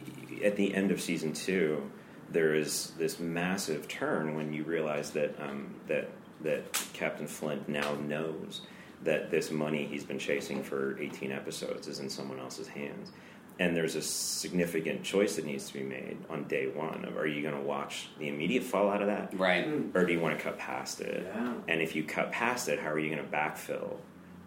at 0.45 0.57
the 0.57 0.75
end 0.75 0.91
of 0.91 1.01
season 1.01 1.33
two 1.33 1.91
there 2.31 2.55
is 2.55 2.93
this 2.99 3.19
massive 3.19 3.87
turn 3.89 4.35
when 4.35 4.53
you 4.53 4.65
realize 4.65 5.11
that 5.11 5.39
um, 5.41 5.75
that 5.87 6.11
that 6.43 6.73
captain 6.93 7.27
flint 7.27 7.69
now 7.69 7.95
knows 7.95 8.63
that 9.05 9.31
this 9.31 9.51
money 9.51 9.87
he's 9.87 10.05
been 10.05 10.19
chasing 10.19 10.63
for 10.63 10.99
18 11.01 11.33
episodes 11.33 11.87
is 11.89 11.99
in 12.01 12.09
someone 12.09 12.39
else's 12.39 12.69
hands 12.69 13.13
and 13.59 13.75
there's 13.75 13.95
a 13.95 14.03
significant 14.03 15.03
choice 15.03 15.37
that 15.37 15.45
needs 15.47 15.67
to 15.69 15.75
be 15.75 15.83
made 15.83 16.17
on 16.29 16.45
day 16.45 16.67
one 16.67 17.05
of 17.05 17.17
are 17.17 17.27
you 17.27 17.43
going 17.43 17.55
to 17.55 17.61
watch 17.61 18.09
the 18.19 18.29
immediate 18.29 18.63
fallout 18.63 19.01
of 19.03 19.09
that 19.09 19.33
right. 19.39 19.67
or 19.95 20.05
do 20.05 20.13
you 20.13 20.21
want 20.21 20.37
to 20.37 20.43
cut 20.43 20.59
past 20.59 21.01
it 21.01 21.31
Yeah. 21.35 21.55
and 21.69 21.81
if 21.81 21.95
you 21.97 22.05
cut 22.05 22.33
past 22.33 22.69
it, 22.69 22.79
how 22.79 22.91
are 22.91 22.99
you 22.99 23.15
going 23.15 23.25
to 23.27 23.33
backfill 23.37 23.97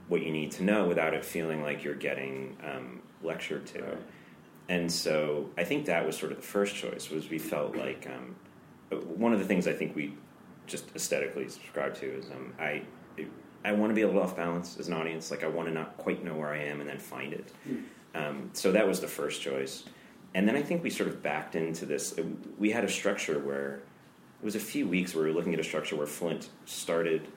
what 0.08 0.24
you 0.24 0.32
need 0.32 0.52
to 0.52 0.64
know 0.64 0.86
without 0.88 1.14
it 1.14 1.24
feeling 1.24 1.62
like 1.62 1.84
you're 1.84 1.94
getting 1.94 2.58
um, 2.64 3.02
lectured 3.22 3.68
to? 3.68 3.82
Right. 3.84 3.98
And 4.68 4.92
so 4.92 5.50
I 5.58 5.64
think 5.64 5.86
that 5.86 6.06
was 6.06 6.18
sort 6.18 6.32
of 6.32 6.38
the 6.40 6.44
first 6.44 6.76
choice. 6.76 7.10
Was 7.10 7.30
we 7.30 7.38
felt 7.40 7.76
like 7.76 8.08
um, 8.08 8.36
uh, 8.92 8.96
one 8.98 9.34
of 9.34 9.40
the 9.40 9.46
things 9.46 9.68
I 9.68 9.74
think 9.74 9.96
we 9.96 10.14
just 10.68 10.86
aesthetically 10.96 11.48
subscribe 11.50 11.94
to 11.96 12.06
is 12.06 12.30
um, 12.32 12.54
I 12.60 12.84
I 13.64 13.72
want 13.74 13.92
to 13.92 13.94
be 13.96 14.02
a 14.04 14.08
little 14.08 14.22
off 14.22 14.36
balance 14.36 14.78
as 14.80 14.88
an 14.88 14.94
audience. 14.94 15.32
Like 15.32 15.44
I 15.44 15.48
want 15.48 15.68
to 15.68 15.74
not 15.74 15.98
quite 15.98 16.24
know 16.24 16.34
where 16.36 16.50
I 16.50 16.58
am 16.64 16.80
and 16.82 16.90
then 16.90 16.98
find 17.00 17.34
it. 17.34 17.52
Um, 18.16 18.50
so 18.54 18.72
that 18.72 18.88
was 18.88 19.00
the 19.02 19.08
first 19.08 19.42
choice. 19.42 19.84
And 20.34 20.48
then 20.48 20.56
I 20.56 20.62
think 20.62 20.84
we 20.84 20.90
sort 20.90 21.10
of 21.10 21.22
backed 21.24 21.56
into 21.56 21.86
this. 21.86 22.18
uh, 22.18 22.24
We 22.58 22.72
had 22.72 22.84
a 22.84 22.90
structure 22.90 23.40
where 23.40 23.76
it 24.42 24.46
was 24.46 24.56
a 24.56 24.60
few 24.60 24.88
weeks 24.88 25.14
where 25.14 25.24
we 25.26 25.32
were 25.32 25.36
looking 25.36 25.54
at 25.54 25.60
a 25.60 25.64
structure 25.64 25.96
where 25.96 26.08
Flint 26.08 26.50
started 26.66 27.28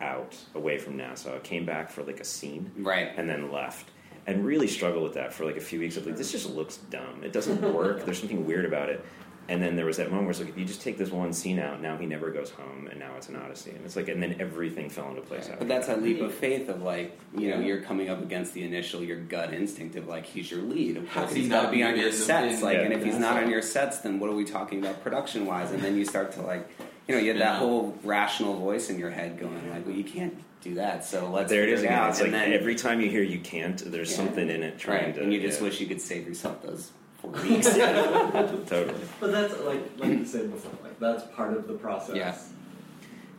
out 0.00 0.36
away 0.54 0.78
from 0.78 0.96
Nassau, 0.96 1.38
came 1.40 1.64
back 1.64 1.88
for 1.90 2.02
like 2.02 2.20
a 2.20 2.24
scene, 2.24 2.70
Right. 2.76 3.12
and 3.16 3.28
then 3.28 3.52
left. 3.52 3.90
And 4.26 4.44
really 4.44 4.66
struggled 4.68 5.02
with 5.04 5.14
that 5.14 5.32
for 5.32 5.44
like 5.44 5.56
a 5.56 5.60
few 5.60 5.80
weeks. 5.80 5.96
Of 5.96 6.06
like, 6.06 6.16
this 6.16 6.30
just 6.32 6.48
looks 6.50 6.76
dumb. 6.76 7.22
It 7.24 7.32
doesn't 7.32 7.60
work. 7.74 8.04
There's 8.04 8.18
something 8.18 8.44
weird 8.46 8.64
about 8.64 8.88
it. 8.88 9.04
And 9.52 9.62
then 9.62 9.76
there 9.76 9.84
was 9.84 9.98
that 9.98 10.06
moment 10.10 10.22
where 10.24 10.30
it's 10.30 10.40
like, 10.40 10.48
if 10.48 10.56
you 10.56 10.64
just 10.64 10.80
take 10.80 10.96
this 10.96 11.10
one 11.10 11.34
scene 11.34 11.58
out, 11.58 11.82
now 11.82 11.98
he 11.98 12.06
never 12.06 12.30
goes 12.30 12.48
home, 12.50 12.86
and 12.90 12.98
now 12.98 13.10
it's 13.18 13.28
an 13.28 13.36
odyssey. 13.36 13.72
And 13.72 13.84
it's 13.84 13.96
like, 13.96 14.08
and 14.08 14.22
then 14.22 14.36
everything 14.40 14.88
fell 14.88 15.10
into 15.10 15.20
place. 15.20 15.44
after 15.44 15.56
But 15.58 15.68
that's 15.68 15.88
that. 15.88 15.98
a 15.98 16.00
leap 16.00 16.22
of 16.22 16.32
faith 16.32 16.70
of 16.70 16.80
like, 16.80 17.18
you 17.36 17.50
know, 17.50 17.60
you're 17.60 17.82
coming 17.82 18.08
up 18.08 18.22
against 18.22 18.54
the 18.54 18.62
initial 18.64 19.04
your 19.04 19.18
gut 19.20 19.52
instinct 19.52 19.94
of 19.96 20.06
like 20.08 20.24
he's 20.24 20.50
your 20.50 20.62
lead. 20.62 20.96
Of 20.96 21.10
course 21.12 21.34
he 21.34 21.40
he's 21.42 21.50
got 21.50 21.66
to 21.66 21.70
be 21.70 21.76
be 21.76 21.82
on 21.82 21.98
your 21.98 22.12
sets. 22.12 22.54
thing? 22.54 22.64
Like, 22.64 22.78
Yeah. 22.78 22.84
and 22.84 22.94
if 22.94 23.04
he's 23.04 23.18
not 23.18 23.36
Yeah. 23.36 23.42
on 23.44 23.50
your 23.50 23.60
sets, 23.60 23.98
then 23.98 24.18
what 24.18 24.30
are 24.30 24.34
we 24.34 24.44
talking 24.46 24.78
about 24.78 25.02
production 25.02 25.44
wise? 25.44 25.70
And 25.70 25.82
then 25.82 25.98
you 25.98 26.06
start 26.06 26.32
to 26.32 26.40
like, 26.42 26.66
you 27.06 27.14
know, 27.14 27.20
you 27.20 27.28
have 27.28 27.38
that 27.38 27.52
Yeah. 27.52 27.58
whole 27.58 27.94
rational 28.04 28.58
voice 28.58 28.88
in 28.88 28.98
your 28.98 29.10
head 29.10 29.38
going 29.38 29.68
like, 29.70 29.84
well, 29.86 29.94
you 29.94 30.04
can't 30.04 30.34
do 30.62 30.76
that. 30.76 31.04
So 31.04 31.28
let's 31.28 31.50
there 31.50 31.64
it 31.64 31.68
is 31.68 31.82
again. 31.82 31.92
out. 31.92 32.08
It's 32.10 32.20
like 32.20 32.26
and 32.28 32.34
then, 32.34 32.52
every 32.54 32.74
time 32.74 33.02
you 33.02 33.10
hear 33.10 33.22
you 33.22 33.40
can't, 33.40 33.76
there's 33.92 34.12
Yeah. 34.12 34.16
something 34.16 34.48
in 34.48 34.62
it 34.62 34.78
trying 34.78 35.04
right, 35.06 35.14
to. 35.16 35.22
and 35.24 35.30
you 35.34 35.40
just 35.42 35.60
yeah, 35.60 35.64
wish 35.66 35.78
you 35.80 35.86
could 35.88 36.00
save 36.00 36.26
yourself 36.26 36.62
those 36.62 36.90
four 37.22 37.30
weeks. 37.30 37.68
totally. 37.74 38.94
But 39.20 39.32
that's 39.32 39.58
like 39.60 39.90
like 39.98 40.10
you 40.10 40.24
said 40.24 40.50
before, 40.50 40.72
like 40.82 40.98
that's 41.00 41.24
part 41.34 41.56
of 41.56 41.66
the 41.66 41.74
process. 41.74 42.16
Yeah. 42.16 42.36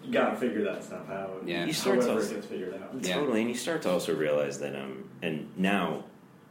You 0.04 0.12
gotta 0.12 0.36
figure 0.36 0.64
that 0.64 0.84
stuff 0.84 1.10
out. 1.10 1.44
Yeah. 1.46 1.66
You 1.66 1.74
start 1.74 2.02
to 2.02 2.08
However 2.08 2.22
it 2.26 2.30
gets 2.30 2.48
figured 2.48 2.74
out. 2.74 2.94
Yeah. 3.02 3.16
Totally, 3.16 3.42
and 3.42 3.50
you 3.50 3.56
start 3.56 3.82
to 3.84 3.92
also 3.92 4.16
realize 4.16 4.60
that, 4.60 4.76
um, 4.76 5.10
and 5.22 5.50
now 5.56 6.06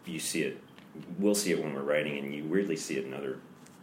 you 0.07 0.21
see 0.21 0.43
it. 0.43 0.63
We'll 1.19 1.35
see 1.35 1.53
it 1.53 1.63
when 1.63 1.75
we're 1.75 1.83
writing, 1.83 2.19
and 2.19 2.35
you 2.35 2.45
weirdly 2.45 2.77
see 2.77 2.97
it 2.97 3.05
in 3.05 3.15
other 3.15 3.39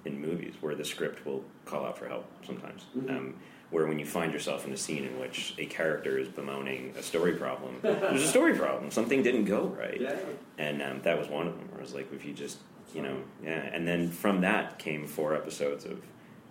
in 0.06 0.20
movies 0.20 0.54
where 0.62 0.76
the 0.76 0.86
script 0.86 1.26
will 1.26 1.44
call 1.66 1.86
out 1.86 1.98
for 1.98 2.08
help 2.08 2.26
sometimes. 2.46 2.86
Mm-hmm. 2.98 3.10
Um, 3.10 3.36
where 3.72 3.86
when 3.86 4.00
you 4.00 4.06
find 4.06 4.34
yourself 4.34 4.66
in 4.66 4.74
a 4.74 4.78
scene 4.78 5.04
in 5.04 5.20
which 5.20 5.54
a 5.60 5.66
character 5.68 6.18
is 6.18 6.28
bemoaning 6.28 6.92
a 6.98 7.04
story 7.04 7.34
problem, 7.34 7.78
there's 7.84 8.24
a 8.24 8.28
story 8.28 8.56
problem. 8.56 8.90
Something 8.90 9.22
didn't 9.22 9.46
go 9.46 9.66
right, 9.80 10.02
Yeah. 10.02 10.16
and 10.58 10.82
um, 10.82 11.02
that 11.04 11.20
was 11.20 11.28
one 11.28 11.46
of 11.46 11.56
them. 11.56 11.68
Where 11.70 11.80
I 11.80 11.84
was 11.84 11.94
like, 11.94 12.12
if 12.12 12.26
you 12.26 12.34
just, 12.34 12.58
you 12.94 13.02
know, 13.02 13.18
yeah. 13.44 13.70
And 13.74 13.88
then 13.88 14.10
from 14.10 14.42
that 14.42 14.80
came 14.80 15.08
four 15.08 15.36
episodes 15.36 15.86
of. 15.86 16.02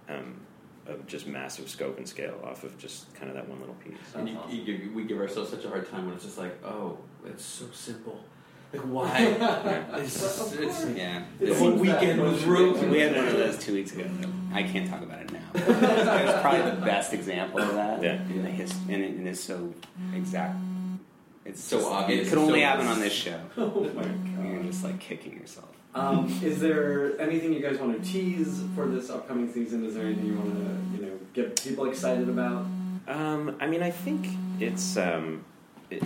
Um, 0.09 0.41
of 0.87 1.07
just 1.07 1.27
massive 1.27 1.69
scope 1.69 1.99
and 1.99 2.09
scale 2.09 2.41
off 2.43 2.65
of 2.65 2.79
just 2.79 3.13
kind 3.15 3.29
of 3.29 3.35
that 3.37 3.47
one 3.47 3.61
little 3.61 3.75
piece. 3.75 3.93
And 4.15 4.27
you, 4.27 4.35
That's 4.37 4.53
you 4.55 4.65
give, 4.65 4.95
we 4.95 5.05
give 5.05 5.19
ourselves 5.19 5.51
such 5.51 5.67
a 5.67 5.69
hard 5.69 5.87
time 5.91 6.07
when 6.07 6.15
it's 6.15 6.25
just 6.25 6.39
like, 6.39 6.65
oh, 6.65 6.97
it's 7.27 7.45
so 7.45 7.67
simple. 7.75 8.19
Like 8.73 8.83
why? 8.83 9.19
it's, 9.99 10.55
it's, 10.55 10.87
yeah. 10.97 11.25
the 11.39 11.49
It's 11.51 11.59
whole 11.59 11.73
that 11.73 11.79
weekend 11.79 12.23
was 12.23 12.33
motion 12.37 12.49
ruined. 12.51 12.91
We 12.91 13.01
had 13.01 13.15
one 13.17 13.27
of 13.27 13.33
those 13.35 13.59
two 13.59 13.75
weeks 13.75 13.93
ago. 13.93 14.07
I 14.55 14.63
can't 14.63 14.89
talk 14.89 15.03
about 15.03 15.21
it 15.21 15.31
now. 15.31 15.41
It 15.55 16.27
was 16.27 16.41
probably 16.41 16.71
the 16.71 16.77
best 16.81 17.13
example 17.13 17.61
of 17.61 17.75
that. 17.75 18.03
Yeah. 18.03 18.15
In 18.23 18.43
the 18.43 18.51
his, 18.51 18.73
and 18.89 19.03
it, 19.05 19.21
it 19.21 19.27
is 19.27 19.43
so 19.43 19.75
exact. 20.15 20.57
It's 21.45 21.63
So 21.63 21.81
just- 21.81 21.91
obvious. 21.91 22.27
It 22.27 22.31
could 22.31 22.39
only 22.39 22.61
So- 22.61 22.67
happen 22.67 22.87
on 22.87 23.01
this 23.01 23.13
show. 23.13 23.41
Oh 23.59 23.91
my 23.95 24.03
god! 24.05 24.47
You're 24.47 24.63
just 24.65 24.85
like 24.85 25.01
kicking 25.01 25.35
yourself. 25.35 25.69
Um, 25.95 26.27
is 26.43 26.61
there 26.61 27.19
anything 27.21 27.53
you 27.53 27.61
guys 27.61 27.79
want 27.79 28.03
to 28.03 28.11
tease 28.13 28.63
for 28.75 28.87
this 28.87 29.11
upcoming 29.11 29.53
season? 29.53 29.85
Is 29.85 29.95
there 29.95 30.05
anything 30.07 30.27
you 30.27 30.35
want 30.35 30.55
to, 30.55 30.97
you 31.01 31.07
know, 31.11 31.19
get 31.33 31.61
people 31.63 31.89
excited 31.89 32.29
about? 32.29 32.67
Um, 33.09 33.57
I 33.61 33.67
mean, 33.67 33.83
I 33.83 33.91
think 33.91 34.29
it's 34.61 34.97
um, 34.97 35.45
it, 35.91 36.03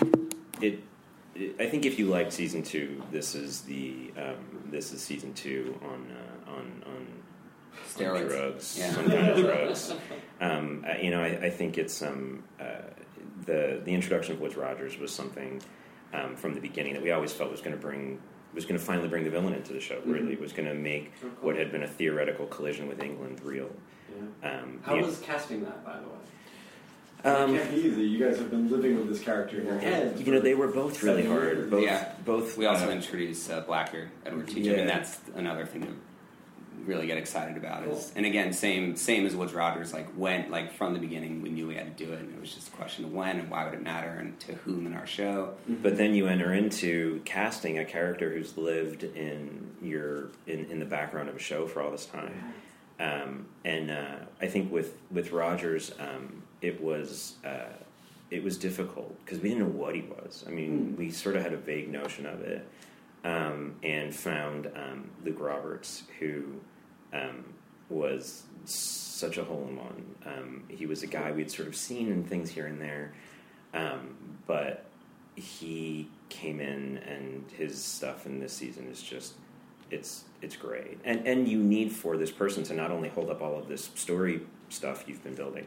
it, 0.61 0.81
it. 1.35 1.57
I 1.59 1.67
think 1.67 1.85
if 1.85 1.99
you 1.99 2.07
liked 2.07 2.33
season 2.33 2.63
two, 2.63 3.03
this 3.11 3.35
is 3.35 3.63
the 3.63 4.13
um, 4.17 4.37
this 4.71 4.93
is 4.93 5.03
season 5.03 5.35
two 5.35 5.79
on 5.83 6.07
uh, 6.47 6.51
on 6.53 6.83
on 6.87 6.93
on 6.95 7.07
Steroids. 7.93 8.29
drugs, 8.29 8.77
Yeah. 8.79 8.93
some 8.93 9.07
kind 9.11 9.29
of 9.31 9.37
drugs. 9.45 9.95
Um, 10.41 10.85
I- 10.87 10.99
you 10.99 11.11
know, 11.11 11.23
I, 11.23 11.47
I 11.47 11.51
think 11.51 11.77
it's 11.77 12.01
um, 12.03 12.45
uh, 12.61 12.65
the 13.47 13.81
the 13.85 13.93
introduction 13.93 14.35
of 14.35 14.41
Woodes 14.41 14.57
Rogers 14.57 14.97
was 14.99 15.13
something 15.13 15.61
um, 16.15 16.37
from 16.37 16.55
the 16.55 16.61
beginning 16.61 16.95
that 16.95 17.03
we 17.03 17.11
always 17.11 17.33
felt 17.33 17.51
was 17.51 17.61
going 17.61 17.75
to 17.75 17.81
bring 17.83 18.21
was 18.55 18.65
going 18.65 18.79
to 18.79 18.85
finally 18.85 19.09
bring 19.09 19.25
the 19.25 19.31
villain 19.31 19.55
into 19.55 19.73
the 19.73 19.81
show. 19.81 20.01
Really, 20.05 20.37
was 20.37 20.53
going 20.53 20.69
to 20.69 20.75
make 20.75 21.13
Oh, 21.25 21.29
cool. 21.41 21.49
what 21.49 21.57
had 21.57 21.73
been 21.73 21.83
a 21.83 21.89
theoretical 21.89 22.47
collision 22.47 22.87
with 22.89 23.03
England 23.03 23.41
real. 23.43 23.71
Yeah. 24.43 24.51
Um, 24.61 24.81
How 24.85 24.97
the- 24.97 25.03
was 25.03 25.19
casting 25.21 25.63
that, 25.65 25.85
by 25.85 25.97
the 25.99 26.07
way? 26.09 27.35
um, 27.37 27.55
it 27.55 27.59
can't 27.63 27.71
be 27.75 27.81
easy. 27.83 28.03
You 28.03 28.19
guys 28.19 28.39
have 28.39 28.51
been 28.51 28.69
living 28.71 28.97
with 28.99 29.09
this 29.09 29.21
character 29.23 29.61
in 29.61 29.67
your 29.67 29.79
head. 29.79 30.19
You 30.19 30.33
know, 30.33 30.41
they 30.41 30.55
were 30.55 30.69
both 30.69 31.03
really 31.03 31.25
hard. 31.25 31.43
years. 31.59 31.71
Both, 31.71 31.83
Yeah. 31.85 32.13
both. 32.25 32.57
We 32.59 32.67
also 32.67 32.89
uh, 32.89 32.93
introduced 32.93 33.51
uh, 33.51 33.61
Blackbeard, 33.61 34.11
Edward 34.27 34.49
Teach. 34.49 34.67
I 34.67 34.71
Yeah. 34.71 34.77
mean, 34.79 34.87
that's 34.87 35.21
another 35.35 35.65
thing 35.65 35.83
to 35.83 35.95
really 36.87 37.07
get 37.07 37.19
excited 37.19 37.57
about. 37.57 37.87
Is, 37.87 38.13
and 38.17 38.27
again, 38.27 38.53
same 38.53 38.97
same 38.97 39.27
as 39.27 39.35
Woodes 39.35 39.53
Rogers. 39.53 39.93
Like 39.93 40.09
when, 40.15 40.51
like 40.51 40.73
from 40.73 40.93
the 40.95 40.99
beginning, 40.99 41.43
we 41.43 41.51
knew 41.51 41.67
we 41.67 41.75
had 41.75 41.97
to 41.97 42.05
do 42.05 42.13
it, 42.13 42.21
and 42.21 42.35
it 42.35 42.41
was 42.41 42.55
just 42.55 42.69
a 42.69 42.71
question 42.73 43.05
of 43.05 43.13
when 43.13 43.39
and 43.39 43.51
why 43.51 43.65
would 43.65 43.75
it 43.75 43.83
matter, 43.83 44.11
and 44.11 44.39
to 44.41 44.55
whom 44.55 44.87
in 44.87 44.95
our 44.95 45.07
show. 45.07 45.55
But 45.69 45.97
then 45.97 46.15
you 46.15 46.27
enter 46.27 46.53
into 46.53 47.21
casting 47.25 47.79
a 47.79 47.85
character 47.85 48.31
who's 48.31 48.57
lived 48.57 49.05
in 49.05 49.71
your 49.81 50.31
in, 50.47 50.67
in 50.71 50.79
the 50.79 50.87
background 50.87 51.29
of 51.29 51.37
a 51.37 51.41
show 51.41 51.67
for 51.67 51.83
all 51.83 51.91
this 51.91 52.07
time. 52.07 52.55
Um, 53.01 53.47
and 53.65 53.91
uh, 53.91 54.17
I 54.41 54.47
think 54.47 54.71
with 54.71 54.97
with 55.11 55.33
Rogers, 55.33 55.93
um, 55.99 56.43
it 56.61 56.83
was 56.83 57.35
uh, 57.45 57.73
it 58.31 58.43
was 58.43 58.57
difficult 58.57 59.15
because 59.25 59.41
we 59.41 59.51
didn't 59.51 59.65
know 59.65 59.79
what 59.79 59.95
he 59.95 60.03
was. 60.03 60.45
I 60.47 60.51
mean, 60.51 60.97
we 60.97 61.11
sort 61.11 61.37
of 61.37 61.43
had 61.43 61.53
a 61.53 61.57
vague 61.57 61.91
notion 61.91 62.27
of 62.27 62.41
it, 62.41 62.67
um, 63.25 63.77
and 63.83 64.15
found 64.15 64.67
um, 64.75 65.11
Luke 65.25 65.41
Roberts, 65.41 66.05
who 66.19 66.45
um, 67.13 67.45
was 67.89 68.45
such 68.65 69.39
a 69.39 69.45
hole 69.45 69.67
in 69.69 69.77
one. 69.77 70.15
Um, 70.27 70.65
he 70.69 70.87
was 70.87 71.03
a 71.03 71.07
guy 71.07 71.33
we'd 71.33 71.51
sort 71.51 71.69
of 71.69 71.77
seen 71.77 72.11
in 72.11 72.25
things 72.25 72.51
here 72.51 72.67
and 72.67 72.81
there, 72.81 73.13
um, 73.75 74.17
but 74.47 74.87
he 75.35 76.09
came 76.29 76.61
in 76.61 76.99
and 76.99 77.51
his 77.53 77.83
stuff 77.83 78.27
in 78.27 78.41
this 78.41 78.53
season 78.53 78.89
is 78.91 79.03
just 79.03 79.35
it's 79.91 80.25
it's 80.41 80.57
great 80.57 80.99
and 81.05 81.27
and 81.27 81.49
you 81.49 81.59
need 81.59 81.93
for 81.93 82.17
this 82.17 82.31
person 82.31 82.63
to 82.63 82.75
not 82.75 82.91
only 82.91 83.09
hold 83.09 83.31
up 83.31 83.43
all 83.43 83.59
of 83.59 83.69
this 83.69 83.91
story 83.95 84.41
stuff 84.69 85.05
you've 85.07 85.23
been 85.23 85.35
building 85.35 85.67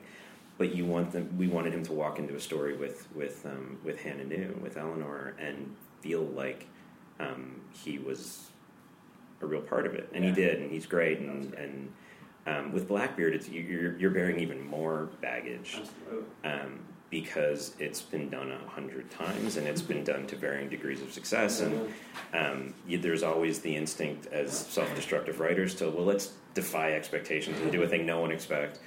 but 0.58 0.74
you 0.74 0.86
want 0.86 1.12
them 1.12 1.36
we 1.38 1.48
wanted 1.48 1.74
him 1.74 1.84
to 1.84 1.94
walk 1.94 2.20
into 2.20 2.36
a 2.36 2.40
story 2.40 2.76
with 2.76 3.08
with 3.16 3.46
um, 3.46 3.78
with 3.84 4.00
Hannah 4.02 4.24
New 4.24 4.58
with 4.62 4.78
Eleanor 4.78 5.36
and 5.40 5.76
feel 6.02 6.22
like 6.22 6.68
um, 7.20 7.62
he 7.72 7.98
was 7.98 8.50
a 9.42 9.46
real 9.46 9.62
part 9.62 9.86
of 9.86 9.94
it 9.94 10.10
and 10.14 10.24
he 10.24 10.32
did 10.32 10.62
and 10.62 10.72
he's 10.72 10.86
great 10.86 11.20
and 11.20 11.54
and 11.56 11.92
um, 12.48 12.72
with 12.72 12.88
Blackbeard 12.88 13.34
it's 13.34 13.50
you- 13.50 13.62
you're 13.62 13.98
you're 13.98 14.12
bearing 14.12 14.40
even 14.40 14.66
more 14.68 15.10
baggage 15.22 15.82
um, 16.44 16.80
because 17.10 17.76
it's 17.80 18.02
been 18.02 18.30
done 18.30 18.52
a 18.52 18.70
hundred 18.70 19.10
times 19.12 19.58
and 19.58 19.68
it's 19.68 19.82
been 19.82 20.04
done 20.04 20.26
to 20.28 20.36
varying 20.36 20.68
degrees 20.70 21.02
of 21.02 21.14
success. 21.14 21.62
And 21.62 21.94
um, 22.34 22.74
you, 22.88 22.98
there's 22.98 23.24
always 23.24 23.60
the 23.60 23.74
instinct 23.76 24.26
as 24.28 24.52
self-destructive 24.58 25.40
writers 25.40 25.76
to 25.76 25.90
well, 25.90 26.06
let's 26.06 26.34
defy 26.56 26.94
expectations 26.94 27.60
and 27.62 27.72
do 27.72 27.84
a 27.84 27.88
thing 27.88 28.06
no 28.06 28.20
one 28.20 28.32
expects. 28.32 28.80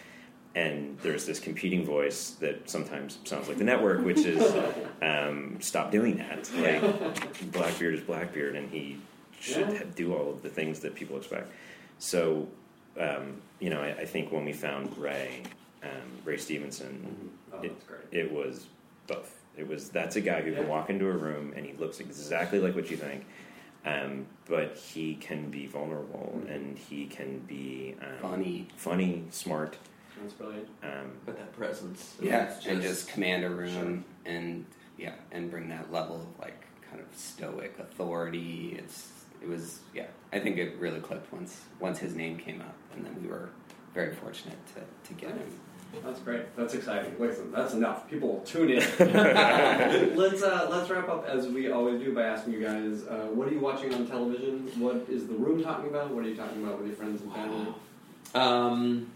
And 0.59 0.99
there's 1.03 1.25
this 1.25 1.39
competing 1.39 1.85
voice 1.85 2.31
that 2.41 2.69
sometimes 2.69 3.19
sounds 3.23 3.47
like 3.47 3.59
the 3.59 3.65
network, 3.65 4.05
which 4.05 4.19
is 4.19 4.43
um, 5.03 5.57
stop 5.61 5.93
doing 5.93 6.17
that. 6.17 6.51
Like 6.57 7.53
Blackbeard 7.53 7.95
is 7.95 8.01
Blackbeard, 8.01 8.57
and 8.57 8.69
he 8.69 8.99
should 9.39 9.71
Yeah. 9.71 9.83
do 9.95 10.15
all 10.17 10.31
of 10.31 10.43
the 10.43 10.49
things 10.49 10.81
that 10.81 10.97
people 10.97 11.17
expect. 11.17 11.53
So, 12.01 12.49
um, 12.99 13.41
you 13.61 13.71
know, 13.71 13.81
I, 13.81 13.91
I 14.01 14.05
think 14.05 14.33
when 14.33 14.45
we 14.45 14.53
found 14.53 14.99
Ray, 14.99 15.43
um, 15.85 16.09
Ray 16.25 16.39
Stevenson, 16.39 17.31
Oh, 17.53 17.63
it, 17.63 17.73
it 18.11 18.33
was 18.33 18.67
both. 19.07 19.33
It 19.57 19.67
was 19.69 19.91
that's 19.91 20.17
a 20.17 20.21
guy 20.21 20.41
who 20.43 20.53
can 20.55 20.67
walk 20.67 20.91
into 20.91 21.07
a 21.07 21.13
room 21.17 21.53
and 21.57 21.65
he 21.65 21.73
looks 21.75 22.01
exactly 22.01 22.59
like 22.59 22.75
what 22.75 22.91
you 22.91 22.97
think, 22.97 23.25
um, 23.87 24.27
but 24.49 24.77
he 24.77 25.15
can 25.15 25.51
be 25.51 25.67
vulnerable 25.67 26.43
and 26.49 26.77
he 26.77 27.07
can 27.07 27.39
be 27.47 27.95
um, 28.03 28.19
Funny. 28.31 28.67
funny, 28.77 29.23
smart. 29.31 29.77
That's 30.21 30.35
brilliant. 30.35 30.69
Um, 30.83 31.13
But 31.25 31.37
that 31.37 31.53
presence. 31.57 32.15
Yeah, 32.21 32.45
it's 32.45 32.67
and 32.67 32.83
just 32.83 33.09
command 33.09 33.45
a 33.45 33.51
room 33.51 34.05
and 34.25 34.65
yeah, 34.97 35.15
and 35.33 35.51
bring 35.51 35.69
that 35.69 35.93
level 35.93 36.17
of 36.17 36.41
like 36.41 36.65
kind 36.91 37.01
of 37.01 37.07
stoic 37.17 37.79
authority. 37.79 38.77
It's 38.79 39.09
it 39.43 39.49
was 39.49 39.81
yeah. 39.95 40.07
I 40.33 40.41
think 40.41 40.59
it 40.59 40.77
really 40.79 41.01
clicked 41.01 41.33
once 41.33 41.63
once 41.81 41.99
his 41.99 42.15
name 42.15 42.39
came 42.39 42.61
up, 42.61 42.77
and 42.95 43.05
then 43.05 43.17
we 43.23 43.29
were 43.29 43.51
very 43.95 44.15
fortunate 44.15 44.59
to 44.75 44.81
to 45.09 45.15
get 45.15 45.31
him. 45.31 45.61
That's 46.05 46.21
great. 46.21 46.55
That's 46.55 46.75
exciting. 46.75 47.15
Listen, 47.19 47.51
that's 47.51 47.73
enough. 47.73 48.09
People 48.11 48.43
tune 48.45 48.71
in. 48.71 48.79
let's 50.17 50.43
uh, 50.43 50.69
let's 50.71 50.91
wrap 50.91 51.09
up 51.09 51.27
as 51.27 51.49
we 51.49 51.71
always 51.71 52.01
do 52.01 52.15
by 52.15 52.25
asking 52.25 52.53
you 52.55 52.61
guys, 52.61 53.07
uh, 53.07 53.29
what 53.33 53.49
are 53.49 53.53
you 53.53 53.61
watching 53.61 53.95
on 53.95 54.07
television? 54.07 54.71
What 54.79 55.07
is 55.09 55.27
the 55.27 55.35
room 55.35 55.63
talking 55.63 55.89
about? 55.89 56.11
What 56.11 56.25
are 56.25 56.29
you 56.29 56.37
talking 56.37 56.63
about 56.63 56.79
with 56.79 56.89
your 56.89 56.97
friends 56.97 57.23
and 57.23 57.33
family? 57.33 57.75
Um, 58.35 59.11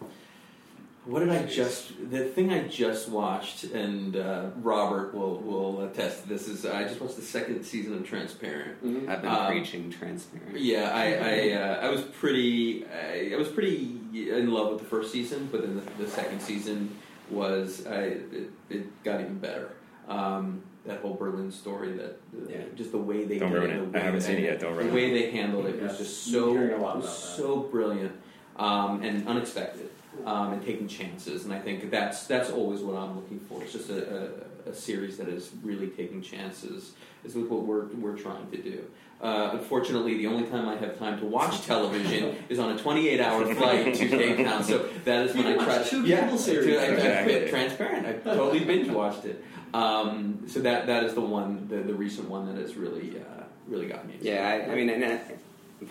what 1.04 1.20
did 1.20 1.30
I 1.30 1.42
just? 1.44 1.92
The 2.10 2.24
thing 2.24 2.52
I 2.52 2.68
just 2.68 3.08
watched, 3.08 3.64
and 3.64 4.16
uh, 4.16 4.46
Robert 4.62 5.14
will 5.14 5.38
will 5.38 5.82
attest 5.82 6.22
to 6.22 6.28
this. 6.28 6.48
Is 6.48 6.64
I 6.64 6.84
just 6.84 7.00
watched 7.00 7.16
the 7.16 7.22
second 7.22 7.64
season 7.64 7.94
of 7.94 8.06
Transparent. 8.06 8.82
Mhm. 8.84 9.08
I've 9.08 9.22
been 9.22 9.30
Um, 9.30 9.46
preaching 9.48 9.90
transparent. 9.90 10.58
Yeah, 10.58 10.90
I 10.94 11.04
I, 11.14 11.50
uh, 11.52 11.86
I 11.86 11.90
was 11.90 12.02
pretty 12.02 12.84
I, 12.86 13.32
I 13.34 13.36
was 13.36 13.48
pretty 13.48 13.98
in 14.14 14.50
love 14.52 14.70
with 14.72 14.78
the 14.80 14.86
first 14.88 15.10
season, 15.12 15.48
but 15.50 15.62
then 15.62 15.74
the, 15.98 16.04
the 16.04 16.10
second 16.10 16.40
season 16.40 16.96
was 17.30 17.86
I 17.86 18.02
it, 18.02 18.50
it 18.70 19.02
got 19.04 19.20
even 19.20 19.38
better. 19.38 19.70
Um, 20.08 20.62
that 20.84 21.00
whole 21.00 21.14
Berlin 21.14 21.50
story, 21.52 21.92
that 21.92 22.20
Yeah. 22.48 22.58
just 22.74 22.90
the 22.92 22.98
way 22.98 23.24
they 23.24 23.38
Don't 23.38 23.52
did 23.52 23.58
ruin 23.58 23.70
it, 23.70 23.76
it. 23.82 23.92
the 23.92 23.98
I 23.98 24.00
way 24.00 24.04
haven't 24.04 24.20
that- 24.20 24.26
seen 24.26 24.36
it 24.38 24.42
yet. 24.44 24.60
Don't 24.60 24.74
ruin 24.74 24.86
the 24.88 24.92
it. 24.92 24.94
way 24.94 25.10
they 25.12 25.30
handled 25.30 25.66
it 25.66 25.80
was 25.80 25.96
just 25.98 26.26
I'm 26.28 26.32
so 26.32 26.52
hearing 26.52 26.72
a 26.72 26.82
lot 26.82 26.96
was 26.96 27.04
that. 27.06 27.36
so 27.36 27.58
brilliant 27.60 28.12
um, 28.56 29.02
and 29.02 29.26
unexpected, 29.28 29.88
um, 30.26 30.52
and 30.52 30.64
taking 30.64 30.88
chances. 30.88 31.44
And 31.44 31.52
I 31.52 31.58
think 31.58 31.90
that's 31.90 32.26
that's 32.26 32.50
always 32.50 32.80
what 32.80 32.96
I'm 32.96 33.16
looking 33.16 33.40
for. 33.40 33.62
It's 33.62 33.72
just 33.72 33.90
a, 33.90 34.30
a, 34.66 34.70
a 34.70 34.74
series 34.74 35.16
that 35.18 35.28
is 35.28 35.50
really 35.62 35.88
taking 35.88 36.22
chances. 36.22 36.92
Is 37.24 37.34
with 37.34 37.48
what 37.48 37.62
we're 37.62 37.86
we're 37.86 38.16
trying 38.16 38.50
to 38.50 38.56
do. 38.56 38.84
Uh, 39.20 39.50
unfortunately, 39.52 40.16
the 40.18 40.26
only 40.26 40.44
time 40.48 40.68
I 40.68 40.74
have 40.76 40.98
time 40.98 41.20
to 41.20 41.26
watch 41.26 41.64
television 41.64 42.36
is 42.48 42.58
on 42.58 42.72
a 42.72 42.74
28-hour 42.74 43.54
flight 43.54 43.94
to 43.94 44.08
Cape 44.08 44.44
Town. 44.44 44.64
So 44.64 44.88
that 45.04 45.26
is 45.26 45.36
when 45.36 45.46
You 45.46 45.52
I 45.60 45.64
try. 45.64 45.76
watch 45.78 45.90
two 45.90 46.02
yeah, 46.04 46.24
cable 46.24 46.38
series. 46.38 46.76
I, 46.76 46.82
I, 46.82 46.86
Exactly. 46.86 47.32
quit 47.32 47.48
transparent. 47.48 48.06
I 48.06 48.12
totally 48.14 48.64
binge 48.64 48.88
watched 48.88 49.24
it. 49.24 49.44
Um, 49.72 50.42
so 50.48 50.58
that 50.60 50.88
that 50.88 51.04
is 51.04 51.14
the 51.14 51.20
one, 51.20 51.68
the, 51.68 51.76
the 51.76 51.94
recent 51.94 52.28
one 52.28 52.52
that 52.52 52.60
has 52.60 52.74
really 52.74 53.20
uh, 53.20 53.44
really 53.68 53.86
got 53.86 54.08
me. 54.08 54.16
Yeah, 54.20 54.64
I, 54.66 54.72
I 54.72 54.74
mean, 54.74 54.90
and 54.90 55.20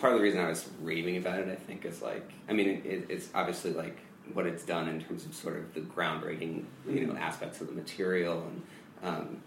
part 0.01 0.11
of 0.11 0.19
the 0.19 0.23
reason 0.23 0.41
I 0.41 0.49
was 0.49 0.69
raving 0.81 1.15
about 1.15 1.39
it, 1.39 1.47
I 1.47 1.55
think, 1.55 1.85
is 1.85 2.01
like, 2.01 2.29
I 2.49 2.53
mean, 2.53 2.67
it, 2.67 2.85
it, 2.85 3.05
it's 3.09 3.29
obviously 3.33 3.71
like 3.71 3.97
what 4.33 4.45
it's 4.45 4.63
done 4.63 4.87
in 4.87 5.01
terms 5.01 5.25
of 5.25 5.33
sort 5.33 5.57
of 5.57 5.73
the 5.73 5.81
groundbreaking, 5.81 6.63
you 6.89 7.05
know, 7.05 7.15
aspects 7.15 7.61
of 7.61 7.67
the 7.67 7.73
material 7.73 8.43
and 8.47 8.61
um, 9.03 9.41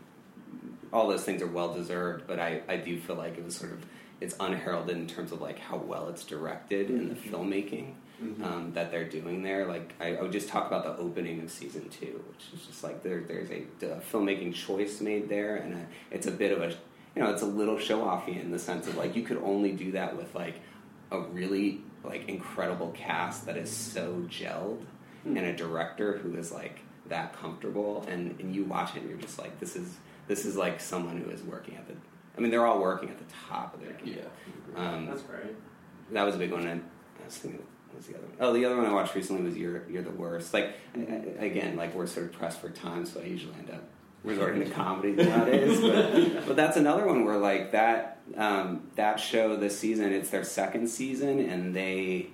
all 0.93 1.09
those 1.09 1.25
things 1.25 1.43
are 1.43 1.47
well 1.47 1.75
deserved. 1.75 2.27
But 2.27 2.39
I, 2.39 2.63
I 2.69 2.77
do 2.77 2.99
feel 3.01 3.17
like 3.17 3.39
it 3.39 3.45
was 3.45 3.57
sort 3.57 3.73
of 3.73 3.85
it's 4.21 4.37
unheralded 4.41 4.97
in 4.97 5.07
terms 5.07 5.33
of 5.33 5.41
like 5.41 5.59
how 5.59 5.77
well 5.77 6.09
it's 6.09 6.25
directed 6.25 6.89
in 6.89 7.09
the 7.09 7.15
filmmaking 7.15 7.95
um, 8.43 8.73
that 8.75 8.91
they're 8.91 9.09
doing 9.09 9.43
there. 9.43 9.67
Like 9.67 9.93
I, 10.01 10.17
I 10.17 10.23
would 10.23 10.33
just 10.33 10.49
talk 10.49 10.67
about 10.67 10.85
the 10.85 11.03
opening 11.03 11.43
of 11.43 11.51
season 11.51 11.89
two, 11.89 12.23
which 12.29 12.45
is 12.55 12.67
just 12.67 12.85
like 12.85 13.03
there, 13.03 13.21
there's 13.21 13.51
a, 13.51 13.65
a 13.87 14.01
filmmaking 14.01 14.55
choice 14.55 15.01
made 15.01 15.29
there, 15.29 15.57
and 15.57 15.75
a, 15.75 15.87
it's 16.11 16.27
a 16.27 16.31
bit 16.31 16.53
of 16.53 16.63
a 16.63 16.75
you 17.15 17.23
know 17.23 17.31
it's 17.31 17.43
a 17.43 17.47
little 17.47 17.79
show 17.79 18.01
offy 18.01 18.41
in 18.41 18.51
the 18.51 18.59
sense 18.59 18.87
of 18.87 18.97
like 18.97 19.15
you 19.17 19.23
could 19.23 19.39
only 19.39 19.73
do 19.73 19.93
that 19.93 20.17
with 20.17 20.35
like 20.35 20.61
a 21.11 21.21
really 21.21 21.81
like 22.05 22.29
incredible 22.29 22.91
cast 22.93 23.47
that 23.47 23.57
is 23.57 23.71
so 23.71 24.25
gelled 24.29 24.83
and 25.25 25.39
a 25.39 25.55
director 25.57 26.19
who 26.19 26.37
is 26.37 26.53
like 26.53 26.81
that 27.09 27.33
comfortable 27.35 28.05
and, 28.09 28.39
and 28.41 28.55
you 28.55 28.65
watch 28.65 28.95
it 28.97 29.01
and 29.01 29.09
you're 29.11 29.19
just 29.19 29.39
like 29.39 29.59
this 29.61 29.77
is 29.77 29.95
this 30.29 30.45
is 30.45 30.57
like 30.57 30.81
someone 30.81 31.17
who 31.19 31.31
is 31.31 31.43
working 31.43 31.77
at 31.77 31.87
the 31.89 31.95
I 32.37 32.41
mean 32.41 32.51
they're 32.51 32.67
all 32.67 32.81
working 32.81 33.09
at 33.11 33.19
the 33.19 33.35
top 33.49 33.75
of 33.75 33.81
their 33.81 33.93
game. 33.93 34.19
Yeah. 34.19 34.95
Um, 34.95 35.07
That's 35.07 35.23
great. 35.23 35.55
that 36.13 36.25
was 36.25 36.35
a 36.35 36.39
big 36.39 36.51
one. 36.53 36.67
And 36.67 36.83
I 37.23 37.25
was 37.27 37.37
thinking, 37.39 37.61
what 37.91 37.97
was 37.99 38.07
the 38.07 38.17
other 38.17 38.27
one? 38.27 38.37
Oh, 38.41 38.53
the 38.53 38.65
other 38.65 38.77
one 38.77 38.87
I 38.87 38.93
watched 38.93 39.15
recently 39.15 39.43
was 39.45 39.57
"You're 39.57 39.89
You're 39.89 40.03
the 40.03 40.11
Worst." 40.11 40.53
Like 40.53 40.75
I- 40.97 41.01
I- 41.01 41.45
again, 41.45 41.77
like 41.77 41.95
we're 41.95 42.07
sort 42.09 42.27
of 42.27 42.33
pressed 42.33 42.59
for 42.61 42.71
time, 42.71 43.07
so 43.07 43.21
I 43.21 43.25
usually 43.25 43.55
end 43.55 43.71
up 43.71 43.85
resorting 44.25 44.65
to 44.65 44.71
comedy 44.71 45.13
nowadays. 45.13 45.81
But, 45.81 46.47
but 46.47 46.57
that's 46.57 46.77
another 46.77 47.07
one 47.07 47.25
where 47.25 47.39
like 47.39 47.73
that 47.73 48.19
um, 48.37 48.89
that 48.97 49.21
show 49.21 49.57
this 49.57 49.79
season, 49.79 50.13
it's 50.13 50.31
their 50.31 50.45
second 50.45 50.89
season, 50.89 51.39
and 51.41 51.77
they 51.77 52.31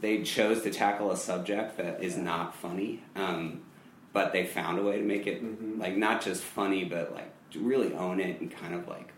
they 0.00 0.22
chose 0.22 0.62
to 0.62 0.70
tackle 0.70 1.10
a 1.10 1.16
subject 1.16 1.76
that 1.78 2.02
is 2.02 2.16
not 2.16 2.54
funny, 2.54 3.02
um, 3.16 3.62
but 4.12 4.32
they 4.32 4.44
found 4.44 4.78
a 4.78 4.82
way 4.82 4.98
to 4.98 5.04
make 5.04 5.26
it 5.26 5.42
like 5.78 5.96
not 5.96 6.20
just 6.20 6.42
funny, 6.42 6.84
but 6.84 7.14
like 7.14 7.32
to 7.52 7.60
really 7.60 7.94
own 7.94 8.20
it 8.20 8.40
and 8.40 8.50
kind 8.50 8.74
of 8.74 8.86
like 8.88 9.12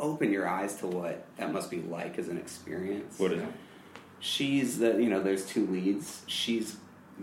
open 0.00 0.30
your 0.30 0.48
eyes 0.48 0.76
to 0.76 0.86
what 0.86 1.24
that 1.36 1.52
must 1.52 1.70
be 1.70 1.80
like 1.80 2.18
as 2.18 2.28
an 2.28 2.38
experience 2.38 3.18
what 3.18 3.32
is 3.32 3.42
it? 3.42 3.48
she's 4.20 4.78
the 4.78 5.00
you 5.02 5.08
know 5.08 5.22
there's 5.22 5.46
two 5.46 5.66
leads 5.66 6.22
she's 6.26 6.76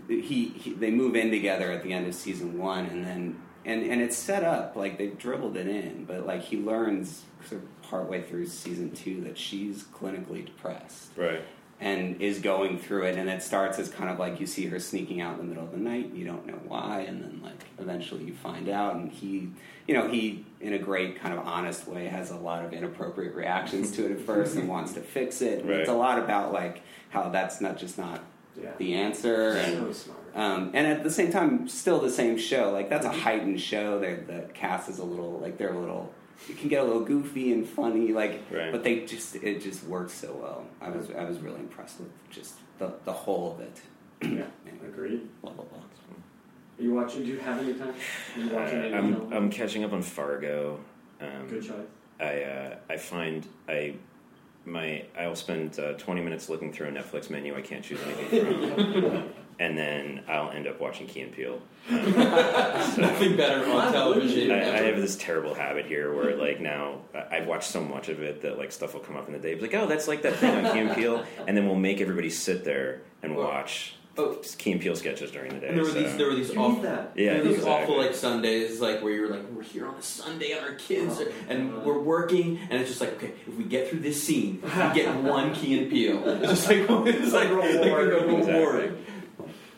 he, 0.08 0.48
he 0.48 0.74
they 0.74 0.90
move 0.90 1.16
in 1.16 1.30
together 1.30 1.72
at 1.72 1.82
the 1.82 1.92
end 1.92 2.06
of 2.06 2.14
season 2.14 2.58
one 2.58 2.84
and 2.86 3.04
then 3.04 3.40
and 3.66 3.82
and 3.82 4.00
it's 4.00 4.16
set 4.16 4.44
up 4.44 4.74
like 4.76 4.96
they've 4.96 5.18
dribbled 5.18 5.56
it 5.56 5.66
in 5.66 6.04
but 6.06 6.24
like 6.24 6.42
he 6.42 6.56
learns 6.56 7.24
sort 7.46 7.60
of 7.62 7.82
partway 7.82 8.22
through 8.22 8.46
season 8.46 8.90
two 8.92 9.20
that 9.20 9.36
she's 9.36 9.84
clinically 9.84 10.44
depressed. 10.46 11.10
Right. 11.16 11.42
and 11.78 12.20
is 12.22 12.38
going 12.38 12.78
through 12.78 13.04
it 13.04 13.16
and 13.16 13.28
it 13.28 13.42
starts 13.42 13.78
as 13.78 13.90
kind 13.90 14.08
of 14.08 14.18
like 14.18 14.40
you 14.40 14.46
see 14.46 14.66
her 14.66 14.80
sneaking 14.80 15.20
out 15.20 15.32
in 15.34 15.38
the 15.38 15.44
middle 15.44 15.64
of 15.64 15.72
the 15.72 15.78
night 15.78 16.12
you 16.14 16.24
don't 16.24 16.46
know 16.46 16.58
why 16.66 17.00
and 17.00 17.22
then 17.22 17.40
like 17.42 17.66
eventually 17.78 18.24
you 18.24 18.32
find 18.32 18.68
out 18.70 18.94
and 18.96 19.12
he 19.12 19.50
you 19.86 19.94
know 19.94 20.08
he 20.08 20.46
in 20.60 20.72
a 20.72 20.78
great 20.78 21.20
kind 21.20 21.34
of 21.34 21.40
honest 21.46 21.86
way 21.86 22.06
has 22.06 22.30
a 22.30 22.36
lot 22.36 22.64
of 22.64 22.72
inappropriate 22.72 23.34
reactions 23.34 23.92
to 23.92 24.06
it 24.06 24.12
at 24.12 24.20
first 24.20 24.56
and 24.56 24.68
wants 24.68 24.94
to 24.94 25.00
fix 25.00 25.42
it. 25.42 25.60
And 25.60 25.70
it's 25.70 25.90
a 25.90 25.92
lot 25.92 26.18
about 26.18 26.52
like 26.52 26.82
how 27.10 27.28
that's 27.28 27.60
not 27.60 27.76
just 27.76 27.98
not 27.98 28.22
Yeah. 28.60 28.70
the 28.78 28.94
answer 28.94 29.50
and 29.52 29.86
So 29.86 29.92
smart. 29.92 30.18
um, 30.34 30.70
and 30.74 30.86
at 30.86 31.02
the 31.04 31.10
same 31.10 31.30
time, 31.30 31.68
still 31.68 32.00
the 32.00 32.10
same 32.10 32.38
show. 32.38 32.70
Like 32.70 32.88
that's 32.88 33.04
a 33.06 33.10
heightened 33.12 33.60
show. 33.60 33.98
They're, 33.98 34.24
the 34.26 34.48
cast 34.54 34.88
is 34.88 34.98
a 34.98 35.04
little 35.04 35.38
like 35.40 35.58
they're 35.58 35.74
a 35.74 35.78
little. 35.78 36.12
It 36.50 36.58
can 36.58 36.68
get 36.68 36.82
a 36.82 36.84
little 36.84 37.00
goofy 37.02 37.50
and 37.52 37.66
funny, 37.66 38.12
like, 38.12 38.42
Right. 38.50 38.70
but 38.70 38.84
they 38.84 39.00
just 39.06 39.36
it 39.36 39.62
just 39.62 39.84
works 39.84 40.12
so 40.12 40.32
well. 40.34 40.66
I 40.80 40.90
was 40.90 41.10
I 41.10 41.24
was 41.24 41.38
really 41.38 41.60
impressed 41.60 41.98
with 42.00 42.10
just 42.30 42.54
the 42.78 42.92
the 43.04 43.12
whole 43.12 43.52
of 43.52 43.60
it. 43.60 43.80
Yeah. 44.22 44.44
Anyway, 44.66 44.86
Agreed. 44.88 45.28
blah 45.42 45.52
blah 45.52 45.64
blah. 45.64 45.78
Are 46.78 46.82
you 46.82 46.92
watching? 46.92 47.22
Do 47.24 47.28
you 47.30 47.38
have 47.38 47.58
any 47.58 47.72
time? 47.72 47.94
Uh, 48.38 48.58
I'm? 48.96 49.32
I'm 49.32 49.50
catching 49.50 49.82
up 49.84 49.94
on 49.94 50.02
Fargo. 50.02 50.78
Um, 51.22 51.48
Good 51.48 51.62
choice. 51.62 51.86
I 52.20 52.42
uh, 52.42 52.76
I 52.90 52.96
find 52.98 53.46
I 53.68 53.94
my 54.66 55.04
I'll 55.18 55.36
spend 55.36 55.78
uh, 55.78 55.92
20 55.94 56.20
minutes 56.20 56.48
looking 56.48 56.72
through 56.72 56.88
a 56.88 56.90
Netflix 56.92 57.30
menu 57.30 57.56
I 57.56 57.62
can't 57.62 57.84
choose 57.84 58.00
anything 58.04 59.00
from, 59.00 59.30
and 59.58 59.78
then 59.78 60.22
I'll 60.28 60.50
end 60.50 60.66
up 60.66 60.80
watching 60.80 61.06
Key 61.06 61.20
and 61.22 61.32
Peele. 61.32 61.60
Nothing 61.90 63.36
better 63.36 63.64
on 63.70 63.92
television. 63.92 64.50
I, 64.50 64.60
I 64.78 64.82
have 64.82 64.96
this 64.96 65.16
terrible 65.16 65.54
habit 65.54 65.86
here 65.86 66.14
where 66.14 66.36
like 66.36 66.60
now 66.60 67.00
I- 67.14 67.36
I've 67.38 67.46
watched 67.46 67.70
so 67.70 67.80
much 67.82 68.08
of 68.08 68.20
it 68.22 68.42
that 68.42 68.58
like 68.58 68.72
stuff 68.72 68.94
will 68.94 69.00
come 69.00 69.16
up 69.16 69.26
in 69.26 69.32
the 69.32 69.38
day. 69.38 69.52
It's 69.52 69.62
like 69.62 69.74
oh 69.74 69.86
that's 69.86 70.08
like 70.08 70.22
that 70.22 70.34
thing 70.36 70.64
on 70.66 70.72
Key 70.72 70.80
and 70.80 70.94
Peele, 70.94 71.24
and 71.46 71.56
then 71.56 71.66
we'll 71.66 71.76
make 71.76 72.00
everybody 72.00 72.30
sit 72.30 72.64
there 72.64 73.02
and 73.22 73.36
watch 73.36 73.94
oh. 74.18 74.38
Key 74.58 74.72
and 74.72 74.80
Peele 74.80 74.96
sketches 74.96 75.30
during 75.30 75.52
the 75.54 75.60
day. 75.60 75.68
And 75.68 75.76
there 75.76 75.84
were 75.84 75.90
so- 75.90 76.02
these, 76.02 76.16
there 76.16 76.26
were 76.28 76.34
these 76.34 76.52
You 76.52 76.60
awful, 76.60 76.82
that. 76.82 77.12
Yeah, 77.16 77.34
there 77.34 77.42
were 77.42 77.48
these 77.48 77.56
exactly. 77.58 77.82
awful 77.94 77.96
like 77.98 78.14
Sundays, 78.14 78.80
like 78.80 79.02
where 79.02 79.12
you're 79.12 79.28
like, 79.30 79.48
we're 79.50 79.62
here 79.62 79.86
on 79.86 79.94
a 79.94 80.02
Sunday 80.02 80.52
and 80.52 80.64
our 80.64 80.74
kids, 80.74 81.18
oh, 81.20 81.24
are, 81.24 81.32
and 81.48 81.72
Oh. 81.74 81.80
we're 81.84 81.98
working, 82.00 82.58
and 82.70 82.80
it's 82.80 82.88
just 82.90 83.00
like, 83.00 83.14
okay, 83.14 83.32
if 83.46 83.54
we 83.54 83.64
get 83.64 83.88
through 83.88 84.00
this 84.00 84.22
scene, 84.22 84.60
we 84.62 84.68
get 84.94 85.14
one 85.22 85.54
Key 85.54 85.78
and 85.82 85.90
Peele. 85.90 86.22
It's 86.28 86.50
just 86.50 86.68
like 86.68 86.78
it's 86.88 87.32
like, 87.32 87.50
like 87.50 87.64
Reward. 87.84 88.08
a 88.12 88.16
Exactly. 88.16 88.52
rewarding. 88.54 89.04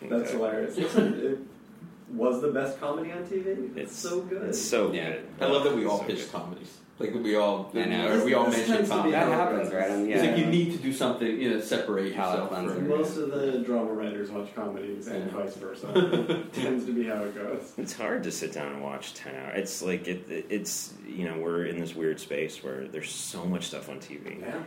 That's 0.03 0.13
Exactly. 0.33 0.37
hilarious. 0.37 0.79
it 0.79 1.39
was 2.15 2.41
the 2.41 2.49
best 2.49 2.81
comedy 2.81 3.13
on 3.13 3.25
TV. 3.25 3.77
It's, 3.77 3.93
It's 3.93 3.97
so 3.97 4.21
good. 4.23 4.49
It's 4.49 4.61
so 4.61 4.93
Yeah, 4.93 5.11
good. 5.11 5.27
I 5.41 5.47
love 5.47 5.65
that 5.65 5.75
we 5.77 5.85
all 5.87 5.99
So 5.99 6.05
pitch 6.05 6.19
good. 6.21 6.33
comedies. 6.33 6.79
Like 7.01 7.15
we 7.15 7.37
all, 7.37 7.71
I 7.77 7.85
know. 7.85 8.13
or 8.21 8.25
we 8.25 8.35
all 8.35 8.47
This 8.47 8.57
mention 8.69 8.75
tends 8.77 8.91
to 8.91 9.03
be. 9.05 9.11
That 9.13 9.27
how 9.29 9.33
it 9.33 9.37
happens, 9.37 9.69
goes. 9.69 9.75
right? 9.75 9.91
And, 9.91 10.11
It's 10.11 10.21
yeah. 10.23 10.31
like 10.31 10.39
you 10.41 10.47
need 10.47 10.73
to 10.73 10.79
do 10.79 10.93
something, 10.93 11.41
you 11.41 11.51
know, 11.51 11.61
separate 11.61 12.13
Palate 12.15 12.41
yourself. 12.41 12.51
cleanser. 12.51 12.75
from- 12.75 12.89
Most 12.89 13.17
of 13.19 13.31
the 13.31 13.59
drama 13.61 13.93
writers 13.93 14.31
watch 14.33 14.53
comedies 14.55 15.07
and 15.07 15.31
Yeah. 15.31 15.37
vice 15.39 15.55
versa. 15.55 16.45
Tends 16.53 16.87
to 16.87 16.93
be 16.93 17.05
how 17.05 17.23
it 17.23 17.35
goes. 17.37 17.73
It's 17.79 17.93
hard 17.93 18.25
to 18.25 18.33
sit 18.33 18.53
down 18.53 18.73
and 18.73 18.83
watch 18.83 19.15
ten 19.15 19.35
hours. 19.37 19.55
It's 19.59 19.81
like 19.83 20.09
it, 20.09 20.29
it- 20.29 20.47
It's 20.51 20.95
you 21.07 21.25
know 21.29 21.39
we're 21.39 21.67
in 21.67 21.79
this 21.79 21.95
weird 21.95 22.19
space 22.19 22.65
where 22.65 22.89
there's 22.89 23.11
so 23.11 23.45
much 23.45 23.67
stuff 23.69 23.89
on 23.89 24.01
TV, 24.01 24.41
Yeah. 24.41 24.63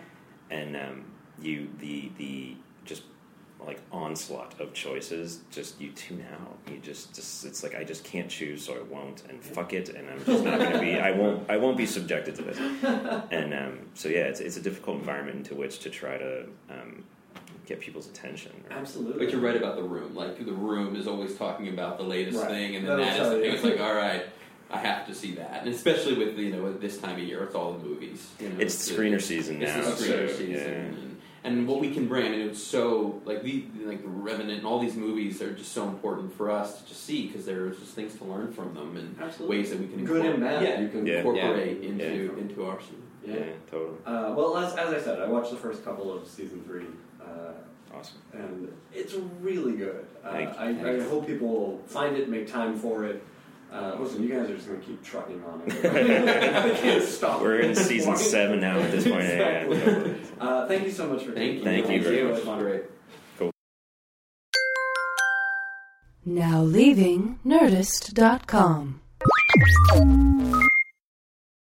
and 0.49 0.75
um, 0.77 1.03
you 1.41 1.67
the 1.79 2.11
the 2.17 2.55
just 2.55 2.57
like 3.65 3.79
onslaught 3.91 4.59
of 4.59 4.73
choices. 4.73 5.39
Just 5.51 5.79
you 5.79 5.91
tune 5.91 6.25
out. 6.33 6.57
You 6.71 6.79
just 6.79 7.13
just 7.13 7.45
it's 7.45 7.63
like 7.63 7.75
I 7.75 7.83
just 7.83 8.03
can't 8.03 8.29
choose, 8.29 8.65
so 8.65 8.75
I 8.75 8.81
won't, 8.81 9.23
and 9.29 9.41
fuck 9.43 9.73
it, 9.73 9.89
and 9.89 10.09
I'm 10.09 10.23
just 10.25 10.43
not 10.43 10.59
going 10.59 10.71
to 10.73 10.79
be. 10.79 10.95
I 10.99 11.11
won't. 11.11 11.49
I 11.49 11.57
won't 11.57 11.77
be 11.77 11.85
subjected 11.85 12.35
to 12.35 12.41
this. 12.43 12.57
And 13.31 13.53
um, 13.53 13.79
so 13.93 14.09
yeah, 14.09 14.23
it's 14.25 14.39
it's 14.39 14.57
a 14.57 14.61
difficult 14.61 14.97
environment 14.99 15.37
into 15.37 15.55
which 15.55 15.79
to 15.79 15.89
try 15.89 16.17
to 16.17 16.45
um, 16.69 17.03
get 17.65 17.79
people's 17.79 18.07
attention. 18.07 18.51
Absolutely. 18.69 19.23
But 19.25 19.31
you're 19.31 19.41
right 19.41 19.55
about 19.55 19.75
the 19.75 19.83
room. 19.83 20.15
Like 20.15 20.43
the 20.43 20.51
room 20.53 20.95
is 20.95 21.07
always 21.07 21.35
talking 21.35 21.69
about 21.69 21.97
the 21.97 22.03
latest 22.03 22.39
Right. 22.39 22.49
thing, 22.49 22.75
and 22.75 22.87
then 22.87 22.97
That'll 22.97 23.05
that 23.05 23.21
is 23.21 23.29
the 23.29 23.39
thing. 23.41 23.53
It's 23.53 23.63
like, 23.63 23.79
all 23.79 23.93
right, 23.95 24.25
I 24.71 24.77
have 24.79 25.05
to 25.07 25.13
see 25.13 25.35
that, 25.35 25.61
and 25.65 25.73
especially 25.73 26.15
with 26.17 26.37
you 26.37 26.51
know 26.51 26.63
with 26.63 26.81
this 26.81 26.97
time 26.97 27.13
of 27.17 27.23
year, 27.23 27.43
it's 27.43 27.55
all 27.55 27.73
the 27.73 27.83
movies. 27.85 28.27
You 28.39 28.49
know, 28.49 28.55
It's 28.59 28.75
screener 28.91 29.21
season 29.21 29.61
it's 29.61 29.71
now, 29.75 29.81
the 29.83 29.91
screener 29.91 30.29
so, 30.29 30.35
season, 30.35 30.97
yeah. 30.97 31.10
And, 31.43 31.57
and 31.57 31.67
what 31.67 31.79
we 31.79 31.91
can 31.91 32.07
bring. 32.07 32.25
I 32.27 32.29
mean, 32.29 32.41
it's 32.49 32.61
so 32.63 33.21
like 33.25 33.41
the 33.43 33.65
like 33.85 34.01
the 34.01 34.07
Revenant 34.09 34.59
and 34.59 34.65
all 34.67 34.79
these 34.79 34.95
movies 34.95 35.41
are 35.41 35.53
just 35.53 35.71
so 35.71 35.87
important 35.87 36.35
for 36.37 36.51
us 36.51 36.81
to 36.81 36.87
just 36.87 37.03
see 37.03 37.27
because 37.27 37.45
there's 37.45 37.79
just 37.79 37.93
things 37.93 38.15
to 38.15 38.25
learn 38.25 38.51
from 38.53 38.73
them 38.73 38.95
and 38.97 39.15
Absolutely. 39.19 39.57
ways 39.57 39.69
that 39.71 39.79
we 39.79 39.87
can 39.87 40.05
Good 40.05 40.17
and 40.25 40.35
incorporate- 40.35 40.59
bad. 40.59 40.63
Yeah, 40.63 40.81
You 40.81 40.89
can- 40.89 41.05
Yeah. 41.05 41.17
incorporate 41.17 41.81
Yeah. 41.81 41.89
into 41.89 42.05
Yeah. 42.35 42.41
into 42.41 42.65
our 42.65 42.79
scene. 42.81 43.01
Yeah. 43.25 43.35
yeah, 43.35 43.43
totally 43.69 43.97
Uh, 44.05 44.33
well, 44.35 44.57
as, 44.57 44.73
as 44.75 44.93
I 44.93 44.99
said, 44.99 45.19
I 45.19 45.27
watched 45.27 45.51
the 45.51 45.57
first 45.57 45.85
couple 45.85 46.11
of 46.11 46.27
season 46.27 46.63
three, 46.65 46.85
uh, 47.21 47.51
awesome. 47.95 48.17
and 48.33 48.71
it's 48.93 49.13
really 49.41 49.73
good. 49.73 50.05
Uh, 50.23 50.31
Thank 50.31 50.49
you. 50.81 50.87
I, 50.87 50.95
I 50.95 50.99
hope 51.01 51.27
people 51.27 51.81
find 51.85 52.17
it, 52.17 52.29
make 52.29 52.47
time 52.47 52.75
for 52.77 53.05
it. 53.05 53.21
Uh, 53.71 53.95
listen, 53.99 54.21
you 54.21 54.29
guys 54.29 54.49
are 54.49 54.55
just 54.55 54.67
going 54.67 54.81
to 54.81 54.85
keep 54.85 55.01
trucking 55.03 55.41
on 55.45 55.63
it. 55.65 55.85
I 56.65 56.75
can't 56.77 57.03
stop. 57.03 57.41
We're 57.41 57.59
in 57.59 57.73
season 57.89 58.17
seven 58.17 58.59
now 58.59 58.79
at 58.79 58.91
this 58.91 59.05
point. 59.07 59.23
Yeah, 59.23 59.65
yeah, 59.69 60.13
Uh, 60.39 60.67
thank 60.67 60.83
you 60.83 60.91
so 60.91 61.07
much 61.07 61.23
for 61.23 61.31
Thank 61.31 61.59
you. 61.59 61.63
Thank 61.63 61.89
you 61.89 62.03
very 62.03 62.23
much. 62.23 62.33
was 62.35 62.43
fun. 62.43 62.59
Great. 62.59 62.83
Now 66.25 66.61
leaving 66.61 67.39
Nerdist.com. 67.45 68.99